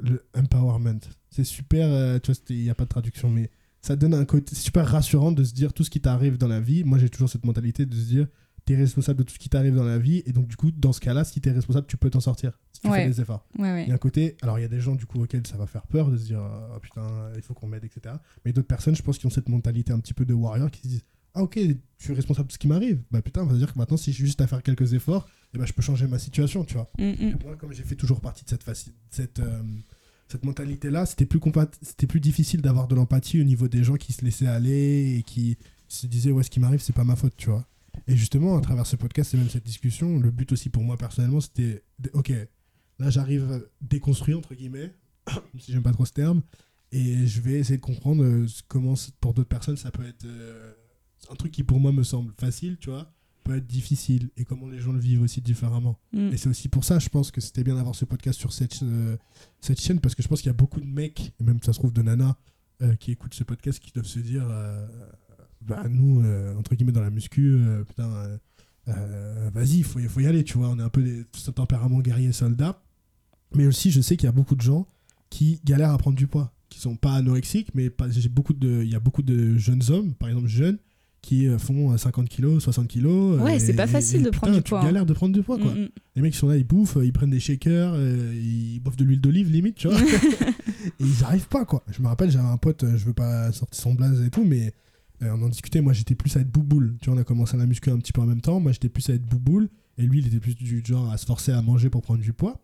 le 0.00 0.26
empowerment. 0.36 0.98
C'est 1.30 1.44
super. 1.44 1.86
euh, 1.88 2.18
tu 2.18 2.32
vois, 2.32 2.40
il 2.50 2.62
n'y 2.62 2.70
a 2.70 2.74
pas 2.74 2.84
de 2.84 2.88
traduction, 2.88 3.30
mais 3.30 3.50
ça 3.80 3.96
donne 3.96 4.14
un 4.14 4.24
côté. 4.24 4.54
Super 4.54 4.86
rassurant 4.86 5.32
de 5.32 5.44
se 5.44 5.52
dire 5.54 5.72
tout 5.72 5.84
ce 5.84 5.90
qui 5.90 6.00
t'arrive 6.00 6.38
dans 6.38 6.48
la 6.48 6.60
vie. 6.60 6.84
Moi, 6.84 6.98
j'ai 6.98 7.08
toujours 7.08 7.28
cette 7.28 7.44
mentalité 7.44 7.86
de 7.86 7.94
se 7.94 8.06
dire 8.06 8.26
t'es 8.64 8.76
responsable 8.76 9.20
de 9.20 9.24
tout 9.24 9.32
ce 9.32 9.38
qui 9.38 9.48
t'arrive 9.48 9.74
dans 9.74 9.84
la 9.84 9.98
vie. 9.98 10.22
Et 10.26 10.32
donc, 10.32 10.46
du 10.46 10.56
coup, 10.56 10.70
dans 10.70 10.92
ce 10.92 11.00
cas-là, 11.00 11.24
si 11.24 11.40
t'es 11.40 11.50
responsable, 11.52 11.86
tu 11.86 11.96
peux 11.96 12.10
t'en 12.10 12.20
sortir. 12.20 12.52
Si 12.72 12.80
tu 12.82 12.88
Ouais. 12.88 13.04
fais 13.04 13.08
des 13.08 13.20
efforts. 13.22 13.46
ouais 13.58 13.72
ouais 13.72 13.82
Il 13.84 13.88
y 13.88 13.92
a 13.92 13.94
un 13.94 13.98
côté, 13.98 14.36
alors 14.42 14.58
il 14.58 14.62
y 14.62 14.64
a 14.66 14.68
des 14.68 14.80
gens 14.80 14.94
du 14.94 15.06
coup 15.06 15.22
auxquels 15.22 15.46
ça 15.46 15.56
va 15.56 15.66
faire 15.66 15.86
peur 15.86 16.10
de 16.10 16.18
se 16.18 16.24
dire 16.26 16.40
oh, 16.74 16.78
putain, 16.80 17.30
il 17.36 17.40
faut 17.42 17.54
qu'on 17.54 17.66
m'aide, 17.66 17.84
etc. 17.84 18.16
Mais 18.44 18.52
d'autres 18.52 18.68
personnes, 18.68 18.94
je 18.94 19.02
pense, 19.02 19.16
qui 19.18 19.26
ont 19.26 19.30
cette 19.30 19.48
mentalité 19.48 19.92
un 19.92 20.00
petit 20.00 20.12
peu 20.14 20.24
de 20.26 20.34
warrior 20.34 20.70
qui 20.70 20.82
se 20.82 20.88
disent 20.88 21.04
ah 21.34 21.42
ok, 21.44 21.58
je 21.98 22.04
suis 22.04 22.14
responsable 22.14 22.48
de 22.48 22.52
ce 22.52 22.58
qui 22.58 22.68
m'arrive. 22.68 23.00
Bah 23.10 23.22
putain, 23.22 23.46
ça 23.46 23.52
veut 23.52 23.58
dire 23.58 23.72
que 23.72 23.78
maintenant, 23.78 23.96
si 23.96 24.12
j'ai 24.12 24.24
juste 24.26 24.40
à 24.42 24.46
faire 24.46 24.62
quelques 24.62 24.92
efforts, 24.92 25.26
eh 25.54 25.58
ben, 25.58 25.64
je 25.66 25.72
peux 25.72 25.82
changer 25.82 26.06
ma 26.06 26.18
situation, 26.18 26.64
tu 26.64 26.74
vois. 26.74 26.88
Mm, 26.98 27.04
mm. 27.04 27.14
Et 27.20 27.34
moi, 27.44 27.56
comme 27.56 27.72
j'ai 27.72 27.84
fait 27.84 27.94
toujours 27.96 28.20
partie 28.20 28.44
de 28.44 28.50
cette, 28.50 28.64
faci- 28.66 28.92
cette, 29.10 29.38
euh, 29.38 29.62
cette 30.28 30.44
mentalité-là, 30.44 31.06
c'était 31.06 31.26
plus, 31.26 31.40
plus 31.40 32.20
difficile 32.20 32.60
d'avoir 32.60 32.86
de 32.86 32.94
l'empathie 32.94 33.40
au 33.40 33.44
niveau 33.44 33.68
des 33.68 33.82
gens 33.82 33.96
qui 33.96 34.12
se 34.12 34.24
laissaient 34.24 34.46
aller 34.46 35.16
et 35.18 35.22
qui 35.22 35.56
se 35.88 36.06
disaient 36.06 36.30
ouais, 36.30 36.42
ce 36.42 36.50
qui 36.50 36.60
m'arrive, 36.60 36.80
c'est 36.80 36.94
pas 36.94 37.04
ma 37.04 37.16
faute, 37.16 37.34
tu 37.36 37.48
vois. 37.48 37.66
Et 38.06 38.16
justement, 38.16 38.56
à 38.56 38.60
travers 38.60 38.86
ce 38.86 38.96
podcast 38.96 39.34
et 39.34 39.38
même 39.38 39.48
cette 39.48 39.64
discussion, 39.64 40.18
le 40.18 40.30
but 40.30 40.52
aussi 40.52 40.68
pour 40.70 40.82
moi 40.82 40.96
personnellement, 40.96 41.40
c'était 41.40 41.82
ok, 42.12 42.32
là 42.98 43.10
j'arrive 43.10 43.50
à 43.52 43.58
déconstruire, 43.80 44.38
entre 44.38 44.54
guillemets, 44.54 44.94
si 45.58 45.72
j'aime 45.72 45.82
pas 45.82 45.92
trop 45.92 46.04
ce 46.04 46.12
terme, 46.12 46.42
et 46.92 47.26
je 47.26 47.40
vais 47.40 47.54
essayer 47.54 47.78
de 47.78 47.82
comprendre 47.82 48.22
euh, 48.22 48.46
comment, 48.68 48.94
pour 49.20 49.34
d'autres 49.34 49.48
personnes, 49.48 49.76
ça 49.76 49.90
peut 49.90 50.06
être 50.06 50.24
euh, 50.24 50.72
un 51.30 51.34
truc 51.34 51.52
qui 51.52 51.64
pour 51.64 51.80
moi 51.80 51.92
me 51.92 52.02
semble 52.02 52.32
facile, 52.38 52.76
tu 52.78 52.90
vois, 52.90 53.12
peut 53.48 53.56
être 53.56 53.66
difficile, 53.66 54.30
et 54.36 54.44
comment 54.44 54.68
les 54.68 54.78
gens 54.78 54.92
le 54.92 55.00
vivent 55.00 55.22
aussi 55.22 55.40
différemment. 55.40 55.98
Mm. 56.12 56.28
Et 56.32 56.36
c'est 56.36 56.48
aussi 56.48 56.68
pour 56.68 56.84
ça, 56.84 56.98
je 56.98 57.08
pense 57.08 57.30
que 57.30 57.40
c'était 57.40 57.64
bien 57.64 57.74
d'avoir 57.74 57.94
ce 57.94 58.04
podcast 58.04 58.38
sur 58.38 58.52
cette, 58.52 58.82
euh, 58.82 59.16
cette 59.60 59.80
chaîne, 59.80 60.00
parce 60.00 60.14
que 60.14 60.22
je 60.22 60.28
pense 60.28 60.40
qu'il 60.40 60.48
y 60.48 60.50
a 60.50 60.60
beaucoup 60.64 60.80
de 60.80 60.86
mecs, 60.86 61.32
et 61.40 61.44
même 61.44 61.58
ça 61.62 61.72
se 61.72 61.78
trouve 61.78 61.92
de 61.92 62.02
nanas, 62.02 62.36
euh, 62.82 62.94
qui 62.96 63.10
écoutent 63.12 63.34
ce 63.34 63.44
podcast, 63.44 63.80
qui 63.80 63.90
doivent 63.92 64.06
se 64.06 64.20
dire, 64.20 64.46
euh, 64.48 64.86
bah 65.62 65.84
nous, 65.88 66.22
entre 66.58 66.74
guillemets, 66.74 66.92
dans 66.92 67.00
la 67.02 67.10
muscu, 67.10 67.58
putain, 67.88 68.38
vas-y, 69.52 69.78
il 69.78 69.84
faut, 69.84 69.98
y- 69.98 70.04
faut 70.04 70.20
y 70.20 70.26
aller, 70.26 70.44
tu 70.44 70.56
vois, 70.58 70.68
on 70.68 70.78
est 70.78 70.82
un 70.82 70.88
peu 70.88 71.02
des, 71.02 71.24
ce 71.34 71.50
tempérament 71.50 72.00
guerrier 72.00 72.32
soldat. 72.32 72.80
Mais 73.54 73.66
aussi, 73.66 73.90
je 73.90 74.00
sais 74.00 74.16
qu'il 74.16 74.26
y 74.26 74.28
a 74.28 74.32
beaucoup 74.32 74.54
de 74.54 74.60
gens 74.60 74.86
qui 75.30 75.60
galèrent 75.64 75.90
à 75.90 75.98
prendre 75.98 76.16
du 76.16 76.26
poids, 76.26 76.52
qui 76.68 76.78
sont 76.80 76.96
pas 76.96 77.14
anorexiques, 77.14 77.74
mais 77.74 77.90
pas- 77.90 78.08
beaucoup 78.30 78.52
de, 78.54 78.82
il 78.84 78.90
y 78.90 78.94
a 78.94 79.00
beaucoup 79.00 79.22
de 79.22 79.56
jeunes 79.58 79.82
hommes, 79.90 80.14
par 80.14 80.28
exemple 80.28 80.46
jeunes, 80.48 80.78
qui 81.22 81.48
euh, 81.48 81.58
font 81.58 81.92
euh, 81.92 81.96
50 81.96 82.28
kilos, 82.28 82.62
60 82.62 82.88
kilos. 82.88 83.40
Ouais, 83.40 83.56
euh, 83.56 83.58
c'est 83.58 83.74
pas 83.74 83.86
facile 83.86 84.20
et 84.20 84.24
de 84.24 84.30
prendre 84.30 84.54
du 84.54 84.62
tu 84.62 84.70
poids, 84.70 84.80
hein. 84.80 84.84
galères 84.84 85.06
de 85.06 85.12
prendre 85.12 85.34
du 85.34 85.42
poids, 85.42 85.58
quoi. 85.58 85.72
Mm, 85.72 85.82
mm. 85.82 85.88
Les 86.16 86.22
mecs 86.22 86.32
qui 86.32 86.38
sont 86.38 86.48
là, 86.48 86.56
ils 86.56 86.66
bouffent, 86.66 86.98
ils 87.02 87.12
prennent 87.12 87.30
des 87.30 87.40
shakers, 87.40 87.92
euh, 87.94 88.34
ils 88.34 88.80
boivent 88.80 88.96
de 88.96 89.04
l'huile 89.04 89.20
d'olive 89.20 89.50
limite, 89.50 89.76
tu 89.76 89.88
vois. 89.88 90.00
et 90.02 90.90
ils 90.98 91.24
arrivent 91.24 91.48
pas, 91.48 91.64
quoi. 91.64 91.84
Je 91.90 92.02
me 92.02 92.08
rappelle, 92.08 92.30
j'avais 92.30 92.48
un 92.48 92.56
pote, 92.56 92.82
euh, 92.82 92.96
je 92.96 93.04
veux 93.04 93.12
pas 93.12 93.52
sortir 93.52 93.80
son 93.80 93.94
blaze 93.94 94.20
et 94.22 94.30
tout, 94.30 94.44
mais 94.44 94.74
euh, 95.22 95.30
on 95.36 95.42
en 95.42 95.48
discutait. 95.48 95.80
Moi, 95.80 95.92
j'étais 95.92 96.14
plus 96.14 96.36
à 96.36 96.40
être 96.40 96.50
bouboule. 96.50 96.96
Tu 97.00 97.08
vois, 97.08 97.18
on 97.18 97.20
a 97.20 97.24
commencé 97.24 97.54
à 97.54 97.58
la 97.58 97.66
muscu 97.66 97.90
un 97.90 97.98
petit 97.98 98.12
peu 98.12 98.20
en 98.20 98.26
même 98.26 98.40
temps. 98.40 98.60
Moi, 98.60 98.72
j'étais 98.72 98.88
plus 98.88 99.08
à 99.10 99.14
être 99.14 99.24
bouboule. 99.24 99.68
Et 99.96 100.02
lui, 100.02 100.20
il 100.20 100.26
était 100.26 100.40
plus 100.40 100.54
du 100.54 100.82
genre 100.84 101.10
à 101.10 101.18
se 101.18 101.26
forcer 101.26 101.52
à 101.52 101.62
manger 101.62 101.90
pour 101.90 102.02
prendre 102.02 102.20
du 102.20 102.32
poids. 102.32 102.60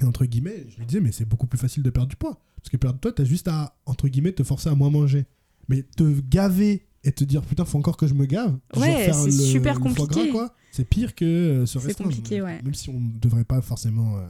Et 0.00 0.04
entre 0.04 0.24
guillemets, 0.24 0.66
je 0.70 0.78
lui 0.78 0.86
disais, 0.86 1.00
mais 1.00 1.12
c'est 1.12 1.24
beaucoup 1.24 1.46
plus 1.46 1.58
facile 1.58 1.82
de 1.82 1.90
perdre 1.90 2.08
du 2.08 2.16
poids. 2.16 2.42
Parce 2.56 2.70
que 2.70 2.76
perdre 2.76 2.94
du 2.94 3.00
poids, 3.00 3.12
t'as 3.12 3.24
juste 3.24 3.48
à, 3.48 3.76
entre 3.86 4.08
guillemets, 4.08 4.32
te 4.32 4.44
forcer 4.44 4.68
à 4.70 4.74
moins 4.74 4.90
manger. 4.90 5.26
Mais 5.68 5.82
te 5.82 6.20
gaver 6.20 6.86
et 7.04 7.12
te 7.12 7.24
dire, 7.24 7.42
putain, 7.42 7.64
faut 7.64 7.78
encore 7.78 7.96
que 7.96 8.06
je 8.06 8.14
me 8.14 8.26
gave. 8.26 8.56
Ouais, 8.76 9.10
c'est 9.12 9.30
super 9.30 9.80
compliqué. 9.80 10.06
gras, 10.06 10.26
quoi. 10.30 10.54
C'est 10.70 10.84
pire 10.84 11.14
que 11.14 11.24
euh, 11.24 11.60
restreindre. 11.80 12.10
compliqué, 12.10 12.40
ouais. 12.42 12.62
Même 12.62 12.74
si 12.74 12.88
on 12.90 12.98
ne 13.00 13.18
devrait 13.20 13.44
pas 13.44 13.60
forcément 13.60 14.16
euh, 14.18 14.22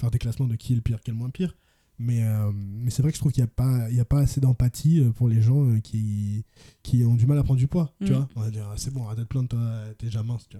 faire 0.00 0.10
des 0.10 0.18
classements 0.18 0.46
de 0.46 0.54
qui 0.56 0.72
est 0.72 0.76
le 0.76 0.82
pire, 0.82 1.00
qui 1.00 1.10
est 1.10 1.12
le 1.14 1.18
moins 1.18 1.30
pire. 1.30 1.56
Mais, 1.98 2.22
euh, 2.24 2.50
mais 2.54 2.90
c'est 2.90 3.02
vrai 3.02 3.10
que 3.12 3.16
je 3.16 3.20
trouve 3.20 3.32
qu'il 3.32 3.42
n'y 3.44 3.48
a, 3.50 3.52
pas- 3.54 3.90
il 3.90 3.96
y 3.96 4.00
a 4.00 4.06
pas 4.06 4.20
assez 4.20 4.40
d'empathie 4.40 5.00
euh, 5.00 5.10
pour 5.10 5.28
les 5.28 5.42
gens 5.42 5.78
qui, 5.82 6.44
qui 6.82 7.04
ont 7.04 7.14
du 7.14 7.26
mal 7.26 7.36
à 7.38 7.42
prendre 7.42 7.58
du 7.60 7.66
poids. 7.68 7.92
Tu 8.02 8.12
Mm. 8.12 8.14
vois 8.14 8.28
On 8.36 8.40
va 8.40 8.50
dire, 8.50 8.72
c'est 8.76 8.90
bon, 8.94 9.04
arrête 9.04 9.18
de 9.18 9.24
te 9.24 9.28
plaindre, 9.28 9.48
toi, 9.48 9.60
t'es 9.98 10.06
déjà 10.06 10.22
mince. 10.22 10.46
Tu 10.48 10.56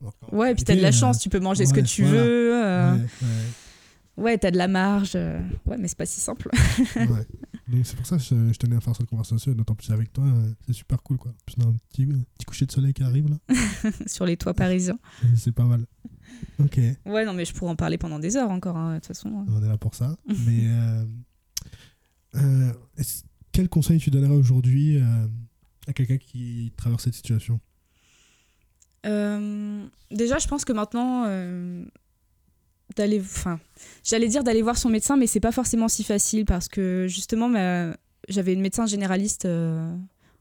vois 0.00 0.14
Alors 0.22 0.32
Ouais, 0.32 0.54
puis 0.54 0.64
t'as 0.64 0.74
de 0.76 0.80
la 0.80 0.92
chance, 0.92 1.18
tu 1.18 1.28
peux 1.28 1.40
manger 1.40 1.66
ce 1.66 1.74
que 1.74 1.80
tu 1.80 2.04
voilà. 2.04 2.22
veux. 2.24 2.52
ouais, 2.52 3.00
ouais. 3.26 4.22
Ouais, 4.24 4.38
t'as 4.38 4.50
de 4.50 4.56
la 4.56 4.66
marge. 4.68 5.14
Ouais, 5.14 5.76
mais 5.78 5.88
c'est 5.88 5.98
pas 5.98 6.06
si 6.06 6.20
simple. 6.20 6.48
Ouais. 6.96 7.06
Donc 7.68 7.84
c'est 7.84 7.96
pour 7.96 8.06
ça 8.06 8.16
que 8.16 8.22
je, 8.22 8.52
je 8.52 8.58
tenais 8.58 8.76
à 8.76 8.80
faire 8.80 8.96
cette 8.96 9.06
conversation, 9.08 9.52
d'autant 9.52 9.74
plus 9.74 9.90
avec 9.90 10.12
toi, 10.12 10.24
euh, 10.24 10.52
c'est 10.66 10.72
super 10.72 11.02
cool 11.02 11.18
quoi. 11.18 11.32
Puis 11.44 11.54
on 11.58 11.64
a 11.64 11.66
un 11.68 11.76
petit, 11.90 12.04
un 12.04 12.24
petit 12.36 12.46
coucher 12.46 12.64
de 12.66 12.72
soleil 12.72 12.94
qui 12.94 13.02
arrive 13.02 13.28
là, 13.28 13.90
sur 14.06 14.24
les 14.24 14.36
toits 14.36 14.54
parisiens. 14.54 14.98
c'est 15.36 15.52
pas 15.52 15.64
mal. 15.64 15.84
Ok, 16.58 16.78
Ouais, 17.06 17.24
non, 17.24 17.34
mais 17.34 17.44
je 17.44 17.52
pourrais 17.52 17.70
en 17.70 17.76
parler 17.76 17.98
pendant 17.98 18.18
des 18.18 18.36
heures 18.36 18.50
encore, 18.50 18.76
hein, 18.76 18.94
de 18.94 18.98
toute 18.98 19.06
façon. 19.08 19.44
on 19.48 19.62
est 19.62 19.68
là 19.68 19.76
pour 19.78 19.94
ça. 19.94 20.16
Mais 20.46 20.66
euh, 20.68 21.04
euh, 22.36 22.72
quel 23.52 23.68
conseil 23.68 23.98
tu 23.98 24.10
donnerais 24.10 24.34
aujourd'hui 24.34 24.98
euh, 24.98 25.26
à 25.86 25.92
quelqu'un 25.92 26.18
qui 26.18 26.72
traverse 26.76 27.04
cette 27.04 27.14
situation? 27.14 27.60
Euh, 29.06 29.86
déjà, 30.10 30.38
je 30.38 30.46
pense 30.48 30.64
que 30.64 30.72
maintenant, 30.72 31.24
euh, 31.26 31.84
d'aller. 32.96 33.20
Enfin, 33.20 33.58
j'allais 34.04 34.28
dire 34.28 34.44
d'aller 34.44 34.62
voir 34.62 34.76
son 34.78 34.88
médecin, 34.88 35.16
mais 35.16 35.26
c'est 35.26 35.40
pas 35.40 35.52
forcément 35.52 35.88
si 35.88 36.04
facile 36.04 36.44
parce 36.44 36.68
que 36.68 37.06
justement, 37.08 37.48
ma- 37.48 37.96
j'avais 38.28 38.52
une 38.52 38.60
médecin 38.60 38.86
généraliste 38.86 39.44
euh, 39.44 39.94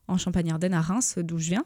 en 0.07 0.17
Champagne-Ardenne 0.17 0.73
à 0.73 0.81
Reims, 0.81 1.15
d'où 1.17 1.37
je 1.37 1.49
viens. 1.49 1.65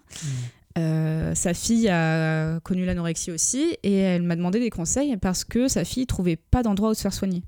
Euh, 0.78 1.36
sa 1.36 1.54
fille 1.54 1.90
a 1.90 2.60
connu 2.62 2.86
l'anorexie 2.86 3.32
aussi 3.32 3.78
et 3.84 3.94
elle 3.98 4.22
m'a 4.24 4.36
demandé 4.38 4.60
des 4.60 4.70
conseils 4.70 5.18
parce 5.18 5.44
que 5.44 5.68
sa 5.68 5.84
fille 5.84 6.08
trouvait 6.08 6.38
pas 6.38 6.64
d'endroit 6.64 6.92
où 6.92 6.94
se 6.94 7.02
faire 7.02 7.14
soigner. 7.14 7.44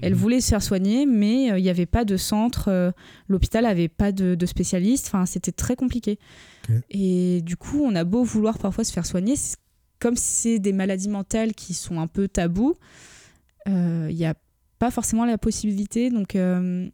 Elle 0.00 0.12
Mhm. 0.12 0.18
voulait 0.18 0.40
se 0.40 0.50
faire 0.50 0.62
soigner, 0.62 1.04
mais 1.06 1.50
euh, 1.50 1.58
il 1.58 1.62
n'y 1.64 1.70
avait 1.70 1.86
pas 1.86 2.04
de 2.04 2.16
centre, 2.16 2.92
l'hôpital 3.26 3.66
avait 3.66 3.88
pas 3.88 4.12
de, 4.12 4.36
de 4.36 4.46
spécialiste, 4.46 5.06
enfin 5.08 5.26
c'était 5.26 5.50
très 5.50 5.74
compliqué. 5.74 6.20
Et 6.90 7.40
du 7.42 7.56
coup, 7.56 7.82
on 7.82 7.94
a 7.96 8.04
beau 8.04 8.22
vouloir 8.22 8.58
parfois 8.58 8.84
se 8.84 8.92
faire 8.92 9.06
soigner, 9.06 9.34
comme 9.98 10.16
c'est 10.16 10.58
des 10.58 10.72
maladies 10.72 11.08
mentales 11.08 11.54
qui 11.54 11.74
sont 11.74 12.00
un 12.00 12.06
peu 12.06 12.28
tabous, 12.28 12.74
euh, 13.68 14.08
il 14.10 14.16
n'y 14.16 14.26
a 14.26 14.34
pas 14.78 14.90
forcément 14.90 15.24
la 15.24 15.38
possibilité. 15.38 16.10
Donc, 16.10 16.36
euh, 16.36 16.88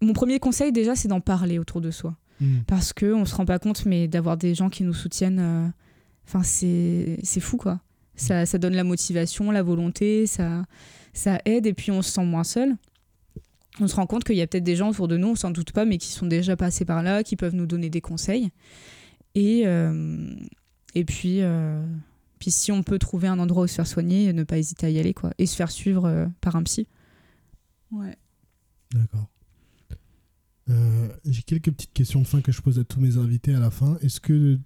mon 0.00 0.12
premier 0.12 0.38
conseil 0.38 0.72
déjà, 0.72 0.94
c'est 0.96 1.08
d'en 1.08 1.20
parler 1.20 1.58
autour 1.58 1.80
de 1.80 1.90
soi 1.90 2.16
Mhm. 2.40 2.64
parce 2.66 2.92
que 2.92 3.12
on 3.12 3.24
se 3.24 3.34
rend 3.34 3.44
pas 3.44 3.58
compte 3.58 3.86
mais 3.86 4.08
d'avoir 4.08 4.36
des 4.36 4.54
gens 4.54 4.68
qui 4.68 4.82
nous 4.82 4.92
soutiennent 4.92 5.38
euh, 5.38 5.68
enfin 6.26 6.42
c'est 6.42 7.18
c'est 7.22 7.40
fou 7.40 7.56
quoi 7.56 7.80
ça, 8.16 8.44
ça 8.44 8.58
donne 8.58 8.74
la 8.74 8.84
motivation 8.84 9.50
la 9.50 9.62
volonté 9.62 10.26
ça 10.26 10.64
ça 11.12 11.40
aide 11.44 11.66
et 11.66 11.74
puis 11.74 11.92
on 11.92 12.02
se 12.02 12.10
sent 12.10 12.24
moins 12.24 12.42
seul 12.44 12.74
on 13.80 13.86
se 13.86 13.94
rend 13.94 14.06
compte 14.06 14.24
qu'il 14.24 14.36
y 14.36 14.42
a 14.42 14.46
peut-être 14.46 14.64
des 14.64 14.74
gens 14.76 14.90
autour 14.90 15.06
de 15.06 15.16
nous 15.16 15.28
on 15.28 15.34
s'en 15.36 15.52
doute 15.52 15.70
pas 15.72 15.84
mais 15.84 15.98
qui 15.98 16.08
sont 16.08 16.26
déjà 16.26 16.56
passés 16.56 16.84
par 16.84 17.02
là 17.04 17.22
qui 17.22 17.36
peuvent 17.36 17.54
nous 17.54 17.66
donner 17.66 17.88
des 17.88 18.00
conseils 18.00 18.50
et 19.36 19.62
euh, 19.66 20.34
et 20.96 21.04
puis 21.04 21.40
euh, 21.40 21.86
puis 22.38 22.50
si 22.50 22.72
on 22.72 22.82
peut 22.82 22.98
trouver 22.98 23.28
un 23.28 23.38
endroit 23.38 23.64
où 23.64 23.66
se 23.66 23.74
faire 23.74 23.86
soigner 23.86 24.32
ne 24.32 24.42
pas 24.44 24.58
hésiter 24.58 24.86
à 24.86 24.90
y 24.90 24.98
aller 24.98 25.14
quoi 25.14 25.30
et 25.38 25.46
se 25.46 25.54
faire 25.56 25.70
suivre 25.70 26.04
euh, 26.06 26.26
par 26.40 26.56
un 26.56 26.62
psy 26.62 26.86
ouais 27.92 28.16
D'accord. 28.92 29.28
Euh, 30.70 31.08
J'ai 31.24 31.42
quelques 31.42 31.70
petites 31.72 31.92
questions 31.92 32.20
de 32.20 32.26
fin 32.26 32.40
que 32.40 32.52
je 32.52 32.60
pose 32.62 32.78
à 32.78 32.84
tous 32.84 33.00
mes 33.00 33.16
invités 33.18 33.54
à 33.54 33.60
la 33.60 33.70
fin. 33.70 33.96
Est-ce 34.02 34.20
que, 34.20 34.58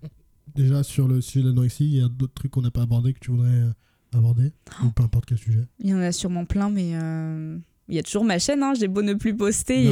déjà, 0.54 0.82
sur 0.82 1.08
le 1.08 1.20
sujet 1.20 1.42
de 1.42 1.48
l'anorexie, 1.48 1.84
il 1.86 1.96
y 1.96 2.02
a 2.02 2.08
d'autres 2.08 2.34
trucs 2.34 2.52
qu'on 2.52 2.62
n'a 2.62 2.70
pas 2.70 2.82
abordés 2.82 3.12
que 3.14 3.18
tu 3.18 3.30
voudrais 3.30 3.48
euh, 3.48 3.70
aborder 4.14 4.52
Ou 4.84 4.90
peu 4.90 5.02
importe 5.02 5.24
quel 5.26 5.38
sujet? 5.38 5.64
Il 5.80 5.90
y 5.90 5.94
en 5.94 6.00
a 6.00 6.12
sûrement 6.12 6.44
plein 6.44 6.70
mais 6.70 6.90
euh, 6.94 7.58
il 7.88 7.94
y 7.94 7.98
a 7.98 8.02
toujours 8.02 8.24
ma 8.24 8.38
chaîne 8.38 8.62
hein, 8.62 8.74
j'ai 8.78 8.86
beau 8.88 9.02
ne 9.02 9.14
plus 9.14 9.34
poster 9.34 9.82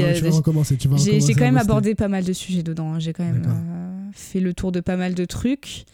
J'ai 0.98 1.32
quand 1.34 1.40
même 1.44 1.56
abordé 1.56 1.94
pas 1.94 2.08
mal 2.08 2.24
de 2.24 2.32
sujets 2.32 2.62
dedans. 2.62 2.92
hein. 2.94 2.98
J'ai 2.98 3.12
quand 3.12 3.24
même 3.24 3.42
euh, 3.46 4.10
fait 4.12 4.40
le 4.40 4.54
tour 4.54 4.70
de 4.72 4.80
pas 4.80 4.96
mal 4.96 5.14
de 5.14 5.24
trucs. 5.24 5.86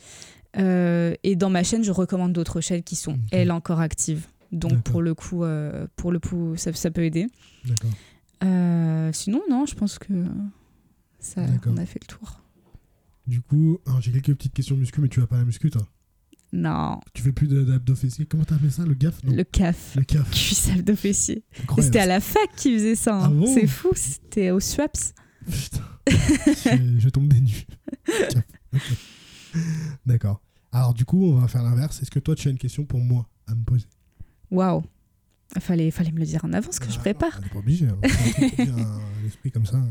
Euh, 0.59 1.15
et 1.23 1.35
dans 1.37 1.51
ma 1.51 1.63
chaîne, 1.63 1.83
je 1.83 1.91
recommande 1.93 2.33
d'autres 2.33 2.61
chaînes 2.61 2.83
qui 2.83 2.97
sont, 2.97 3.19
elles, 3.31 3.51
encore 3.53 3.81
actives. 3.81 4.27
Donc 4.53 4.83
pour 4.83 5.01
le 5.01 5.15
coup, 5.15 5.45
euh, 5.45 5.87
pour 5.97 6.13
le 6.13 6.19
coup 6.19 6.55
ça, 6.57 6.73
ça 6.75 6.91
peut 6.91 7.05
aider. 7.05 7.27
Euh, 8.45 9.11
sinon, 9.13 9.41
non, 9.49 9.67
je 9.67 9.75
pense 9.75 9.99
que 9.99 10.13
ça, 11.19 11.43
on 11.67 11.77
a 11.77 11.87
fait 11.87 12.01
le 12.03 12.07
tour. 12.07 12.41
Du 13.27 13.41
coup, 13.41 13.79
j'ai 14.01 14.11
quelques 14.13 14.35
petites 14.37 14.53
questions 14.53 14.77
muscu, 14.77 15.01
mais 15.01 15.09
tu 15.09 15.21
vas 15.21 15.27
pas 15.27 15.37
à 15.37 15.39
la 15.41 15.45
muscu, 15.45 15.71
toi? 15.71 15.87
Non, 16.55 17.01
Tu 17.15 17.23
fais 17.23 17.33
plus 17.33 17.47
d'abdos 17.49 17.95
fessiers? 17.95 18.27
Comment 18.27 18.45
t'as 18.45 18.57
appelé 18.57 18.69
ça 18.71 18.85
Le 18.85 18.93
gaf? 18.93 19.25
Non. 19.25 19.33
le 19.35 19.43
CAF, 19.45 19.95
Le 19.97 20.03
caf. 20.03 20.31
cuissage 20.31 20.85
de 20.85 20.95
fessier. 20.95 21.45
Incroyable. 21.63 21.83
C'était 21.85 21.99
à 22.01 22.07
la 22.07 22.21
fac 22.21 22.51
qui 22.57 22.75
faisait 22.75 22.95
ça. 22.95 23.15
hein. 23.17 23.23
Ah 23.25 23.29
bon? 23.29 23.47
C'est 23.55 23.67
fou, 23.67 23.89
c'était 23.95 24.51
au 24.51 24.61
SWAPS. 24.61 25.15
Putain. 25.51 25.81
je, 26.11 26.99
je 26.99 27.09
tombe 27.09 27.29
des 27.29 27.41
nues. 27.41 27.65
Tiens, 28.29 28.45
ok. 28.75 28.83
D'accord. 30.07 30.41
Alors, 30.73 30.95
du 30.95 31.05
coup, 31.05 31.25
on 31.25 31.35
va 31.39 31.49
faire 31.49 31.63
l'inverse. 31.63 32.01
Est-ce 32.03 32.11
que 32.11 32.19
toi, 32.19 32.35
tu 32.35 32.49
as 32.49 32.51
une 32.51 32.59
question 32.59 32.85
pour 32.85 33.01
moi 33.01 33.29
à 33.47 33.55
me 33.55 33.63
poser? 33.63 33.87
Waouh, 34.51 34.83
fallait, 35.61 35.91
fallait 35.91 36.13
me 36.13 36.19
le 36.19 36.25
dire 36.27 36.45
en 36.45 36.53
avance 36.53 36.79
que 36.79 36.91
je 36.91 36.97
Ah, 36.97 37.01
prépare. 37.01 37.39
On 37.39 37.43
n'est 37.43 37.49
pas 37.51 37.59
obligé. 37.59 37.87
Hein. 37.87 37.99
L'esprit 39.23 39.51
comme 39.51 39.67
ça. 39.67 39.83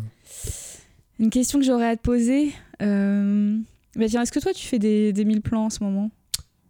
Une 1.20 1.30
question 1.30 1.60
que 1.60 1.66
j'aurais 1.66 1.88
à 1.90 1.96
te 1.98 2.02
poser. 2.02 2.52
Euh... 2.82 3.58
Bah 3.96 4.06
tiens, 4.08 4.22
est-ce 4.22 4.32
que 4.32 4.40
toi 4.40 4.54
tu 4.54 4.66
fais 4.66 4.80
des, 4.80 5.12
des 5.14 5.26
mille 5.26 5.42
plans 5.42 5.66
en 5.66 5.70
ce 5.70 5.84
moment? 5.84 6.10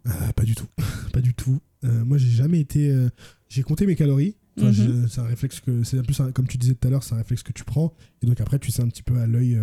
Euh, 0.08 0.32
pas 0.36 0.44
du 0.44 0.56
tout. 0.56 0.66
pas 1.14 1.22
du 1.22 1.34
tout. 1.34 1.60
Euh, 1.84 2.04
moi, 2.04 2.18
j'ai 2.18 2.30
jamais 2.30 2.60
été. 2.60 2.94
J'ai 3.50 3.64
compté 3.64 3.86
mes 3.86 3.96
calories. 3.96 4.36
Enfin, 4.60 4.72
Mhm. 4.72 5.08
C'est 5.08 5.22
un 5.22 5.26
réflexe 5.26 5.60
que. 5.62 5.84
C'est 5.84 6.00
un 6.00 6.04
peu 6.04 6.14
comme 6.32 6.48
tu 6.48 6.58
disais 6.58 6.74
tout 6.74 6.88
à 6.88 6.92
l'heure, 6.92 7.04
c'est 7.04 7.14
un 7.14 7.18
réflexe 7.18 7.44
que 7.44 7.54
tu 7.54 7.64
prends. 7.64 7.94
Et 8.22 8.26
donc 8.26 8.42
après, 8.42 8.60
tu 8.60 8.72
sais 8.72 8.82
un 8.82 8.88
petit 8.89 9.04
peu 9.04 9.18
à 9.20 9.28
l'œil 9.28 9.58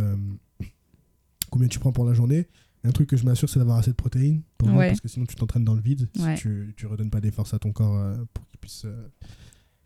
combien 1.51 1.69
tu 1.69 1.79
prends 1.79 1.93
pour 1.93 2.05
la 2.05 2.15
journée. 2.15 2.47
Un 2.85 2.91
truc 2.93 3.09
que 3.09 3.17
je 3.17 3.25
m'assure, 3.25 3.49
c'est 3.49 3.59
d'avoir 3.59 3.79
assez 3.79 3.91
de 3.91 3.97
protéines. 3.97 4.43
Pour 4.57 4.69
moi, 4.69 4.79
Ouais. 4.79 4.89
parce 4.89 5.01
que 5.01 5.09
sinon, 5.09 5.27
tu 5.27 5.35
t'entraînes 5.35 5.65
dans 5.65 5.75
le 5.75 5.81
vide. 5.81 6.09
Ouais. 6.19 6.37
Si 6.37 6.43
tu, 6.43 6.75
tu 6.77 6.87
redonnes 6.87 7.11
pas 7.11 7.21
des 7.21 7.31
forces 7.31 7.53
à 7.55 7.59
ton 7.59 7.73
corps 7.73 7.97
euh, 7.97 8.15
pour 8.33 8.47
qu'il 8.47 8.59
puisse. 8.59 8.85
euh, 8.85 9.09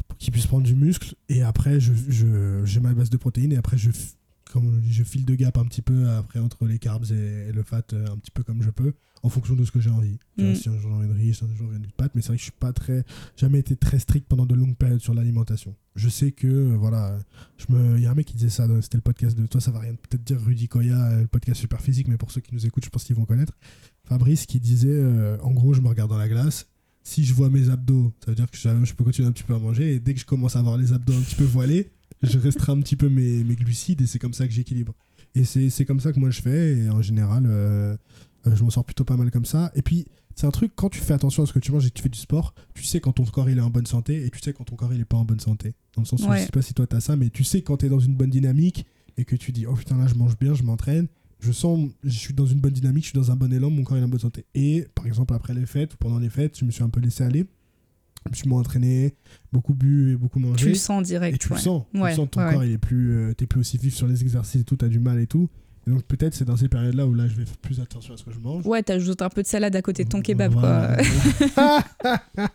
pour 0.09 0.19
qu'il 0.19 0.31
puisse 0.33 0.47
prendre 0.47 0.65
du 0.65 0.75
muscle. 0.75 1.15
Et 1.31 1.43
après, 1.43 1.81
je, 1.81 1.93
je, 2.09 2.63
j'ai 2.65 2.81
ma 2.81 2.93
base 2.93 3.09
de 3.11 3.17
protéines. 3.17 3.53
Et 3.53 3.57
après, 3.57 3.79
je, 3.79 3.91
comme 4.53 4.83
je 4.89 5.03
file 5.03 5.25
de 5.25 5.35
gap 5.35 5.57
un 5.57 5.65
petit 5.65 5.83
peu 5.83 6.09
après 6.11 6.39
entre 6.39 6.67
les 6.67 6.79
carbs 6.79 7.11
et, 7.11 7.49
et 7.49 7.53
le 7.53 7.63
fat, 7.63 7.83
euh, 7.93 8.07
un 8.07 8.19
petit 8.19 8.31
peu 8.31 8.43
comme 8.43 8.63
je 8.63 8.71
peux, 8.71 8.93
en 9.23 9.29
fonction 9.29 9.55
de 9.55 9.65
ce 9.65 9.71
que 9.71 9.81
j'ai 9.81 9.91
envie. 9.91 10.19
Mm. 10.37 10.55
si 10.55 10.69
un 10.69 10.79
jour 10.79 10.91
j'ai 10.91 10.97
envie 10.97 11.09
de 11.09 11.13
riz, 11.13 11.35
si 11.35 11.45
un 11.45 11.49
jour 11.49 11.57
j'ai 11.71 11.77
envie 11.77 11.87
de 11.87 11.93
pâtes. 11.93 12.13
Mais 12.15 12.23
c'est 12.23 12.29
vrai 12.29 12.37
que 12.37 12.41
je 12.41 12.45
suis 12.45 12.53
pas 12.53 12.73
très. 12.73 13.05
jamais 13.37 13.59
été 13.59 13.77
très 13.77 13.99
strict 13.99 14.27
pendant 14.29 14.47
de 14.47 14.55
longues 14.55 14.77
périodes 14.77 15.01
sur 15.01 15.15
l'alimentation. 15.15 15.75
Je 15.95 16.09
sais 16.09 16.33
que, 16.33 16.47
euh, 16.47 16.77
voilà, 16.77 17.19
je 17.57 17.73
me... 17.73 17.97
il 17.97 18.03
y 18.03 18.07
a 18.07 18.11
un 18.11 18.15
mec 18.15 18.27
qui 18.27 18.35
disait 18.35 18.51
ça, 18.51 18.67
c'était 18.81 18.99
le 18.99 19.03
podcast 19.03 19.37
de 19.37 19.47
toi, 19.47 19.61
ça 19.61 19.71
va 19.71 19.81
rien 19.81 19.95
peut-être 19.95 20.25
dire 20.25 20.41
Rudy 20.41 20.69
Koya, 20.69 20.97
euh, 20.97 21.21
le 21.23 21.27
podcast 21.27 21.61
super 21.61 21.81
physique, 21.81 22.09
mais 22.09 22.17
pour 22.17 22.31
ceux 22.31 22.41
qui 22.41 22.55
nous 22.55 22.67
écoutent, 22.67 22.85
je 22.85 22.91
pense 22.91 23.05
qu'ils 23.05 23.17
vont 23.17 23.25
connaître. 23.25 23.53
Fabrice 24.05 24.47
qui 24.47 24.61
disait, 24.61 24.89
euh, 24.91 25.39
en 25.43 25.53
gros, 25.53 25.73
je 25.73 25.81
me 25.81 25.89
regarde 25.89 26.11
dans 26.11 26.19
la 26.19 26.29
glace. 26.29 26.69
Si 27.05 27.25
je 27.25 27.35
vois 27.35 27.51
mes 27.51 27.69
abdos, 27.69 28.13
ça 28.25 28.31
veut 28.31 28.37
dire 28.37 28.51
que 28.51 28.57
je, 28.57 28.85
je 28.85 28.95
peux 28.95 29.05
continuer 29.05 29.29
un 29.29 29.33
petit 29.33 29.43
peu 29.43 29.55
à 29.55 29.59
manger. 29.59 29.95
Et 29.95 30.01
dès 30.01 30.15
que 30.15 30.21
je 30.21 30.27
commence 30.27 30.57
à 30.57 30.61
avoir 30.61 30.79
les 30.79 30.93
abdos 30.93 31.15
un 31.15 31.21
petit 31.21 31.35
peu 31.35 31.45
voilés, 31.45 31.91
je 32.23 32.39
restreins 32.39 32.75
un 32.75 32.81
petit 32.81 32.97
peu 32.97 33.09
mes, 33.09 33.45
mes 33.45 33.55
glucides 33.57 34.01
et 34.01 34.07
c'est 34.07 34.19
comme 34.19 34.35
ça 34.35 34.47
que 34.47 34.53
j'équilibre. 34.53 34.95
Et 35.35 35.45
c'est 35.45 35.85
comme 35.85 36.01
ça 36.01 36.13
que 36.13 36.21
moi 36.21 36.31
je 36.31 36.43
fais. 36.43 36.79
Et 36.79 36.91
en 36.91 37.01
général, 37.03 37.45
euh, 37.47 37.97
euh, 38.47 38.55
je 38.57 38.63
m'en 38.65 38.71
sors 38.71 38.85
plutôt 38.85 39.05
pas 39.05 39.17
mal 39.17 39.31
comme 39.31 39.45
ça. 39.47 39.73
Et 39.75 39.83
puis, 39.83 40.07
c'est 40.35 40.47
un 40.47 40.51
truc, 40.51 40.73
quand 40.75 40.89
tu 40.89 41.01
fais 41.01 41.15
attention 41.15 41.43
à 41.43 41.47
ce 41.47 41.53
que 41.53 41.59
tu 41.59 41.73
manges 41.73 41.87
et 41.87 41.91
que 41.91 41.95
tu 41.95 42.03
fais 42.03 42.09
du 42.09 42.19
sport, 42.19 42.55
tu 42.75 42.85
sais 42.85 43.01
quand 43.01 43.13
ton 43.13 43.25
corps 43.25 43.49
il 43.51 43.59
est 43.59 43.63
en 43.63 43.71
bonne 43.71 43.87
santé 43.87 44.25
et 44.25 44.31
tu 44.31 44.41
sais 44.41 44.53
quand 44.53 44.65
ton 44.65 44.77
corps 44.77 44.93
il 44.95 45.01
est 45.01 45.05
pas 45.07 45.17
en 45.17 45.25
bonne 45.25 45.41
santé. 45.41 45.75
Dans 45.95 46.03
le 46.03 46.07
sens 46.07 46.23
où 46.23 46.29
Ouais. 46.29 46.39
je 46.41 46.45
sais 46.45 46.51
pas 46.51 46.63
si 46.63 46.73
toi 46.75 46.87
t'as 46.87 47.01
ça, 47.01 47.17
mais 47.17 47.29
tu 47.31 47.45
sais 47.45 47.63
quand 47.63 47.77
t'es 47.79 47.89
dans 47.89 48.01
une 48.01 48.15
bonne 48.15 48.31
dynamique 48.31 48.87
et 49.19 49.25
que 49.27 49.37
tu 49.37 49.53
dis 49.53 49.67
oh 49.67 49.75
putain 49.75 49.99
là 49.99 50.07
je 50.07 50.15
mange 50.15 50.39
bien, 50.39 50.55
je 50.55 50.63
m'entraîne, 50.63 51.07
je 51.41 51.53
sens, 51.53 51.91
je 52.03 52.11
suis 52.19 52.33
dans 52.33 52.47
une 52.47 52.61
bonne 52.61 52.73
dynamique, 52.73 53.05
je 53.05 53.11
suis 53.11 53.19
dans 53.19 53.31
un 53.31 53.37
bon 53.37 53.53
élan, 53.53 53.69
mon 53.69 53.83
corps 53.85 53.99
il 53.99 54.01
est 54.01 54.05
en 54.05 54.09
bonne 54.09 54.21
santé. 54.21 54.47
Et 54.55 54.87
par 54.95 55.07
exemple 55.07 55.35
après 55.35 55.53
les 55.55 55.67
fêtes 55.67 55.95
ou 55.95 55.97
pendant 55.99 56.19
les 56.19 56.31
fêtes, 56.31 56.59
je 56.59 56.65
me 56.65 56.71
suis 56.71 56.83
un 56.83 56.89
peu 56.89 57.01
laissé 57.01 57.25
aller. 57.25 57.45
Je 58.27 58.31
me 58.31 58.35
suis 58.37 58.49
moins 58.49 58.61
entraîné, 58.61 59.15
beaucoup 59.53 59.75
bu 59.75 60.13
et 60.13 60.17
beaucoup 60.17 60.39
mangé. 60.39 60.57
Tu 60.65 60.69
le 60.69 60.75
sens 60.75 61.03
direct. 61.03 61.35
Et 61.35 61.39
tu 61.39 61.49
ouais. 61.49 61.57
le 61.57 61.61
sens. 61.61 61.85
Tu 61.93 62.01
Ouais, 62.01 62.11
le 62.11 62.17
sens, 62.17 62.29
ton 62.31 62.41
ouais, 62.41 62.53
corps, 62.53 62.65
il 62.65 62.73
est 62.73 62.79
plus, 62.79 63.11
euh, 63.13 63.35
t'es 63.35 63.47
plus 63.47 63.61
aussi 63.61 63.79
vif 63.79 63.95
sur 63.95 64.07
les 64.07 64.23
exercices 64.23 64.61
et 64.61 64.65
tout, 64.65 64.77
t'as 64.77 64.89
du 64.89 64.99
mal 65.01 65.19
et 65.19 65.27
tout. 65.27 65.49
Et 65.85 65.91
donc 65.91 66.05
peut-être 66.05 66.33
c'est 66.33 66.45
dans 66.45 66.57
ces 66.57 66.69
périodes-là 66.69 67.09
où 67.09 67.13
là 67.15 67.27
je 67.27 67.35
vais 67.35 67.45
faire 67.45 67.57
plus 67.57 67.81
attention 67.81 68.15
à 68.15 68.17
ce 68.17 68.23
que 68.23 68.31
je 68.31 68.39
mange. 68.39 68.65
Ouais, 68.65 68.85
t'ajoutes 68.85 69.21
un 69.21 69.29
peu 69.29 69.43
de 69.43 69.49
salade 69.49 69.75
à 69.75 69.83
côté 69.83 70.05
de 70.05 70.09
ton 70.09 70.21
kebab, 70.23 70.53
Voilà. 70.53 70.97
quoi. 71.57 71.83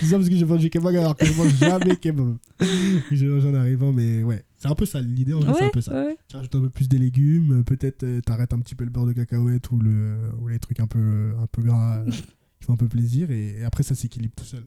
c'est 0.00 0.06
ça 0.06 0.16
parce 0.16 0.28
que 0.28 0.44
mange 0.44 0.60
du 0.60 0.70
kebab 0.70 0.94
alors 0.94 1.16
que 1.16 1.26
je 1.26 1.32
mange 1.32 1.52
jamais 1.56 1.96
kebab. 1.96 2.36
Je 3.10 3.26
mange 3.26 3.44
en 3.46 3.54
arrivant, 3.54 3.92
mais 3.92 4.22
ouais. 4.22 4.44
C'est 4.56 4.68
un 4.68 4.74
peu 4.74 4.86
ça, 4.86 5.00
l'idée 5.00 5.34
en 5.34 5.40
vrai, 5.40 5.52
c'est 5.58 5.64
un 5.64 5.70
peu 5.70 5.80
ça. 5.80 6.04
Tu 6.28 6.36
rajoutes 6.36 6.54
un 6.54 6.60
peu 6.60 6.70
plus 6.70 6.88
des 6.88 6.98
légumes, 6.98 7.60
euh, 7.60 7.62
peut-être 7.62 8.02
euh, 8.04 8.20
t'arrêtes 8.20 8.52
un 8.52 8.58
petit 8.60 8.74
peu 8.74 8.84
le 8.84 8.90
beurre 8.90 9.06
de 9.06 9.12
cacahuète 9.12 9.70
ou, 9.70 9.78
le, 9.78 10.16
ou 10.40 10.48
les 10.48 10.58
trucs 10.58 10.78
un 10.80 10.86
peu, 10.86 11.32
un 11.40 11.46
peu 11.50 11.62
gras 11.62 12.02
un 12.72 12.76
peu 12.76 12.88
plaisir 12.88 13.30
et, 13.30 13.58
et 13.60 13.64
après 13.64 13.82
ça 13.82 13.94
s'équilibre 13.94 14.34
tout 14.36 14.44
seul. 14.44 14.66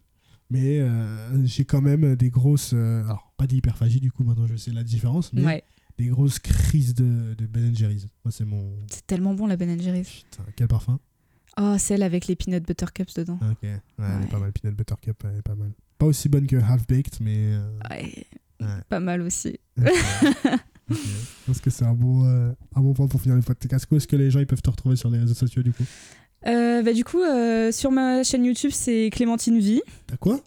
Mais 0.50 0.80
euh, 0.80 1.46
j'ai 1.46 1.64
quand 1.66 1.82
même 1.82 2.16
des 2.16 2.30
grosses, 2.30 2.72
euh, 2.74 3.04
alors 3.06 3.32
pas 3.38 3.48
d'hyperphagie 3.48 4.00
du 4.02 4.12
coup 4.12 4.24
maintenant 4.24 4.48
je 4.48 4.56
sais 4.58 4.72
la 4.72 4.84
différence, 4.84 5.32
mais 5.34 5.46
Ouais. 5.46 5.64
des 5.98 6.08
grosses 6.08 6.40
crises 6.40 6.94
de, 6.94 7.34
de 7.36 7.46
Ben 7.48 7.76
Jerry's. 7.76 8.08
Moi 8.26 8.32
c'est 8.32 8.46
mon... 8.46 8.74
C'est 8.92 9.06
tellement 9.08 9.34
bon 9.34 9.48
la 9.48 9.56
Ben 9.58 9.80
Jerry's. 9.82 10.10
Putain, 10.30 10.44
quel 10.56 10.68
parfum 10.68 11.00
Oh, 11.60 11.76
celle 11.78 12.02
avec 12.04 12.28
les 12.28 12.36
peanut 12.38 12.66
butter 12.66 12.86
cups 12.94 13.14
dedans. 13.14 13.38
Ah, 13.42 13.52
Ok, 13.52 13.64
ouais, 13.64 13.80
elle 14.00 14.24
est 14.24 14.28
pas 14.32 14.40
mal, 14.40 14.54
Peanut 14.54 14.76
Butter 14.78 14.96
Cup, 15.02 15.22
elle 15.26 15.38
est 15.40 15.42
pas 15.42 15.56
mal. 15.56 15.72
Pas 15.98 16.06
aussi 16.06 16.30
bonne 16.30 16.48
que 16.48 16.56
Half 16.56 16.88
Baked, 16.88 17.16
mais... 17.20 17.54
euh, 18.62 18.82
pas 18.88 19.00
mal 19.00 19.22
aussi. 19.22 19.60
Ok. 19.78 19.88
Ok. 20.90 20.98
Je 20.98 21.46
pense 21.46 21.62
que 21.62 21.70
c'est 21.70 21.86
un 21.86 21.94
bon, 21.94 22.26
euh, 22.26 22.52
un 22.76 22.82
bon 22.82 22.94
point 22.94 23.08
pour 23.08 23.22
finir 23.22 23.38
le 23.38 23.42
podcast. 23.42 23.88
Est-ce 23.90 24.08
que 24.08 24.16
les 24.18 24.30
gens 24.30 24.40
ils 24.40 24.46
peuvent 24.48 24.62
te 24.62 24.70
retrouver 24.70 24.98
sur 24.98 25.10
les 25.10 25.20
réseaux 25.20 25.34
sociaux 25.34 25.64
du 25.64 25.72
coup? 25.72 25.86
Euh, 26.48 26.82
bah, 26.82 26.94
du 26.94 27.04
coup, 27.04 27.22
euh, 27.22 27.72
sur 27.72 27.92
ma 27.92 28.24
chaîne 28.24 28.46
YouTube, 28.46 28.72
c'est 28.74 29.10
Clémentine 29.12 29.60
Vie. 29.60 29.82
T'as 30.08 30.18
quoi? 30.18 30.40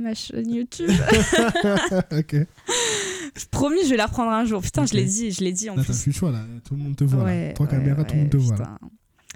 Ma 0.00 0.14
chaîne 0.14 0.50
YouTube. 0.50 0.90
Ok. 2.12 2.36
Promis, 3.50 3.84
je 3.84 3.90
vais 3.90 3.96
la 3.96 4.06
reprendre 4.06 4.30
un 4.32 4.44
jour. 4.44 4.60
Putain, 4.62 4.86
je 4.86 4.94
l'ai 4.94 5.04
dit, 5.04 5.30
je 5.30 5.44
l'ai 5.44 5.52
dit 5.52 5.70
en 5.70 5.76
Là, 5.76 5.82
t'as 5.86 5.92
plus. 5.92 6.02
plus 6.02 6.10
le 6.10 6.16
choix 6.16 6.32
là. 6.32 6.44
Tout 6.64 6.74
le 6.74 6.80
monde 6.80 6.96
te 6.96 7.04
voit. 7.04 7.20
là. 7.20 7.24
Ouais, 7.26 7.52
Trois 7.52 7.66
ouais, 7.66 7.72
caméras, 7.72 8.04
tout 8.04 8.14
le 8.14 8.20
monde 8.22 8.30
te 8.30 8.36
voit. 8.36 8.56
là. 8.56 8.78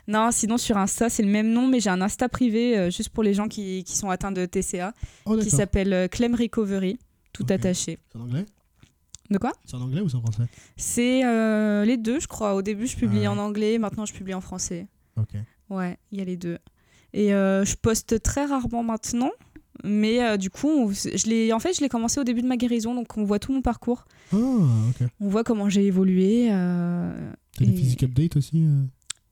Non, 0.08 0.30
sinon 0.32 0.58
sur 0.58 0.76
Insta, 0.78 1.08
c'est 1.08 1.22
le 1.22 1.28
même 1.28 1.52
nom, 1.52 1.68
mais 1.68 1.78
j'ai 1.78 1.90
un 1.90 2.00
Insta 2.00 2.28
privé 2.28 2.76
euh, 2.76 2.90
juste 2.90 3.10
pour 3.10 3.22
les 3.22 3.34
gens 3.34 3.46
qui, 3.46 3.84
qui 3.84 3.94
sont 3.96 4.10
atteints 4.10 4.32
de 4.32 4.44
TCA, 4.46 4.94
Oh 5.26 5.36
qui 5.36 5.50
s'appelle 5.50 5.92
euh, 5.92 6.08
Clem 6.08 6.34
Recovery, 6.34 6.98
tout 7.32 7.46
attaché. 7.50 7.98
C'est 8.10 8.18
en 8.18 8.22
anglais? 8.22 8.44
De 9.30 9.38
quoi? 9.38 9.52
C'est 9.64 9.76
en 9.76 9.80
anglais 9.82 10.00
ou 10.00 10.08
c'est 10.08 10.16
en 10.16 10.22
français? 10.22 10.42
C'est 10.76 11.24
euh, 11.24 11.84
les 11.84 11.96
deux, 11.98 12.18
je 12.18 12.26
crois. 12.26 12.54
Au 12.54 12.62
début, 12.62 12.86
je 12.88 12.96
publiais 12.96 13.26
Ah 13.26 13.32
ouais. 13.32 13.38
en 13.38 13.42
anglais, 13.42 13.78
maintenant 13.78 14.04
je 14.06 14.12
publie 14.12 14.34
en 14.34 14.40
français. 14.40 14.88
Ok. 15.16 15.34
Ouais, 15.74 15.96
il 16.10 16.18
y 16.18 16.22
a 16.22 16.24
les 16.24 16.36
deux. 16.36 16.58
Et 17.14 17.32
euh, 17.34 17.64
je 17.64 17.76
poste 17.76 18.22
très 18.22 18.44
rarement 18.44 18.82
maintenant. 18.82 19.30
Mais 19.84 20.22
euh, 20.22 20.36
du 20.36 20.50
coup, 20.50 20.68
on- 20.68 20.92
je 20.92 21.26
l'ai, 21.28 21.52
en 21.52 21.58
fait, 21.58 21.74
je 21.74 21.80
l'ai 21.80 21.88
commencé 21.88 22.20
au 22.20 22.24
début 22.24 22.42
de 22.42 22.46
ma 22.46 22.56
guérison, 22.56 22.94
donc 22.94 23.16
on 23.16 23.24
voit 23.24 23.38
tout 23.38 23.52
mon 23.52 23.62
parcours. 23.62 24.04
Ah, 24.32 24.36
ok. 24.36 25.08
On 25.20 25.28
voit 25.28 25.44
comment 25.44 25.68
j'ai 25.68 25.84
évolué. 25.86 26.48
euh, 26.52 27.32
T'as 27.56 27.64
des 27.64 27.72
Et- 27.72 27.76
physique 27.76 28.02
update 28.04 28.36
aussi 28.36 28.64
euh 28.64 28.82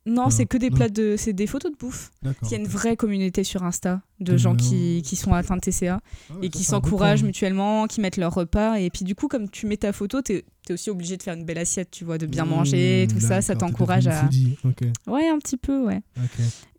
Non, 0.07 0.31
c'est 0.31 0.47
que 0.47 0.57
des 0.57 0.71
plats 0.71 0.89
de, 0.89 1.15
c'est 1.19 1.35
des 1.35 1.47
photos 1.47 1.71
de 1.71 1.77
bouffe. 1.77 2.11
Il 2.23 2.51
y 2.51 2.55
a 2.55 2.57
une 2.59 2.67
vraie 2.67 2.97
communauté 2.97 3.45
sur 3.45 3.63
Insta 3.65 4.01
de 4.19 4.37
gens 4.39 4.55
qui, 4.57 5.03
qui 5.05 5.15
sont 5.17 5.33
atteints 5.35 5.57
de 5.57 5.61
TCA 5.61 6.01
Ah 6.31 6.35
ouais, 6.35 6.47
et 6.47 6.49
qui 6.49 6.65
s'encouragent 6.65 7.23
mutuellement, 7.23 7.87
qui 7.87 8.01
mettent 8.01 8.17
leur 8.17 8.33
repas. 8.35 8.77
Et 8.81 8.89
puis 8.91 9.05
du 9.05 9.15
coup, 9.15 9.29
comme 9.29 9.49
tu 9.51 9.67
mets 9.67 9.77
ta 9.77 9.93
photo, 9.93 10.23
t'es 10.23 10.45
es 10.69 10.73
aussi 10.73 10.89
obligé 10.91 11.17
de 11.17 11.23
faire 11.23 11.35
une 11.35 11.45
belle 11.45 11.59
assiette, 11.59 11.91
tu 11.91 12.05
vois, 12.05 12.17
de 12.17 12.27
bien 12.27 12.45
Mmh, 12.45 12.49
manger, 12.49 13.09
tout 13.11 13.21
ça, 13.21 13.43
ça 13.43 13.55
t'encourage 13.57 14.07
à. 14.09 14.23
foodie, 14.23 14.57
Ok, 14.65 14.85
Ouais, 15.07 15.29
un 15.29 15.39
petit 15.39 15.57
peu, 15.57 15.85
ouais. 15.85 16.01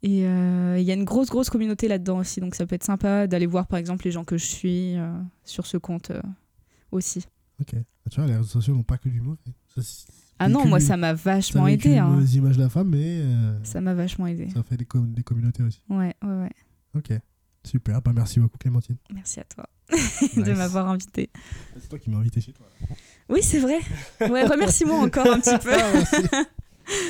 Et 0.03 0.26
euh, 0.26 0.78
il 0.80 0.84
y 0.84 0.91
a 0.91 0.93
une 0.95 1.03
grosse, 1.03 1.30
grosse 1.30 1.49
communauté 1.49 1.88
là-dedans 1.88 2.17
aussi, 2.19 2.39
donc 2.39 2.55
ça 2.55 2.65
peut 2.65 2.76
être 2.76 2.84
sympa 2.84 3.28
d'aller 3.28 3.45
voir 3.45 3.67
par 3.67 3.78
exemple 3.80 4.05
les 4.05 4.11
gens 4.11 4.24
que 4.24 4.38
je 4.38 4.45
suis 4.45 4.95
euh, 4.97 5.11
sur 5.45 5.67
ce 5.67 5.78
compte 5.78 6.09
euh, 6.11 6.22
aussi. 6.91 7.26
ok. 7.59 7.74
Ah, 7.76 8.09
Tu 8.09 8.19
vois, 8.19 8.28
les 8.28 8.36
réseaux 8.36 8.47
sociaux 8.47 8.74
n'ont 8.76 8.84
pas 8.84 8.97
que 8.97 9.09
du. 9.09 9.22
Ça, 9.76 9.82
c'est- 9.84 10.07
Ah 10.43 10.49
non, 10.49 10.65
moi 10.65 10.79
ça 10.79 10.97
m'a 10.97 11.13
vachement 11.13 11.67
aidé. 11.67 11.97
Hein. 11.97 12.07
mauvaise 12.07 12.35
image 12.35 12.57
de 12.57 12.63
la 12.63 12.69
femme, 12.69 12.89
mais 12.89 13.03
euh, 13.21 13.57
Ça 13.63 13.79
m'a 13.81 13.93
vachement 13.93 14.27
aidé. 14.27 14.49
ça 14.53 14.63
fait 14.63 14.77
des, 14.77 14.85
com- 14.85 15.11
des 15.13 15.23
communautés 15.23 15.63
aussi. 15.63 15.81
Ouais, 15.89 16.15
ouais, 16.23 16.29
ouais. 16.41 16.51
Ok, 16.95 17.11
super. 17.63 18.01
Bah, 18.01 18.11
merci 18.13 18.39
beaucoup, 18.39 18.57
Clémentine. 18.57 18.97
Merci 19.13 19.39
à 19.39 19.43
toi 19.43 19.65
Nice. 19.91 20.35
de 20.35 20.53
m'avoir 20.53 20.87
invité. 20.89 21.29
C'est 21.79 21.87
toi 21.89 21.99
qui 21.99 22.09
m'as 22.09 22.17
invité 22.17 22.41
chez 22.41 22.53
toi. 22.53 22.65
Oui, 23.29 23.41
c'est 23.43 23.59
vrai. 23.59 23.79
Ouais, 24.21 24.45
remercie-moi 24.45 24.97
encore 24.99 25.27
un 25.27 25.39
petit 25.39 25.57
peu. 25.63 25.71
Ah. 25.73 26.43